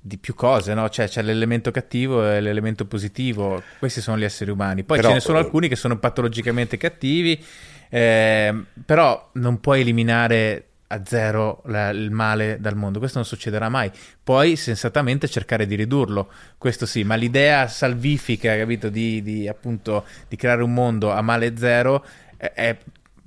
di 0.00 0.16
più 0.16 0.34
cose, 0.34 0.72
no? 0.72 0.88
Cioè 0.88 1.08
c'è 1.08 1.22
l'elemento 1.22 1.70
cattivo 1.70 2.26
e 2.26 2.40
l'elemento 2.40 2.86
positivo, 2.86 3.62
questi 3.78 4.00
sono 4.00 4.18
gli 4.18 4.24
esseri 4.24 4.50
umani. 4.50 4.82
Poi 4.82 4.96
però, 4.96 5.08
ce 5.08 5.14
ne 5.14 5.20
sono 5.20 5.38
alcuni 5.38 5.68
che 5.68 5.76
sono 5.76 5.98
patologicamente 5.98 6.76
cattivi, 6.78 7.42
eh, 7.90 8.64
però 8.84 9.30
non 9.34 9.60
puoi 9.60 9.82
eliminare 9.82 10.64
a 10.92 11.02
zero 11.04 11.62
la, 11.66 11.90
il 11.90 12.10
male 12.10 12.58
dal 12.60 12.76
mondo, 12.76 12.98
questo 12.98 13.18
non 13.18 13.26
succederà 13.26 13.68
mai. 13.68 13.90
Puoi 14.24 14.56
sensatamente 14.56 15.28
cercare 15.28 15.66
di 15.66 15.74
ridurlo, 15.74 16.30
questo 16.56 16.86
sì, 16.86 17.04
ma 17.04 17.14
l'idea 17.14 17.68
salvifica, 17.68 18.56
capito, 18.56 18.88
di, 18.88 19.22
di 19.22 19.46
appunto 19.46 20.04
di 20.28 20.36
creare 20.36 20.62
un 20.62 20.72
mondo 20.72 21.12
a 21.12 21.20
male 21.20 21.56
zero 21.56 22.04
è, 22.36 22.52
è 22.54 22.78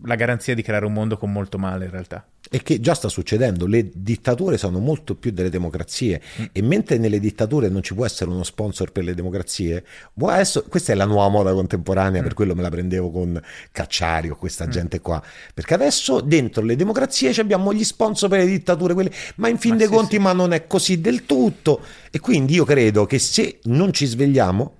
la 0.05 0.15
garanzia 0.15 0.55
di 0.55 0.63
creare 0.63 0.85
un 0.85 0.93
mondo 0.93 1.17
con 1.17 1.31
molto 1.31 1.57
male 1.57 1.85
in 1.85 1.91
realtà 1.91 2.25
e 2.53 2.61
che 2.61 2.79
già 2.79 2.93
sta 2.93 3.09
succedendo. 3.09 3.65
Le 3.65 3.89
dittature 3.91 4.59
sono 4.59 4.77
molto 4.77 5.15
più 5.15 5.31
delle 5.31 5.49
democrazie 5.49 6.21
mm. 6.39 6.45
e 6.51 6.61
mentre 6.61 6.99
nelle 6.99 7.19
dittature 7.19 7.67
non 7.67 7.81
ci 7.81 7.95
può 7.95 8.05
essere 8.05 8.29
uno 8.29 8.43
sponsor 8.43 8.91
per 8.91 9.03
le 9.03 9.15
democrazie, 9.15 9.83
adesso, 10.21 10.63
questa 10.69 10.91
è 10.91 10.95
la 10.95 11.05
nuova 11.05 11.29
moda 11.29 11.51
contemporanea, 11.51 12.21
mm. 12.21 12.23
per 12.23 12.35
quello 12.35 12.53
me 12.53 12.61
la 12.61 12.69
prendevo 12.69 13.09
con 13.09 13.41
Cacciari 13.71 14.29
o 14.29 14.35
questa 14.35 14.67
mm. 14.67 14.69
gente 14.69 15.01
qua, 15.01 15.19
perché 15.51 15.73
adesso 15.73 16.21
dentro 16.21 16.61
le 16.61 16.75
democrazie 16.75 17.31
abbiamo 17.41 17.73
gli 17.73 17.83
sponsor 17.83 18.29
per 18.29 18.41
le 18.41 18.45
dittature, 18.45 18.93
quelle, 18.93 19.11
ma 19.37 19.47
in 19.47 19.57
fin 19.57 19.71
ma 19.71 19.77
dei 19.77 19.87
sì, 19.87 19.93
conti 19.93 20.15
sì. 20.17 20.21
ma 20.21 20.33
non 20.33 20.53
è 20.53 20.67
così 20.67 21.01
del 21.01 21.25
tutto 21.25 21.81
e 22.11 22.19
quindi 22.19 22.53
io 22.53 22.65
credo 22.65 23.07
che 23.07 23.17
se 23.17 23.61
non 23.63 23.91
ci 23.91 24.05
svegliamo 24.05 24.75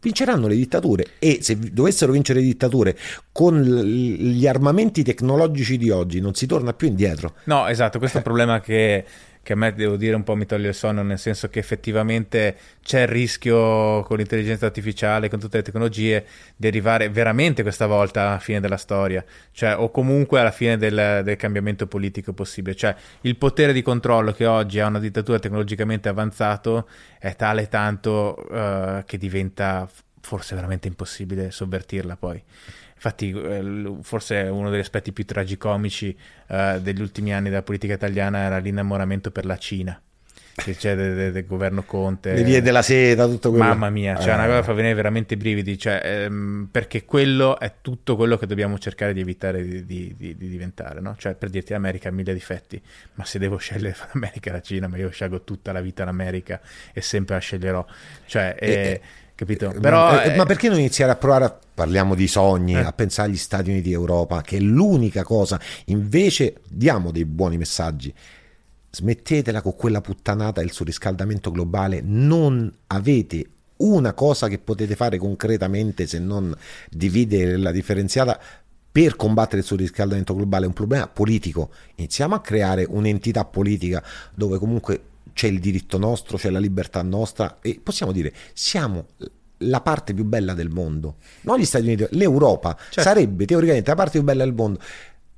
vinceranno 0.00 0.46
le 0.46 0.56
dittature 0.56 1.06
e 1.18 1.38
se 1.42 1.58
dovessero 1.58 2.12
vincere 2.12 2.40
le 2.40 2.46
dittature 2.46 2.96
con 3.32 3.60
gli 3.60 4.46
armamenti 4.46 5.02
tecnologici 5.02 5.76
di 5.76 5.90
oggi 5.90 6.20
non 6.20 6.34
si 6.34 6.46
torna 6.46 6.72
più 6.72 6.88
indietro. 6.88 7.34
No, 7.44 7.66
esatto, 7.66 7.98
questo 7.98 8.16
è 8.16 8.20
un 8.20 8.26
problema 8.26 8.60
che, 8.60 9.04
che, 9.50 9.52
a 9.52 9.56
me 9.56 9.74
devo 9.74 9.96
dire 9.96 10.14
un 10.14 10.22
po' 10.22 10.36
mi 10.36 10.46
toglie 10.46 10.68
il 10.68 10.74
sonno, 10.74 11.02
nel 11.02 11.18
senso 11.18 11.48
che 11.48 11.58
effettivamente 11.58 12.56
c'è 12.82 13.02
il 13.02 13.08
rischio 13.08 14.02
con 14.02 14.16
l'intelligenza 14.16 14.66
artificiale, 14.66 15.28
con 15.28 15.40
tutte 15.40 15.56
le 15.56 15.62
tecnologie, 15.64 16.24
di 16.54 16.68
arrivare 16.68 17.08
veramente 17.08 17.62
questa 17.62 17.86
volta 17.86 18.28
alla 18.28 18.38
fine 18.38 18.60
della 18.60 18.76
storia, 18.76 19.24
cioè, 19.50 19.76
o 19.76 19.90
comunque 19.90 20.38
alla 20.38 20.52
fine 20.52 20.76
del, 20.76 21.22
del 21.24 21.36
cambiamento 21.36 21.88
politico 21.88 22.32
possibile. 22.32 22.76
Cioè, 22.76 22.94
il 23.22 23.36
potere 23.36 23.72
di 23.72 23.82
controllo 23.82 24.32
che 24.32 24.46
oggi 24.46 24.78
ha 24.78 24.86
una 24.86 25.00
dittatura 25.00 25.40
tecnologicamente 25.40 26.08
avanzato 26.08 26.88
è 27.18 27.34
tale 27.34 27.68
tanto 27.68 28.46
uh, 28.48 29.04
che 29.04 29.18
diventa 29.18 29.88
forse 30.20 30.54
veramente 30.54 30.86
impossibile 30.86 31.50
sovvertirla 31.50 32.16
poi. 32.16 32.40
Infatti, 33.02 33.30
eh, 33.30 33.94
forse 34.02 34.42
uno 34.42 34.68
degli 34.68 34.80
aspetti 34.80 35.10
più 35.12 35.24
tragicomici 35.24 36.14
uh, 36.48 36.78
degli 36.80 37.00
ultimi 37.00 37.32
anni 37.32 37.48
della 37.48 37.62
politica 37.62 37.94
italiana 37.94 38.40
era 38.40 38.58
l'innamoramento 38.58 39.30
per 39.30 39.46
la 39.46 39.56
Cina 39.56 39.98
che 40.54 40.76
c'è 40.76 40.94
del, 40.94 41.14
del, 41.14 41.32
del, 41.32 41.46
governo 41.46 41.82
Conte. 41.82 42.34
Le 42.34 42.42
vie 42.42 42.60
della 42.60 42.82
seta, 42.82 43.26
tutto 43.26 43.50
quello. 43.50 43.64
Mamma 43.64 43.88
mia, 43.88 44.16
cioè 44.18 44.32
eh. 44.32 44.34
una 44.34 44.46
cosa 44.46 44.58
che 44.58 44.64
fa 44.64 44.72
venire 44.74 44.94
veramente 44.94 45.34
i 45.34 45.36
brividi, 45.36 45.78
cioè, 45.78 46.00
ehm, 46.04 46.68
perché 46.70 47.04
quello 47.04 47.58
è 47.58 47.76
tutto 47.80 48.16
quello 48.16 48.36
che 48.36 48.46
dobbiamo 48.46 48.78
cercare 48.78 49.12
di 49.12 49.20
evitare 49.20 49.62
di, 49.62 49.86
di, 49.86 50.14
di, 50.16 50.36
di 50.36 50.48
diventare, 50.48 51.00
no? 51.00 51.14
Cioè, 51.16 51.34
per 51.34 51.48
dirti 51.48 51.72
l'America 51.72 52.08
ha 52.08 52.12
mille 52.12 52.34
difetti, 52.34 52.80
ma 53.14 53.24
se 53.24 53.38
devo 53.38 53.56
scegliere 53.56 53.94
fra 53.94 54.08
l'America 54.12 54.50
e 54.50 54.52
la 54.52 54.60
Cina, 54.60 54.88
ma 54.88 54.98
io 54.98 55.08
scelgo 55.10 55.42
tutta 55.42 55.72
la 55.72 55.80
vita 55.80 56.04
l'America 56.04 56.60
e 56.92 57.00
sempre 57.00 57.36
la 57.36 57.40
sceglierò. 57.40 57.86
Cioè, 58.26 58.56
e, 58.58 58.70
eh, 58.70 59.00
capito? 59.40 59.74
Però, 59.80 60.10
ma, 60.10 60.22
eh, 60.22 60.36
ma, 60.36 60.44
perché 60.44 60.68
non 60.68 60.78
iniziare 60.78 61.12
a 61.12 61.16
provare 61.16 61.44
a 61.46 61.58
parliamo 61.72 62.14
di 62.14 62.28
sogni, 62.28 62.74
eh. 62.74 62.80
a 62.80 62.92
pensare 62.92 63.30
agli 63.30 63.38
Stati 63.38 63.70
Uniti 63.70 63.88
d'Europa, 63.88 64.42
che 64.42 64.58
è 64.58 64.60
l'unica 64.60 65.22
cosa, 65.22 65.58
invece 65.86 66.56
diamo 66.68 67.10
dei 67.10 67.24
buoni 67.24 67.56
messaggi. 67.56 68.12
Smettetela 68.92 69.62
con 69.62 69.76
quella 69.76 70.02
puttanata 70.02 70.60
del 70.60 70.72
surriscaldamento 70.72 71.50
globale, 71.50 72.02
non 72.04 72.70
avete 72.88 73.46
una 73.78 74.12
cosa 74.12 74.46
che 74.48 74.58
potete 74.58 74.94
fare 74.94 75.16
concretamente 75.16 76.06
se 76.06 76.18
non 76.18 76.54
dividere 76.90 77.56
la 77.56 77.70
differenziata 77.70 78.38
per 78.92 79.16
combattere 79.16 79.58
il 79.58 79.66
surriscaldamento 79.66 80.34
globale, 80.34 80.64
è 80.64 80.68
un 80.68 80.74
problema 80.74 81.06
politico. 81.06 81.70
Iniziamo 81.94 82.34
a 82.34 82.40
creare 82.40 82.84
un'entità 82.86 83.46
politica 83.46 84.02
dove 84.34 84.58
comunque 84.58 85.00
c'è 85.40 85.46
il 85.46 85.58
diritto 85.58 85.96
nostro, 85.96 86.36
c'è 86.36 86.50
la 86.50 86.58
libertà 86.58 87.00
nostra 87.00 87.60
e 87.62 87.80
possiamo 87.82 88.12
dire 88.12 88.30
siamo 88.52 89.06
la 89.62 89.80
parte 89.80 90.12
più 90.12 90.24
bella 90.24 90.52
del 90.52 90.68
mondo, 90.68 91.16
non 91.42 91.58
gli 91.58 91.64
Stati 91.64 91.86
Uniti, 91.86 92.06
l'Europa 92.10 92.76
certo. 92.76 93.00
sarebbe 93.00 93.46
teoricamente 93.46 93.88
la 93.88 93.96
parte 93.96 94.18
più 94.18 94.22
bella 94.22 94.44
del 94.44 94.52
mondo. 94.52 94.80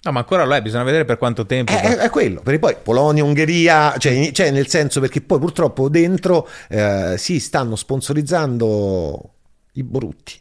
No, 0.03 0.11
ma 0.11 0.19
ancora 0.19 0.45
lo 0.45 0.57
è, 0.57 0.61
bisogna 0.61 0.83
vedere 0.83 1.05
per 1.05 1.19
quanto 1.19 1.47
tempo. 1.47 1.71
È, 1.71 1.81
è, 1.81 1.97
è 1.99 2.11
quello, 2.11 2.41
perché 2.41 2.59
poi 2.59 2.75
Polonia, 2.83 3.23
Ungheria, 3.23 3.95
cioè, 3.99 4.33
cioè, 4.33 4.51
nel 4.51 4.67
senso 4.67 4.99
perché 4.99 5.21
poi 5.21 5.39
purtroppo 5.39 5.89
dentro 5.89 6.49
eh, 6.69 7.15
si 7.17 7.39
stanno 7.39 7.77
sponsorizzando 7.77 9.35
i 9.75 9.85
brutti. 9.85 10.35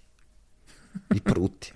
I 1.13 1.21
brutti. 1.21 1.71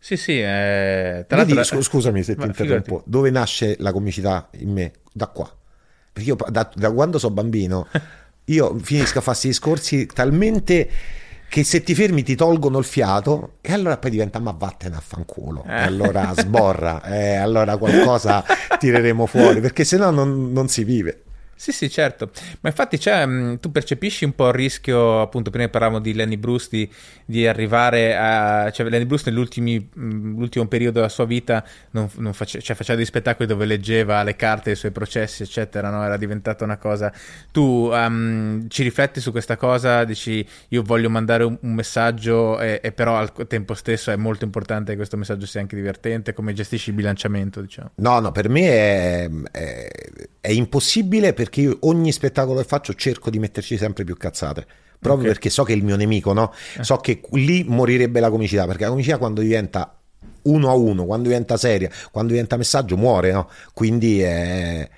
sì, 0.00 0.16
sì. 0.16 0.40
Eh, 0.40 1.24
tra 1.28 1.44
l'altro... 1.44 1.82
scusami 1.82 2.24
se 2.24 2.34
ti 2.34 2.44
interrompo. 2.44 2.82
Figurati. 2.82 3.08
Dove 3.08 3.30
nasce 3.30 3.76
la 3.78 3.92
comicità 3.92 4.48
in 4.58 4.72
me? 4.72 4.92
Da 5.12 5.28
qua. 5.28 5.54
Perché 6.12 6.28
io 6.28 6.36
da, 6.48 6.68
da 6.74 6.90
quando 6.92 7.18
sono 7.18 7.34
bambino, 7.34 7.86
io 8.46 8.76
finisco 8.78 9.18
a 9.18 9.22
farsi 9.22 9.48
discorsi 9.48 10.06
talmente 10.06 10.88
che 11.48 11.64
se 11.64 11.82
ti 11.82 11.96
fermi 11.96 12.22
ti 12.22 12.36
tolgono 12.36 12.78
il 12.78 12.84
fiato 12.84 13.54
e 13.60 13.72
allora 13.72 13.98
poi 13.98 14.12
diventa 14.12 14.38
ma 14.38 14.54
vattene 14.56 14.94
a 14.94 15.02
fanculo 15.04 15.64
eh. 15.66 15.82
allora 15.82 16.32
sborra 16.36 17.02
e 17.02 17.30
eh, 17.30 17.36
allora 17.38 17.76
qualcosa 17.76 18.44
tireremo 18.78 19.26
fuori 19.26 19.60
perché 19.60 19.82
sennò 19.82 20.10
non, 20.10 20.52
non 20.52 20.68
si 20.68 20.84
vive 20.84 21.24
Sì, 21.60 21.72
sì, 21.72 21.90
certo. 21.90 22.30
Ma 22.62 22.70
infatti 22.70 22.98
cioè, 22.98 23.58
tu 23.60 23.70
percepisci 23.70 24.24
un 24.24 24.34
po' 24.34 24.48
il 24.48 24.54
rischio, 24.54 25.20
appunto, 25.20 25.50
prima 25.50 25.68
parlavamo 25.68 26.00
di 26.00 26.14
Lenny 26.14 26.38
Bruce, 26.38 26.68
di, 26.70 26.90
di 27.26 27.46
arrivare 27.46 28.16
a... 28.16 28.70
Cioè, 28.70 28.88
Lenny 28.88 29.04
Bruce 29.04 29.30
nell'ultimo 29.30 30.66
periodo 30.68 31.00
della 31.00 31.10
sua 31.10 31.26
vita 31.26 31.62
non, 31.90 32.08
non 32.16 32.32
face, 32.32 32.62
cioè, 32.62 32.74
faceva 32.74 32.96
dei 32.96 33.04
spettacoli 33.04 33.46
dove 33.46 33.66
leggeva 33.66 34.22
le 34.22 34.36
carte 34.36 34.70
dei 34.70 34.74
suoi 34.74 34.90
processi, 34.90 35.42
eccetera, 35.42 35.90
no? 35.90 36.02
Era 36.02 36.16
diventata 36.16 36.64
una 36.64 36.78
cosa... 36.78 37.12
Tu 37.52 37.60
um, 37.60 38.66
ci 38.68 38.82
rifletti 38.82 39.20
su 39.20 39.30
questa 39.30 39.58
cosa, 39.58 40.04
dici 40.04 40.42
io 40.68 40.82
voglio 40.82 41.10
mandare 41.10 41.44
un, 41.44 41.58
un 41.60 41.74
messaggio 41.74 42.58
e, 42.58 42.80
e, 42.82 42.90
però 42.92 43.18
al 43.18 43.34
tempo 43.46 43.74
stesso 43.74 44.10
è 44.10 44.16
molto 44.16 44.46
importante 44.46 44.92
che 44.92 44.96
questo 44.96 45.18
messaggio 45.18 45.44
sia 45.44 45.60
anche 45.60 45.76
divertente, 45.76 46.32
come 46.32 46.54
gestisci 46.54 46.88
il 46.88 46.96
bilanciamento, 46.96 47.60
diciamo? 47.60 47.90
No, 47.96 48.18
no, 48.18 48.32
per 48.32 48.48
me 48.48 48.62
è, 48.62 49.30
è, 49.50 49.88
è 50.40 50.50
impossibile 50.52 51.34
perché 51.34 51.49
perché 51.50 51.60
io 51.62 51.76
ogni 51.80 52.12
spettacolo 52.12 52.60
che 52.60 52.66
faccio 52.66 52.94
cerco 52.94 53.28
di 53.28 53.40
metterci 53.40 53.76
sempre 53.76 54.04
più 54.04 54.16
cazzate. 54.16 54.64
Proprio 55.00 55.22
okay. 55.22 55.32
perché 55.32 55.50
so 55.50 55.64
che 55.64 55.72
è 55.72 55.76
il 55.76 55.82
mio 55.82 55.96
nemico, 55.96 56.32
no? 56.32 56.52
Eh. 56.78 56.84
So 56.84 56.98
che 56.98 57.20
lì 57.32 57.64
morirebbe 57.66 58.20
la 58.20 58.30
comicità, 58.30 58.66
perché 58.66 58.84
la 58.84 58.90
comicità 58.90 59.18
quando 59.18 59.40
diventa 59.40 59.96
uno 60.42 60.70
a 60.70 60.74
uno, 60.74 61.04
quando 61.06 61.28
diventa 61.28 61.56
seria, 61.56 61.90
quando 62.12 62.32
diventa 62.32 62.56
messaggio, 62.56 62.96
muore, 62.96 63.32
no? 63.32 63.50
Quindi 63.74 64.22
eh, 64.22 64.88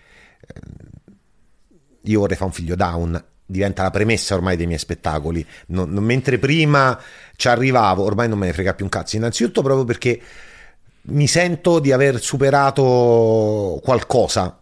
io 2.02 2.20
vorrei 2.20 2.36
fare 2.36 2.50
un 2.50 2.54
figlio 2.54 2.74
down, 2.74 3.24
diventa 3.46 3.82
la 3.82 3.90
premessa 3.90 4.34
ormai 4.34 4.56
dei 4.56 4.66
miei 4.66 4.78
spettacoli. 4.78 5.46
Non, 5.68 5.90
non, 5.90 6.04
mentre 6.04 6.38
prima 6.38 6.98
ci 7.36 7.48
arrivavo, 7.48 8.02
ormai 8.02 8.28
non 8.28 8.38
me 8.38 8.46
ne 8.46 8.52
frega 8.52 8.74
più 8.74 8.84
un 8.84 8.90
cazzo. 8.90 9.16
Innanzitutto 9.16 9.62
proprio 9.62 9.84
perché 9.84 10.20
mi 11.02 11.26
sento 11.28 11.78
di 11.78 11.92
aver 11.92 12.20
superato 12.20 13.80
qualcosa 13.82 14.61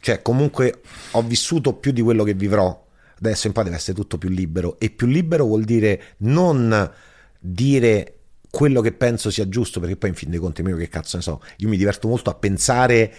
cioè, 0.00 0.22
comunque 0.22 0.80
ho 1.12 1.22
vissuto 1.22 1.74
più 1.74 1.92
di 1.92 2.02
quello 2.02 2.24
che 2.24 2.34
vivrò. 2.34 2.84
Adesso 3.18 3.46
in 3.46 3.52
poi 3.52 3.64
deve 3.64 3.76
essere 3.76 3.96
tutto 3.96 4.18
più 4.18 4.28
libero. 4.28 4.78
E 4.78 4.90
più 4.90 5.06
libero 5.06 5.44
vuol 5.44 5.64
dire 5.64 6.14
non 6.18 6.90
dire 7.38 8.12
quello 8.50 8.80
che 8.80 8.92
penso 8.92 9.30
sia 9.30 9.48
giusto, 9.48 9.80
perché 9.80 9.96
poi 9.96 10.10
in 10.10 10.14
fin 10.14 10.30
dei 10.30 10.38
conti 10.38 10.62
io 10.62 10.76
che 10.76 10.88
cazzo 10.88 11.16
ne 11.16 11.22
so. 11.22 11.42
Io 11.58 11.68
mi 11.68 11.76
diverto 11.76 12.08
molto 12.08 12.30
a 12.30 12.34
pensare 12.34 13.12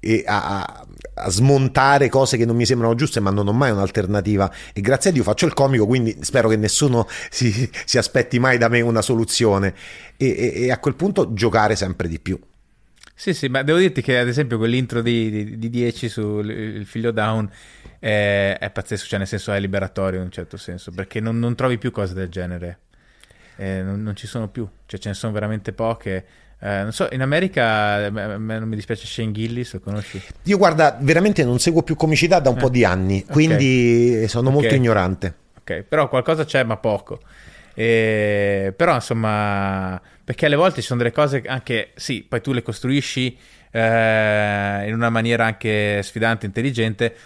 e 0.00 0.24
a, 0.26 0.58
a, 0.58 0.86
a, 1.14 1.30
smontare 1.30 2.08
cose 2.08 2.36
che 2.36 2.44
non 2.44 2.56
mi 2.56 2.66
sembrano 2.66 2.96
giuste, 2.96 3.20
ma 3.20 3.30
non 3.30 3.46
ho 3.46 3.52
mai 3.52 3.70
un'alternativa. 3.70 4.52
E 4.72 4.80
grazie 4.80 5.10
a 5.10 5.12
Dio 5.12 5.22
faccio 5.22 5.46
il 5.46 5.54
comico, 5.54 5.86
quindi 5.86 6.16
spero 6.22 6.48
che 6.48 6.56
nessuno 6.56 7.06
si, 7.30 7.70
si 7.84 7.98
aspetti 7.98 8.38
mai 8.38 8.58
da 8.58 8.68
me 8.68 8.80
una 8.80 9.02
soluzione. 9.02 9.74
E, 10.16 10.26
e, 10.26 10.62
e 10.62 10.70
a 10.72 10.78
quel 10.78 10.94
punto 10.94 11.32
giocare 11.32 11.76
sempre 11.76 12.08
di 12.08 12.18
più. 12.18 12.38
Sì, 13.22 13.34
sì, 13.34 13.46
ma 13.46 13.62
devo 13.62 13.78
dirti 13.78 14.02
che 14.02 14.18
ad 14.18 14.26
esempio 14.26 14.58
quell'intro 14.58 15.00
di, 15.00 15.30
di, 15.30 15.56
di 15.56 15.70
10 15.70 16.08
sul 16.08 16.82
figlio 16.84 17.12
down 17.12 17.48
è, 18.00 18.56
è, 18.58 18.68
pazzesco, 18.68 19.06
cioè 19.06 19.18
nel 19.20 19.28
senso 19.28 19.52
è 19.52 19.60
liberatorio 19.60 20.18
in 20.18 20.24
un 20.24 20.32
certo 20.32 20.56
senso, 20.56 20.90
perché 20.90 21.20
non, 21.20 21.38
non 21.38 21.54
trovi 21.54 21.78
più 21.78 21.92
cose 21.92 22.14
del 22.14 22.28
genere, 22.28 22.78
eh, 23.58 23.80
non, 23.80 24.02
non, 24.02 24.16
ci 24.16 24.26
sono 24.26 24.48
più, 24.48 24.68
cioè 24.86 24.98
ce 24.98 25.10
ne 25.10 25.14
sono 25.14 25.32
veramente 25.32 25.72
poche. 25.72 26.24
Eh, 26.58 26.82
non 26.82 26.90
so, 26.90 27.06
in 27.12 27.20
America 27.20 28.06
a 28.06 28.10
me 28.10 28.58
non 28.58 28.66
mi 28.66 28.74
dispiace 28.74 29.06
Shane 29.06 29.30
Gillis, 29.30 29.74
lo 29.74 29.78
conosci? 29.78 30.20
Io 30.42 30.58
guarda, 30.58 30.98
veramente 31.00 31.44
non 31.44 31.60
seguo 31.60 31.84
più 31.84 31.94
comicità 31.94 32.40
da 32.40 32.50
un 32.50 32.56
eh. 32.56 32.60
po' 32.60 32.70
di 32.70 32.84
anni, 32.84 33.24
quindi 33.24 34.14
okay. 34.16 34.26
sono 34.26 34.48
okay. 34.48 34.60
molto 34.60 34.74
ignorante. 34.74 35.34
Ok, 35.60 35.82
però 35.82 36.08
qualcosa 36.08 36.44
c'è, 36.44 36.64
ma 36.64 36.76
poco. 36.76 37.20
E, 37.74 38.72
però 38.76 38.94
insomma, 38.94 40.00
perché 40.24 40.46
alle 40.46 40.56
volte 40.56 40.80
ci 40.80 40.86
sono 40.86 40.98
delle 40.98 41.12
cose 41.12 41.42
anche, 41.46 41.90
sì, 41.94 42.24
poi 42.28 42.40
tu 42.40 42.52
le 42.52 42.62
costruisci 42.62 43.36
eh, 43.70 44.84
in 44.86 44.94
una 44.94 45.10
maniera 45.10 45.46
anche 45.46 46.02
sfidante, 46.02 46.46
intelligente, 46.46 47.16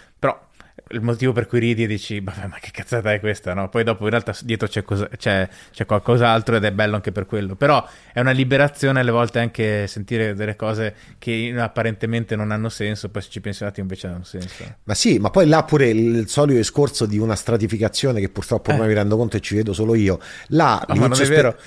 il 0.89 1.01
motivo 1.01 1.31
per 1.31 1.47
cui 1.47 1.59
ridi 1.59 1.83
e 1.83 1.87
dici, 1.87 2.19
vabbè, 2.19 2.47
ma 2.47 2.57
che 2.59 2.71
cazzata 2.71 3.11
è 3.13 3.19
questa, 3.19 3.53
no? 3.53 3.69
Poi 3.69 3.83
dopo 3.83 4.03
in 4.03 4.09
realtà 4.09 4.35
dietro 4.41 4.67
c'è, 4.67 4.83
cosa, 4.83 5.07
c'è, 5.15 5.47
c'è, 5.71 5.85
qualcos'altro 5.85 6.55
ed 6.55 6.63
è 6.63 6.71
bello 6.71 6.95
anche 6.95 7.11
per 7.11 7.25
quello. 7.25 7.55
Però 7.55 7.85
è 8.13 8.19
una 8.19 8.31
liberazione 8.31 8.99
alle 8.99 9.11
volte 9.11 9.39
anche 9.39 9.87
sentire 9.87 10.33
delle 10.33 10.55
cose 10.55 10.95
che 11.17 11.53
apparentemente 11.57 12.35
non 12.35 12.51
hanno 12.51 12.69
senso, 12.69 13.09
poi 13.09 13.21
se 13.21 13.29
ci 13.29 13.41
pensi 13.41 13.63
un 13.63 13.69
attimo 13.69 13.87
invece 13.87 14.07
hanno 14.07 14.23
senso. 14.23 14.63
Ma 14.83 14.93
sì, 14.93 15.19
ma 15.19 15.29
poi 15.29 15.47
là 15.47 15.63
pure 15.63 15.89
il 15.89 16.27
solito 16.27 16.57
discorso 16.57 17.05
di 17.05 17.17
una 17.17 17.35
stratificazione 17.35 18.19
che 18.19 18.29
purtroppo 18.29 18.71
ormai 18.71 18.85
eh. 18.85 18.89
mi 18.89 18.95
rendo 18.95 19.17
conto 19.17 19.37
e 19.37 19.39
ci 19.39 19.55
vedo 19.55 19.73
solo 19.73 19.95
io. 19.95 20.19
Là, 20.47 20.83
no, 20.87 20.95
ma 20.95 21.07
non 21.07 21.21
è 21.21 21.25
vero 21.25 21.57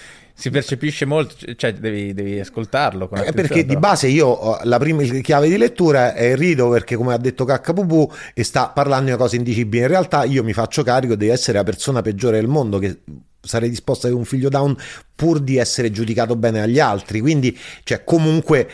si 0.41 0.49
percepisce 0.49 1.05
molto, 1.05 1.35
cioè 1.55 1.75
devi, 1.75 2.15
devi 2.15 2.41
ascoltarlo. 2.41 3.11
Eh, 3.13 3.33
perché 3.33 3.67
di 3.67 3.77
base 3.77 4.07
io 4.09 4.59
la 4.63 4.79
prima 4.79 5.03
chiave 5.03 5.51
di 5.51 5.59
lettura 5.59 6.15
è 6.15 6.35
rido 6.35 6.71
perché 6.71 6.97
come 6.97 7.13
ha 7.13 7.19
detto 7.19 7.45
KPV 7.45 8.11
e 8.33 8.43
sta 8.43 8.71
parlando 8.71 9.05
di 9.05 9.11
una 9.11 9.19
cosa 9.19 9.37
indicibile. 9.37 9.83
In 9.83 9.89
realtà 9.89 10.25
io 10.25 10.43
mi 10.43 10.55
faccio 10.55 10.83
carico 10.83 11.15
di 11.15 11.29
essere 11.29 11.59
la 11.59 11.65
persona 11.65 12.01
peggiore 12.01 12.39
del 12.39 12.49
mondo 12.49 12.79
che 12.79 13.01
sarei 13.43 13.69
disposto 13.69 14.07
ad 14.07 14.13
avere 14.13 14.27
un 14.27 14.31
figlio 14.31 14.49
down 14.49 14.75
pur 15.15 15.41
di 15.41 15.59
essere 15.59 15.91
giudicato 15.91 16.35
bene 16.37 16.63
agli 16.63 16.81
altri. 16.81 17.21
Quindi, 17.21 17.55
cioè, 17.85 18.03
comunque 18.03 18.69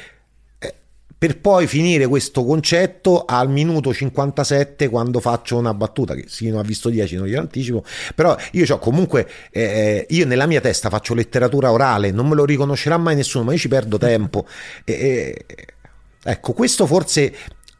per 1.18 1.38
poi 1.40 1.66
finire 1.66 2.06
questo 2.06 2.44
concetto 2.44 3.24
al 3.24 3.48
minuto 3.48 3.92
57 3.92 4.88
quando 4.88 5.20
faccio 5.20 5.56
una 5.56 5.72
battuta 5.72 6.14
che 6.14 6.24
sì, 6.28 6.50
non 6.50 6.58
ha 6.58 6.62
visto 6.62 6.90
10, 6.90 7.16
non 7.16 7.26
glielo 7.26 7.40
anticipo, 7.40 7.84
però 8.14 8.36
io 8.52 8.66
ho 8.68 8.78
comunque, 8.78 9.26
eh, 9.50 10.06
io 10.10 10.26
nella 10.26 10.46
mia 10.46 10.60
testa 10.60 10.90
faccio 10.90 11.14
letteratura 11.14 11.72
orale, 11.72 12.10
non 12.10 12.28
me 12.28 12.34
lo 12.34 12.44
riconoscerà 12.44 12.98
mai 12.98 13.14
nessuno, 13.14 13.44
ma 13.44 13.52
io 13.52 13.58
ci 13.58 13.68
perdo 13.68 13.96
tempo. 13.96 14.46
E, 14.84 14.92
e, 14.92 15.46
ecco, 16.22 16.52
questo 16.52 16.86
forse, 16.86 17.34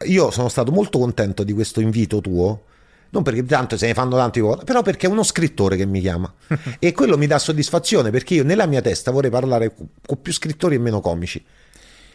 io 0.07 0.31
sono 0.31 0.49
stato 0.49 0.73
molto 0.73 0.99
contento 0.99 1.45
di 1.45 1.53
questo 1.53 1.81
invito 1.81 2.23
tuo, 2.23 2.63
non 3.11 3.23
perché 3.23 3.45
tanto 3.45 3.77
se 3.77 3.87
ne 3.87 3.93
fanno 3.93 4.17
tanti 4.17 4.41
cose, 4.41 4.65
però 4.65 4.81
perché 4.81 5.09
è 5.09 5.11
uno 5.11 5.23
scrittore 5.23 5.77
che 5.77 5.85
mi 5.85 6.01
chiama 6.01 6.33
e 6.79 6.93
quello 6.93 7.19
mi 7.19 7.27
dà 7.27 7.39
soddisfazione 7.39 8.11
perché 8.11 8.35
io 8.35 8.45
nella 8.45 8.67
mia 8.67 8.81
testa 8.81 9.11
vorrei 9.11 9.31
parlare 9.31 9.75
con 9.75 10.21
più 10.23 10.33
scrittori 10.33 10.75
e 10.75 10.79
meno 10.79 11.01
comici 11.01 11.45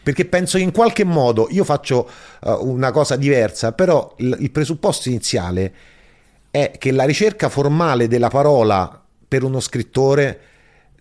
perché 0.02 0.24
penso 0.24 0.58
che 0.58 0.64
in 0.64 0.72
qualche 0.72 1.04
modo 1.04 1.46
io 1.50 1.64
faccio 1.64 2.08
uh, 2.40 2.66
una 2.66 2.90
cosa 2.90 3.16
diversa, 3.16 3.72
però 3.72 4.14
il, 4.18 4.36
il 4.40 4.50
presupposto 4.50 5.08
iniziale 5.08 5.72
è 6.50 6.72
che 6.78 6.90
la 6.92 7.04
ricerca 7.04 7.48
formale 7.48 8.08
della 8.08 8.28
parola 8.28 9.02
per 9.26 9.42
uno 9.42 9.60
scrittore 9.60 10.40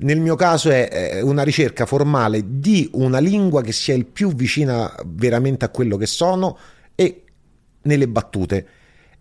nel 0.01 0.19
mio 0.19 0.35
caso 0.35 0.69
è 0.71 1.21
una 1.21 1.43
ricerca 1.43 1.85
formale 1.85 2.41
di 2.45 2.89
una 2.93 3.19
lingua 3.19 3.61
che 3.61 3.71
sia 3.71 3.93
il 3.93 4.05
più 4.05 4.33
vicina 4.33 4.91
veramente 5.05 5.65
a 5.65 5.69
quello 5.69 5.95
che 5.97 6.07
sono 6.07 6.57
e 6.95 7.23
nelle 7.83 8.07
battute. 8.07 8.67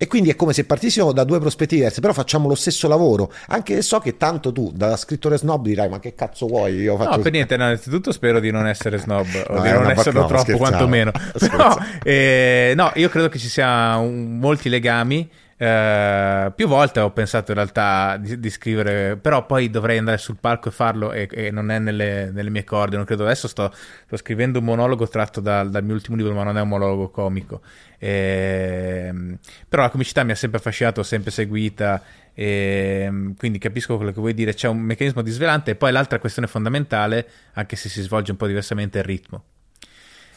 E 0.03 0.07
quindi 0.07 0.31
è 0.31 0.35
come 0.35 0.55
se 0.55 0.65
partissimo 0.65 1.13
da 1.13 1.25
due 1.25 1.41
prospettive 1.41 1.83
diverse, 1.83 2.01
però 2.01 2.15
facciamo 2.15 2.49
lo 2.49 2.55
stesso 2.55 2.89
lavoro. 2.89 3.31
Anche 3.49 3.75
se 3.75 3.83
so 3.83 3.99
che 3.99 4.17
tanto 4.17 4.51
tu, 4.51 4.73
da 4.75 4.97
scrittore 4.97 5.37
snob, 5.37 5.63
dirai: 5.63 5.91
Ma 5.91 6.01
che 6.01 6.15
cazzo 6.15 6.47
vuoi? 6.47 6.77
Io 6.77 6.97
faccio... 6.97 7.17
No, 7.17 7.23
per 7.23 7.33
niente, 7.33 7.59
no, 7.59 7.65
innanzitutto 7.65 8.11
spero 8.11 8.41
di 8.41 8.51
non 8.51 8.67
essere 8.67 8.97
snob 8.97 9.27
o 9.49 9.57
no, 9.57 9.61
di 9.61 9.71
non 9.71 9.91
esserlo 9.91 10.23
no, 10.23 10.27
troppo, 10.27 10.57
quantomeno. 10.57 11.13
No, 11.51 11.77
eh, 12.03 12.73
no, 12.75 12.93
io 12.95 13.11
credo 13.11 13.29
che 13.29 13.39
ci 13.39 13.49
siano 13.49 14.09
molti 14.09 14.71
legami 14.71 15.29
Uh, 15.61 16.51
più 16.55 16.67
volte 16.67 17.01
ho 17.01 17.11
pensato 17.11 17.51
in 17.51 17.59
realtà 17.59 18.17
di, 18.17 18.41
di, 18.41 18.49
scrivere, 18.49 19.19
però 19.19 19.45
poi 19.45 19.69
dovrei 19.69 19.99
andare 19.99 20.17
sul 20.17 20.39
palco 20.41 20.71
e 20.71 20.73
farlo 20.73 21.13
e, 21.13 21.29
e 21.31 21.51
non 21.51 21.71
è 21.71 21.79
nelle, 21.79 22.31
nelle, 22.33 22.49
mie 22.49 22.65
corde. 22.65 22.97
Non 22.97 23.05
credo. 23.05 23.25
Adesso 23.25 23.47
sto, 23.47 23.71
sto 24.07 24.17
scrivendo 24.17 24.61
un 24.61 24.65
monologo 24.65 25.07
tratto 25.07 25.43
da, 25.43 25.63
dal 25.65 25.85
mio 25.85 25.93
ultimo 25.93 26.17
libro, 26.17 26.33
ma 26.33 26.45
non 26.45 26.57
è 26.57 26.63
un 26.63 26.69
monologo 26.69 27.11
comico. 27.11 27.61
Ehm, 28.03 29.39
però 29.69 29.83
la 29.83 29.91
comicità 29.91 30.25
mi 30.25 30.33
ha 30.33 30.35
sempre 30.35 30.59
affascinato, 30.59 31.03
sempre 31.03 31.31
seguita. 31.31 32.03
Ehm, 32.35 33.37
quindi 33.37 33.59
capisco 33.59 33.97
quello 33.97 34.13
che 34.13 34.21
vuoi 34.21 34.35
dire. 34.35 34.55
C'è 34.55 34.69
un 34.69 34.79
meccanismo 34.81 35.23
disvelante, 35.23 35.73
e 35.73 35.75
poi 35.77 35.93
l'altra 35.93 36.19
questione 36.19 36.49
fondamentale, 36.49 37.29
anche 37.53 37.77
se 37.77 37.89
si 37.89 38.01
svolge 38.03 38.33
un 38.33 38.37
po' 38.37 38.47
diversamente, 38.47 38.99
è 38.99 39.03
il 39.03 39.07
ritmo. 39.07 39.45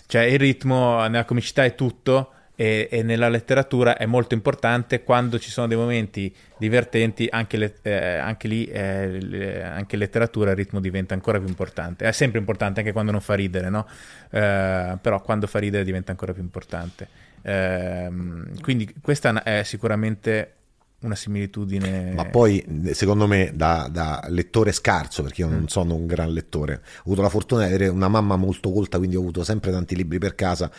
Cioè, 0.05 0.23
il 0.23 0.37
ritmo 0.37 0.99
nella 1.07 1.25
comicità 1.25 1.63
è 1.63 1.73
tutto 1.75 2.33
e, 2.55 2.87
e, 2.91 3.01
nella 3.01 3.29
letteratura 3.29 3.97
è 3.97 4.05
molto 4.05 4.35
importante 4.35 5.03
quando 5.03 5.39
ci 5.39 5.49
sono 5.49 5.65
dei 5.65 5.77
momenti 5.77 6.33
divertenti, 6.57 7.27
anche, 7.31 7.57
le, 7.57 7.75
eh, 7.81 8.17
anche 8.17 8.47
lì, 8.47 8.65
eh, 8.65 9.19
le, 9.19 9.63
anche 9.63 9.97
letteratura 9.97 10.51
il 10.51 10.57
ritmo 10.57 10.79
diventa 10.79 11.13
ancora 11.13 11.39
più 11.39 11.47
importante. 11.47 12.05
È 12.05 12.11
sempre 12.11 12.39
importante 12.39 12.81
anche 12.81 12.91
quando 12.91 13.11
non 13.11 13.21
fa 13.21 13.33
ridere, 13.33 13.69
no? 13.69 13.87
Eh, 14.29 14.97
però 15.01 15.21
quando 15.21 15.47
fa 15.47 15.59
ridere 15.59 15.83
diventa 15.83 16.11
ancora 16.11 16.33
più 16.33 16.43
importante. 16.43 17.22
Ehm, 17.43 18.59
quindi 18.61 18.93
questa 19.01 19.43
è 19.43 19.63
sicuramente 19.63 20.53
una 21.01 21.15
similitudine. 21.15 22.13
Ma 22.13 22.25
poi, 22.25 22.63
secondo 22.93 23.27
me, 23.27 23.51
da, 23.53 23.89
da 23.91 24.25
lettore 24.29 24.71
scarso, 24.71 25.21
perché 25.21 25.41
io 25.41 25.49
non 25.49 25.61
mm. 25.61 25.65
sono 25.65 25.95
un 25.95 26.07
gran 26.07 26.31
lettore, 26.31 26.75
ho 26.75 27.01
avuto 27.05 27.21
la 27.21 27.29
fortuna 27.29 27.61
di 27.61 27.67
avere 27.67 27.89
una 27.89 28.07
mamma 28.07 28.35
molto 28.35 28.71
colta, 28.71 28.97
quindi 28.97 29.15
ho 29.15 29.21
avuto 29.21 29.43
sempre 29.43 29.71
tanti 29.71 29.95
libri 29.95 30.17
per 30.17 30.35
casa 30.35 30.71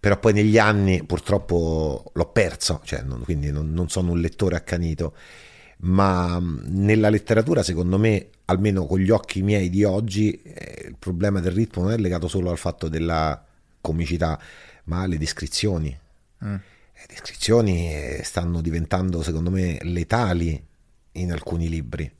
però 0.00 0.18
poi 0.18 0.32
negli 0.32 0.56
anni 0.56 1.04
purtroppo 1.04 2.10
l'ho 2.14 2.26
perso, 2.30 2.80
cioè 2.84 3.02
non, 3.02 3.20
quindi 3.20 3.50
non, 3.50 3.70
non, 3.70 3.90
sono 3.90 4.12
un 4.12 4.20
lettore 4.20 4.56
accanito, 4.56 5.14
ma 5.80 6.42
nella 6.68 7.10
letteratura 7.10 7.62
secondo 7.62 7.98
me, 7.98 8.28
almeno 8.46 8.86
con 8.86 8.98
gli 8.98 9.10
occhi 9.10 9.42
miei 9.42 9.68
di 9.68 9.84
oggi, 9.84 10.40
eh, 10.42 10.86
il 10.88 10.96
problema 10.98 11.40
del 11.40 11.52
ritmo 11.52 11.82
non 11.82 11.92
è 11.92 11.98
legato 11.98 12.28
solo 12.28 12.50
al 12.50 12.56
fatto 12.56 12.88
della 12.88 13.44
comicità, 13.82 14.40
ma 14.90 15.02
alle 15.02 15.18
descrizioni. 15.18 15.96
Mm. 16.44 16.54
Le 16.54 17.06
descrizioni 17.06 17.94
eh, 17.94 18.20
stanno 18.24 18.60
diventando, 18.60 19.22
secondo 19.22 19.50
me, 19.50 19.78
letali 19.82 20.60
in 21.12 21.32
alcuni 21.32 21.68
libri. 21.68 22.10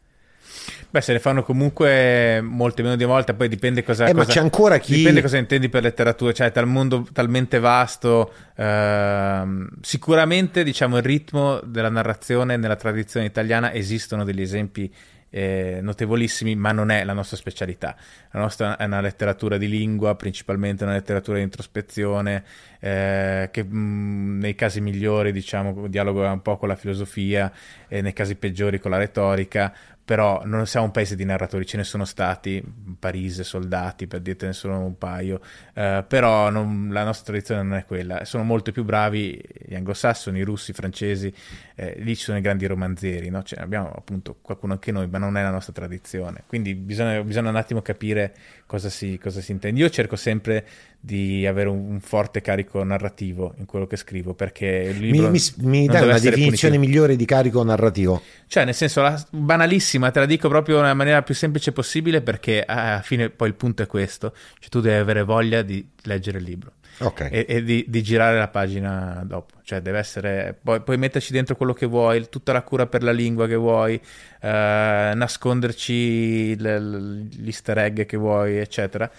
Beh, 0.88 1.00
se 1.00 1.12
ne 1.12 1.18
fanno 1.18 1.42
comunque 1.42 2.40
molte 2.40 2.82
meno 2.82 2.96
di 2.96 3.04
volte, 3.04 3.34
poi 3.34 3.48
dipende 3.48 3.82
cosa... 3.82 4.04
Eh, 4.04 4.12
cosa 4.12 4.24
ma 4.24 4.32
c'è 4.32 4.40
ancora 4.40 4.78
chi... 4.78 4.94
Dipende 4.94 5.20
cosa 5.20 5.36
intendi 5.36 5.68
per 5.68 5.82
letteratura, 5.82 6.32
cioè 6.32 6.52
un 6.54 6.72
mondo 6.72 7.06
talmente 7.12 7.58
vasto, 7.58 8.32
ehm, 8.56 9.68
sicuramente 9.80 10.62
diciamo 10.62 10.96
il 10.96 11.02
ritmo 11.02 11.60
della 11.60 11.90
narrazione 11.90 12.56
nella 12.56 12.76
tradizione 12.76 13.26
italiana 13.26 13.72
esistono 13.72 14.24
degli 14.24 14.42
esempi 14.42 14.92
eh, 15.30 15.78
notevolissimi, 15.80 16.54
ma 16.56 16.72
non 16.72 16.90
è 16.90 17.04
la 17.04 17.12
nostra 17.12 17.36
specialità. 17.36 17.96
La 18.32 18.40
nostra 18.40 18.76
è 18.76 18.84
una 18.84 19.00
letteratura 19.00 19.56
di 19.56 19.68
lingua, 19.68 20.14
principalmente 20.14 20.84
una 20.84 20.92
letteratura 20.92 21.38
di 21.38 21.44
introspezione, 21.44 22.44
eh, 22.80 23.48
che 23.50 23.64
mh, 23.64 24.38
nei 24.40 24.54
casi 24.54 24.80
migliori, 24.80 25.32
diciamo, 25.32 25.86
dialoga 25.86 26.30
un 26.30 26.42
po' 26.42 26.56
con 26.56 26.68
la 26.68 26.76
filosofia, 26.76 27.50
e 27.88 28.02
nei 28.02 28.12
casi 28.12 28.34
peggiori 28.34 28.78
con 28.78 28.90
la 28.90 28.98
retorica, 28.98 29.72
però 30.10 30.42
non 30.44 30.66
siamo 30.66 30.86
un 30.86 30.92
paese 30.92 31.14
di 31.14 31.24
narratori, 31.24 31.64
ce 31.64 31.76
ne 31.76 31.84
sono 31.84 32.04
stati, 32.04 32.60
Parisi, 32.98 33.44
soldati, 33.44 34.08
per 34.08 34.18
dirtene 34.18 34.52
solo 34.52 34.76
un 34.76 34.98
paio, 34.98 35.40
eh, 35.72 36.04
però 36.04 36.50
non, 36.50 36.88
la 36.90 37.04
nostra 37.04 37.26
tradizione 37.26 37.62
non 37.62 37.74
è 37.74 37.84
quella, 37.84 38.24
sono 38.24 38.42
molto 38.42 38.72
più 38.72 38.82
bravi 38.82 39.40
gli 39.66 39.74
anglosassoni, 39.76 40.40
i 40.40 40.42
russi, 40.42 40.72
i 40.72 40.74
francesi, 40.74 41.32
eh, 41.80 41.94
lì 42.00 42.14
ci 42.14 42.24
sono 42.24 42.36
i 42.36 42.42
grandi 42.42 42.66
romanzieri, 42.66 43.30
no? 43.30 43.42
cioè, 43.42 43.58
abbiamo 43.60 43.90
appunto 43.96 44.36
qualcuno 44.42 44.74
anche 44.74 44.92
noi, 44.92 45.08
ma 45.08 45.16
non 45.16 45.38
è 45.38 45.42
la 45.42 45.50
nostra 45.50 45.72
tradizione, 45.72 46.42
quindi 46.46 46.74
bisogna, 46.74 47.22
bisogna 47.22 47.48
un 47.48 47.56
attimo 47.56 47.80
capire 47.80 48.34
cosa 48.66 48.90
si, 48.90 49.18
cosa 49.18 49.40
si 49.40 49.52
intende. 49.52 49.80
Io 49.80 49.88
cerco 49.88 50.14
sempre 50.14 50.66
di 51.00 51.46
avere 51.46 51.70
un, 51.70 51.92
un, 51.92 52.00
forte 52.00 52.42
carico 52.42 52.84
narrativo 52.84 53.54
in 53.56 53.64
quello 53.64 53.86
che 53.86 53.96
scrivo 53.96 54.34
perché 54.34 54.92
il 54.92 54.98
libro 54.98 55.30
mi, 55.30 55.40
mi, 55.56 55.68
mi 55.68 55.86
dai 55.86 56.02
una 56.02 56.18
definizione 56.18 56.74
punitivo. 56.74 56.78
migliore 56.78 57.16
di 57.16 57.24
carico 57.24 57.64
narrativo 57.64 58.20
cioè 58.46 58.66
nel 58.66 58.74
senso 58.74 59.00
la, 59.00 59.26
banalissima 59.30 60.10
te 60.10 60.18
la 60.18 60.26
dico 60.26 60.48
proprio 60.50 60.82
nella 60.82 60.92
maniera 60.92 61.22
più 61.22 61.34
semplice 61.34 61.72
possibile 61.72 62.20
perché 62.20 62.62
alla 62.62 63.00
fine 63.00 63.30
poi 63.30 63.48
il 63.48 63.54
punto 63.54 63.82
è 63.82 63.86
questo 63.86 64.34
cioè 64.58 64.68
tu 64.68 64.80
devi 64.80 64.96
avere 64.96 65.22
voglia 65.22 65.62
di 65.62 65.88
leggere 66.02 66.36
il 66.36 66.44
libro 66.44 66.72
okay. 67.00 67.30
e, 67.30 67.46
e 67.48 67.62
di, 67.62 67.84
di, 67.88 68.02
girare 68.02 68.38
la 68.38 68.48
pagina 68.48 69.22
dopo 69.24 69.54
cioè 69.62 69.80
deve 69.80 69.98
essere 69.98 70.58
poi, 70.62 70.80
puoi 70.80 70.98
metterci 70.98 71.32
dentro 71.32 71.56
quello 71.56 71.72
che 71.72 71.86
vuoi 71.86 72.28
tutta 72.28 72.52
la 72.52 72.62
cura 72.62 72.86
per 72.86 73.02
la 73.02 73.12
lingua 73.12 73.46
che 73.46 73.56
vuoi 73.56 73.94
eh, 73.94 75.12
nasconderci 75.14 76.56
le, 76.58 76.80
gli 76.80 77.46
easter 77.46 77.78
egg 77.78 78.04
che 78.06 78.16
vuoi 78.16 78.58
eccetera 78.58 79.10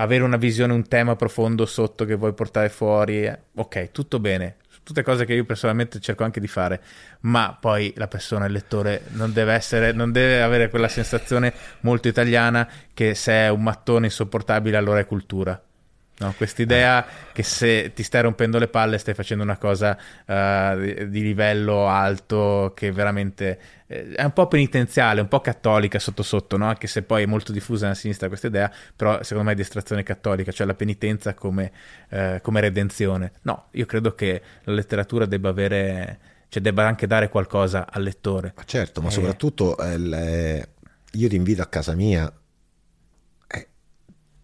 avere 0.00 0.24
una 0.24 0.36
visione, 0.36 0.72
un 0.72 0.88
tema 0.88 1.14
profondo 1.14 1.66
sotto 1.66 2.04
che 2.04 2.14
vuoi 2.14 2.32
portare 2.32 2.68
fuori, 2.68 3.24
eh, 3.24 3.38
ok, 3.54 3.90
tutto 3.92 4.18
bene, 4.18 4.56
tutte 4.82 5.02
cose 5.02 5.24
che 5.24 5.34
io 5.34 5.44
personalmente 5.44 6.00
cerco 6.00 6.24
anche 6.24 6.40
di 6.40 6.48
fare, 6.48 6.80
ma 7.20 7.56
poi 7.58 7.92
la 7.96 8.08
persona, 8.08 8.46
il 8.46 8.52
lettore, 8.52 9.02
non 9.10 9.32
deve 9.32 9.52
essere, 9.52 9.92
non 9.92 10.10
deve 10.10 10.42
avere 10.42 10.68
quella 10.70 10.88
sensazione 10.88 11.52
molto 11.80 12.08
italiana 12.08 12.68
che 12.94 13.14
se 13.14 13.32
è 13.32 13.48
un 13.48 13.62
mattone 13.62 14.06
insopportabile 14.06 14.76
allora 14.76 15.00
è 15.00 15.06
cultura. 15.06 15.60
No, 16.20 16.34
quest'idea 16.36 17.06
che 17.32 17.42
se 17.42 17.92
ti 17.94 18.02
stai 18.02 18.20
rompendo 18.20 18.58
le 18.58 18.68
palle 18.68 18.98
stai 18.98 19.14
facendo 19.14 19.42
una 19.42 19.56
cosa 19.56 19.96
uh, 20.26 20.78
di, 20.78 21.08
di, 21.08 21.22
livello 21.22 21.88
alto 21.88 22.72
che 22.76 22.92
veramente 22.92 23.58
eh, 23.86 24.12
è 24.12 24.22
un 24.22 24.32
po' 24.34 24.46
penitenziale, 24.46 25.22
un 25.22 25.28
po' 25.28 25.40
cattolica 25.40 25.98
sotto 25.98 26.22
sotto, 26.22 26.58
no? 26.58 26.66
anche 26.66 26.88
se 26.88 27.04
poi 27.04 27.22
è 27.22 27.26
molto 27.26 27.52
diffusa 27.52 27.84
nella 27.84 27.96
sinistra 27.96 28.28
questa 28.28 28.48
idea, 28.48 28.70
però 28.94 29.22
secondo 29.22 29.44
me 29.44 29.52
è 29.52 29.54
di 29.54 29.62
estrazione 29.62 30.02
cattolica, 30.02 30.52
cioè 30.52 30.66
la 30.66 30.74
penitenza 30.74 31.32
come, 31.32 31.72
uh, 32.10 32.38
come 32.42 32.60
redenzione. 32.60 33.32
No, 33.42 33.68
io 33.70 33.86
credo 33.86 34.14
che 34.14 34.42
la 34.64 34.74
letteratura 34.74 35.24
debba 35.24 35.48
avere, 35.48 36.18
cioè 36.50 36.60
debba 36.60 36.86
anche 36.86 37.06
dare 37.06 37.30
qualcosa 37.30 37.86
al 37.90 38.02
lettore. 38.02 38.52
Ma 38.56 38.64
certo, 38.64 39.00
ma 39.00 39.08
eh. 39.08 39.12
soprattutto 39.12 39.78
eh, 39.78 40.68
io 41.12 41.28
ti 41.28 41.34
invito 41.36 41.62
a 41.62 41.66
casa 41.66 41.94
mia 41.94 42.30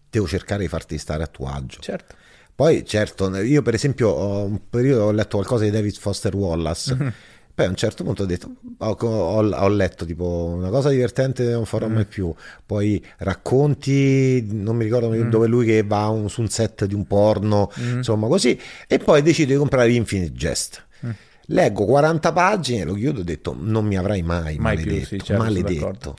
devo 0.09 0.27
cercare 0.27 0.61
di 0.61 0.67
farti 0.67 0.97
stare 0.97 1.23
a 1.23 1.27
tuo 1.27 1.47
agio. 1.47 1.79
Certo. 1.79 2.15
Poi, 2.57 2.83
certo, 2.85 3.35
io 3.37 3.61
per 3.61 3.75
esempio 3.75 4.09
ho 4.09 4.43
un 4.43 4.59
periodo 4.69 5.03
ho 5.03 5.11
letto 5.11 5.37
qualcosa 5.37 5.63
di 5.63 5.69
David 5.69 5.95
Foster 5.95 6.35
Wallace. 6.35 6.95
Mm-hmm. 6.95 7.07
Poi 7.53 7.65
a 7.65 7.69
un 7.69 7.75
certo 7.75 8.03
punto 8.03 8.23
ho 8.23 8.25
detto, 8.25 8.51
ho, 8.77 8.97
ho, 8.99 9.49
ho 9.49 9.67
letto 9.67 10.05
tipo 10.05 10.53
una 10.55 10.69
cosa 10.69 10.89
divertente 10.89 11.43
non 11.49 11.65
farò 11.65 11.87
mm. 11.87 11.93
mai 11.93 12.05
più. 12.05 12.33
Poi 12.65 13.03
racconti, 13.17 14.45
non 14.51 14.75
mi 14.75 14.83
ricordo 14.83 15.09
mm. 15.09 15.29
dove 15.29 15.47
lui 15.47 15.65
che 15.65 15.83
va 15.83 16.07
un, 16.09 16.29
su 16.29 16.41
un 16.41 16.49
set 16.49 16.85
di 16.85 16.93
un 16.93 17.05
porno, 17.05 17.71
mm. 17.79 17.97
insomma 17.97 18.27
così. 18.27 18.59
E 18.87 18.99
poi 18.99 19.21
decido 19.21 19.53
di 19.53 19.57
comprare 19.57 19.91
Infinite 19.91 20.33
Jest. 20.33 20.85
Mm. 21.05 21.09
Leggo 21.47 21.85
40 21.85 22.31
pagine, 22.31 22.83
lo 22.83 22.93
chiudo 22.93 23.19
e 23.19 23.21
ho 23.21 23.25
detto 23.25 23.55
non 23.57 23.85
mi 23.85 23.97
avrai 23.97 24.21
mai, 24.21 24.57
mai 24.57 24.77
maledetto, 24.77 24.95
più, 24.95 25.05
sì, 25.05 25.23
certo, 25.23 25.43
maledetto. 25.43 26.15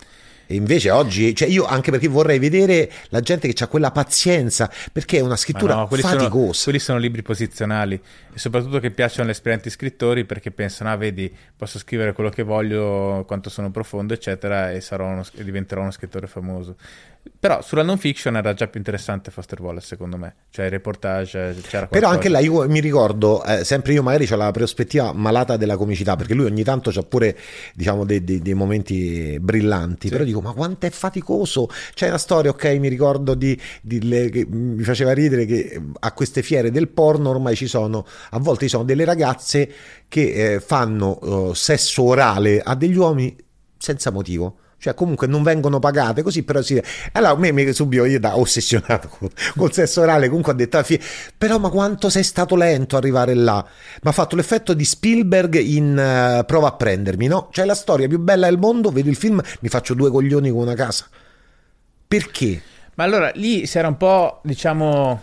E 0.50 0.54
invece 0.54 0.90
oggi, 0.90 1.34
cioè 1.34 1.46
io 1.46 1.66
anche 1.66 1.90
perché 1.90 2.08
vorrei 2.08 2.38
vedere 2.38 2.90
la 3.10 3.20
gente 3.20 3.52
che 3.52 3.62
ha 3.62 3.66
quella 3.66 3.90
pazienza, 3.90 4.72
perché 4.90 5.18
è 5.18 5.20
una 5.20 5.36
scrittura 5.36 5.74
no, 5.74 5.86
quelli 5.88 6.02
faticosa. 6.02 6.30
Sono, 6.30 6.54
quelli 6.64 6.78
sono 6.78 6.98
libri 6.98 7.20
posizionali 7.20 8.00
e 8.32 8.38
soprattutto 8.38 8.80
che 8.80 8.90
piacciono 8.90 9.24
agli 9.24 9.34
esperti 9.34 9.68
scrittori 9.68 10.24
perché 10.24 10.50
pensano, 10.50 10.90
ah 10.90 10.96
vedi, 10.96 11.30
posso 11.54 11.78
scrivere 11.78 12.14
quello 12.14 12.30
che 12.30 12.44
voglio, 12.44 13.24
quanto 13.26 13.50
sono 13.50 13.70
profondo, 13.70 14.14
eccetera, 14.14 14.72
e, 14.72 14.82
uno, 14.92 15.22
e 15.34 15.44
diventerò 15.44 15.82
uno 15.82 15.90
scrittore 15.90 16.26
famoso. 16.26 16.76
Però 17.40 17.62
sulla 17.62 17.82
non 17.82 17.98
fiction 17.98 18.36
era 18.36 18.52
già 18.52 18.66
più 18.66 18.80
interessante 18.80 19.30
Foster 19.30 19.60
Wallace, 19.60 19.86
secondo 19.86 20.16
me. 20.16 20.34
Cioè, 20.50 20.64
il 20.64 20.70
reportage 20.72 21.54
c'era 21.62 21.86
qualcosa. 21.86 21.86
Però 21.86 22.08
anche 22.08 22.28
là 22.28 22.40
io 22.40 22.68
mi 22.68 22.80
ricordo, 22.80 23.44
eh, 23.44 23.64
sempre 23.64 23.92
io 23.92 24.02
magari 24.02 24.26
ho 24.28 24.34
la 24.34 24.50
prospettiva 24.50 25.12
malata 25.12 25.56
della 25.56 25.76
comicità, 25.76 26.16
perché 26.16 26.34
lui 26.34 26.46
ogni 26.46 26.64
tanto 26.64 26.90
ha 26.90 27.02
pure, 27.02 27.38
diciamo, 27.74 28.04
dei, 28.04 28.24
dei, 28.24 28.40
dei 28.40 28.54
momenti 28.54 29.38
brillanti. 29.40 30.08
Sì. 30.08 30.12
Però 30.12 30.24
dico, 30.24 30.40
ma 30.40 30.52
quanto 30.52 30.86
è 30.86 30.90
faticoso! 30.90 31.68
C'è 31.94 32.08
una 32.08 32.18
storia, 32.18 32.50
ok, 32.50 32.64
mi 32.78 32.88
ricordo 32.88 33.34
di, 33.34 33.58
di 33.82 34.02
le, 34.08 34.30
che 34.30 34.44
mi 34.48 34.82
faceva 34.82 35.12
ridere 35.12 35.44
che 35.44 35.80
a 36.00 36.12
queste 36.12 36.42
fiere 36.42 36.72
del 36.72 36.88
porno 36.88 37.30
ormai 37.30 37.54
ci 37.54 37.68
sono, 37.68 38.04
a 38.30 38.38
volte 38.40 38.64
ci 38.64 38.70
sono 38.70 38.82
delle 38.82 39.04
ragazze 39.04 39.70
che 40.08 40.54
eh, 40.54 40.60
fanno 40.60 41.18
uh, 41.20 41.52
sesso 41.52 42.02
orale 42.02 42.60
a 42.60 42.74
degli 42.74 42.96
uomini 42.96 43.36
senza 43.76 44.10
motivo 44.10 44.58
cioè 44.78 44.94
comunque 44.94 45.26
non 45.26 45.42
vengono 45.42 45.80
pagate 45.80 46.22
così 46.22 46.44
però 46.44 46.62
si 46.62 46.80
allora 47.12 47.36
me 47.36 47.50
mi 47.50 47.72
subito 47.72 48.04
io 48.04 48.20
da 48.20 48.38
ossessionato 48.38 49.08
col, 49.08 49.30
col 49.56 49.72
sesso 49.72 50.02
orale 50.02 50.28
comunque 50.28 50.52
ho 50.52 50.54
detto 50.54 50.80
fine, 50.84 51.02
però 51.36 51.58
ma 51.58 51.68
quanto 51.68 52.08
sei 52.08 52.22
stato 52.22 52.54
lento 52.54 52.96
arrivare 52.96 53.34
là 53.34 53.64
mi 54.02 54.08
ha 54.08 54.12
fatto 54.12 54.36
l'effetto 54.36 54.74
di 54.74 54.84
Spielberg 54.84 55.54
in 55.56 56.38
uh, 56.40 56.44
Prova 56.44 56.68
a 56.68 56.72
prendermi 56.72 57.26
no? 57.26 57.48
cioè 57.50 57.64
la 57.64 57.74
storia 57.74 58.06
più 58.06 58.18
bella 58.20 58.46
del 58.48 58.58
mondo 58.58 58.90
vedo 58.90 59.08
il 59.08 59.16
film 59.16 59.42
mi 59.60 59.68
faccio 59.68 59.94
due 59.94 60.10
coglioni 60.10 60.50
con 60.50 60.60
una 60.60 60.74
casa 60.74 61.06
perché? 62.06 62.62
ma 62.94 63.04
allora 63.04 63.32
lì 63.34 63.66
si 63.66 63.78
era 63.78 63.88
un 63.88 63.96
po' 63.96 64.40
diciamo 64.44 65.22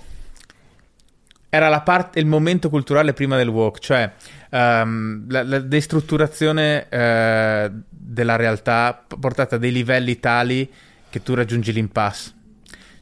era 1.55 1.81
parte, 1.81 2.19
il 2.19 2.25
momento 2.25 2.69
culturale 2.69 3.13
prima 3.13 3.37
del 3.37 3.47
walk, 3.47 3.79
cioè 3.79 4.11
um, 4.49 5.25
la, 5.29 5.43
la, 5.43 5.59
destrutturazione 5.59 6.87
uh, 6.89 7.81
della 7.89 8.35
realtà 8.35 9.03
portata 9.19 9.55
a 9.55 9.59
dei 9.59 9.71
livelli 9.71 10.19
tali 10.19 10.69
che 11.09 11.23
tu 11.23 11.33
raggiungi 11.33 11.71
l'impasse. 11.71 12.33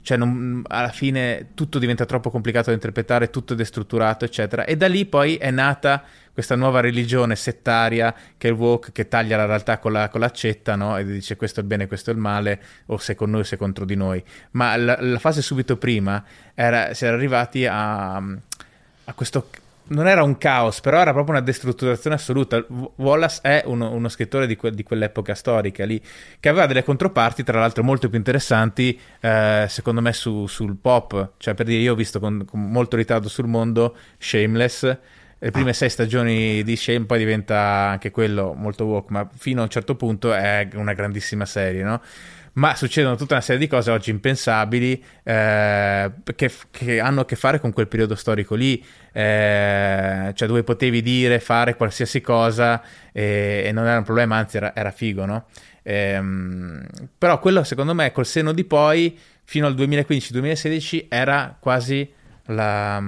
Cioè, 0.02 0.18
non, 0.18 0.62
alla 0.68 0.90
fine 0.90 1.52
tutto 1.54 1.80
diventa 1.80 2.06
troppo 2.06 2.30
complicato 2.30 2.68
da 2.68 2.74
interpretare, 2.74 3.30
tutto 3.30 3.54
è 3.54 3.56
destrutturato, 3.56 4.26
eccetera. 4.26 4.66
E 4.66 4.76
da 4.76 4.88
lì 4.88 5.06
poi 5.06 5.38
è 5.38 5.50
nata 5.50 6.04
questa 6.34 6.56
nuova 6.56 6.80
religione 6.80 7.36
settaria 7.36 8.14
che 8.38 8.48
è 8.48 8.52
il 8.52 8.58
woke, 8.58 8.92
che 8.92 9.08
taglia 9.08 9.38
la 9.38 9.46
realtà 9.46 9.78
con, 9.78 9.92
la, 9.92 10.10
con 10.10 10.20
l'accetta, 10.20 10.76
no? 10.76 10.98
E 10.98 11.06
dice 11.06 11.36
questo 11.36 11.60
è 11.60 11.64
il 11.64 11.70
bene, 11.70 11.88
questo 11.88 12.10
è 12.10 12.14
il 12.14 12.20
male, 12.20 12.62
o 12.88 12.98
se 12.98 13.16
con 13.16 13.30
noi 13.30 13.42
o 13.42 13.44
se 13.44 13.58
contro 13.58 13.86
di 13.86 13.96
noi. 13.96 14.24
Ma 14.52 14.76
la, 14.76 14.98
la 15.00 15.20
fase 15.20 15.42
subito 15.42 15.78
prima 15.78 16.24
era, 16.54 16.94
si 16.94 17.06
era 17.06 17.16
arrivati 17.16 17.66
a, 17.66 18.16
a 18.16 19.14
questo 19.14 19.48
non 19.86 20.08
era 20.08 20.24
un 20.24 20.38
caos, 20.38 20.80
però 20.80 21.00
era 21.00 21.12
proprio 21.12 21.36
una 21.36 21.44
destrutturazione 21.44 22.16
assoluta. 22.16 22.64
Wallace 22.96 23.40
è 23.42 23.64
uno, 23.66 23.92
uno 23.92 24.08
scrittore 24.08 24.48
di, 24.48 24.56
que- 24.56 24.72
di, 24.72 24.84
quell'epoca 24.84 25.36
storica 25.36 25.86
lì, 25.86 26.02
che 26.40 26.50
aveva 26.50 26.66
delle 26.66 26.84
controparti, 26.84 27.44
tra 27.44 27.60
l'altro 27.60 27.84
molto 27.84 28.08
più 28.08 28.18
interessanti, 28.18 28.98
eh, 29.20 29.66
secondo 29.68 30.02
me, 30.02 30.14
su, 30.14 30.48
sul 30.48 30.78
pop. 30.78 31.34
Cioè, 31.38 31.54
per 31.54 31.66
dire, 31.66 31.82
io 31.82 31.94
ho 31.94 31.96
visto 31.96 32.20
con, 32.20 32.46
con 32.46 32.62
molto 32.72 32.96
ritardo 32.96 33.28
sul 33.28 33.48
mondo 33.48 33.96
Shameless. 34.18 34.98
Le 35.44 35.52
prime 35.52 35.72
ah. 35.72 35.74
sei 35.74 35.90
stagioni 35.90 36.64
di 36.64 36.78
Shame 36.78 37.06
poi 37.06 37.18
diventa 37.18 37.60
anche 37.60 38.12
quello 38.12 38.54
molto 38.54 38.86
woke, 38.86 39.12
ma 39.12 39.28
fino 39.38 39.60
a 39.60 39.64
un 39.64 39.70
certo 39.70 39.96
punto 39.96 40.34
è 40.34 40.70
una 40.76 40.94
grandissima 40.94 41.46
serie, 41.46 41.84
no? 41.84 42.02
ma 42.54 42.76
succedono 42.76 43.18
tutta 43.18 43.34
una 43.34 43.44
serie 43.44 43.60
di 43.60 43.68
cose 43.68 43.92
oggi 43.92 44.10
impensabili 44.10 45.04
eh, 45.24 46.12
che, 46.34 46.52
che, 46.72 47.00
hanno 47.02 47.22
a 47.22 47.26
che 47.26 47.36
fare 47.36 47.60
con 47.60 47.74
quel 47.74 47.90
periodo 47.90 48.16
storico 48.16 48.56
lì, 48.56 48.82
eh, 49.12 50.32
cioè 50.34 50.48
dove 50.48 50.64
potevi 50.64 51.02
dire, 51.02 51.42
fare 51.42 51.76
qualsiasi 51.76 52.22
cosa 52.22 52.82
e, 53.12 53.64
e 53.66 53.72
non 53.74 53.86
era 53.86 53.98
un 53.98 54.06
problema, 54.06 54.38
anzi 54.38 54.56
era, 54.56 54.74
era 54.74 54.92
figo, 54.92 55.26
no? 55.26 55.48
Ehm, 55.82 56.86
però 57.18 57.40
quello 57.40 57.66
secondo 57.66 57.94
me 57.94 58.14
col 58.14 58.26
seno 58.26 58.54
di 58.54 58.64
poi, 58.64 59.20
fino 59.44 59.68
al 59.68 59.76
2015-2016, 59.76 61.08
era 61.10 61.58
quasi 61.60 62.10
la, 62.46 63.04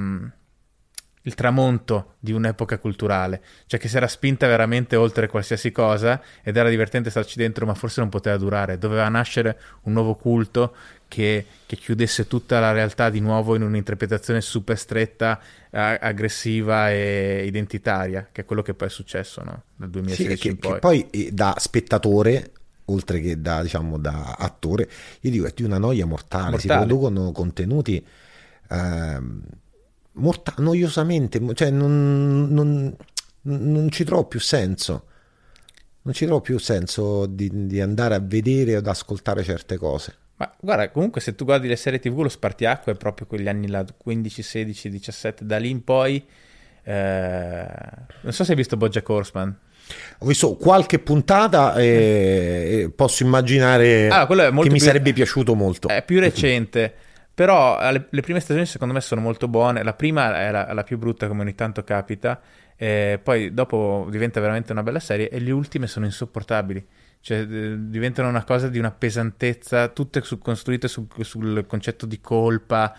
il 1.26 1.34
tramonto 1.34 2.16
di 2.20 2.32
un'epoca 2.32 2.78
culturale, 2.78 3.42
cioè 3.66 3.80
che 3.80 3.88
si 3.88 3.98
era 3.98 4.08
spinta 4.08 4.48
veramente 4.48 4.96
oltre 4.96 5.28
qualsiasi 5.28 5.72
cosa 5.72 6.22
ed 6.44 6.56
era 6.56 6.70
divertente 6.70 7.10
starci 7.10 7.38
dentro, 7.38 7.66
ma 7.66 7.74
forse 7.74 8.00
non 8.00 8.10
poteva 8.10 8.38
durare, 8.38 8.78
doveva 8.78 9.08
nascere 9.10 9.60
un 9.84 9.94
nuovo 9.94 10.16
culto 10.16 10.76
che, 11.08 11.46
che 11.66 11.76
chiudesse 11.78 12.28
tutta 12.28 12.60
la 12.60 12.72
realtà 12.72 13.10
di 13.10 13.20
nuovo 13.20 13.56
in 13.56 13.64
un'interpretazione 13.64 14.42
super 14.42 14.78
stretta, 14.78 15.40
a- 15.72 15.98
aggressiva 15.98 16.92
e 16.92 17.44
identitaria, 17.46 18.30
che 18.32 18.42
è 18.42 18.46
quello 18.46 18.62
che 18.62 18.76
poi 18.76 18.88
è 18.88 18.92
successo 18.92 19.44
no? 19.44 19.64
dal 19.76 19.90
2016 19.90 20.40
sì, 20.40 20.48
in 20.48 20.58
poi. 20.58 20.74
Che 20.74 20.80
poi 20.80 21.08
eh, 21.10 21.32
da 21.32 21.56
spettatore 21.58 22.52
oltre 22.86 23.20
che 23.20 23.42
da, 23.42 23.64
diciamo, 23.64 23.98
da 23.98 24.36
attore, 24.38 24.88
io 25.22 25.32
dico 25.32 25.48
è 25.48 25.54
di 25.56 25.64
una 25.64 25.80
noia 25.80 26.06
mortale, 26.06 26.52
mortale. 26.52 26.60
si 26.60 26.68
producono 26.68 27.32
contenuti 27.32 28.06
eh, 28.70 29.20
morta- 30.16 30.56
noiosamente, 30.58 31.42
cioè 31.54 31.70
non, 31.70 32.48
non, 32.50 32.96
non, 33.42 33.90
ci 33.90 34.04
trovo 34.04 34.26
più 34.26 34.40
senso. 34.40 35.08
Non 36.04 36.14
ci 36.14 36.26
trovo 36.26 36.42
più 36.42 36.60
senso 36.60 37.26
di, 37.26 37.50
di 37.66 37.82
andare 37.82 38.16
a 38.16 38.20
vedere 38.20 38.76
o 38.76 38.80
ad 38.80 38.88
ascoltare 38.88 39.44
certe 39.44 39.78
cose. 39.78 40.16
Ma 40.38 40.54
guarda, 40.60 40.92
comunque 40.92 41.22
se 41.22 41.34
tu 41.34 41.46
guardi 41.46 41.68
le 41.68 41.76
serie 41.76 42.00
TV, 42.00 42.22
lo 42.22 42.30
spartiacque 42.30 42.92
è 42.92 42.96
proprio 42.96 43.26
quegli 43.26 43.48
anni 43.48 43.68
là, 43.68 43.86
15, 43.98 44.42
16, 44.42 44.90
17, 44.90 45.46
da 45.46 45.58
lì 45.58 45.70
in 45.70 45.84
poi... 45.84 46.24
Eh... 46.84 47.68
Non 48.22 48.34
so 48.34 48.44
se 48.44 48.52
hai 48.52 48.58
visto 48.58 48.78
Bojack 48.78 49.08
Horseman. 49.08 49.58
Ho 50.20 50.26
visto 50.26 50.56
qualche 50.56 51.00
puntata 51.00 51.76
e 51.76 52.92
posso 52.96 53.24
immaginare 53.24 54.08
ah, 54.10 54.28
che 54.28 54.52
mi 54.52 54.70
più... 54.70 54.80
sarebbe 54.80 55.14
piaciuto 55.14 55.54
molto. 55.56 55.88
È 55.88 56.04
più 56.04 56.20
recente, 56.20 56.94
però 57.36 57.80
le, 57.92 58.08
le, 58.10 58.22
prime 58.22 58.40
stagioni 58.40 58.66
secondo 58.66 58.94
me 58.94 59.02
sono 59.02 59.22
molto 59.22 59.48
buone. 59.48 59.84
La 59.84 59.94
prima 59.94 60.36
è 60.40 60.50
la, 60.50 60.74
la 60.74 60.84
più 60.84 60.98
brutta 60.98 61.28
come 61.28 61.42
ogni 61.42 61.54
tanto 61.54 61.84
capita, 61.84 62.42
e 62.76 63.20
poi 63.22 63.54
dopo 63.54 64.08
diventa 64.10 64.40
veramente 64.40 64.72
una 64.72 64.82
bella 64.84 65.00
serie 65.00 65.30
e 65.30 65.40
le 65.40 65.52
ultime 65.52 65.86
sono 65.88 66.06
insopportabili 66.06 66.86
cioè 67.26 67.40
eh, 67.40 67.76
diventano 67.80 68.30
una 68.30 68.44
cosa 68.44 68.70
di 68.70 68.78
una 68.78 68.92
pesantezza, 68.92 69.88
tutte 69.88 70.22
su, 70.22 70.38
costruite 70.38 70.88
su, 70.88 71.08
sul 71.22 71.66
concetto 71.66 72.06
di 72.06 72.22
colpa 72.22 72.96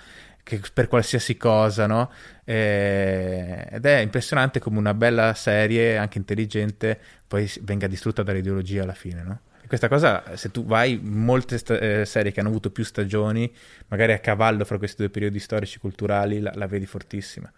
per 0.75 0.89
qualsiasi 0.89 1.37
cosa, 1.37 1.87
no? 1.87 2.11
E, 2.43 3.69
ed 3.71 3.87
è 3.87 3.99
impressionante 3.99 4.59
come 4.59 4.79
una 4.79 4.95
bella 4.95 5.33
serie, 5.35 5.97
anche 5.97 6.19
intelligente, 6.19 6.99
poi 7.25 7.49
venga 7.63 7.87
distrutta 7.87 8.25
dall'ideologia 8.25 8.83
alla 8.83 8.95
fine, 8.95 9.23
no? 9.23 9.41
E 9.67 9.69
questa 9.69 9.89
cosa, 9.89 10.23
se 10.37 10.53
tu 10.53 10.65
vai 10.65 11.01
molte 11.03 11.59
sta- 11.59 11.77
eh, 11.77 12.05
serie 12.05 12.31
che 12.31 12.39
hanno 12.39 12.51
avuto 12.51 12.71
più 12.71 12.85
stagioni, 12.85 13.53
magari 13.89 14.13
a 14.13 14.21
cavallo 14.21 14.65
fra 14.65 14.79
questi 14.79 14.99
due 14.99 15.11
periodi 15.11 15.41
storici 15.41 15.81
culturali, 15.81 16.39
la, 16.39 16.53
la 16.55 16.69
vedi 16.69 16.87
fortissima. 16.87 17.53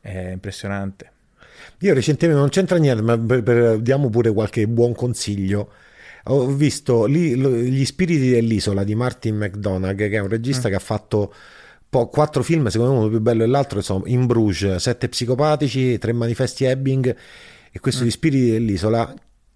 È 0.00 0.30
impressionante. 0.30 1.12
Io 1.80 1.92
recentemente 1.92 2.40
non 2.40 2.48
c'entra 2.48 2.78
niente, 2.78 3.02
ma 3.02 3.18
per, 3.18 3.42
per, 3.42 3.78
diamo 3.80 4.08
pure 4.08 4.32
qualche 4.32 4.66
buon 4.66 4.94
consiglio 4.94 5.70
ho 6.26 6.46
visto 6.46 7.04
lì, 7.04 7.36
Gli 7.36 7.84
spiriti 7.84 8.30
dell'isola 8.30 8.82
di 8.82 8.94
Martin 8.94 9.36
McDonagh, 9.36 9.96
che 9.96 10.10
è 10.10 10.20
un 10.20 10.28
regista 10.28 10.68
mm. 10.68 10.70
che 10.70 10.76
ha 10.76 10.80
fatto 10.80 11.34
po- 11.86 12.08
quattro 12.08 12.42
film, 12.42 12.68
secondo 12.68 12.92
me 12.92 12.98
uno 13.00 13.08
più 13.08 13.20
bello 13.20 13.40
dell'altro, 13.40 13.78
insomma, 13.78 14.08
In 14.08 14.24
Bruges, 14.24 14.76
Sette 14.76 15.10
psicopatici, 15.10 15.98
Tre 15.98 16.14
manifesti 16.14 16.64
Ebbing 16.64 17.14
e 17.70 17.78
questo 17.78 18.04
mm. 18.04 18.06
Gli 18.06 18.10
spiriti 18.10 18.50
dell'isola, 18.52 19.14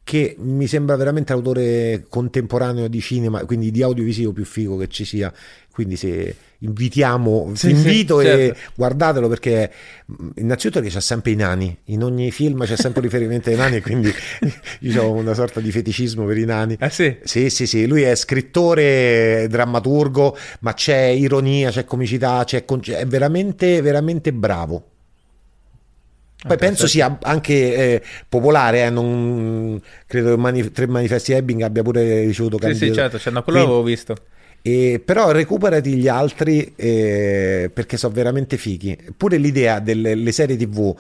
che 0.09 0.37
mi 0.39 0.67
sembra 0.67 0.97
veramente 0.97 1.35
l'autore 1.35 2.07
contemporaneo 2.09 2.89
di 2.89 2.99
cinema, 2.99 3.45
quindi 3.45 3.71
di 3.71 3.83
audiovisivo 3.83 4.33
più 4.33 4.47
figo 4.47 4.79
che 4.79 4.89
ci 4.89 5.05
sia. 5.05 5.31
Quindi 5.71 5.97
se 5.97 6.35
invitiamo, 6.61 7.53
sì, 7.55 7.69
invito 7.69 8.21
sì, 8.21 8.27
e 8.27 8.31
certo. 8.31 8.61
guardatelo 8.75 9.29
perché 9.29 9.71
mm, 10.11 10.29
innanzitutto 10.37 10.81
che 10.81 10.89
c'è 10.89 11.03
sempre 11.03 11.33
i 11.33 11.35
nani, 11.35 11.77
in 11.85 12.03
ogni 12.03 12.31
film 12.31 12.65
c'è 12.65 12.75
sempre 12.75 13.03
riferimento 13.03 13.51
ai 13.51 13.57
nani 13.57 13.77
e 13.77 13.83
quindi 13.83 14.11
io 14.81 15.03
ho 15.03 15.13
una 15.13 15.35
sorta 15.35 15.61
di 15.61 15.71
feticismo 15.71 16.25
per 16.25 16.39
i 16.39 16.47
nani. 16.47 16.75
Ah 16.81 16.89
sì? 16.89 17.15
Sì, 17.23 17.51
sì, 17.51 17.67
sì, 17.67 17.87
lui 17.87 18.01
è 18.01 18.15
scrittore, 18.15 19.47
drammaturgo, 19.51 20.35
ma 20.61 20.73
c'è 20.73 21.05
ironia, 21.05 21.71
c'è 21.71 21.85
comicità, 21.85 22.45
c'è, 22.45 22.65
è 22.65 23.07
veramente, 23.07 23.83
veramente 23.83 24.33
bravo. 24.33 24.85
Poi 26.41 26.55
ah, 26.55 26.59
penso 26.59 26.87
sia 26.87 27.19
anche 27.23 27.53
eh, 27.53 28.03
popolare, 28.29 28.85
eh, 28.85 28.91
non, 28.91 29.81
credo 30.07 30.31
che 30.31 30.37
mani- 30.37 30.71
Tre 30.71 30.87
Manifesti 30.87 31.33
Ebbing 31.33 31.63
abbia 31.63 31.83
pure 31.83 32.21
ricevuto 32.21 32.59
candidato. 32.59 32.85
Sì, 32.85 32.93
sì, 32.93 32.97
certo, 32.97 33.19
cioè, 33.19 33.33
no, 33.33 33.43
quello 33.43 33.59
Quindi, 33.59 33.75
l'avevo 33.75 33.83
visto. 33.83 34.17
E, 34.63 35.03
però 35.05 35.33
recuperati 35.33 35.95
gli 35.95 36.07
altri 36.07 36.75
eh, 36.77 37.71
perché 37.75 37.97
sono 37.97 38.15
veramente 38.15 38.57
fighi. 38.57 38.97
Pure 39.17 39.37
l'idea 39.37 39.81
delle 39.81 40.31
serie 40.31 40.57
TV, 40.57 40.95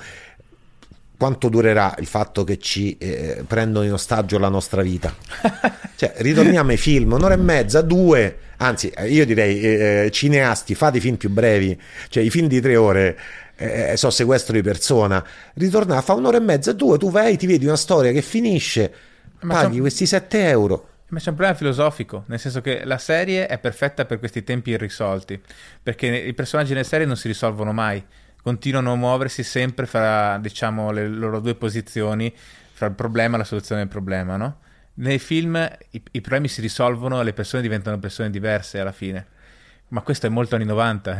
quanto 1.16 1.48
durerà 1.48 1.94
il 1.98 2.06
fatto 2.06 2.42
che 2.42 2.58
ci 2.58 2.96
eh, 2.98 3.44
prendono 3.46 3.84
in 3.84 3.92
ostaggio 3.92 4.38
la 4.38 4.48
nostra 4.48 4.82
vita? 4.82 5.14
cioè, 5.94 6.14
ritorniamo 6.16 6.70
ai 6.70 6.76
film, 6.76 7.12
un'ora 7.12 7.34
e 7.34 7.38
mezza, 7.38 7.80
due. 7.80 8.38
Anzi, 8.56 8.92
io 9.06 9.24
direi 9.24 9.60
eh, 9.60 10.08
cineasti, 10.10 10.74
fate 10.74 10.96
i 10.96 11.00
film 11.00 11.14
più 11.14 11.30
brevi, 11.30 11.80
cioè 12.08 12.24
i 12.24 12.30
film 12.30 12.48
di 12.48 12.60
tre 12.60 12.74
ore 12.74 13.16
eh, 13.58 13.96
so 13.96 14.10
sequestro 14.10 14.54
di 14.54 14.62
persona, 14.62 15.24
ritorna, 15.54 16.00
fa 16.00 16.14
un'ora 16.14 16.36
e 16.36 16.40
mezza, 16.40 16.72
due, 16.72 16.96
tu 16.96 17.10
vai, 17.10 17.36
ti 17.36 17.46
vedi 17.46 17.66
una 17.66 17.76
storia 17.76 18.12
che 18.12 18.22
finisce, 18.22 18.92
Ma 19.40 19.54
paghi 19.54 19.80
questi 19.80 20.06
7 20.06 20.48
euro. 20.48 20.88
Ma 21.08 21.18
c'è 21.18 21.30
un 21.30 21.36
problema 21.36 21.56
filosofico, 21.56 22.24
nel 22.26 22.38
senso 22.38 22.60
che 22.60 22.84
la 22.84 22.98
serie 22.98 23.46
è 23.46 23.58
perfetta 23.58 24.04
per 24.04 24.18
questi 24.18 24.44
tempi 24.44 24.70
irrisolti, 24.70 25.40
perché 25.82 26.06
i 26.06 26.34
personaggi 26.34 26.72
nelle 26.72 26.84
serie 26.84 27.06
non 27.06 27.16
si 27.16 27.28
risolvono 27.28 27.72
mai, 27.72 28.04
continuano 28.42 28.92
a 28.92 28.96
muoversi 28.96 29.42
sempre 29.42 29.86
fra, 29.86 30.38
diciamo, 30.38 30.90
le 30.92 31.08
loro 31.08 31.40
due 31.40 31.54
posizioni, 31.54 32.32
fra 32.72 32.86
il 32.86 32.92
problema 32.92 33.34
e 33.34 33.38
la 33.38 33.44
soluzione 33.44 33.80
del 33.80 33.90
problema, 33.90 34.36
no? 34.36 34.58
Nei 34.94 35.18
film 35.18 35.56
i, 35.90 36.02
i 36.12 36.20
problemi 36.20 36.48
si 36.48 36.60
risolvono 36.60 37.20
e 37.20 37.24
le 37.24 37.32
persone 37.32 37.62
diventano 37.62 37.98
persone 37.98 38.30
diverse 38.30 38.78
alla 38.78 38.92
fine. 38.92 39.26
Ma 39.88 40.02
questo 40.02 40.26
è 40.26 40.28
molto 40.28 40.54
anni 40.54 40.66
90, 40.66 41.18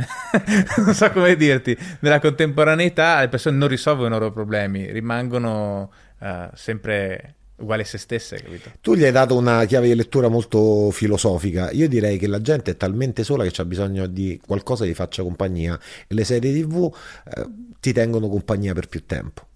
non 0.85 0.95
so 0.95 1.11
come 1.11 1.37
dirti. 1.37 1.77
Nella 2.01 2.21
contemporaneità 2.21 3.21
le 3.21 3.29
persone 3.29 3.57
non 3.57 3.69
risolvono 3.69 4.09
i 4.09 4.19
loro 4.19 4.31
problemi, 4.31 4.91
rimangono 4.91 5.91
uh, 6.19 6.51
sempre 6.53 7.37
uguali 7.59 7.83
a 7.83 7.85
se 7.85 7.99
stesse, 7.99 8.37
capito? 8.37 8.71
Tu 8.81 8.95
gli 8.95 9.05
hai 9.05 9.11
dato 9.11 9.37
una 9.37 9.65
chiave 9.65 9.89
di 9.89 9.95
lettura 9.95 10.29
molto 10.29 10.91
filosofica. 10.91 11.71
Io 11.71 11.89
direi 11.89 12.19
che 12.19 12.27
la 12.27 12.41
gente 12.41 12.73
è 12.73 12.77
talmente 12.77 13.25
sola 13.25 13.45
che 13.45 13.61
ha 13.61 13.65
bisogno 13.65 14.07
di 14.07 14.41
qualcosa 14.45 14.85
che 14.85 14.91
gli 14.91 14.95
faccia 14.95 15.23
compagnia 15.23 15.79
e 16.07 16.15
le 16.15 16.25
serie 16.25 16.53
TV 16.53 16.95
eh, 17.35 17.49
ti 17.81 17.93
tengono 17.93 18.29
compagnia 18.29 18.75
per 18.75 18.89
più 18.89 19.05
tempo. 19.07 19.48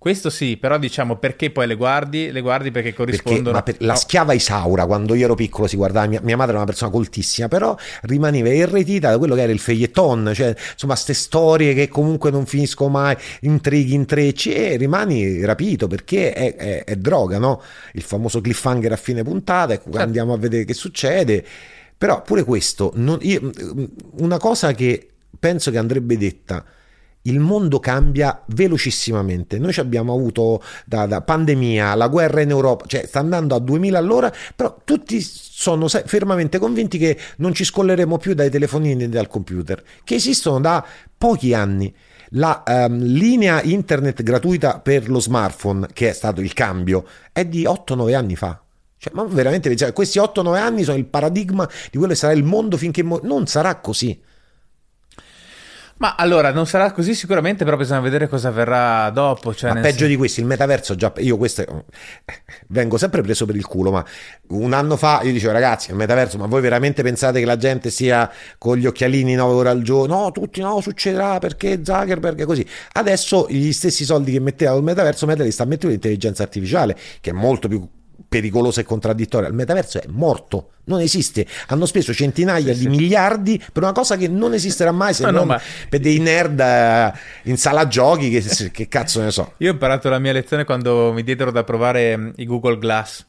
Questo 0.00 0.30
sì, 0.30 0.56
però 0.56 0.78
diciamo 0.78 1.16
perché 1.16 1.50
poi 1.50 1.66
le 1.66 1.74
guardi? 1.74 2.30
Le 2.30 2.40
guardi 2.40 2.70
perché 2.70 2.94
corrispondono... 2.94 3.60
Perché, 3.60 3.78
per, 3.78 3.86
la 3.88 3.96
schiava 3.96 4.32
Isaura, 4.32 4.86
quando 4.86 5.14
io 5.14 5.24
ero 5.24 5.34
piccolo 5.34 5.66
si 5.66 5.74
guardava, 5.74 6.06
mia, 6.06 6.20
mia, 6.22 6.36
madre 6.36 6.52
era 6.52 6.62
una 6.62 6.70
persona 6.70 6.92
coltissima, 6.92 7.48
però 7.48 7.76
rimaneva 8.02 8.48
irretita 8.48 9.10
da 9.10 9.18
quello 9.18 9.34
che 9.34 9.42
era 9.42 9.50
il 9.50 9.58
feglietton, 9.58 10.30
cioè 10.34 10.54
insomma 10.72 10.92
queste 10.92 11.14
storie 11.14 11.74
che 11.74 11.88
comunque 11.88 12.30
non 12.30 12.46
finiscono 12.46 12.90
mai, 12.90 13.16
intrighi, 13.40 13.94
intrecci, 13.94 14.54
e 14.54 14.76
rimani 14.76 15.44
rapito 15.44 15.88
perché 15.88 16.32
è, 16.32 16.54
è, 16.54 16.84
è 16.84 16.94
droga, 16.94 17.38
no? 17.38 17.60
Il 17.94 18.02
famoso 18.02 18.40
cliffhanger 18.40 18.92
a 18.92 18.96
fine 18.96 19.24
puntata, 19.24 19.72
ecco, 19.72 19.90
certo. 19.90 19.98
andiamo 19.98 20.32
a 20.32 20.38
vedere 20.38 20.64
che 20.64 20.74
succede. 20.74 21.44
Però 21.98 22.22
pure 22.22 22.44
questo, 22.44 22.92
non, 22.94 23.18
io, 23.22 23.50
una 24.18 24.38
cosa 24.38 24.72
che 24.74 25.08
penso 25.40 25.72
che 25.72 25.78
andrebbe 25.78 26.16
detta 26.16 26.64
il 27.22 27.40
mondo 27.40 27.78
cambia 27.78 28.42
velocissimamente. 28.46 29.58
Noi 29.58 29.74
abbiamo 29.76 30.14
avuto 30.14 30.62
da, 30.84 31.06
da, 31.06 31.20
pandemia, 31.20 31.94
la 31.94 32.08
guerra 32.08 32.40
in 32.40 32.50
Europa, 32.50 32.86
cioè 32.86 33.06
sta 33.06 33.18
andando 33.18 33.54
a 33.54 33.58
2000 33.58 33.98
all'ora, 33.98 34.32
però 34.54 34.78
tutti 34.84 35.20
sono 35.20 35.88
fermamente 35.88 36.58
convinti 36.58 36.98
che 36.98 37.18
non 37.38 37.52
ci 37.52 37.64
scolleremo 37.64 38.16
più 38.18 38.34
dai 38.34 38.50
telefonini 38.50 39.04
e 39.04 39.08
dal 39.08 39.28
computer, 39.28 39.82
che 40.04 40.14
esistono 40.14 40.60
da 40.60 40.84
pochi 41.16 41.54
anni. 41.54 41.94
La 42.32 42.62
um, 42.66 42.98
linea 42.98 43.62
internet 43.62 44.22
gratuita 44.22 44.80
per 44.80 45.08
lo 45.08 45.18
smartphone, 45.18 45.88
che 45.92 46.10
è 46.10 46.12
stato 46.12 46.40
il 46.42 46.52
cambio, 46.52 47.06
è 47.32 47.44
di 47.46 47.62
8-9 47.62 48.14
anni 48.14 48.36
fa. 48.36 48.60
Cioè, 48.98 49.12
ma 49.14 49.24
veramente, 49.24 49.74
cioè, 49.76 49.92
questi 49.92 50.18
8-9 50.18 50.56
anni 50.56 50.82
sono 50.82 50.98
il 50.98 51.06
paradigma 51.06 51.66
di 51.90 51.96
quello 51.96 52.12
che 52.12 52.18
sarà 52.18 52.32
il 52.32 52.44
mondo 52.44 52.76
finché 52.76 53.02
mo- 53.02 53.20
non 53.22 53.46
sarà 53.46 53.76
così. 53.76 54.20
Ma 55.98 56.14
allora, 56.14 56.52
non 56.52 56.66
sarà 56.66 56.92
così 56.92 57.14
sicuramente, 57.14 57.64
però 57.64 57.76
bisogna 57.76 58.00
vedere 58.00 58.28
cosa 58.28 58.50
verrà 58.50 59.10
dopo. 59.10 59.54
Cioè 59.54 59.72
ma 59.72 59.80
peggio 59.80 59.98
sen- 60.00 60.08
di 60.08 60.16
questo, 60.16 60.40
il 60.40 60.46
metaverso 60.46 60.94
già... 60.94 61.12
Io 61.18 61.36
questo... 61.36 61.84
Vengo 62.68 62.98
sempre 62.98 63.22
preso 63.22 63.46
per 63.46 63.56
il 63.56 63.66
culo, 63.66 63.90
ma 63.90 64.04
un 64.48 64.72
anno 64.72 64.96
fa 64.96 65.20
io 65.22 65.32
dicevo, 65.32 65.52
ragazzi, 65.52 65.90
il 65.90 65.96
metaverso, 65.96 66.38
ma 66.38 66.46
voi 66.46 66.60
veramente 66.60 67.02
pensate 67.02 67.40
che 67.40 67.46
la 67.46 67.56
gente 67.56 67.90
sia 67.90 68.30
con 68.58 68.76
gli 68.76 68.86
occhialini 68.86 69.34
9 69.34 69.54
ore 69.54 69.68
al 69.70 69.82
giorno? 69.82 70.22
No, 70.22 70.30
tutti 70.30 70.60
no, 70.60 70.80
succederà 70.80 71.38
perché 71.38 71.80
Zuckerberg 71.82 72.42
è 72.42 72.44
così. 72.44 72.64
Adesso 72.92 73.46
gli 73.48 73.72
stessi 73.72 74.04
soldi 74.04 74.32
che 74.32 74.40
metteva 74.40 74.76
il 74.76 74.82
metaverso, 74.82 75.26
Meta 75.26 75.42
li 75.42 75.50
sta 75.50 75.64
mettendo 75.64 75.88
l'intelligenza 75.88 76.44
artificiale, 76.44 76.96
che 77.20 77.30
è 77.30 77.32
molto 77.32 77.66
più 77.68 77.86
pericolosa 78.26 78.80
e 78.80 78.84
contraddittoria. 78.84 79.48
Il 79.48 79.54
metaverso 79.54 80.00
è 80.00 80.06
morto, 80.08 80.70
non 80.84 81.00
esiste. 81.00 81.46
Hanno 81.68 81.86
speso 81.86 82.12
centinaia 82.12 82.72
sì, 82.72 82.80
di 82.80 82.84
sì. 82.84 82.88
miliardi 82.88 83.62
per 83.72 83.82
una 83.82 83.92
cosa 83.92 84.16
che 84.16 84.28
non 84.28 84.54
esisterà 84.54 84.92
mai 84.92 85.14
se 85.14 85.24
no, 85.24 85.30
non 85.30 85.40
no, 85.40 85.46
ma... 85.54 85.60
per 85.88 86.00
dei 86.00 86.18
nerd 86.18 86.58
eh, 86.60 87.12
in 87.44 87.56
sala 87.56 87.86
giochi 87.86 88.30
che, 88.30 88.70
che 88.70 88.88
cazzo 88.88 89.22
ne 89.22 89.30
so. 89.30 89.54
Io 89.58 89.70
ho 89.70 89.72
imparato 89.72 90.08
la 90.08 90.18
mia 90.18 90.32
lezione 90.32 90.64
quando 90.64 91.12
mi 91.12 91.22
diedero 91.22 91.50
da 91.50 91.64
provare 91.64 92.16
mm, 92.16 92.30
i 92.36 92.46
Google 92.46 92.78
Glass. 92.78 93.24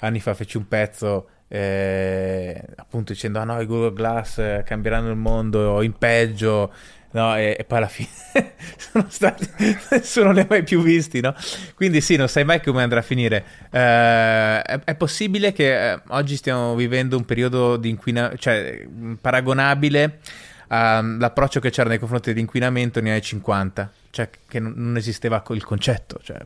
Anni 0.00 0.20
fa 0.20 0.34
feci 0.34 0.56
un 0.56 0.66
pezzo 0.66 1.26
eh, 1.52 2.62
appunto 2.76 3.12
dicendo 3.12 3.40
ah 3.40 3.44
no 3.44 3.60
i 3.60 3.66
Google 3.66 3.92
Glass 3.92 4.38
eh, 4.38 4.62
cambieranno 4.64 5.10
il 5.10 5.16
mondo 5.16 5.82
in 5.82 5.92
peggio 5.94 6.72
no? 7.12 7.36
E, 7.36 7.56
e, 7.58 7.64
poi 7.64 7.78
alla 7.78 7.88
fine 7.88 8.08
sono 8.76 9.06
stati, 9.08 9.48
nessuno 9.90 10.32
li 10.32 10.40
ha 10.40 10.46
mai 10.48 10.62
più 10.62 10.82
visti, 10.82 11.20
no? 11.20 11.34
Quindi 11.74 12.00
sì, 12.00 12.16
non 12.16 12.28
sai 12.28 12.44
mai 12.44 12.62
come 12.62 12.82
andrà 12.82 13.00
a 13.00 13.02
finire. 13.02 13.44
Eh, 13.70 14.62
è, 14.62 14.80
è, 14.84 14.94
possibile 14.94 15.52
che 15.52 15.92
eh, 15.92 16.00
oggi 16.08 16.36
stiamo 16.36 16.74
vivendo 16.74 17.16
un 17.16 17.24
periodo 17.24 17.76
di 17.76 17.88
inquinamento, 17.88 18.36
cioè 18.38 18.86
paragonabile 19.20 20.20
all'approccio 20.68 21.58
che 21.58 21.70
c'era 21.70 21.88
nei 21.88 21.98
confronti 21.98 22.30
dell'inquinamento 22.32 23.00
negli 23.00 23.10
anni 23.10 23.22
50 23.22 23.90
cioè 24.10 24.28
che 24.48 24.58
non 24.58 24.96
esisteva 24.96 25.42
il 25.50 25.64
concetto, 25.64 26.18
cioè, 26.22 26.38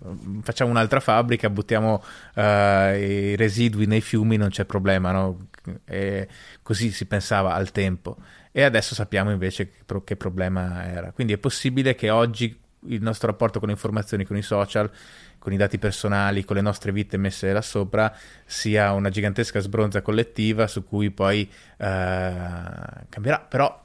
facciamo 0.42 0.70
un'altra 0.70 1.00
fabbrica, 1.00 1.48
buttiamo 1.48 2.04
uh, 2.34 2.40
i 2.40 3.36
residui 3.36 3.86
nei 3.86 4.02
fiumi, 4.02 4.36
non 4.36 4.50
c'è 4.50 4.66
problema, 4.66 5.12
no? 5.12 5.46
E 5.86 6.28
così 6.62 6.90
si 6.90 7.06
pensava 7.06 7.54
al 7.54 7.72
tempo 7.72 8.18
e 8.56 8.62
adesso 8.62 8.94
sappiamo 8.94 9.32
invece 9.32 9.68
che, 9.68 10.02
che 10.04 10.14
problema 10.14 10.86
era. 10.86 11.10
Quindi 11.10 11.32
è 11.32 11.38
possibile 11.38 11.96
che 11.96 12.08
oggi 12.10 12.56
il 12.86 13.02
nostro 13.02 13.26
rapporto 13.26 13.58
con 13.58 13.66
le 13.66 13.74
informazioni, 13.74 14.24
con 14.24 14.36
i 14.36 14.42
social, 14.42 14.88
con 15.40 15.52
i 15.52 15.56
dati 15.56 15.76
personali, 15.76 16.44
con 16.44 16.54
le 16.54 16.62
nostre 16.62 16.92
vite 16.92 17.16
messe 17.16 17.52
là 17.52 17.60
sopra, 17.60 18.14
sia 18.44 18.92
una 18.92 19.08
gigantesca 19.08 19.58
sbronza 19.58 20.02
collettiva 20.02 20.68
su 20.68 20.86
cui 20.86 21.10
poi 21.10 21.50
uh, 21.50 21.84
cambierà. 23.08 23.40
Però 23.40 23.82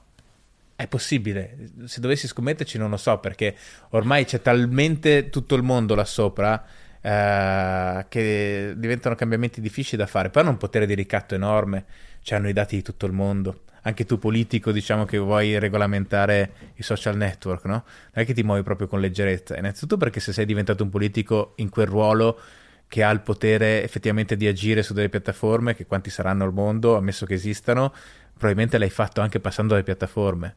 è 0.75 0.87
possibile, 0.87 1.71
se 1.85 1.99
dovessi 1.99 2.27
scommetterci 2.27 2.77
non 2.77 2.91
lo 2.91 2.97
so 2.97 3.17
perché 3.17 3.55
ormai 3.89 4.25
c'è 4.25 4.39
talmente 4.39 5.31
tutto 5.31 5.55
il 5.55 5.63
mondo 5.63 5.95
là 5.95 6.05
sopra 6.05 6.63
uh, 7.01 8.05
che 8.07 8.73
diventano 8.77 9.15
cambiamenti 9.15 9.61
difficili 9.61 9.97
da 9.97 10.05
fare. 10.05 10.29
Poi 10.29 10.43
hanno 10.43 10.51
un 10.51 10.57
potere 10.57 10.85
di 10.85 10.93
ricatto 10.93 11.33
enorme, 11.33 11.85
cioè 12.21 12.37
hanno 12.37 12.49
i 12.49 12.53
dati 12.53 12.75
di 12.75 12.83
tutto 12.83 13.07
il 13.07 13.13
mondo 13.13 13.63
anche 13.83 14.05
tu 14.05 14.19
politico 14.19 14.71
diciamo 14.71 15.05
che 15.05 15.17
vuoi 15.17 15.57
regolamentare 15.59 16.51
i 16.75 16.83
social 16.83 17.15
network, 17.15 17.65
no? 17.65 17.71
Non 17.73 17.83
è 18.23 18.25
che 18.25 18.33
ti 18.33 18.43
muovi 18.43 18.63
proprio 18.63 18.87
con 18.87 18.99
leggerezza, 18.99 19.57
innanzitutto 19.57 19.97
perché 19.97 20.19
se 20.19 20.33
sei 20.33 20.45
diventato 20.45 20.83
un 20.83 20.89
politico 20.89 21.53
in 21.57 21.69
quel 21.69 21.87
ruolo 21.87 22.39
che 22.87 23.03
ha 23.03 23.11
il 23.11 23.21
potere 23.21 23.83
effettivamente 23.83 24.35
di 24.35 24.47
agire 24.47 24.81
su 24.81 24.93
delle 24.93 25.09
piattaforme, 25.09 25.75
che 25.75 25.85
quanti 25.85 26.09
saranno 26.09 26.43
al 26.43 26.53
mondo, 26.53 26.97
ammesso 26.97 27.25
che 27.25 27.35
esistano, 27.35 27.93
probabilmente 28.33 28.77
l'hai 28.77 28.89
fatto 28.89 29.21
anche 29.21 29.39
passando 29.39 29.73
dalle 29.73 29.83
piattaforme. 29.83 30.55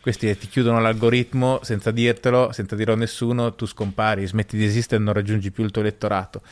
Questi 0.00 0.38
ti 0.38 0.46
chiudono 0.46 0.80
l'algoritmo 0.80 1.60
senza 1.62 1.90
dirtelo, 1.90 2.52
senza 2.52 2.74
dirlo 2.74 2.94
a 2.94 2.96
nessuno, 2.96 3.54
tu 3.54 3.66
scompari, 3.66 4.26
smetti 4.26 4.56
di 4.56 4.64
esistere 4.64 5.00
e 5.00 5.04
non 5.04 5.12
raggiungi 5.12 5.50
più 5.50 5.64
il 5.64 5.70
tuo 5.70 5.82
elettorato 5.82 6.42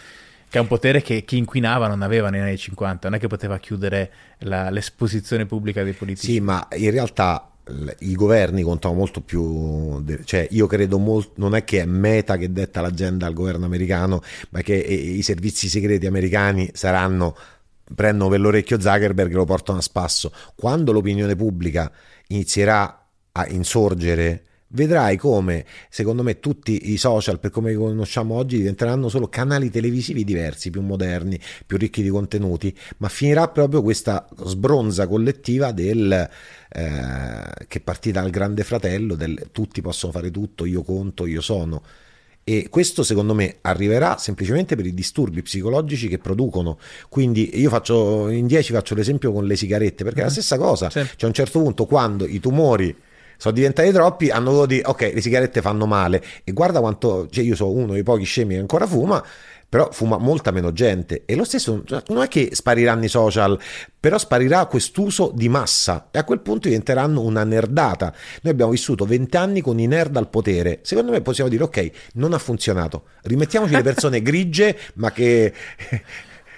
che 0.56 0.58
è 0.58 0.60
un 0.60 0.68
potere 0.68 1.02
che 1.02 1.22
chi 1.24 1.36
inquinava 1.36 1.86
non 1.86 2.00
aveva 2.00 2.30
negli 2.30 2.40
anni 2.40 2.56
50, 2.56 3.08
non 3.08 3.18
è 3.18 3.20
che 3.20 3.26
poteva 3.26 3.58
chiudere 3.58 4.10
la, 4.38 4.70
l'esposizione 4.70 5.44
pubblica 5.44 5.82
dei 5.82 5.92
politici. 5.92 6.32
Sì, 6.32 6.40
ma 6.40 6.66
in 6.76 6.90
realtà 6.90 7.50
i 7.98 8.14
governi 8.14 8.62
contano 8.62 8.94
molto 8.94 9.20
più, 9.20 10.02
cioè 10.24 10.46
io 10.50 10.66
credo 10.66 10.98
molto, 10.98 11.32
non 11.36 11.54
è 11.54 11.64
che 11.64 11.82
è 11.82 11.84
Meta 11.84 12.38
che 12.38 12.52
detta 12.52 12.80
l'agenda 12.80 13.26
al 13.26 13.34
governo 13.34 13.66
americano, 13.66 14.22
ma 14.50 14.62
che 14.62 14.74
i 14.74 15.20
servizi 15.20 15.68
segreti 15.68 16.06
americani 16.06 16.70
saranno, 16.72 17.36
prendono 17.94 18.30
per 18.30 18.40
l'orecchio 18.40 18.80
Zuckerberg 18.80 19.32
e 19.32 19.34
lo 19.34 19.44
portano 19.44 19.78
a 19.78 19.82
spasso. 19.82 20.32
Quando 20.54 20.90
l'opinione 20.92 21.36
pubblica 21.36 21.92
inizierà 22.28 23.08
a 23.32 23.46
insorgere 23.48 24.45
vedrai 24.68 25.16
come, 25.16 25.64
secondo 25.88 26.22
me, 26.22 26.40
tutti 26.40 26.93
i 26.93 26.97
social, 26.97 27.38
per 27.38 27.51
come 27.51 27.70
li 27.70 27.76
conosciamo 27.76 28.34
oggi, 28.34 28.56
diventeranno 28.56 29.09
solo 29.09 29.28
canali 29.28 29.70
televisivi 29.70 30.24
diversi, 30.24 30.70
più 30.70 30.82
moderni, 30.82 31.38
più 31.64 31.76
ricchi 31.76 32.02
di 32.02 32.09
contenuti, 32.09 32.76
ma 32.98 33.09
finirà 33.09 33.48
proprio 33.48 33.82
questa 33.82 34.26
sbronza 34.44 35.06
collettiva 35.06 35.72
del 35.72 36.28
eh, 36.68 37.66
che 37.68 37.80
partita 37.80 38.20
dal 38.20 38.30
grande 38.30 38.64
fratello, 38.64 39.14
del 39.14 39.48
tutti 39.52 39.80
possono 39.80 40.12
fare 40.12 40.30
tutto, 40.30 40.64
io 40.64 40.82
conto, 40.82 41.26
io 41.26 41.40
sono. 41.40 41.82
E 42.48 42.68
questo 42.68 43.02
secondo 43.02 43.34
me 43.34 43.56
arriverà 43.62 44.18
semplicemente 44.18 44.76
per 44.76 44.86
i 44.86 44.94
disturbi 44.94 45.43
psicologici 45.43 46.06
che 46.06 46.18
producono. 46.18 46.78
Quindi 47.09 47.59
io 47.59 47.68
faccio 47.70 48.28
in 48.28 48.47
10 48.47 48.72
faccio 48.72 48.94
l'esempio 48.94 49.32
con 49.32 49.47
le 49.47 49.56
sigarette, 49.56 50.05
perché 50.05 50.20
è 50.20 50.22
la 50.22 50.30
mm-hmm. 50.30 50.40
stessa 50.40 50.56
cosa. 50.56 50.88
Sì. 50.88 51.01
Cioè 51.01 51.24
a 51.24 51.26
un 51.26 51.32
certo 51.32 51.60
punto 51.60 51.86
quando 51.86 52.24
i 52.24 52.38
tumori 52.38 52.94
sono 53.36 53.54
diventati 53.54 53.90
troppi, 53.92 54.30
hanno 54.30 54.50
dovuto 54.50 54.66
dire 54.66 54.82
ok, 54.86 55.12
le 55.14 55.20
sigarette 55.20 55.60
fanno 55.60 55.86
male 55.86 56.22
e 56.44 56.52
guarda 56.52 56.80
quanto, 56.80 57.28
cioè 57.30 57.44
io 57.44 57.54
sono 57.54 57.70
uno 57.70 57.92
dei 57.92 58.02
pochi 58.02 58.24
scemi 58.24 58.54
che 58.54 58.60
ancora 58.60 58.86
fuma, 58.86 59.24
però 59.68 59.90
fuma 59.90 60.16
molta 60.16 60.52
meno 60.52 60.72
gente 60.72 61.24
e 61.26 61.34
lo 61.34 61.44
stesso 61.44 61.82
cioè, 61.84 62.02
non 62.08 62.22
è 62.22 62.28
che 62.28 62.50
spariranno 62.52 63.04
i 63.04 63.08
social, 63.08 63.58
però 63.98 64.16
sparirà 64.16 64.66
quest'uso 64.66 65.32
di 65.34 65.48
massa 65.48 66.08
e 66.10 66.18
a 66.18 66.24
quel 66.24 66.40
punto 66.40 66.68
diventeranno 66.68 67.20
una 67.20 67.44
nerdata. 67.44 68.14
Noi 68.42 68.52
abbiamo 68.52 68.70
vissuto 68.70 69.04
vent'anni 69.04 69.60
con 69.60 69.78
i 69.78 69.86
nerd 69.86 70.16
al 70.16 70.28
potere, 70.28 70.80
secondo 70.82 71.12
me 71.12 71.20
possiamo 71.20 71.50
dire 71.50 71.64
ok, 71.64 71.90
non 72.14 72.32
ha 72.32 72.38
funzionato, 72.38 73.06
rimettiamoci 73.22 73.74
le 73.74 73.82
persone 73.82 74.22
grigie 74.22 74.78
ma 74.94 75.10
che... 75.10 75.52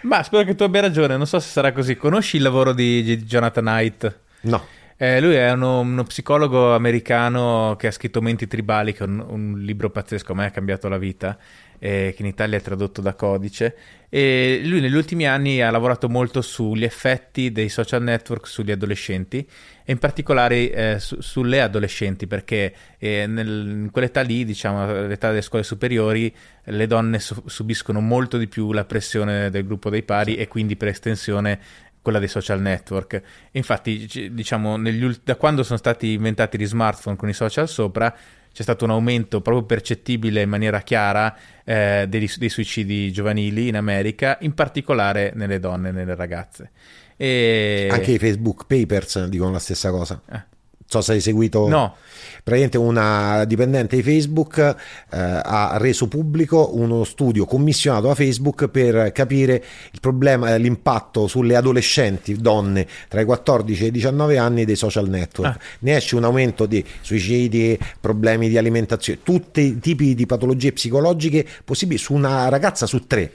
ma 0.02 0.22
spero 0.22 0.44
che 0.44 0.54
tu 0.54 0.62
abbia 0.62 0.82
ragione, 0.82 1.16
non 1.16 1.26
so 1.26 1.40
se 1.40 1.48
sarà 1.48 1.72
così. 1.72 1.96
Conosci 1.96 2.36
il 2.36 2.42
lavoro 2.42 2.72
di 2.72 3.24
Jonathan 3.24 3.64
Knight? 3.64 4.18
No. 4.42 4.76
Eh, 5.00 5.20
lui 5.20 5.36
è 5.36 5.52
uno, 5.52 5.78
uno, 5.78 6.02
psicologo 6.02 6.74
americano 6.74 7.76
che 7.78 7.86
ha 7.86 7.92
scritto 7.92 8.20
Menti 8.20 8.48
Tribali, 8.48 8.92
che 8.92 9.04
è 9.04 9.06
un, 9.06 9.24
un 9.28 9.60
libro 9.60 9.90
pazzesco, 9.90 10.32
a 10.32 10.34
me 10.34 10.46
ha 10.46 10.50
cambiato 10.50 10.88
la 10.88 10.98
vita, 10.98 11.38
eh, 11.78 12.12
che 12.16 12.22
in 12.22 12.26
Italia 12.26 12.58
è 12.58 12.60
tradotto 12.60 13.00
da 13.00 13.14
Codice. 13.14 13.76
E 14.08 14.60
lui 14.64 14.80
negli 14.80 14.96
ultimi 14.96 15.28
anni 15.28 15.62
ha 15.62 15.70
lavorato 15.70 16.08
molto 16.08 16.42
sugli 16.42 16.82
effetti 16.82 17.52
dei 17.52 17.68
social 17.68 18.02
network 18.02 18.48
sugli 18.48 18.72
adolescenti 18.72 19.46
e 19.84 19.92
in 19.92 19.98
particolare 19.98 20.72
eh, 20.72 20.98
su, 20.98 21.20
sulle 21.20 21.60
adolescenti, 21.60 22.26
perché 22.26 22.74
eh, 22.98 23.28
nel, 23.28 23.68
in 23.84 23.90
quell'età 23.92 24.22
lì, 24.22 24.44
diciamo, 24.44 24.82
all'età 24.82 25.28
delle 25.28 25.42
scuole 25.42 25.62
superiori, 25.62 26.34
le 26.64 26.86
donne 26.88 27.20
su, 27.20 27.40
subiscono 27.46 28.00
molto 28.00 28.36
di 28.36 28.48
più 28.48 28.72
la 28.72 28.84
pressione 28.84 29.48
del 29.48 29.64
gruppo 29.64 29.90
dei 29.90 30.02
pari 30.02 30.32
sì. 30.32 30.38
e 30.38 30.48
quindi 30.48 30.74
per 30.74 30.88
estensione 30.88 31.60
quella 32.02 32.18
dei 32.18 32.28
social 32.28 32.60
network. 32.60 33.22
Infatti, 33.52 34.30
diciamo, 34.32 34.74
ulti- 34.74 35.20
da 35.24 35.36
quando 35.36 35.62
sono 35.62 35.78
stati 35.78 36.12
inventati 36.12 36.58
gli 36.58 36.66
smartphone 36.66 37.16
con 37.16 37.28
i 37.28 37.32
social 37.32 37.68
sopra, 37.68 38.14
c'è 38.52 38.62
stato 38.62 38.84
un 38.84 38.90
aumento 38.90 39.40
proprio 39.40 39.64
percettibile 39.64 40.42
in 40.42 40.48
maniera 40.48 40.80
chiara 40.80 41.36
eh, 41.64 42.06
dei, 42.08 42.30
dei, 42.36 42.48
suicidi 42.48 43.12
giovanili 43.12 43.68
in 43.68 43.76
America, 43.76 44.38
in 44.40 44.54
particolare 44.54 45.32
nelle 45.34 45.60
donne 45.60 45.90
e 45.90 45.92
nelle 45.92 46.14
ragazze. 46.14 46.70
E... 47.16 47.88
Anche 47.90 48.12
i 48.12 48.18
Facebook 48.18 48.66
Papers 48.66 49.26
dicono 49.26 49.52
la 49.52 49.58
stessa 49.58 49.90
cosa. 49.90 50.20
Eh 50.30 50.56
so 50.88 51.02
se 51.02 51.12
hai 51.12 51.20
seguito. 51.20 51.68
No. 51.68 51.96
Praticamente 52.42 52.78
una 52.78 53.44
dipendente 53.44 53.94
di 53.94 54.02
Facebook 54.02 54.58
eh, 54.58 55.18
ha 55.18 55.76
reso 55.76 56.08
pubblico 56.08 56.74
uno 56.74 57.04
studio 57.04 57.44
commissionato 57.44 58.06
da 58.06 58.14
Facebook 58.14 58.68
per 58.68 59.12
capire 59.12 59.62
il 59.92 60.00
problema, 60.00 60.56
l'impatto 60.56 61.26
sulle 61.26 61.56
adolescenti 61.56 62.34
donne 62.36 62.86
tra 63.08 63.20
i 63.20 63.26
14 63.26 63.84
e 63.84 63.86
i 63.88 63.90
19 63.90 64.38
anni 64.38 64.64
dei 64.64 64.76
social 64.76 65.08
network. 65.10 65.56
Ah. 65.56 65.60
Ne 65.80 65.96
esce 65.96 66.16
un 66.16 66.24
aumento 66.24 66.64
di 66.64 66.82
suicidi, 67.02 67.78
problemi 68.00 68.48
di 68.48 68.56
alimentazione, 68.56 69.20
tutti 69.22 69.60
i 69.60 69.78
tipi 69.78 70.14
di 70.14 70.24
patologie 70.24 70.72
psicologiche 70.72 71.46
possibili 71.64 71.98
su 71.98 72.14
una 72.14 72.48
ragazza 72.48 72.86
su 72.86 73.06
tre 73.06 73.32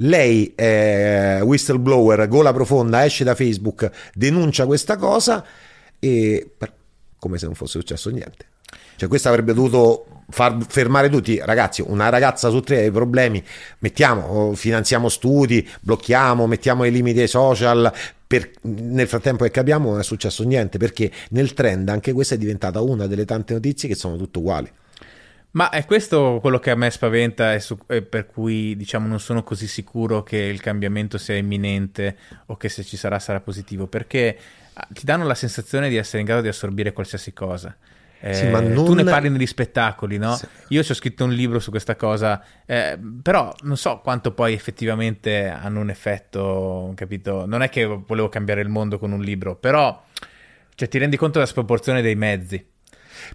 lei 0.00 0.52
è 0.54 1.40
whistleblower, 1.42 2.28
gola 2.28 2.52
profonda, 2.52 3.04
esce 3.04 3.24
da 3.24 3.34
Facebook, 3.34 3.90
denuncia 4.14 4.64
questa 4.64 4.96
cosa 4.96 5.44
e 5.98 6.50
per, 6.56 6.72
come 7.18 7.38
se 7.38 7.46
non 7.46 7.54
fosse 7.54 7.78
successo 7.78 8.10
niente. 8.10 8.46
Cioè, 8.96 9.08
questo 9.08 9.28
avrebbe 9.28 9.54
dovuto 9.54 10.22
far 10.28 10.58
fermare 10.66 11.08
tutti. 11.08 11.40
Ragazzi, 11.42 11.82
una 11.86 12.08
ragazza 12.08 12.50
su 12.50 12.60
tre 12.60 12.86
ha 12.86 12.90
problemi, 12.90 13.42
mettiamo, 13.78 14.54
finanziamo 14.54 15.08
studi, 15.08 15.66
blocchiamo, 15.80 16.46
mettiamo 16.46 16.84
i 16.84 16.90
limiti 16.90 17.20
ai 17.20 17.28
social. 17.28 17.92
Per, 18.26 18.50
nel 18.62 19.06
frattempo 19.06 19.44
che 19.44 19.50
capiamo 19.50 19.90
non 19.90 20.00
è 20.00 20.02
successo 20.02 20.44
niente 20.44 20.76
perché 20.76 21.10
nel 21.30 21.54
trend 21.54 21.88
anche 21.88 22.12
questa 22.12 22.34
è 22.34 22.38
diventata 22.38 22.82
una 22.82 23.06
delle 23.06 23.24
tante 23.24 23.54
notizie 23.54 23.88
che 23.88 23.94
sono 23.94 24.16
tutte 24.16 24.38
uguali. 24.38 24.70
Ma 25.50 25.70
è 25.70 25.86
questo 25.86 26.38
quello 26.42 26.58
che 26.58 26.70
a 26.70 26.74
me 26.74 26.90
spaventa 26.90 27.54
e, 27.54 27.64
e, 27.86 28.02
per 28.02 28.26
cui 28.26 28.76
diciamo 28.76 29.08
non 29.08 29.18
sono 29.18 29.42
così 29.42 29.66
sicuro 29.66 30.22
che 30.22 30.36
il 30.36 30.60
cambiamento 30.60 31.16
sia 31.16 31.36
imminente 31.36 32.16
o 32.46 32.56
che 32.58 32.68
se 32.68 32.84
ci 32.84 32.98
sarà 32.98 33.18
sarà 33.18 33.40
positivo, 33.40 33.86
perché 33.86 34.36
ti 34.92 35.04
danno 35.04 35.24
la 35.24 35.34
sensazione 35.34 35.88
di 35.88 35.96
essere 35.96 36.20
in 36.20 36.26
grado 36.26 36.42
di 36.42 36.48
assorbire 36.48 36.92
qualsiasi 36.92 37.32
cosa. 37.32 37.76
Eh, 38.20 38.34
sì, 38.34 38.48
non... 38.48 38.72
Tu 38.72 38.94
ne 38.94 39.04
parli 39.04 39.30
negli 39.30 39.46
spettacoli, 39.46 40.18
no? 40.18 40.34
Sì. 40.34 40.46
Io 40.68 40.82
ci 40.82 40.90
ho 40.90 40.94
scritto 40.94 41.24
un 41.24 41.30
libro 41.30 41.60
su 41.60 41.70
questa 41.70 41.94
cosa, 41.94 42.42
eh, 42.66 42.98
però 43.22 43.54
non 43.62 43.76
so 43.76 44.00
quanto 44.00 44.32
poi 44.32 44.54
effettivamente 44.54 45.46
hanno 45.46 45.80
un 45.80 45.90
effetto, 45.90 46.92
capito? 46.96 47.46
Non 47.46 47.62
è 47.62 47.68
che 47.68 47.84
volevo 47.86 48.28
cambiare 48.28 48.60
il 48.60 48.68
mondo 48.68 48.98
con 48.98 49.12
un 49.12 49.20
libro, 49.20 49.54
però 49.54 50.04
cioè, 50.74 50.88
ti 50.88 50.98
rendi 50.98 51.16
conto 51.16 51.38
della 51.38 51.50
sproporzione 51.50 52.02
dei 52.02 52.16
mezzi. 52.16 52.64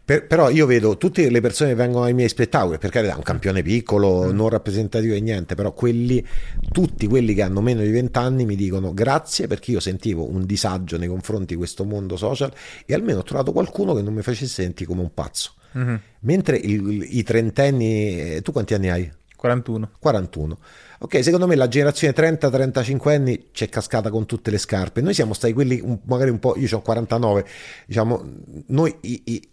Per, 0.03 0.27
però 0.27 0.49
io 0.49 0.65
vedo 0.65 0.97
tutte 0.97 1.29
le 1.29 1.41
persone 1.41 1.71
che 1.71 1.75
vengono 1.75 2.05
ai 2.05 2.13
miei 2.13 2.29
spettacoli, 2.29 2.77
perché 2.77 3.01
è 3.01 3.13
un 3.13 3.21
campione 3.21 3.61
piccolo, 3.61 4.25
mm. 4.25 4.35
non 4.35 4.49
rappresentativo 4.49 5.13
e 5.13 5.21
niente, 5.21 5.55
però 5.55 5.73
quelli, 5.73 6.25
tutti 6.71 7.07
quelli 7.07 7.33
che 7.33 7.41
hanno 7.41 7.61
meno 7.61 7.81
di 7.81 7.91
20 7.91 8.17
anni 8.17 8.45
mi 8.45 8.55
dicono 8.55 8.93
grazie 8.93 9.47
perché 9.47 9.71
io 9.71 9.79
sentivo 9.79 10.29
un 10.29 10.45
disagio 10.45 10.97
nei 10.97 11.07
confronti 11.07 11.53
di 11.53 11.55
questo 11.55 11.83
mondo 11.83 12.17
social 12.17 12.51
e 12.85 12.93
almeno 12.93 13.19
ho 13.19 13.23
trovato 13.23 13.51
qualcuno 13.51 13.93
che 13.93 14.01
non 14.01 14.13
mi 14.13 14.21
facesse 14.21 14.61
sentire 14.61 14.89
come 14.89 15.01
un 15.01 15.13
pazzo. 15.13 15.53
Mm-hmm. 15.77 15.95
Mentre 16.21 16.57
il, 16.57 17.17
i 17.17 17.23
trentenni, 17.23 18.41
tu 18.41 18.51
quanti 18.51 18.73
anni 18.73 18.89
hai? 18.89 19.11
41. 19.43 19.89
41. 19.99 20.57
Ok, 20.99 21.21
secondo 21.21 21.47
me 21.47 21.55
la 21.55 21.67
generazione 21.67 22.13
30-35 22.13 23.09
anni 23.09 23.49
c'è 23.51 23.67
cascata 23.67 24.09
con 24.09 24.25
tutte 24.25 24.49
le 24.51 24.57
scarpe. 24.57 25.01
Noi 25.01 25.13
siamo 25.13 25.33
stati 25.33 25.51
quelli, 25.51 25.83
magari 26.05 26.29
un 26.29 26.39
po', 26.39 26.55
io 26.55 26.77
ho 26.77 26.81
49, 26.81 27.45
diciamo, 27.85 28.23
noi 28.67 28.95
i, 29.01 29.21
i, 29.25 29.49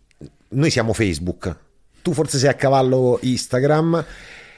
noi 0.51 0.71
siamo 0.71 0.93
Facebook, 0.93 1.57
tu 2.03 2.13
forse 2.13 2.39
sei 2.39 2.49
a 2.49 2.55
cavallo 2.55 3.19
Instagram. 3.23 4.05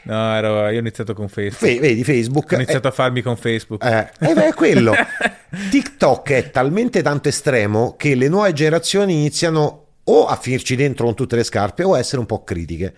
No, 0.04 0.34
ero, 0.34 0.68
io 0.68 0.76
ho 0.76 0.80
iniziato 0.80 1.14
con 1.14 1.28
Facebook. 1.28 1.72
Fe, 1.72 1.78
vedi, 1.78 2.02
Facebook. 2.02 2.50
Ho 2.52 2.56
iniziato 2.56 2.88
eh, 2.88 2.90
a 2.90 2.92
farmi 2.92 3.22
con 3.22 3.36
Facebook. 3.36 3.84
Eh, 3.84 4.10
eh 4.18 4.34
beh, 4.34 4.48
è 4.48 4.54
quello. 4.54 4.92
TikTok 5.70 6.30
è 6.30 6.50
talmente 6.50 7.02
tanto 7.02 7.28
estremo 7.28 7.94
che 7.96 8.14
le 8.14 8.28
nuove 8.28 8.52
generazioni 8.52 9.14
iniziano 9.14 9.86
o 10.04 10.26
a 10.26 10.36
finirci 10.36 10.74
dentro 10.74 11.04
con 11.04 11.14
tutte 11.14 11.36
le 11.36 11.44
scarpe 11.44 11.84
o 11.84 11.94
a 11.94 11.98
essere 11.98 12.18
un 12.18 12.26
po' 12.26 12.42
critiche. 12.42 12.94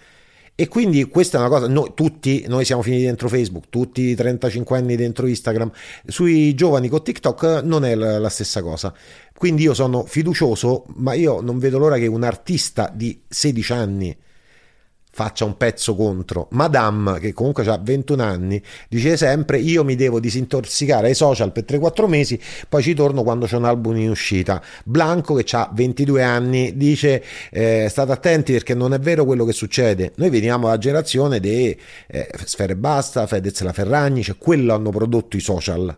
E 0.56 0.68
quindi 0.68 1.02
questa 1.06 1.38
è 1.38 1.40
una 1.40 1.48
cosa, 1.48 1.66
noi 1.66 1.92
tutti, 1.94 2.44
noi 2.46 2.64
siamo 2.64 2.80
finiti 2.80 3.02
dentro 3.02 3.28
Facebook, 3.28 3.64
tutti 3.70 4.02
i 4.02 4.14
35 4.14 4.78
anni 4.78 4.94
dentro 4.94 5.26
Instagram, 5.26 5.72
sui 6.06 6.54
giovani 6.54 6.88
con 6.88 7.02
TikTok 7.02 7.62
non 7.64 7.84
è 7.84 7.96
la, 7.96 8.20
la 8.20 8.28
stessa 8.28 8.62
cosa. 8.62 8.94
Quindi 9.36 9.62
io 9.62 9.74
sono 9.74 10.04
fiducioso, 10.04 10.84
ma 10.94 11.14
io 11.14 11.40
non 11.40 11.58
vedo 11.58 11.78
l'ora 11.78 11.98
che 11.98 12.06
un 12.06 12.22
artista 12.22 12.88
di 12.94 13.20
16 13.28 13.72
anni 13.72 14.16
faccia 15.14 15.44
un 15.44 15.56
pezzo 15.56 15.94
contro. 15.94 16.48
Madame, 16.50 17.20
che 17.20 17.32
comunque 17.32 17.64
ha 17.66 17.78
21 17.80 18.20
anni, 18.20 18.60
dice 18.88 19.16
sempre 19.16 19.58
io 19.58 19.84
mi 19.84 19.94
devo 19.94 20.18
disintossicare 20.18 21.06
ai 21.06 21.14
social 21.14 21.52
per 21.52 21.64
3-4 21.64 22.08
mesi, 22.08 22.40
poi 22.68 22.82
ci 22.82 22.94
torno 22.94 23.22
quando 23.22 23.46
c'è 23.46 23.56
un 23.56 23.64
album 23.64 23.96
in 23.96 24.10
uscita. 24.10 24.60
Blanco, 24.84 25.34
che 25.34 25.56
ha 25.56 25.70
22 25.72 26.22
anni, 26.22 26.76
dice 26.76 27.22
eh, 27.52 27.86
state 27.88 28.10
attenti 28.10 28.52
perché 28.52 28.74
non 28.74 28.92
è 28.92 28.98
vero 28.98 29.24
quello 29.24 29.44
che 29.44 29.52
succede. 29.52 30.12
Noi 30.16 30.30
veniamo 30.30 30.64
dalla 30.64 30.78
generazione 30.78 31.38
di 31.38 31.78
eh, 32.08 32.28
Sfere 32.44 32.74
Basta, 32.74 33.28
Fedez 33.28 33.60
La 33.60 33.72
Ferragni, 33.72 34.24
cioè 34.24 34.36
quello 34.36 34.74
hanno 34.74 34.90
prodotto 34.90 35.36
i 35.36 35.40
social. 35.40 35.96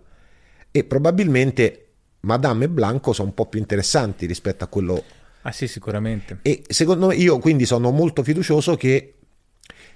E 0.71 0.85
probabilmente 0.85 1.87
Madame 2.21 2.67
e 2.67 2.69
Blanco 2.69 3.15
sono 3.15 3.29
un 3.29 3.35
po' 3.35 3.47
più 3.47 3.61
interessanti 3.61 4.27
rispetto 4.27 4.63
a 4.63 4.67
quello 4.67 5.03
Ah 5.47 5.53
sì, 5.53 5.69
sicuramente. 5.69 6.41
E 6.43 6.65
secondo 6.67 7.07
me 7.07 7.15
io 7.15 7.39
quindi 7.39 7.67
sono 7.67 7.93
molto 7.93 8.25
fiducioso 8.25 8.75
che 8.75 9.15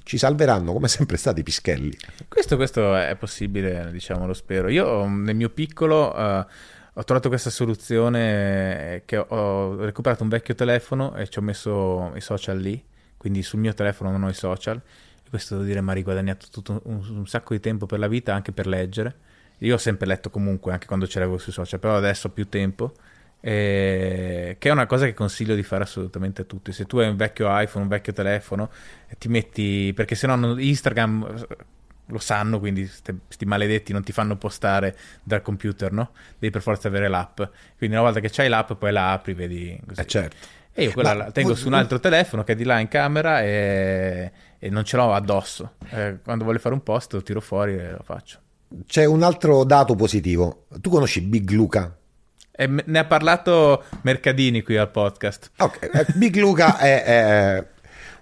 ci 0.04 0.16
salveranno 0.16 0.72
come 0.72 0.86
sempre 0.86 1.16
stati 1.16 1.40
i 1.40 1.42
pischelli. 1.42 1.96
Questo, 2.28 2.54
questo 2.54 2.94
è 2.94 3.16
possibile, 3.16 3.88
diciamo, 3.90 4.28
lo 4.28 4.32
spero. 4.32 4.68
Io 4.68 5.06
nel 5.08 5.34
mio 5.34 5.48
piccolo 5.50 6.14
uh, 6.14 6.46
ho 6.92 7.04
trovato 7.04 7.28
questa 7.28 7.50
soluzione 7.50 9.02
che 9.06 9.16
ho 9.18 9.74
recuperato 9.84 10.22
un 10.22 10.28
vecchio 10.28 10.54
telefono 10.54 11.16
e 11.16 11.28
ci 11.28 11.38
ho 11.38 11.42
messo 11.42 12.12
i 12.14 12.20
social 12.20 12.56
lì, 12.56 12.80
quindi 13.16 13.42
sul 13.42 13.58
mio 13.58 13.74
telefono 13.74 14.12
non 14.12 14.22
ho 14.22 14.28
i 14.28 14.34
social. 14.34 14.76
E 14.76 15.28
questo 15.30 15.54
devo 15.54 15.66
dire 15.66 15.80
mi 15.80 15.90
ha 15.90 15.94
riguadagnato 15.94 16.46
tutto 16.48 16.80
un, 16.84 17.04
un 17.10 17.26
sacco 17.26 17.54
di 17.54 17.60
tempo 17.60 17.86
per 17.86 17.98
la 17.98 18.06
vita, 18.06 18.32
anche 18.32 18.52
per 18.52 18.68
leggere. 18.68 19.16
Io 19.58 19.74
ho 19.74 19.78
sempre 19.78 20.06
letto 20.06 20.30
comunque, 20.30 20.70
anche 20.70 20.86
quando 20.86 21.06
c'era 21.06 21.26
sui 21.38 21.50
social, 21.50 21.80
però 21.80 21.96
adesso 21.96 22.28
ho 22.28 22.30
più 22.30 22.48
tempo 22.48 22.94
eh, 23.40 24.56
che 24.58 24.68
è 24.68 24.72
una 24.72 24.86
cosa 24.86 25.06
che 25.06 25.14
consiglio 25.14 25.54
di 25.54 25.62
fare 25.62 25.84
assolutamente 25.84 26.42
a 26.42 26.44
tutti. 26.44 26.72
Se 26.72 26.84
tu 26.86 26.98
hai 26.98 27.08
un 27.08 27.16
vecchio 27.16 27.46
iPhone, 27.50 27.84
un 27.84 27.90
vecchio 27.90 28.12
telefono, 28.12 28.70
ti 29.18 29.28
metti 29.28 29.92
perché 29.94 30.14
se 30.14 30.26
no 30.26 30.58
Instagram 30.58 31.46
lo 32.10 32.18
sanno, 32.18 32.58
quindi 32.58 32.90
questi 33.26 33.46
maledetti 33.46 33.92
non 33.92 34.02
ti 34.02 34.12
fanno 34.12 34.36
postare 34.36 34.96
dal 35.22 35.42
computer, 35.42 35.92
no? 35.92 36.10
Devi 36.38 36.52
per 36.52 36.62
forza 36.62 36.88
avere 36.88 37.08
l'app. 37.08 37.40
Quindi 37.78 37.96
una 37.96 38.04
volta 38.04 38.20
che 38.20 38.30
c'hai 38.30 38.48
l'app, 38.48 38.72
poi 38.72 38.92
la 38.92 39.12
apri, 39.12 39.32
vedi 39.32 39.80
così. 39.86 40.00
Eh 40.00 40.06
certo. 40.06 40.36
E 40.72 40.84
io 40.84 40.92
quella 40.92 41.14
Ma, 41.14 41.24
la 41.24 41.30
tengo 41.30 41.54
su 41.54 41.66
un 41.66 41.74
altro 41.74 41.98
telefono 41.98 42.44
che 42.44 42.52
è 42.52 42.54
di 42.54 42.64
là 42.64 42.78
in 42.78 42.88
camera 42.88 43.42
e, 43.42 44.32
e 44.58 44.70
non 44.70 44.84
ce 44.84 44.96
l'ho 44.96 45.12
addosso. 45.12 45.74
Eh, 45.90 46.18
quando 46.22 46.44
voglio 46.44 46.58
fare 46.58 46.74
un 46.74 46.82
post 46.82 47.14
lo 47.14 47.22
tiro 47.22 47.40
fuori 47.40 47.74
e 47.74 47.90
lo 47.90 48.02
faccio. 48.04 48.38
C'è 48.86 49.04
un 49.04 49.22
altro 49.22 49.64
dato 49.64 49.96
positivo. 49.96 50.66
Tu 50.80 50.90
conosci 50.90 51.22
Big 51.22 51.50
Luca? 51.50 51.96
E 52.60 52.68
ne 52.68 52.98
ha 52.98 53.06
parlato 53.06 53.84
Mercadini 54.02 54.60
qui 54.60 54.76
al 54.76 54.90
podcast. 54.90 55.50
Ok, 55.56 55.88
eh, 55.94 56.04
Big 56.16 56.36
Luca 56.36 56.76
è, 56.78 57.04
è 57.04 57.64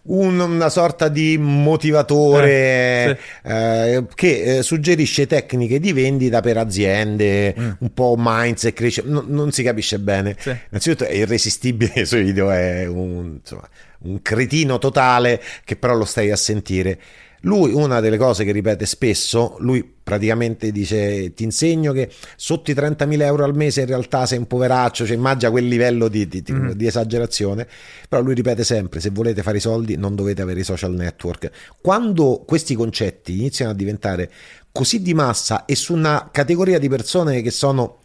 un, 0.02 0.38
una 0.38 0.68
sorta 0.68 1.08
di 1.08 1.36
motivatore 1.38 2.50
eh, 2.52 3.18
sì. 3.18 3.48
eh, 3.48 4.04
che 4.14 4.58
eh, 4.58 4.62
suggerisce 4.62 5.26
tecniche 5.26 5.80
di 5.80 5.92
vendita 5.92 6.40
per 6.40 6.56
aziende, 6.56 7.52
mm. 7.58 7.70
un 7.80 7.92
po' 7.92 8.14
mindset, 8.16 8.74
cresce, 8.74 9.02
no, 9.04 9.24
non 9.26 9.50
si 9.50 9.64
capisce 9.64 9.98
bene. 9.98 10.36
Sì. 10.38 10.56
Innanzitutto 10.68 11.04
è 11.04 11.14
irresistibile 11.14 11.94
i 12.02 12.06
suoi 12.06 12.22
video, 12.22 12.48
è 12.52 12.86
un, 12.86 13.38
insomma, 13.40 13.68
un 14.02 14.22
cretino 14.22 14.78
totale 14.78 15.42
che 15.64 15.74
però 15.74 15.96
lo 15.96 16.04
stai 16.04 16.30
a 16.30 16.36
sentire. 16.36 16.96
Lui, 17.42 17.72
una 17.72 18.00
delle 18.00 18.16
cose 18.16 18.44
che 18.44 18.52
ripete 18.52 18.84
spesso, 18.86 19.56
lui 19.60 19.84
praticamente 20.02 20.72
dice: 20.72 21.32
Ti 21.34 21.44
insegno 21.44 21.92
che 21.92 22.10
sotto 22.36 22.70
i 22.70 22.74
30.000 22.74 23.20
euro 23.22 23.44
al 23.44 23.54
mese 23.54 23.82
in 23.82 23.86
realtà 23.86 24.26
sei 24.26 24.38
un 24.38 24.46
poveraccio, 24.46 25.06
cioè 25.06 25.16
immagina 25.16 25.50
quel 25.50 25.68
livello 25.68 26.08
di, 26.08 26.26
di, 26.26 26.44
mm. 26.50 26.70
di, 26.70 26.86
esagerazione. 26.86 27.66
Però 28.08 28.20
lui 28.22 28.34
ripete 28.34 28.64
sempre: 28.64 29.00
Se 29.00 29.10
volete 29.10 29.42
fare 29.42 29.58
i 29.58 29.60
soldi, 29.60 29.96
non 29.96 30.14
dovete 30.16 30.42
avere 30.42 30.60
i 30.60 30.64
social 30.64 30.92
network. 30.94 31.50
Quando 31.80 32.42
questi 32.46 32.74
concetti 32.74 33.38
iniziano 33.38 33.70
a 33.70 33.74
diventare 33.74 34.30
così 34.72 35.00
di 35.02 35.14
massa 35.14 35.64
e 35.64 35.74
su 35.76 35.94
una 35.94 36.30
categoria 36.32 36.78
di 36.78 36.88
persone 36.88 37.42
che 37.42 37.50
sono 37.50 38.00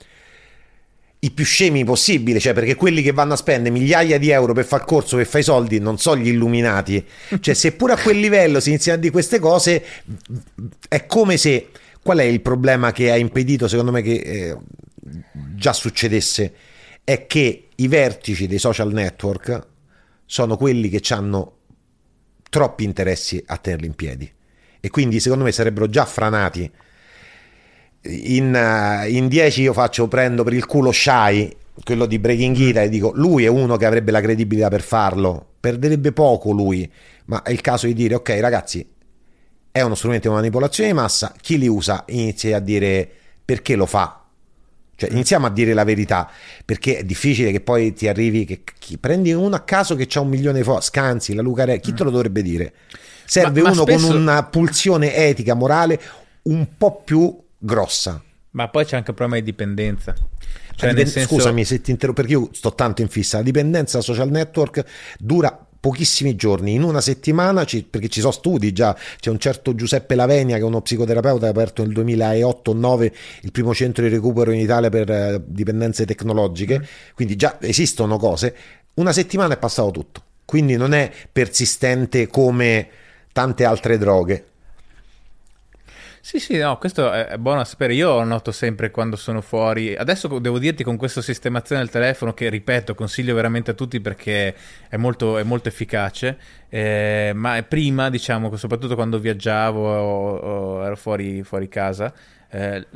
i 1.23 1.31
più 1.31 1.45
scemi 1.45 1.85
possibili, 1.85 2.39
cioè 2.39 2.53
perché 2.53 2.75
quelli 2.75 3.01
che 3.01 3.13
vanno 3.13 3.33
a 3.33 3.37
spendere 3.37 3.73
migliaia 3.73 4.17
di 4.17 4.29
euro 4.29 4.53
per 4.53 4.65
far 4.65 4.83
corso, 4.83 5.15
per 5.15 5.25
fare 5.25 5.39
i 5.39 5.43
soldi, 5.43 5.79
non 5.79 5.97
sono 5.97 6.21
gli 6.21 6.27
illuminati. 6.27 7.03
Cioè, 7.39 7.53
seppure 7.53 7.93
a 7.93 7.97
quel 7.97 8.19
livello 8.19 8.59
si 8.59 8.69
iniziano 8.69 8.99
dire 8.99 9.11
queste 9.11 9.39
cose, 9.39 9.83
è 10.87 11.05
come 11.05 11.37
se... 11.37 11.69
Qual 12.03 12.17
è 12.17 12.23
il 12.23 12.41
problema 12.41 12.91
che 12.91 13.11
ha 13.11 13.15
impedito, 13.15 13.69
secondo 13.69 13.93
me, 13.93 14.01
che 14.01 14.15
eh, 14.15 14.57
già 15.55 15.71
succedesse? 15.71 16.53
È 17.01 17.25
che 17.27 17.69
i 17.73 17.87
vertici 17.87 18.45
dei 18.45 18.59
social 18.59 18.91
network 18.91 19.67
sono 20.25 20.57
quelli 20.57 20.89
che 20.89 21.01
hanno 21.13 21.59
troppi 22.49 22.83
interessi 22.83 23.41
a 23.45 23.55
tenerli 23.55 23.85
in 23.85 23.95
piedi. 23.95 24.29
E 24.81 24.89
quindi, 24.89 25.21
secondo 25.21 25.45
me, 25.45 25.53
sarebbero 25.53 25.87
già 25.87 26.03
franati 26.03 26.69
in, 28.03 28.53
uh, 28.53 29.07
in 29.09 29.27
10 29.27 29.61
io 29.61 29.73
faccio, 29.73 30.07
prendo 30.07 30.43
per 30.43 30.53
il 30.53 30.65
culo 30.65 30.91
Shy, 30.91 31.55
quello 31.83 32.05
di 32.05 32.19
Breaking 32.19 32.55
It, 32.57 32.77
e 32.77 32.89
dico 32.89 33.11
lui 33.15 33.45
è 33.45 33.47
uno 33.47 33.77
che 33.77 33.85
avrebbe 33.85 34.11
la 34.11 34.21
credibilità 34.21 34.69
per 34.69 34.81
farlo, 34.81 35.45
perderebbe 35.59 36.11
poco 36.11 36.51
lui, 36.51 36.89
ma 37.25 37.41
è 37.41 37.51
il 37.51 37.61
caso 37.61 37.87
di 37.87 37.93
dire 37.93 38.15
ok 38.15 38.37
ragazzi, 38.39 38.85
è 39.71 39.81
uno 39.81 39.95
strumento 39.95 40.29
di 40.29 40.35
manipolazione 40.35 40.89
di 40.89 40.95
massa, 40.95 41.33
chi 41.39 41.57
li 41.57 41.67
usa 41.67 42.03
inizia 42.07 42.57
a 42.57 42.59
dire 42.59 43.09
perché 43.43 43.75
lo 43.75 43.85
fa. 43.85 44.19
Cioè, 44.95 45.09
iniziamo 45.09 45.47
a 45.47 45.49
dire 45.49 45.73
la 45.73 45.83
verità, 45.83 46.29
perché 46.63 46.97
è 46.97 47.03
difficile 47.03 47.51
che 47.51 47.61
poi 47.61 47.93
ti 47.93 48.07
arrivi, 48.07 48.45
che, 48.45 48.61
che 48.77 48.97
prendi 48.99 49.33
uno 49.33 49.55
a 49.55 49.61
caso 49.61 49.95
che 49.95 50.07
ha 50.13 50.19
un 50.19 50.29
milione 50.29 50.59
di 50.59 50.63
follower, 50.63 50.83
Scanzi, 50.83 51.33
la 51.33 51.41
Lucarelli, 51.41 51.79
chi 51.79 51.93
te 51.93 52.03
lo 52.03 52.11
dovrebbe 52.11 52.43
dire? 52.43 52.73
Serve 53.25 53.61
ma, 53.61 53.69
ma 53.69 53.73
uno 53.73 53.81
spesso... 53.81 54.07
con 54.07 54.17
una 54.17 54.43
pulsione 54.43 55.15
etica, 55.15 55.55
morale 55.55 55.99
un 56.43 56.67
po' 56.77 57.01
più 57.03 57.42
grossa. 57.63 58.21
Ma 58.51 58.67
poi 58.67 58.85
c'è 58.85 58.97
anche 58.97 59.11
un 59.11 59.15
problema 59.15 59.41
di 59.41 59.49
dipendenza. 59.49 60.13
Cioè, 60.75 60.89
dipend- 60.89 61.09
senso... 61.09 61.35
Scusami 61.35 61.65
se 61.65 61.81
ti 61.81 61.91
interrompo 61.91 62.21
perché 62.21 62.37
io 62.37 62.49
sto 62.51 62.73
tanto 62.75 63.01
in 63.01 63.07
fissa. 63.07 63.37
La 63.37 63.43
dipendenza 63.43 64.01
social 64.01 64.29
network 64.29 64.83
dura 65.17 65.67
pochissimi 65.83 66.35
giorni, 66.37 66.75
in 66.75 66.83
una 66.83 67.01
settimana, 67.01 67.65
ci, 67.65 67.83
perché 67.83 68.07
ci 68.07 68.21
sono 68.21 68.31
studi 68.31 68.71
già, 68.71 68.95
c'è 69.19 69.29
un 69.29 69.37
certo 69.37 69.75
Giuseppe 69.75 70.15
Lavenia 70.15 70.55
che 70.55 70.61
è 70.61 70.65
uno 70.65 70.81
psicoterapeuta 70.81 71.39
che 71.39 71.45
ha 71.47 71.49
aperto 71.49 71.83
nel 71.83 71.91
2008-2009 71.91 73.11
il 73.41 73.51
primo 73.51 73.73
centro 73.73 74.03
di 74.03 74.09
recupero 74.09 74.51
in 74.51 74.61
Italia 74.61 74.89
per 74.89 75.11
eh, 75.11 75.43
dipendenze 75.45 76.05
tecnologiche, 76.05 76.79
mm. 76.79 76.83
quindi 77.15 77.35
già 77.35 77.57
esistono 77.59 78.15
cose, 78.15 78.55
una 78.93 79.11
settimana 79.11 79.55
è 79.55 79.57
passato 79.57 79.91
tutto, 79.91 80.23
quindi 80.45 80.77
non 80.77 80.93
è 80.93 81.11
persistente 81.29 82.27
come 82.27 82.87
tante 83.33 83.65
altre 83.65 83.97
droghe. 83.97 84.45
Sì, 86.25 86.39
sì, 86.39 86.57
no, 86.57 86.77
questo 86.77 87.11
è 87.11 87.37
buono 87.37 87.59
a 87.59 87.65
sapere. 87.65 87.93
Io 87.95 88.23
noto 88.23 88.53
sempre 88.53 88.91
quando 88.91 89.17
sono 89.17 89.41
fuori. 89.41 89.93
Adesso 89.93 90.39
devo 90.39 90.57
dirti 90.57 90.81
con 90.81 90.95
questa 90.95 91.21
sistemazione 91.21 91.81
del 91.81 91.91
telefono 91.91 92.33
che, 92.33 92.47
ripeto, 92.47 92.95
consiglio 92.95 93.35
veramente 93.35 93.71
a 93.71 93.73
tutti 93.73 93.99
perché 93.99 94.55
è 94.87 94.95
molto, 94.95 95.37
è 95.37 95.43
molto 95.43 95.67
efficace. 95.67 96.37
Eh, 96.69 97.33
ma 97.35 97.61
prima, 97.67 98.09
diciamo, 98.09 98.55
soprattutto 98.55 98.95
quando 98.95 99.19
viaggiavo 99.19 99.85
o, 99.85 100.35
o 100.37 100.85
ero 100.85 100.95
fuori, 100.95 101.43
fuori 101.43 101.67
casa, 101.67 102.13
eh, 102.49 102.87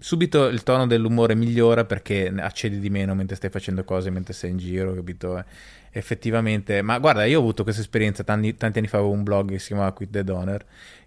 subito 0.00 0.46
il 0.46 0.64
tono 0.64 0.88
dell'umore 0.88 1.36
migliora 1.36 1.84
perché 1.84 2.32
accedi 2.36 2.80
di 2.80 2.90
meno 2.90 3.14
mentre 3.14 3.36
stai 3.36 3.50
facendo 3.50 3.84
cose, 3.84 4.10
mentre 4.10 4.32
sei 4.34 4.50
in 4.50 4.56
giro, 4.58 4.92
capito? 4.92 5.42
Effettivamente, 5.90 6.82
ma 6.82 6.98
guarda, 6.98 7.24
io 7.24 7.38
ho 7.38 7.40
avuto 7.40 7.62
questa 7.62 7.80
esperienza 7.80 8.22
tanti, 8.22 8.54
tanti 8.56 8.78
anni 8.78 8.88
fa, 8.88 8.98
avevo 8.98 9.12
un 9.12 9.22
blog 9.22 9.50
che 9.52 9.58
si 9.58 9.68
chiamava 9.68 9.92
Quit 9.92 10.10
the 10.10 10.24
Donor, 10.24 10.62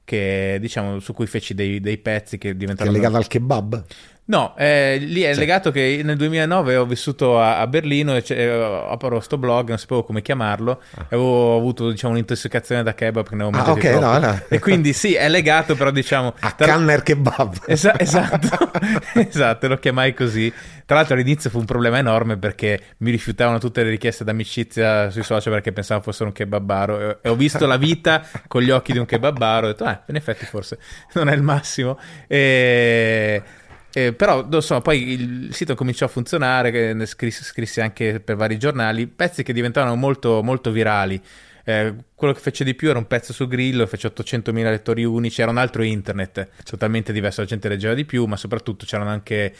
che 0.10 0.57
diciamo 0.60 0.99
su 0.99 1.14
cui 1.14 1.27
feci 1.27 1.53
dei, 1.53 1.80
dei 1.80 1.99
pezzi 1.99 2.40
che 2.40 2.57
diventavano... 2.57 2.95
Che 2.95 2.98
è 2.98 3.02
legato 3.02 3.22
al 3.22 3.27
kebab? 3.27 3.86
No, 4.30 4.56
eh, 4.57 4.98
lì 4.98 5.22
è 5.22 5.34
sì. 5.34 5.40
legato 5.40 5.72
che 5.72 6.02
nel 6.03 6.15
2009 6.15 6.76
ho 6.77 6.86
vissuto 6.86 7.40
a, 7.40 7.60
a 7.60 7.65
Berlino 7.65 8.15
e 8.15 8.52
ho 8.52 8.90
aperto 8.90 9.15
questo 9.15 9.38
blog, 9.40 9.69
non 9.69 9.80
sapevo 9.80 10.03
come 10.03 10.22
chiamarlo, 10.22 10.81
ah. 10.98 11.06
avevo 11.10 11.57
avuto 11.57 11.90
diciamo 11.90 12.14
un'intossicazione 12.14 12.84
da 12.84 12.94
kebab 12.94 13.27
che 13.27 13.36
ne 13.36 13.44
avevo 13.44 13.57
ah, 13.57 13.72
okay, 13.72 13.99
no, 13.99 14.19
no. 14.19 14.40
E 14.48 14.60
quindi 14.60 14.94
sì, 14.94 15.15
è 15.15 15.27
legato 15.30 15.76
però 15.76 15.90
diciamo... 15.90 16.36
A 16.41 16.52
tra... 16.52 16.68
Canner 16.68 17.02
Kebab. 17.02 17.61
Esa- 17.65 17.99
esatto, 17.99 18.72
esatto, 19.14 19.68
lo 19.68 19.77
chiamai 19.77 20.14
così. 20.14 20.53
Tra 20.86 20.98
l'altro 20.98 21.15
all'inizio 21.15 21.49
fu 21.49 21.57
un 21.57 21.65
problema 21.65 21.98
enorme 21.98 22.38
perché 22.38 22.80
mi 22.98 23.10
rifiutavano 23.10 23.57
tutte 23.57 23.84
le 23.84 23.90
richieste 23.90 24.23
d'amicizia 24.23 25.10
sui 25.10 25.23
social 25.23 25.53
perché 25.53 25.72
pensavo 25.72 26.02
fossero 26.02 26.26
un 26.26 26.34
kebabaro 26.34 27.23
e 27.23 27.30
ho 27.30 27.36
visto 27.36 27.65
la 27.65 27.77
vita 27.77 28.23
con 28.48 28.61
gli 28.61 28.69
occhi 28.69 28.91
di 28.91 28.99
un 28.99 29.06
kebabaro 29.06 29.65
e 29.65 29.69
ho 29.69 29.72
detto, 29.73 29.90
eh, 29.90 29.99
in 30.08 30.16
effetti 30.16 30.46
forse 30.46 30.80
non 31.14 31.30
è 31.30 31.36
il 31.36 31.42
massimo. 31.42 32.00
E... 32.28 33.44
Eh, 33.92 34.14
però 34.14 34.48
so, 34.62 34.82
poi 34.82 35.12
il 35.14 35.54
sito 35.54 35.74
cominciò 35.74 36.06
a 36.06 36.10
funzionare, 36.10 37.06
scrissi, 37.08 37.44
scrissi, 37.44 37.82
anche 37.82 38.20
per 38.20 38.36
vari 38.36 38.60
giornali, 38.60 39.08
pezzi 39.08 39.42
che 39.42 39.52
diventavano 39.52 39.96
molto, 39.96 40.44
molto 40.44 40.72
virali. 40.72 41.20
Eh, 41.64 41.94
quello 42.16 42.34
che 42.34 42.40
fece 42.40 42.64
di 42.64 42.76
più 42.76 42.90
era 42.90 43.00
un 43.00 43.08
pezzo 43.08 43.34
su 43.34 43.48
Grillo, 43.48 43.86
fece 43.88 44.12
800.000 44.14 44.64
lettori 44.64 45.04
unici, 45.04 45.42
era 45.42 45.50
un 45.52 45.58
altro 45.58 45.82
internet, 45.82 46.50
totalmente 46.64 47.12
diverso, 47.12 47.42
la 47.42 47.48
gente 47.48 47.68
leggeva 47.68 47.94
di 47.94 48.06
più, 48.06 48.26
ma 48.26 48.38
soprattutto 48.38 48.86
c'erano 48.86 49.10
anche... 49.10 49.54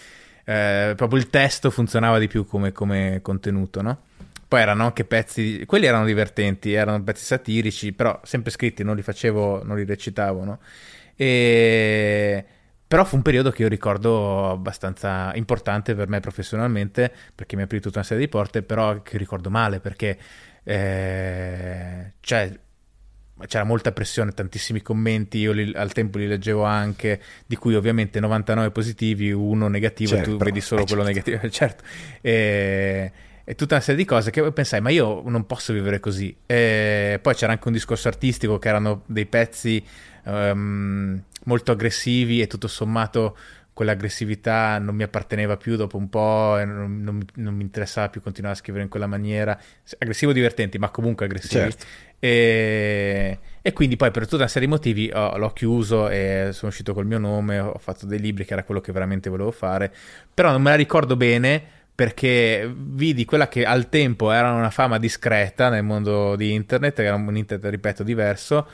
Eh, 0.46 0.94
proprio 0.96 1.20
il 1.20 1.30
testo 1.30 1.70
funzionava 1.70 2.18
di 2.18 2.28
più 2.28 2.46
come, 2.46 2.72
come 2.72 3.20
contenuto, 3.22 3.82
no? 3.82 4.02
Poi 4.50 4.60
erano 4.60 4.86
anche 4.86 5.06
pezzi, 5.06 5.64
quelli 5.66 5.86
erano 5.86 6.06
divertenti, 6.06 6.74
erano 6.74 7.02
pezzi 7.04 7.24
satirici, 7.24 7.94
però 7.94 8.20
sempre 8.24 8.52
scritti, 8.52 8.84
non 8.84 8.96
li 8.96 9.04
facevo, 9.04 9.64
non 9.64 9.78
li 9.78 9.86
recitavo, 9.86 10.44
no? 10.44 10.60
E 11.16 12.46
però 12.90 13.06
fu 13.06 13.18
un 13.18 13.22
periodo 13.22 13.52
che 13.52 13.62
io 13.62 13.68
ricordo 13.68 14.50
abbastanza 14.50 15.32
importante 15.36 15.94
per 15.94 16.08
me 16.08 16.20
professionalmente, 16.22 17.14
perché 17.36 17.56
mi 17.56 17.62
ha 17.62 17.66
aprito 17.66 17.86
tutta 17.86 18.00
una 18.00 18.08
serie 18.08 18.26
di 18.26 18.30
porte, 18.32 18.64
però 18.64 19.04
che 19.04 19.20
ricordo 19.20 19.52
male 19.52 19.80
perché 19.80 20.18
eh, 20.64 22.14
cioè, 22.20 22.52
c'era 23.46 23.64
molta 23.64 23.92
pressione, 23.92 24.32
tantissimi 24.32 24.82
commenti, 24.82 25.38
io 25.38 25.52
li, 25.52 25.72
al 25.76 25.94
tempo 25.94 26.18
li 26.18 26.26
leggevo 26.26 26.64
anche, 26.64 27.22
di 27.46 27.56
cui 27.58 27.76
ovviamente 27.76 28.20
99 28.20 28.72
positivi, 28.72 29.32
uno 29.32 29.68
negativo 29.68 30.16
certo, 30.16 30.32
e 30.32 30.38
tu 30.38 30.44
vedi 30.44 30.60
solo 30.60 30.82
eh, 30.82 30.86
quello 30.86 31.04
certo. 31.04 31.30
negativo, 31.30 31.50
certo. 31.54 31.84
E, 32.22 33.12
e 33.50 33.56
tutta 33.56 33.74
una 33.74 33.84
serie 33.84 34.00
di 34.00 34.08
cose 34.08 34.30
che 34.30 34.52
pensai, 34.52 34.80
ma 34.80 34.92
io 34.92 35.24
non 35.26 35.48
posso 35.48 35.74
vivere 35.74 36.00
così. 36.00 36.38
E 36.46 37.18
poi 37.20 37.34
c'era 37.34 37.52
anche 37.52 37.66
un 37.66 37.74
discorso 37.74 38.08
artistico 38.08 38.60
che 38.60 38.68
erano 38.68 39.02
dei 39.08 39.26
pezzi 39.26 39.84
um, 40.26 41.20
molto 41.46 41.72
aggressivi 41.72 42.42
e 42.42 42.46
tutto 42.46 42.68
sommato 42.68 43.36
quell'aggressività 43.74 44.78
non 44.78 44.94
mi 44.94 45.02
apparteneva 45.02 45.58
più 45.58 45.78
dopo 45.78 45.98
un 45.98 46.10
po' 46.10 46.60
e 46.60 46.66
non, 46.66 47.02
non, 47.02 47.26
non, 47.36 47.56
mi 47.56 47.64
interessava 47.64 48.10
più 48.10 48.22
continuare 48.22 48.56
a 48.56 48.60
scrivere 48.60 48.84
in 48.84 48.90
quella 48.90 49.08
maniera. 49.08 49.60
Aggressivo 49.98 50.32
divertenti, 50.32 50.78
ma 50.78 50.92
comunque 50.92 51.26
aggressivi. 51.26 51.72
Certo. 51.72 51.86
E, 52.20 53.40
e, 53.64 53.74
quindi 53.74 53.96
poi 53.96 54.12
per 54.12 54.26
tutta 54.26 54.36
una 54.36 54.48
serie 54.48 54.68
di 54.68 54.74
motivi 54.74 55.10
oh, 55.12 55.38
l'ho 55.38 55.50
chiuso 55.54 56.08
e 56.08 56.50
sono 56.52 56.70
uscito 56.70 56.94
col 56.94 57.08
mio 57.08 57.18
nome, 57.18 57.58
ho 57.58 57.80
fatto 57.80 58.06
dei 58.06 58.20
libri 58.20 58.46
che 58.46 58.54
era 58.54 58.64
quello 58.64 58.80
che 58.80 58.92
veramente 58.92 59.28
volevo 59.28 59.50
fare, 59.50 59.92
però 60.32 60.52
non 60.52 60.62
me 60.62 60.70
la 60.70 60.76
ricordo 60.76 61.16
bene 61.16 61.78
perché 62.00 62.74
vidi 62.74 63.26
quella 63.26 63.50
che 63.50 63.66
al 63.66 63.90
tempo 63.90 64.32
era 64.32 64.54
una 64.54 64.70
fama 64.70 64.98
discreta 64.98 65.68
nel 65.68 65.84
mondo 65.84 66.38
di 66.38 66.54
internet, 66.54 66.98
era 67.00 67.16
un 67.16 67.36
internet, 67.36 67.70
ripeto, 67.70 68.04
diverso 68.04 68.66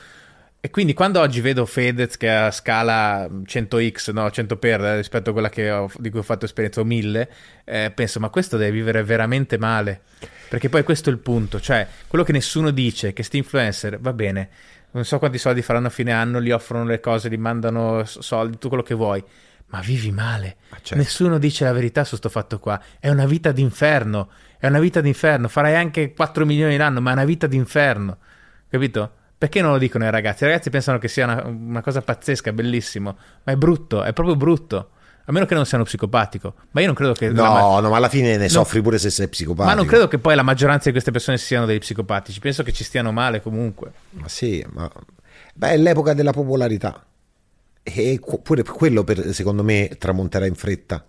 e 0.60 0.70
quindi 0.70 0.94
quando 0.94 1.18
oggi 1.18 1.40
vedo 1.40 1.66
Fedez 1.66 2.16
che 2.16 2.30
ha 2.30 2.52
scala 2.52 3.26
100x, 3.26 4.12
no, 4.12 4.30
100 4.30 4.56
per 4.58 4.80
eh, 4.80 4.96
rispetto 4.98 5.30
a 5.30 5.32
quella 5.32 5.50
ho, 5.76 5.90
di 5.98 6.08
cui 6.08 6.20
ho 6.20 6.22
fatto 6.22 6.44
esperienza 6.44 6.80
o 6.80 6.84
1000, 6.84 7.30
eh, 7.64 7.90
penso 7.92 8.20
ma 8.20 8.28
questo 8.28 8.56
deve 8.56 8.70
vivere 8.70 9.02
veramente 9.02 9.58
male. 9.58 10.02
Perché 10.48 10.68
poi 10.68 10.84
questo 10.84 11.10
è 11.10 11.12
il 11.12 11.18
punto, 11.18 11.58
cioè 11.60 11.84
quello 12.06 12.22
che 12.22 12.30
nessuno 12.30 12.70
dice, 12.70 13.12
che 13.12 13.24
sti 13.24 13.38
influencer, 13.38 13.98
va 13.98 14.12
bene, 14.12 14.48
non 14.92 15.04
so 15.04 15.18
quanti 15.18 15.38
soldi 15.38 15.62
faranno 15.62 15.88
a 15.88 15.90
fine 15.90 16.12
anno, 16.12 16.40
gli 16.40 16.52
offrono 16.52 16.84
le 16.84 17.00
cose, 17.00 17.28
gli 17.28 17.38
mandano 17.38 18.04
soldi, 18.04 18.52
tutto 18.52 18.68
quello 18.68 18.84
che 18.84 18.94
vuoi, 18.94 19.20
ma 19.68 19.80
vivi 19.80 20.10
male. 20.10 20.56
Certo. 20.70 20.94
Nessuno 20.96 21.38
dice 21.38 21.64
la 21.64 21.72
verità 21.72 22.04
su 22.04 22.10
questo 22.10 22.28
fatto 22.28 22.58
qua, 22.58 22.80
è 22.98 23.08
una 23.08 23.26
vita 23.26 23.52
d'inferno, 23.52 24.30
è 24.58 24.66
una 24.66 24.80
vita 24.80 25.00
d'inferno, 25.00 25.48
farai 25.48 25.74
anche 25.74 26.12
4 26.12 26.46
milioni 26.46 26.76
l'anno, 26.76 27.00
ma 27.00 27.10
è 27.10 27.12
una 27.14 27.24
vita 27.24 27.46
d'inferno, 27.46 28.18
capito? 28.68 29.10
Perché 29.38 29.60
non 29.60 29.72
lo 29.72 29.78
dicono 29.78 30.04
ai 30.04 30.10
ragazzi? 30.10 30.44
I 30.44 30.46
ragazzi 30.46 30.70
pensano 30.70 30.98
che 30.98 31.08
sia 31.08 31.24
una, 31.24 31.44
una 31.44 31.82
cosa 31.82 32.00
pazzesca, 32.00 32.52
bellissimo, 32.52 33.16
ma 33.42 33.52
è 33.52 33.56
brutto, 33.56 34.02
è 34.02 34.12
proprio 34.12 34.34
brutto. 34.36 34.90
A 35.28 35.32
meno 35.32 35.44
che 35.44 35.54
non 35.54 35.66
siano 35.66 35.82
psicopatico. 35.82 36.54
Ma 36.70 36.80
io 36.80 36.86
non 36.86 36.94
credo 36.94 37.12
che. 37.12 37.28
No, 37.30 37.42
ma... 37.42 37.80
no, 37.80 37.90
ma 37.90 37.96
alla 37.96 38.08
fine 38.08 38.36
ne 38.36 38.44
no. 38.44 38.48
soffri 38.48 38.80
pure 38.80 38.96
se 38.96 39.10
sei 39.10 39.26
psicopatico. 39.26 39.68
Ma 39.68 39.74
non 39.74 39.84
credo 39.84 40.06
che 40.06 40.18
poi 40.18 40.36
la 40.36 40.42
maggioranza 40.42 40.84
di 40.84 40.92
queste 40.92 41.10
persone 41.10 41.36
siano 41.36 41.66
degli 41.66 41.80
psicopatici. 41.80 42.38
Penso 42.38 42.62
che 42.62 42.72
ci 42.72 42.84
stiano 42.84 43.10
male 43.10 43.42
comunque. 43.42 43.90
Ma 44.10 44.28
sì, 44.28 44.64
ma. 44.70 44.88
Beh, 45.52 45.70
è 45.70 45.76
l'epoca 45.76 46.14
della 46.14 46.30
popolarità. 46.30 47.04
E 47.88 48.20
pure 48.42 48.64
quello, 48.64 49.04
per, 49.04 49.32
secondo 49.32 49.62
me, 49.62 49.96
tramonterà 49.96 50.46
in 50.46 50.56
fretta. 50.56 51.04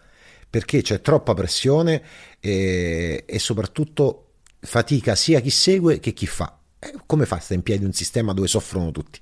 Perché 0.49 0.81
c'è 0.81 1.01
troppa 1.01 1.33
pressione 1.33 2.01
e, 2.39 3.23
e 3.25 3.39
soprattutto 3.39 4.27
fatica 4.59 5.15
sia 5.15 5.39
chi 5.39 5.49
segue 5.49 5.99
che 5.99 6.13
chi 6.13 6.27
fa. 6.27 6.57
Eh, 6.79 6.93
come 7.05 7.25
fa 7.25 7.37
a 7.37 7.39
stare 7.39 7.55
in 7.55 7.63
piedi 7.63 7.83
un 7.83 7.93
sistema 7.93 8.33
dove 8.33 8.47
soffrono 8.47 8.91
tutti? 8.91 9.19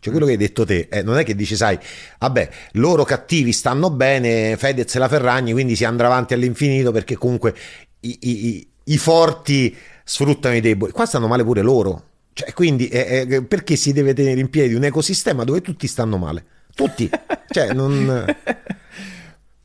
Cioè 0.00 0.10
quello 0.10 0.26
che 0.26 0.32
hai 0.32 0.38
detto 0.38 0.64
te, 0.64 0.88
eh, 0.90 1.02
non 1.02 1.16
è 1.18 1.24
che 1.24 1.36
dici, 1.36 1.54
sai, 1.54 1.78
vabbè, 2.18 2.50
loro 2.72 3.04
cattivi 3.04 3.52
stanno 3.52 3.88
bene, 3.90 4.56
Fedez 4.56 4.92
e 4.96 4.98
la 4.98 5.08
Ferragni, 5.08 5.52
quindi 5.52 5.76
si 5.76 5.84
andrà 5.84 6.06
avanti 6.08 6.34
all'infinito 6.34 6.90
perché 6.90 7.16
comunque 7.16 7.54
i, 8.00 8.18
i, 8.20 8.68
i 8.84 8.98
forti 8.98 9.76
sfruttano 10.02 10.56
i 10.56 10.60
deboli. 10.60 10.90
Qua 10.90 11.06
stanno 11.06 11.28
male 11.28 11.44
pure 11.44 11.62
loro. 11.62 12.04
Cioè, 12.32 12.52
quindi 12.52 12.88
eh, 12.88 13.26
eh, 13.28 13.42
perché 13.44 13.76
si 13.76 13.92
deve 13.92 14.14
tenere 14.14 14.40
in 14.40 14.50
piedi 14.50 14.74
un 14.74 14.82
ecosistema 14.84 15.44
dove 15.44 15.60
tutti 15.60 15.86
stanno 15.86 16.16
male? 16.18 16.44
Tutti. 16.74 17.10
cioè, 17.50 17.72
non... 17.72 18.24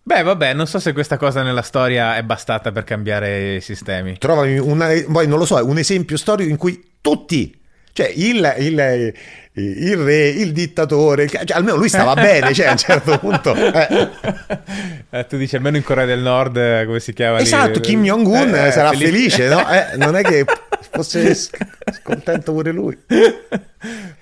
Beh, 0.08 0.24
vabbè, 0.24 0.54
non 0.54 0.68
so 0.68 0.80
se 0.80 0.94
questa 0.94 1.18
cosa 1.18 1.44
nella 1.44 1.62
storia 1.62 2.16
è 2.16 2.24
bastata 2.24 2.72
per 2.72 2.86
cambiare 2.86 3.56
i 3.56 3.62
sistemi. 3.62 4.18
Trovami 4.18 4.58
una, 4.58 4.88
poi 5.12 5.28
non 5.28 5.38
lo 5.38 5.46
so, 5.46 5.64
un 5.66 5.78
esempio 5.78 6.16
storico 6.16 6.50
in 6.50 6.56
cui 6.56 6.82
tutti, 7.02 7.60
cioè 7.92 8.10
il, 8.16 8.56
il, 8.60 9.14
il 9.56 9.98
re, 9.98 10.28
il 10.30 10.54
dittatore, 10.54 11.28
cioè, 11.28 11.44
almeno 11.50 11.76
lui 11.76 11.90
stava 11.90 12.14
bene, 12.16 12.54
cioè 12.54 12.68
a 12.68 12.72
un 12.72 12.78
certo 12.78 13.20
punto. 13.20 13.54
Eh. 13.54 14.10
Eh, 15.10 15.26
tu 15.28 15.36
dici 15.36 15.58
almeno 15.58 15.76
in 15.76 15.84
Corea 15.84 16.06
del 16.06 16.20
Nord, 16.20 16.86
come 16.86 17.02
si 17.02 17.12
chiama? 17.12 17.40
Esatto, 17.40 17.80
lì? 17.80 17.82
Kim 17.82 18.04
Jong-un 18.04 18.56
eh, 18.56 18.72
sarà 18.72 18.92
felice, 18.92 19.10
felice 19.10 19.48
no? 19.50 19.70
Eh, 19.70 19.98
non 19.98 20.16
è 20.16 20.22
che 20.22 20.46
fosse 20.90 21.36
contento 22.04 22.54
pure 22.54 22.72
lui. 22.72 22.98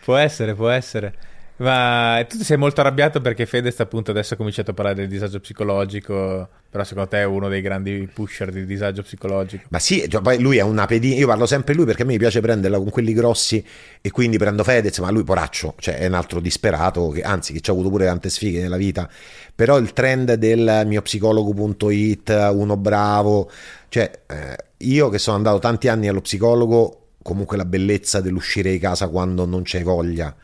può 0.03 0.15
essere, 0.15 0.55
può 0.55 0.69
essere. 0.69 1.13
Ma 1.57 2.25
tu 2.27 2.37
sei 2.43 2.57
molto 2.57 2.81
arrabbiato 2.81 3.21
perché 3.21 3.45
Fedez 3.45 3.79
appunto 3.79 4.11
adesso 4.11 4.33
ha 4.33 4.37
cominciato 4.37 4.71
a 4.71 4.73
parlare 4.73 4.97
del 4.97 5.07
disagio 5.07 5.39
psicologico, 5.39 6.49
però 6.69 6.83
secondo 6.83 7.07
te 7.07 7.19
è 7.19 7.23
uno 7.23 7.47
dei 7.47 7.61
grandi 7.61 8.09
pusher 8.13 8.51
di 8.51 8.65
disagio 8.65 9.03
psicologico. 9.03 9.63
Ma 9.69 9.79
sì, 9.79 10.05
cioè, 10.09 10.21
poi 10.21 10.37
lui 10.41 10.57
è 10.57 10.61
una 10.61 10.85
pedina, 10.85 11.15
io 11.15 11.27
parlo 11.27 11.45
sempre 11.45 11.71
di 11.71 11.77
lui 11.77 11.87
perché 11.87 12.01
a 12.01 12.05
me 12.05 12.17
piace 12.17 12.41
prenderla 12.41 12.77
con 12.77 12.89
quelli 12.89 13.13
grossi 13.13 13.65
e 14.01 14.11
quindi 14.11 14.37
prendo 14.37 14.65
Fedez, 14.65 14.97
ma 14.99 15.09
lui 15.11 15.23
poraccio, 15.23 15.75
cioè 15.79 15.95
è 15.97 16.07
un 16.07 16.15
altro 16.15 16.41
disperato, 16.41 17.07
che, 17.07 17.21
anzi 17.21 17.53
che 17.53 17.61
ci 17.61 17.69
ha 17.69 17.73
avuto 17.73 17.89
pure 17.89 18.05
tante 18.05 18.29
sfighe 18.29 18.61
nella 18.61 18.77
vita, 18.77 19.09
però 19.55 19.77
il 19.77 19.93
trend 19.93 20.33
del 20.33 20.83
mio 20.85 21.01
psicologo.it, 21.01 22.49
uno 22.51 22.75
bravo, 22.75 23.49
cioè 23.87 24.11
eh, 24.27 24.57
io 24.79 25.07
che 25.07 25.19
sono 25.19 25.37
andato 25.37 25.59
tanti 25.59 25.87
anni 25.87 26.09
allo 26.09 26.21
psicologo, 26.21 27.11
comunque 27.21 27.55
la 27.55 27.65
bellezza 27.65 28.19
dell'uscire 28.19 28.71
di 28.71 28.77
casa 28.77 29.07
quando 29.07 29.45
non 29.45 29.61
c'hai 29.63 29.83
voglia 29.83 30.35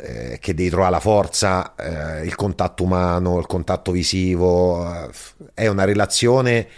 eh, 0.00 0.38
che 0.40 0.54
devi 0.54 0.70
trovare 0.70 0.92
la 0.92 1.00
forza, 1.00 1.74
eh, 1.74 2.24
il 2.24 2.34
contatto 2.34 2.84
umano, 2.84 3.38
il 3.38 3.46
contatto 3.46 3.92
visivo, 3.92 4.92
eh, 4.92 5.10
è 5.54 5.66
una 5.66 5.84
relazione 5.84 6.68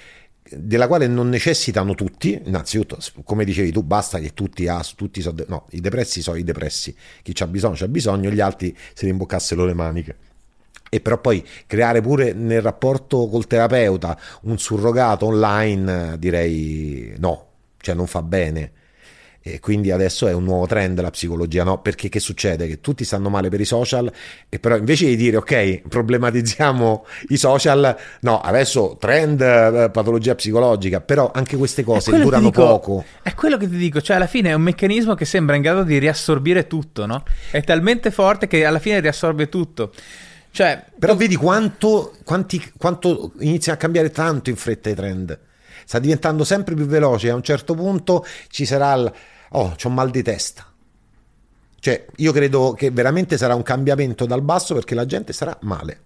della 0.54 0.86
quale 0.86 1.06
non 1.06 1.28
necessitano 1.28 1.94
tutti, 1.94 2.40
innanzitutto, 2.44 2.98
come 3.24 3.44
dicevi 3.44 3.72
tu, 3.72 3.82
basta 3.82 4.18
che 4.18 4.34
tutti, 4.34 4.68
ah, 4.68 4.84
tutti 4.94 5.22
so, 5.22 5.34
no, 5.46 5.66
i 5.70 5.80
depressi 5.80 6.20
sono 6.20 6.36
i 6.36 6.44
depressi, 6.44 6.94
chi 7.22 7.32
c'ha 7.32 7.46
bisogno 7.46 7.74
c'ha 7.76 7.88
bisogno, 7.88 8.30
gli 8.30 8.40
altri 8.40 8.76
se 8.92 9.06
ne 9.06 9.12
imboccassero 9.12 9.64
le 9.64 9.74
maniche. 9.74 10.16
E 10.90 11.00
però 11.00 11.18
poi 11.18 11.46
creare 11.66 12.02
pure 12.02 12.34
nel 12.34 12.60
rapporto 12.60 13.26
col 13.28 13.46
terapeuta 13.46 14.18
un 14.42 14.58
surrogato 14.58 15.26
online, 15.26 16.18
direi 16.18 17.14
no, 17.18 17.46
cioè 17.78 17.94
non 17.94 18.06
fa 18.06 18.22
bene 18.22 18.72
e 19.44 19.58
quindi 19.58 19.90
adesso 19.90 20.28
è 20.28 20.32
un 20.32 20.44
nuovo 20.44 20.66
trend 20.66 21.00
la 21.00 21.10
psicologia, 21.10 21.64
no? 21.64 21.80
Perché 21.80 22.08
che 22.08 22.20
succede? 22.20 22.68
Che 22.68 22.80
tutti 22.80 23.04
stanno 23.04 23.28
male 23.28 23.48
per 23.48 23.60
i 23.60 23.64
social 23.64 24.10
e 24.48 24.58
però 24.60 24.76
invece 24.76 25.06
di 25.06 25.16
dire 25.16 25.36
ok, 25.38 25.82
problematizziamo 25.88 27.06
i 27.28 27.36
social, 27.36 27.96
no, 28.20 28.40
adesso 28.40 28.96
trend 29.00 29.40
eh, 29.40 29.90
patologia 29.92 30.36
psicologica, 30.36 31.00
però 31.00 31.32
anche 31.34 31.56
queste 31.56 31.82
cose 31.82 32.16
durano 32.20 32.50
dico, 32.50 32.64
poco. 32.64 33.04
È 33.20 33.34
quello 33.34 33.56
che 33.56 33.68
ti 33.68 33.76
dico, 33.76 34.00
cioè 34.00 34.16
alla 34.16 34.28
fine 34.28 34.50
è 34.50 34.54
un 34.54 34.62
meccanismo 34.62 35.14
che 35.14 35.24
sembra 35.24 35.56
in 35.56 35.62
grado 35.62 35.82
di 35.82 35.98
riassorbire 35.98 36.68
tutto, 36.68 37.04
no? 37.06 37.24
È 37.50 37.62
talmente 37.64 38.12
forte 38.12 38.46
che 38.46 38.64
alla 38.64 38.78
fine 38.78 39.00
riassorbe 39.00 39.48
tutto. 39.48 39.92
Cioè, 40.52 40.84
però 40.98 41.16
vedi 41.16 41.34
quanto, 41.34 42.14
quanti, 42.24 42.62
quanto 42.76 43.32
iniziano 43.40 43.76
a 43.76 43.80
cambiare 43.80 44.10
tanto 44.10 44.50
in 44.50 44.56
fretta 44.56 44.90
i 44.90 44.94
trend 44.94 45.38
sta 45.84 45.98
diventando 45.98 46.44
sempre 46.44 46.74
più 46.74 46.86
veloce. 46.86 47.30
A 47.30 47.34
un 47.34 47.42
certo 47.42 47.74
punto 47.74 48.24
ci 48.48 48.64
sarà 48.64 48.94
il 48.94 49.12
oh, 49.52 49.74
c'ho 49.80 49.88
mal 49.88 50.10
di 50.10 50.22
testa. 50.22 50.66
Cioè, 51.78 52.04
io 52.16 52.32
credo 52.32 52.74
che 52.76 52.90
veramente 52.90 53.36
sarà 53.36 53.54
un 53.54 53.62
cambiamento 53.62 54.24
dal 54.24 54.42
basso 54.42 54.74
perché 54.74 54.94
la 54.94 55.06
gente 55.06 55.32
sarà 55.32 55.56
male. 55.62 56.00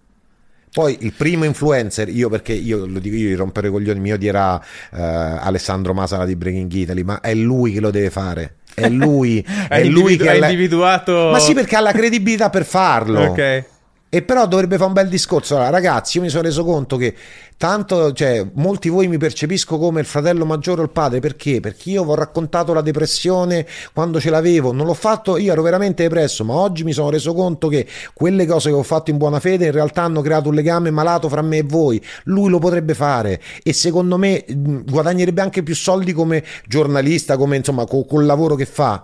Poi 0.73 0.97
il 1.01 1.13
primo 1.13 1.45
influencer, 1.45 2.09
io 2.09 2.29
perché 2.29 2.53
io 2.53 2.85
lo 2.85 2.99
dico 2.99 3.15
io 3.15 3.29
di 3.29 3.35
rompere 3.35 3.67
i 3.67 3.71
coglioni, 3.71 3.99
mio 3.99 4.17
dirà 4.17 4.59
eh, 4.59 5.01
Alessandro 5.01 5.93
Masala 5.93 6.25
di 6.25 6.35
Breaking 6.35 6.71
Italy, 6.71 7.03
ma 7.03 7.19
è 7.19 7.33
lui 7.33 7.73
che 7.73 7.79
lo 7.79 7.91
deve 7.91 8.09
fare. 8.09 8.55
È 8.73 8.89
lui, 8.89 9.43
è 9.69 9.83
lui 9.83 10.17
che 10.17 10.29
ha 10.29 10.35
individuato. 10.35 11.29
Ma 11.31 11.39
sì, 11.39 11.53
perché 11.53 11.75
ha 11.75 11.79
la 11.79 11.93
credibilità 11.93 12.49
per 12.49 12.65
farlo. 12.65 13.21
Ok. 13.21 13.65
E 14.09 14.21
però 14.21 14.47
dovrebbe 14.47 14.77
fare 14.77 14.87
un 14.87 14.93
bel 14.93 15.09
discorso. 15.09 15.55
Allora, 15.55 15.69
ragazzi, 15.69 16.15
io 16.15 16.23
mi 16.23 16.29
sono 16.29 16.43
reso 16.43 16.63
conto 16.63 16.95
che 16.95 17.13
tanto, 17.57 18.13
cioè, 18.13 18.47
molti 18.53 18.87
di 18.87 18.95
voi 18.95 19.09
mi 19.09 19.17
percepisco 19.17 19.77
come 19.77 19.99
il 19.99 20.05
fratello 20.05 20.45
maggiore 20.45 20.79
o 20.79 20.83
il 20.85 20.91
padre. 20.91 21.19
Perché? 21.19 21.59
Perché 21.59 21.89
io 21.89 22.05
vi 22.05 22.11
ho 22.11 22.15
raccontato 22.15 22.71
la 22.73 22.79
depressione 22.79 23.67
quando 23.93 24.21
ce 24.21 24.29
l'avevo. 24.29 24.71
Non 24.71 24.85
l'ho 24.85 24.93
fatto, 24.93 25.35
io 25.35 25.51
ero 25.51 25.61
veramente 25.61 26.03
depresso, 26.03 26.45
ma 26.45 26.53
oggi 26.53 26.85
mi 26.85 26.93
sono 26.93 27.09
reso 27.09 27.33
conto 27.33 27.67
che 27.67 27.85
quelle 28.13 28.45
cose 28.45 28.69
che 28.69 28.75
ho 28.75 28.83
fatto 28.83 29.11
in 29.11 29.17
buona 29.17 29.41
fede 29.41 29.65
in 29.65 29.73
realtà 29.73 30.03
hanno 30.03 30.21
creato 30.21 30.47
un 30.47 30.55
legame 30.55 30.89
malato 30.89 31.27
fra 31.27 31.41
me 31.41 31.57
e 31.57 31.63
voi. 31.63 32.01
Lui 32.25 32.49
lo 32.49 32.59
potrebbe 32.59 32.93
fare 32.93 33.41
e 33.61 33.73
secondo 33.73 34.17
me 34.17 34.45
guadagnerebbe 34.47 35.41
anche 35.41 35.63
più 35.63 35.75
soldi 35.75 36.13
come 36.13 36.45
giornalista, 36.65 37.35
come 37.35 37.57
insomma, 37.57 37.85
col, 37.85 38.05
col 38.05 38.25
lavoro 38.25 38.55
che 38.55 38.65
fa. 38.65 39.03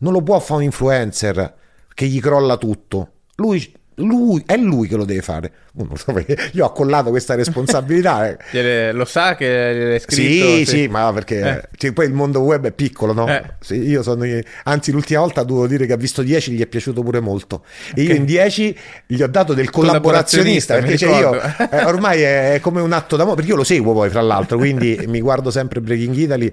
Non 0.00 0.12
lo 0.12 0.20
può 0.22 0.38
fare 0.40 0.58
un 0.58 0.64
influencer 0.64 1.54
che 1.94 2.06
gli 2.06 2.20
crolla 2.20 2.58
tutto. 2.58 3.12
Lui 3.36 3.80
lui, 3.96 4.42
è 4.46 4.56
lui 4.56 4.88
che 4.88 4.96
lo 4.96 5.04
deve 5.04 5.22
fare. 5.22 5.52
Io 6.52 6.64
ho 6.64 6.72
collato 6.72 7.10
questa 7.10 7.34
responsabilità. 7.34 8.36
Eh. 8.50 8.92
lo 8.92 9.04
sa 9.04 9.34
che 9.34 9.96
è 9.96 9.98
scritto? 9.98 10.46
Sì, 10.46 10.64
sì, 10.64 10.66
sì 10.66 10.88
ma 10.88 11.12
perché 11.12 11.40
eh. 11.40 11.68
cioè, 11.76 11.92
poi 11.92 12.06
il 12.06 12.12
mondo 12.12 12.40
web 12.40 12.66
è 12.66 12.72
piccolo, 12.72 13.12
no? 13.12 13.28
Eh. 13.28 13.42
Sì, 13.60 13.74
io 13.74 14.02
sono, 14.02 14.24
anzi, 14.64 14.92
l'ultima 14.92 15.20
volta 15.20 15.44
devo 15.44 15.66
dire 15.66 15.86
che 15.86 15.92
ha 15.92 15.96
visto 15.96 16.22
10 16.22 16.52
gli 16.52 16.60
è 16.60 16.66
piaciuto 16.66 17.02
pure 17.02 17.20
molto. 17.20 17.64
E 17.94 18.02
io 18.02 18.14
in 18.14 18.24
10 18.24 18.78
gli 19.06 19.22
ho 19.22 19.28
dato 19.28 19.54
del 19.54 19.70
collaborazionista, 19.70 20.74
perché 20.74 20.96
cioè, 20.96 21.18
io, 21.18 21.40
eh, 21.40 21.84
ormai 21.84 22.22
è, 22.22 22.58
come 22.60 22.80
un 22.80 22.92
atto 22.92 23.16
d'amore, 23.16 23.36
perché 23.36 23.50
io 23.50 23.56
lo 23.56 23.64
seguo 23.64 23.92
poi, 23.92 24.10
fra 24.10 24.20
l'altro, 24.20 24.58
quindi 24.58 25.02
mi 25.06 25.20
guardo 25.20 25.50
sempre 25.50 25.80
Breaking 25.80 26.14
Italy. 26.14 26.52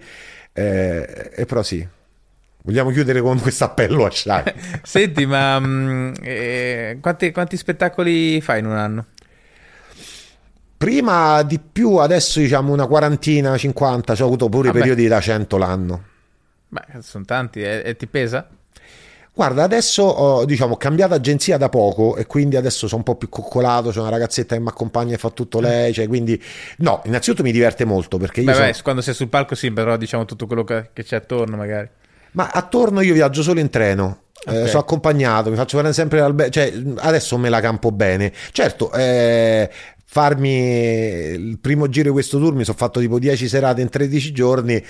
Eh, 0.51 1.31
e 1.35 1.45
però 1.45 1.61
sì, 1.61 1.85
Vogliamo 2.61 2.91
chiudere 2.91 3.21
con 3.21 3.39
questo 3.39 3.63
appello 3.63 4.05
a 4.05 4.11
Shai. 4.11 4.53
Senti, 4.83 5.25
ma 5.25 5.59
mm, 5.59 6.13
eh, 6.21 6.97
quanti, 7.01 7.31
quanti 7.31 7.57
spettacoli 7.57 8.41
fai 8.41 8.59
in 8.59 8.65
un 8.65 8.75
anno? 8.75 9.05
Prima 10.77 11.41
di 11.43 11.59
più, 11.59 11.95
adesso 11.95 12.39
diciamo 12.39 12.71
una 12.71 12.87
quarantina, 12.87 13.57
cinquanta, 13.57 14.13
ho 14.13 14.25
avuto 14.25 14.47
pure 14.49 14.67
Vabbè. 14.67 14.79
periodi 14.79 15.07
da 15.07 15.19
100 15.19 15.57
l'anno. 15.57 16.03
Beh, 16.69 17.01
sono 17.01 17.25
tanti, 17.25 17.61
e, 17.61 17.81
e 17.83 17.95
ti 17.95 18.07
pesa? 18.07 18.47
Guarda, 19.33 19.63
adesso 19.63 20.03
ho 20.03 20.43
diciamo, 20.43 20.75
cambiato 20.75 21.13
agenzia 21.13 21.57
da 21.57 21.69
poco 21.69 22.17
e 22.17 22.25
quindi 22.25 22.57
adesso 22.57 22.87
sono 22.87 22.97
un 22.97 23.03
po' 23.03 23.15
più 23.15 23.29
coccolato, 23.29 23.89
c'è 23.89 23.99
una 23.99 24.09
ragazzetta 24.09 24.55
che 24.55 24.61
mi 24.61 24.67
accompagna 24.67 25.13
e 25.13 25.17
fa 25.17 25.29
tutto 25.29 25.61
lei, 25.61 25.93
cioè, 25.93 26.07
quindi 26.07 26.41
no, 26.79 27.01
innanzitutto 27.05 27.43
mi 27.43 27.53
diverte 27.53 27.85
molto 27.85 28.17
perché 28.17 28.41
io 28.41 28.47
beh, 28.47 28.53
sono... 28.53 28.65
beh, 28.65 28.81
quando 28.83 29.01
sei 29.01 29.13
sul 29.13 29.29
palco 29.29 29.55
sì, 29.55 29.71
però 29.71 29.95
diciamo 29.95 30.25
tutto 30.25 30.45
quello 30.45 30.65
che, 30.65 30.89
che 30.91 31.03
c'è 31.03 31.15
attorno 31.15 31.55
magari. 31.55 31.89
Ma 32.31 32.49
attorno 32.51 33.01
io 33.01 33.13
viaggio 33.13 33.41
solo 33.41 33.59
in 33.59 33.69
treno. 33.69 34.23
Eh, 34.45 34.51
okay. 34.51 34.63
Eh, 34.63 34.67
sono 34.67 34.81
accompagnato, 34.81 35.49
mi 35.49 35.55
faccio 35.55 35.77
vedere 35.77 35.93
sempre 35.93 36.19
l'albergo. 36.19 36.51
Cioè, 36.51 36.73
adesso 36.97 37.37
me 37.37 37.49
la 37.49 37.59
campo 37.59 37.91
bene. 37.91 38.31
Certo, 38.51 38.91
eh, 38.93 39.69
farmi 40.05 40.49
il 40.49 41.59
primo 41.59 41.87
giro 41.89 42.07
di 42.07 42.13
questo 42.13 42.39
tour 42.39 42.53
mi 42.53 42.63
sono 42.63 42.77
fatto 42.77 42.99
tipo 42.99 43.19
10 43.19 43.47
serate 43.47 43.81
in 43.81 43.89
13 43.89 44.31
giorni. 44.31 44.83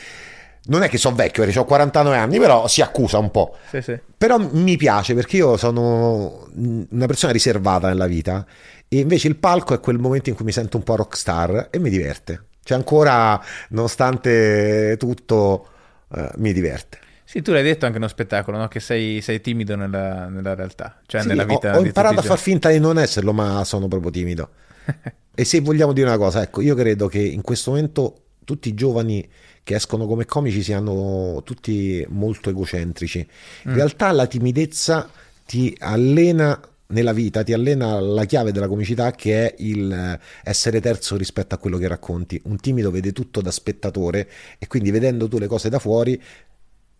Non 0.62 0.84
è 0.84 0.90
che 0.90 0.98
sono 0.98 1.16
vecchio, 1.16 1.48
ho 1.60 1.66
49 1.66 2.18
anni, 2.18 2.38
però 2.38 2.68
si 2.68 2.82
accusa 2.82 3.18
un 3.18 3.32
po'. 3.32 3.56
Sì, 3.70 3.82
sì. 3.82 4.00
Però 4.18 4.38
mi 4.38 4.78
piace 4.78 5.16
perché 5.16 5.38
io 5.38 5.58
sono 5.58 6.48
una 6.54 7.06
persona 7.08 7.32
riservata 7.32 7.88
nella 7.88 8.06
vita 8.06 8.46
e 8.88 9.00
invece 9.00 9.30
il 9.30 9.38
palco 9.38 9.74
è 9.74 9.80
quel 9.80 9.98
momento 9.98 10.30
in 10.30 10.36
cui 10.36 10.46
mi 10.46 10.52
sento 10.52 10.78
un 10.78 10.84
po' 10.84 10.96
rockstar 10.96 11.70
e 11.72 11.80
mi 11.80 11.90
diverte. 11.90 12.44
Cioè 12.64 12.78
ancora, 12.78 13.42
nonostante 13.70 14.96
tutto, 14.98 15.68
eh, 16.14 16.30
mi 16.36 16.54
diverte. 16.54 17.00
Sì, 17.30 17.44
tu 17.44 17.52
l'hai 17.52 17.62
detto 17.62 17.86
anche 17.86 18.00
nello 18.00 18.10
spettacolo, 18.10 18.58
no? 18.58 18.68
che 18.68 18.80
sei, 18.80 19.22
sei 19.22 19.40
timido 19.40 19.76
nella, 19.76 20.30
nella, 20.30 20.56
realtà, 20.56 21.00
cioè 21.06 21.22
sì, 21.22 21.28
nella 21.28 21.44
vita. 21.44 21.76
Ho, 21.76 21.82
ho 21.82 21.86
imparato 21.86 22.22
a 22.22 22.24
far 22.24 22.40
finta 22.40 22.72
di 22.72 22.80
non 22.80 22.98
esserlo, 22.98 23.34
ma 23.34 23.64
sono 23.66 23.88
proprio 23.88 24.10
timido. 24.10 24.50
e 25.36 25.46
se 25.46 25.60
vogliamo 25.60 25.94
dire 25.94 26.08
una 26.08 26.18
cosa, 26.18 26.42
ecco, 26.42 26.62
io 26.62 26.74
credo 26.74 27.08
che 27.08 27.20
in 27.20 27.44
questo 27.44 27.70
momento 27.70 28.22
tutti 28.44 28.70
i 28.70 28.74
giovani 28.74 29.30
che 29.62 29.76
escono 29.76 30.08
come 30.08 30.26
comici 30.26 30.64
siano 30.64 31.44
tutti 31.46 32.04
molto 32.10 32.50
egocentrici. 32.50 33.20
In 33.66 33.74
mm. 33.74 33.76
realtà 33.76 34.12
la 34.12 34.26
timidezza 34.26 35.08
ti 35.46 35.78
allena 35.82 36.60
nella 36.88 37.14
vita, 37.14 37.44
ti 37.44 37.54
allena 37.54 38.00
la 38.00 38.26
chiave 38.26 38.52
della 38.52 38.68
comicità 38.68 39.12
che 39.12 39.50
è 39.50 39.56
il 39.60 40.20
essere 40.44 40.82
terzo 40.82 41.16
rispetto 41.16 41.54
a 41.54 41.60
quello 41.60 41.78
che 41.78 41.88
racconti. 41.88 42.42
Un 42.46 42.58
timido 42.58 42.90
vede 42.90 43.12
tutto 43.12 43.42
da 43.42 43.52
spettatore 43.52 44.28
e 44.58 44.66
quindi 44.66 44.90
vedendo 44.90 45.28
tu 45.28 45.38
le 45.38 45.46
cose 45.46 45.70
da 45.70 45.78
fuori 45.78 46.20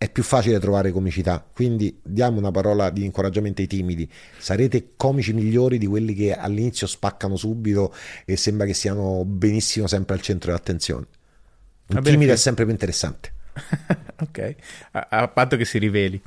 è 0.02 0.08
più 0.08 0.22
facile 0.22 0.58
trovare 0.58 0.92
comicità. 0.92 1.44
Quindi 1.52 2.00
diamo 2.02 2.38
una 2.38 2.50
parola 2.50 2.88
di 2.88 3.04
incoraggiamento 3.04 3.60
ai 3.60 3.66
timidi. 3.66 4.10
Sarete 4.38 4.92
comici 4.96 5.34
migliori 5.34 5.76
di 5.76 5.84
quelli 5.84 6.14
che 6.14 6.34
all'inizio 6.34 6.86
spaccano 6.86 7.36
subito 7.36 7.92
e 8.24 8.38
sembra 8.38 8.64
che 8.64 8.72
siano 8.72 9.26
benissimo 9.26 9.86
sempre 9.86 10.14
al 10.14 10.22
centro 10.22 10.52
dell'attenzione. 10.52 11.04
Un 11.88 11.96
timido 11.96 12.18
bene, 12.18 12.32
è 12.32 12.36
sempre 12.36 12.64
più 12.64 12.72
interessante. 12.72 13.32
ok, 14.22 14.54
a, 14.92 15.06
a 15.10 15.28
patto 15.28 15.58
che 15.58 15.66
si 15.66 15.76
riveli. 15.76 16.22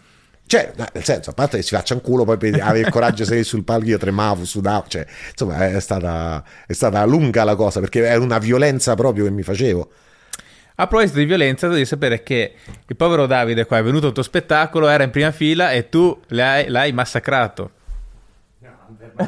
Cioè, 0.46 0.72
nel 0.76 1.04
senso, 1.04 1.32
a 1.32 1.34
parte 1.34 1.58
che 1.58 1.64
si 1.64 1.74
faccia 1.74 1.96
un 1.96 2.02
culo, 2.02 2.26
poi 2.26 2.60
avere 2.60 2.82
il 2.82 2.90
coraggio 2.90 3.24
di 3.24 3.26
salire 3.26 3.44
sul 3.44 3.64
palco, 3.64 3.88
io 3.88 3.98
tremavo, 3.98 4.46
sudavo, 4.46 4.86
cioè, 4.88 5.04
insomma, 5.32 5.68
è 5.68 5.80
stata, 5.80 6.44
è 6.68 6.74
stata 6.74 7.04
lunga 7.06 7.44
la 7.44 7.56
cosa, 7.56 7.80
perché 7.80 8.06
era 8.06 8.22
una 8.22 8.38
violenza 8.38 8.94
proprio 8.94 9.24
che 9.24 9.32
mi 9.32 9.42
facevo. 9.42 9.90
A 10.84 10.88
proposito 10.88 11.20
di 11.20 11.24
violenza, 11.24 11.70
devi 11.70 11.86
sapere 11.86 12.24
che 12.24 12.56
il 12.86 12.96
povero 12.98 13.26
Davide 13.26 13.66
qua 13.66 13.78
è 13.78 13.84
venuto 13.84 14.08
al 14.08 14.12
tuo 14.12 14.22
spettacolo, 14.22 14.90
era 14.90 15.04
in 15.04 15.12
prima 15.12 15.32
fila 15.32 15.72
e 15.72 15.88
tu 15.88 16.20
l'hai, 16.28 16.68
l'hai 16.68 16.92
massacrato. 16.92 17.72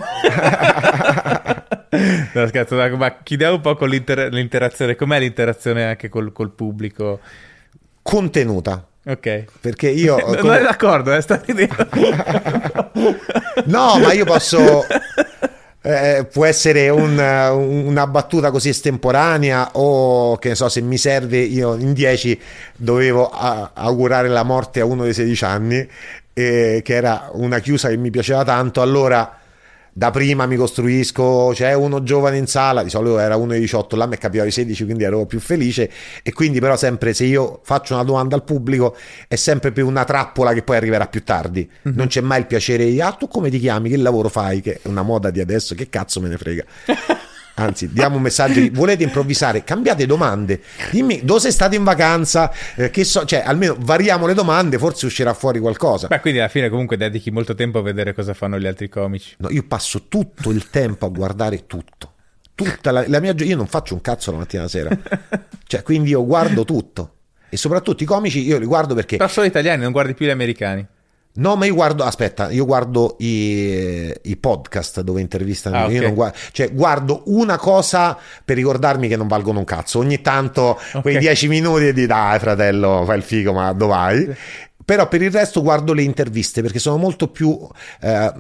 no, 2.34 2.48
scherzo, 2.48 2.76
ma 2.98 3.19
chiudiamo 3.23 3.56
un 3.56 3.61
po' 3.61 3.77
con 3.77 3.88
l'inter- 3.88 4.34
l'interazione. 4.34 4.98
Com'è 4.98 5.18
l'interazione 5.18 5.86
anche 5.86 6.10
col, 6.10 6.34
col 6.34 6.52
pubblico? 6.52 7.22
Contenuta. 8.02 8.86
Ok. 9.06 9.45
Perché 9.61 9.88
io... 9.88 10.18
Come... 10.36 10.41
Non 10.41 10.56
è 10.56 10.61
d'accordo, 10.61 11.14
eh, 11.14 11.22
sta 11.22 11.41
no, 13.64 13.98
ma 13.98 14.11
io 14.11 14.26
posso... 14.26 14.86
Eh, 15.88 16.26
può 16.26 16.45
essere 16.45 16.90
un, 16.90 17.16
una 17.16 18.07
battuta 18.07 18.49
così 18.49 18.70
estemporanea 18.70 19.70
o 19.74 20.36
che 20.38 20.49
ne 20.49 20.56
so 20.56 20.68
se 20.68 20.82
mi 20.82 20.98
serve 20.98 21.38
io 21.38 21.76
in 21.76 21.94
10 21.94 22.41
dovevo 22.76 23.30
a, 23.30 23.70
augurare 23.72 24.28
la 24.28 24.41
morte 24.41 24.80
a 24.80 24.86
uno 24.86 25.03
dei 25.03 25.14
16 25.14 25.45
anni 25.45 25.88
eh, 26.34 26.82
che 26.84 26.94
era 26.94 27.30
una 27.34 27.60
chiusa 27.60 27.90
che 27.90 27.98
mi 27.98 28.10
piaceva 28.10 28.44
tanto. 28.44 28.82
Allora 28.82 29.38
da 29.98 30.12
prima 30.12 30.46
mi 30.46 30.58
costruisco, 30.58 31.52
c'è 31.54 31.72
uno 31.72 32.04
giovane 32.04 32.36
in 32.36 32.48
sala, 32.48 32.84
di 32.84 32.90
solito 32.90 33.18
era 33.18 33.38
uno 33.38 33.54
di 33.54 33.60
18, 33.60 33.96
là 33.96 34.06
mi 34.06 34.18
capitava 34.18 34.46
i 34.46 34.52
16, 34.52 34.84
quindi 34.84 35.06
ero 35.06 35.26
più 35.26 35.40
felice. 35.40 35.90
E 36.22 36.34
quindi 36.34 36.60
però 36.60 36.76
sempre 36.76 37.14
se 37.14 37.24
io 37.24 37.62
faccio 37.64 37.94
una 37.94 38.04
domanda 38.04 38.36
al 38.36 38.44
pubblico 38.44 38.98
è 39.26 39.36
sempre 39.36 39.72
più 39.72 39.88
una 39.88 40.04
trappola 40.04 40.52
che 40.52 40.64
poi 40.64 40.76
arriverà 40.76 41.08
più 41.08 41.24
tardi, 41.24 41.62
mm-hmm. 41.62 41.98
non 41.98 42.08
c'è 42.08 42.20
mai 42.20 42.40
il 42.42 42.46
piacere 42.46 42.84
di, 42.84 43.00
ah 43.00 43.14
tu 43.14 43.30
come 43.30 43.50
ti 43.50 43.58
chiami, 43.58 43.90
che 43.90 43.96
lavoro 43.96 44.28
fai, 44.28 44.60
che 44.60 44.82
è 44.82 44.88
una 44.90 45.02
moda 45.02 45.30
di 45.30 45.40
adesso, 45.40 45.76
che 45.76 45.88
cazzo 45.88 46.20
me 46.20 46.28
ne 46.28 46.38
frega. 46.38 46.66
Anzi, 47.57 47.91
diamo 47.91 48.18
un 48.18 48.22
messaggio 48.22 48.60
di 48.60 48.69
volete 48.69 49.03
improvvisare, 49.03 49.64
cambiate 49.64 50.06
domande. 50.06 50.61
Dimmi 50.91 51.22
dove 51.23 51.40
sei 51.40 51.52
stato 51.53 51.76
in 51.76 51.84
vacanza, 51.84 52.52
eh, 52.76 52.90
che 52.90 53.06
so, 53.06 53.23
cioè 53.23 53.44
almeno 53.45 53.77
variamo 53.80 54.27
le 54.27 54.34
domande, 54.34 54.77
forse 54.77 55.06
uscirà 55.06 55.34
fuori 55.34 55.60
qualcosa. 55.60 56.07
Beh, 56.07 56.19
quindi 56.19 56.40
alla 56.40 56.49
fine 56.49 56.69
comunque 56.69 56.98
dedichi 56.98 57.32
molto 57.32 57.56
tempo 57.56 57.80
a 57.80 57.82
vedere 57.82 58.14
cosa 58.14 58.34
fanno 58.34 58.60
gli 58.60 58.68
altri 58.68 58.90
comici. 58.90 59.36
No, 59.38 59.49
io 59.49 59.64
passo 59.64 60.07
tutto 60.10 60.52
il 60.52 60.69
tempo 60.69 61.06
a 61.06 61.10
guardare 61.10 61.65
tutto. 61.65 62.11
Tutta 62.56 62.91
la, 62.91 63.06
la 63.07 63.19
mia 63.19 63.34
io 63.38 63.56
non 63.56 63.68
faccio 63.68 63.94
un 63.94 64.02
cazzo 64.02 64.32
la 64.32 64.38
mattina 64.38 64.61
e 64.61 64.65
la 64.65 64.69
sera. 64.69 64.98
Cioè, 65.68 65.82
quindi 65.82 66.10
io 66.11 66.23
guardo 66.26 66.64
tutto. 66.64 67.14
E 67.49 67.57
soprattutto 67.57 68.03
i 68.03 68.06
comici 68.06 68.45
io 68.45 68.60
li 68.60 68.65
guardo 68.65 68.94
perché 68.94 69.18
Però 69.18 69.30
solo 69.30 69.48
italiani, 69.48 69.82
non 69.82 69.91
guardi 69.91 70.14
più 70.14 70.26
gli 70.26 70.30
americani. 70.30 70.86
No, 71.38 71.56
ma 71.57 71.66
io 71.66 71.74
guardo, 71.74 72.03
aspetta, 72.03 72.49
io 72.49 72.66
guardo 72.66 73.16
i, 73.20 74.14
i 74.24 74.38
podcast 74.38 75.02
dove 75.02 75.20
intervistano. 75.20 75.76
Ah, 75.78 75.88
Io 75.88 75.98
ok. 75.99 76.03
non 76.06 76.14
guardo, 76.14 76.38
cioè, 76.52 76.72
guardo 76.74 77.24
una 77.26 77.57
cosa 77.57 78.18
per 78.45 78.56
ricordarmi 78.56 79.07
che 79.10 79.18
non 79.18 79.28
valgono 79.28 79.60
un 79.60 79.66
cazzo. 79.66 79.99
Ogni 79.99 80.22
tanto 80.22 80.80
quei 81.02 81.16
Ok. 81.16 81.20
dieci 81.22 81.48
minuti 81.49 81.91
di 81.91 82.06
dai, 82.06 82.40
fratello, 82.40 83.03
fai 83.06 83.18
il 83.18 83.24
figo, 83.24 83.52
ma 83.52 83.74
dove 83.74 83.91
vai? 83.94 84.36
Però 84.86 85.07
per 85.07 85.22
il 85.24 85.32
resto 85.32 85.62
guardo 85.62 85.94
le 85.94 86.03
interviste 86.03 86.62
perché 86.62 86.80
sono 86.80 86.98
molto 86.98 87.28
più 87.28 87.57
eh, 88.02 88.32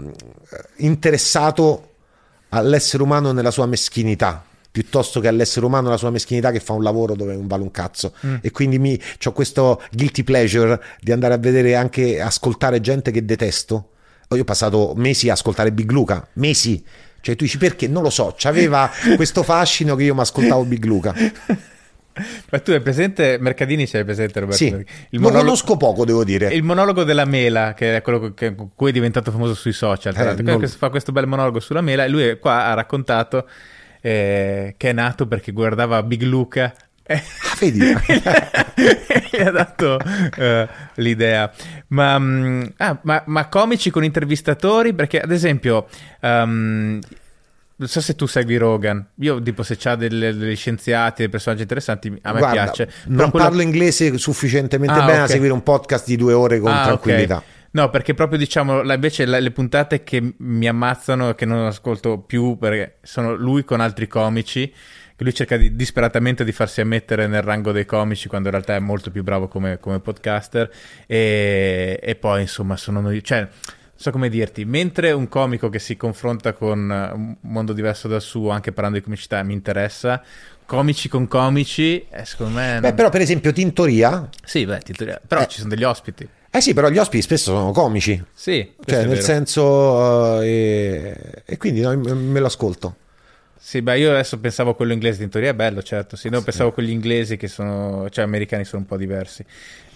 interessato 0.77 1.89
all'essere 2.49 3.03
umano 3.03 3.31
nella 3.31 3.51
sua 3.51 3.65
meschinità 3.65 4.43
piuttosto 4.75 5.21
che 5.21 5.29
all'essere 5.29 5.65
umano 5.65 5.85
nella 5.85 5.95
sua 5.95 6.09
meschinità 6.09 6.51
che 6.51 6.59
fa 6.59 6.73
un 6.73 6.83
lavoro 6.83 7.15
dove 7.15 7.33
non 7.33 7.47
vale 7.47 7.63
un 7.63 7.71
cazzo. 7.71 8.11
E 8.41 8.51
quindi 8.51 8.77
mi 8.77 8.99
ho 9.23 9.31
questo 9.31 9.81
guilty 9.89 10.23
pleasure 10.23 10.77
di 10.99 11.13
andare 11.13 11.33
a 11.33 11.37
vedere 11.37 11.75
anche 11.75 12.19
ascoltare 12.19 12.81
gente 12.81 13.09
che 13.11 13.23
detesto. 13.23 13.91
Io 14.31 14.41
ho 14.41 14.43
passato 14.43 14.91
mesi 14.97 15.29
a 15.29 15.33
ascoltare 15.33 15.71
Big 15.71 15.89
Luca 15.91 16.27
mesi. 16.33 16.83
Cioè 17.21 17.37
tu 17.37 17.45
dici 17.45 17.57
perché? 17.57 17.87
Non 17.87 18.03
lo 18.03 18.09
so. 18.09 18.35
C'aveva 18.37 18.91
questo 19.15 19.43
fascino 19.43 19.95
che 19.95 20.03
io 20.03 20.13
mi 20.13 20.19
ascoltavo 20.19 20.65
Big 20.65 20.83
Luca. 20.83 21.15
Ma 22.49 22.59
tu 22.59 22.71
hai 22.71 22.81
presente, 22.81 23.37
Mercadini 23.39 23.85
c'hai 23.87 24.03
presente 24.03 24.41
Roberto? 24.41 24.61
sì. 24.61 24.67
Il 24.67 24.85
lo 25.11 25.19
monologo, 25.19 25.43
conosco 25.43 25.77
poco 25.77 26.03
devo 26.05 26.25
dire. 26.25 26.53
Il 26.53 26.63
monologo 26.63 27.03
della 27.05 27.23
mela, 27.25 27.73
che 27.73 27.95
è 27.95 28.01
quello 28.01 28.33
che, 28.33 28.55
con 28.55 28.71
cui 28.75 28.89
è 28.89 28.93
diventato 28.93 29.31
famoso 29.31 29.53
sui 29.53 29.71
social, 29.73 30.13
tra 30.13 30.23
Eh, 30.23 30.25
l'altro. 30.25 30.45
non- 30.45 30.67
fa 30.67 30.89
questo 30.89 31.13
bel 31.13 31.27
monologo 31.27 31.59
sulla 31.61 31.81
mela 31.81 32.03
e 32.03 32.09
lui 32.09 32.37
qua 32.39 32.65
ha 32.67 32.73
raccontato 32.73 33.47
eh, 34.05 34.75
che 34.77 34.89
è 34.91 34.93
nato 34.93 35.27
perché 35.27 35.51
guardava 35.51 36.03
Big 36.03 36.21
Luca 36.21 36.71
e 37.01 37.15
ah, 37.15 37.55
vedi 37.59 37.79
gli 39.31 39.39
ha 39.39 39.49
dato 39.49 39.99
eh, 40.37 40.67
l'idea. 40.95 41.51
Ma, 41.87 42.19
mm, 42.19 42.63
ah, 42.77 42.99
ma, 43.01 43.23
ma 43.25 43.47
comici 43.47 43.89
con 43.89 44.03
intervistatori? 44.03 44.93
Perché, 44.93 45.19
ad 45.19 45.31
esempio, 45.31 45.87
ehm, 46.21 46.99
non 47.77 47.87
so 47.87 47.99
se 47.99 48.15
tu 48.15 48.27
segui 48.27 48.57
Rogan. 48.57 49.03
Io, 49.21 49.41
tipo, 49.41 49.63
se 49.63 49.75
c'ha 49.75 49.95
delle, 49.95 50.35
degli 50.35 50.55
scienziati, 50.55 51.21
dei 51.23 51.29
personaggi 51.29 51.63
interessanti, 51.63 52.07
a 52.21 52.31
me 52.31 52.39
Guarda, 52.39 52.63
piace. 52.63 52.85
Però 52.85 52.97
non 53.07 53.31
quello- 53.31 53.45
parlo 53.47 53.61
inglese 53.61 54.19
sufficientemente 54.19 54.99
Ah, 54.99 55.05
bene 55.05 55.17
da 55.17 55.23
ok. 55.23 55.29
seguire 55.29 55.53
un 55.53 55.63
podcast 55.63 56.05
di 56.05 56.15
due 56.15 56.33
ore 56.33 56.59
con 56.59 56.71
Ah, 56.71 56.83
tranquillità 56.83 57.43
No, 57.75 57.89
perché 57.89 58.13
proprio 58.13 58.37
diciamo, 58.39 58.83
la- 58.83 58.93
invece 58.93 59.25
la- 59.25 59.37
le 59.39 59.51
puntate 59.51 60.03
che 60.05 60.35
mi 60.37 60.65
ammazzano 60.65 61.31
e 61.31 61.35
che 61.35 61.43
non 61.45 61.65
ascolto 61.65 62.19
più 62.19 62.57
perché 62.57 62.99
sono 63.01 63.35
lui 63.35 63.65
con 63.65 63.81
altri 63.81 64.07
comici, 64.07 64.69
che 64.69 65.23
lui 65.25 65.33
cerca 65.33 65.57
di- 65.57 65.75
disperatamente 65.75 66.45
di 66.45 66.53
farsi 66.53 66.79
ammettere 66.79 67.27
nel 67.27 67.41
rango 67.41 67.73
dei 67.73 67.83
comici 67.85 68.29
quando 68.29 68.47
in 68.47 68.53
realtà 68.53 68.75
è 68.75 68.79
molto 68.79 69.11
più 69.11 69.23
bravo 69.23 69.49
come, 69.49 69.77
come 69.79 69.99
podcaster 69.99 70.71
e, 71.05 71.99
e 72.01 72.15
poi 72.15 72.41
insomma 72.41 72.77
sono 72.77 73.01
noi, 73.01 73.21
cioè 73.21 73.39
non 73.41 73.49
so 73.93 74.09
come 74.11 74.29
dirti, 74.29 74.63
mentre 74.63 75.11
un 75.11 75.27
comico 75.27 75.67
che 75.67 75.79
si 75.79 75.97
confronta 75.97 76.53
con 76.53 76.89
eh, 76.89 77.11
un 77.13 77.35
mondo 77.41 77.73
diverso 77.73 78.07
dal 78.07 78.21
suo, 78.21 78.51
anche 78.51 78.71
parlando 78.71 78.99
di 78.99 79.03
comicità, 79.03 79.43
mi 79.43 79.51
interessa, 79.53 80.23
comici 80.65 81.09
con 81.09 81.27
comici, 81.27 82.05
eh, 82.09 82.23
secondo 82.23 82.53
me... 82.57 82.75
Beh, 82.79 82.87
non- 82.87 82.95
però 82.95 83.09
per 83.09 83.19
esempio 83.19 83.51
Tintoria 83.51 84.29
Sì, 84.45 84.65
beh, 84.65 84.79
ti- 84.79 84.93
però 85.27 85.41
Eh. 85.41 85.47
ci 85.47 85.57
sono 85.57 85.69
degli 85.69 85.83
ospiti. 85.83 86.27
Eh 86.57 86.61
sì 86.61 86.73
però 86.73 86.89
gli 86.89 86.97
ospiti 86.97 87.21
spesso 87.21 87.53
sono 87.55 87.71
comici 87.71 88.21
Sì, 88.33 88.71
cioè 88.85 89.05
nel 89.05 89.21
senso 89.21 90.41
eh, 90.41 91.43
e, 91.45 91.57
quindi 91.57 91.81
no, 91.81 91.95
me 91.97 92.39
lo 92.39 92.45
ascolto 92.45 92.95
Sì, 93.57 93.81
beh, 93.81 93.97
io 93.99 94.11
adesso 94.11 94.39
pensavo 94.39 94.71
a 94.71 94.75
quello 94.75 94.93
inglese, 94.93 95.23
in 95.23 95.29
teoria 95.29 95.49
è 95.51 95.55
bello, 95.55 95.81
certo, 95.81 96.15
sì, 96.15 96.29
no, 96.29 96.41
pensavo 96.41 96.69
a 96.69 96.73
quelli 96.73 96.91
inglesi 96.91 97.35
che 97.35 97.47
sono, 97.47 98.07
cioè 98.09 98.23
americani 98.23 98.63
sono 98.63 98.83
un 98.83 98.87
po' 98.87 98.95
diversi, 98.95 99.43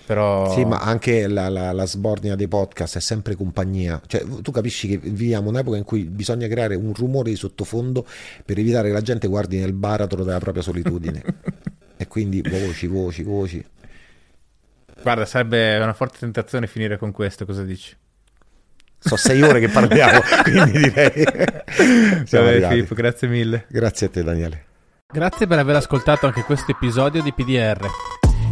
però... 0.10 0.52
Sì, 0.52 0.66
ma 0.66 0.80
anche 0.80 1.28
la, 1.28 1.50
la- 1.50 1.72
la 1.72 1.86
sbornia 1.86 2.36
dei 2.36 2.48
podcast 2.48 2.98
è 2.98 3.00
sempre 3.00 3.36
compagnia. 3.36 4.02
Cioè, 4.08 4.26
tu 4.42 4.50
capisci 4.50 4.88
che 4.88 4.98
viviamo 4.98 5.50
un'epoca 5.50 5.78
in 5.78 5.84
cui 5.84 6.06
bisogna 6.06 6.48
creare 6.48 6.74
un 6.74 6.96
rumore 6.96 7.30
di 7.30 7.36
sottofondo 7.36 8.08
per 8.44 8.58
evitare 8.58 8.88
che 8.88 8.94
la 8.96 9.02
gente 9.02 9.28
guardi 9.28 9.60
nel 9.60 9.74
baratro 9.74 10.24
della 10.24 10.40
propria 10.40 10.64
solitudine. 10.64 11.22
e 11.96 12.08
quindi 12.08 12.42
voci, 12.42 12.88
voci, 12.88 13.22
voci. 13.22 13.64
Guarda, 15.02 15.26
sarebbe 15.26 15.78
una 15.78 15.94
forte 15.94 16.20
tentazione 16.20 16.68
finire 16.68 16.98
con 16.98 17.12
questo, 17.12 17.46
cosa 17.46 17.64
dici? 17.64 17.96
So 19.02 19.16
sei 19.16 19.42
ore 19.42 19.60
che 19.62 19.70
parliamo, 19.70 20.20
quindi 20.44 20.72
direi. 20.72 21.26
Siamo 22.26 22.46
Vabbè. 22.52 22.68
Filippo, 22.68 22.94
grazie 22.96 23.28
mille. 23.28 23.66
Grazie 23.70 24.08
a 24.08 24.10
te, 24.10 24.24
Daniele. 24.24 24.66
Grazie 25.12 25.48
per 25.48 25.58
aver 25.58 25.78
ascoltato 25.78 26.26
anche 26.26 26.44
questo 26.44 26.72
episodio 26.72 27.22
di 27.24 27.34
PDR. 27.34 27.88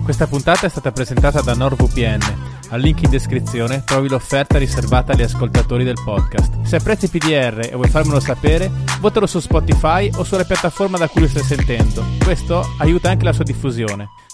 Questa 0.04 0.26
puntata 0.26 0.66
è 0.66 0.70
stata 0.70 0.92
presentata 0.92 1.42
da 1.42 1.54
NordVPN. 1.54 2.46
Al 2.70 2.80
link 2.80 3.04
in 3.04 3.10
descrizione 3.10 3.84
trovi 3.86 4.10
l'offerta 4.10 4.58
riservata 4.58 5.12
agli 5.12 5.22
ascoltatori 5.22 5.84
del 5.84 6.00
podcast. 6.04 6.64
Se 6.64 6.78
apprezzi 6.78 7.10
PDR 7.10 7.68
e 7.70 7.76
vuoi 7.76 7.90
farmelo 7.90 8.20
sapere, 8.20 8.72
votalo 9.00 9.26
su 9.26 9.40
Spotify 9.40 10.10
o 10.16 10.24
sulla 10.24 10.46
piattaforma 10.46 10.98
da 10.98 11.08
cui 11.08 11.22
lo 11.22 11.28
stai 11.28 11.44
sentendo. 11.44 12.04
Questo 12.24 12.64
aiuta 12.80 13.10
anche 13.10 13.26
la 13.26 13.34
sua 13.34 13.44
diffusione. 13.44 14.08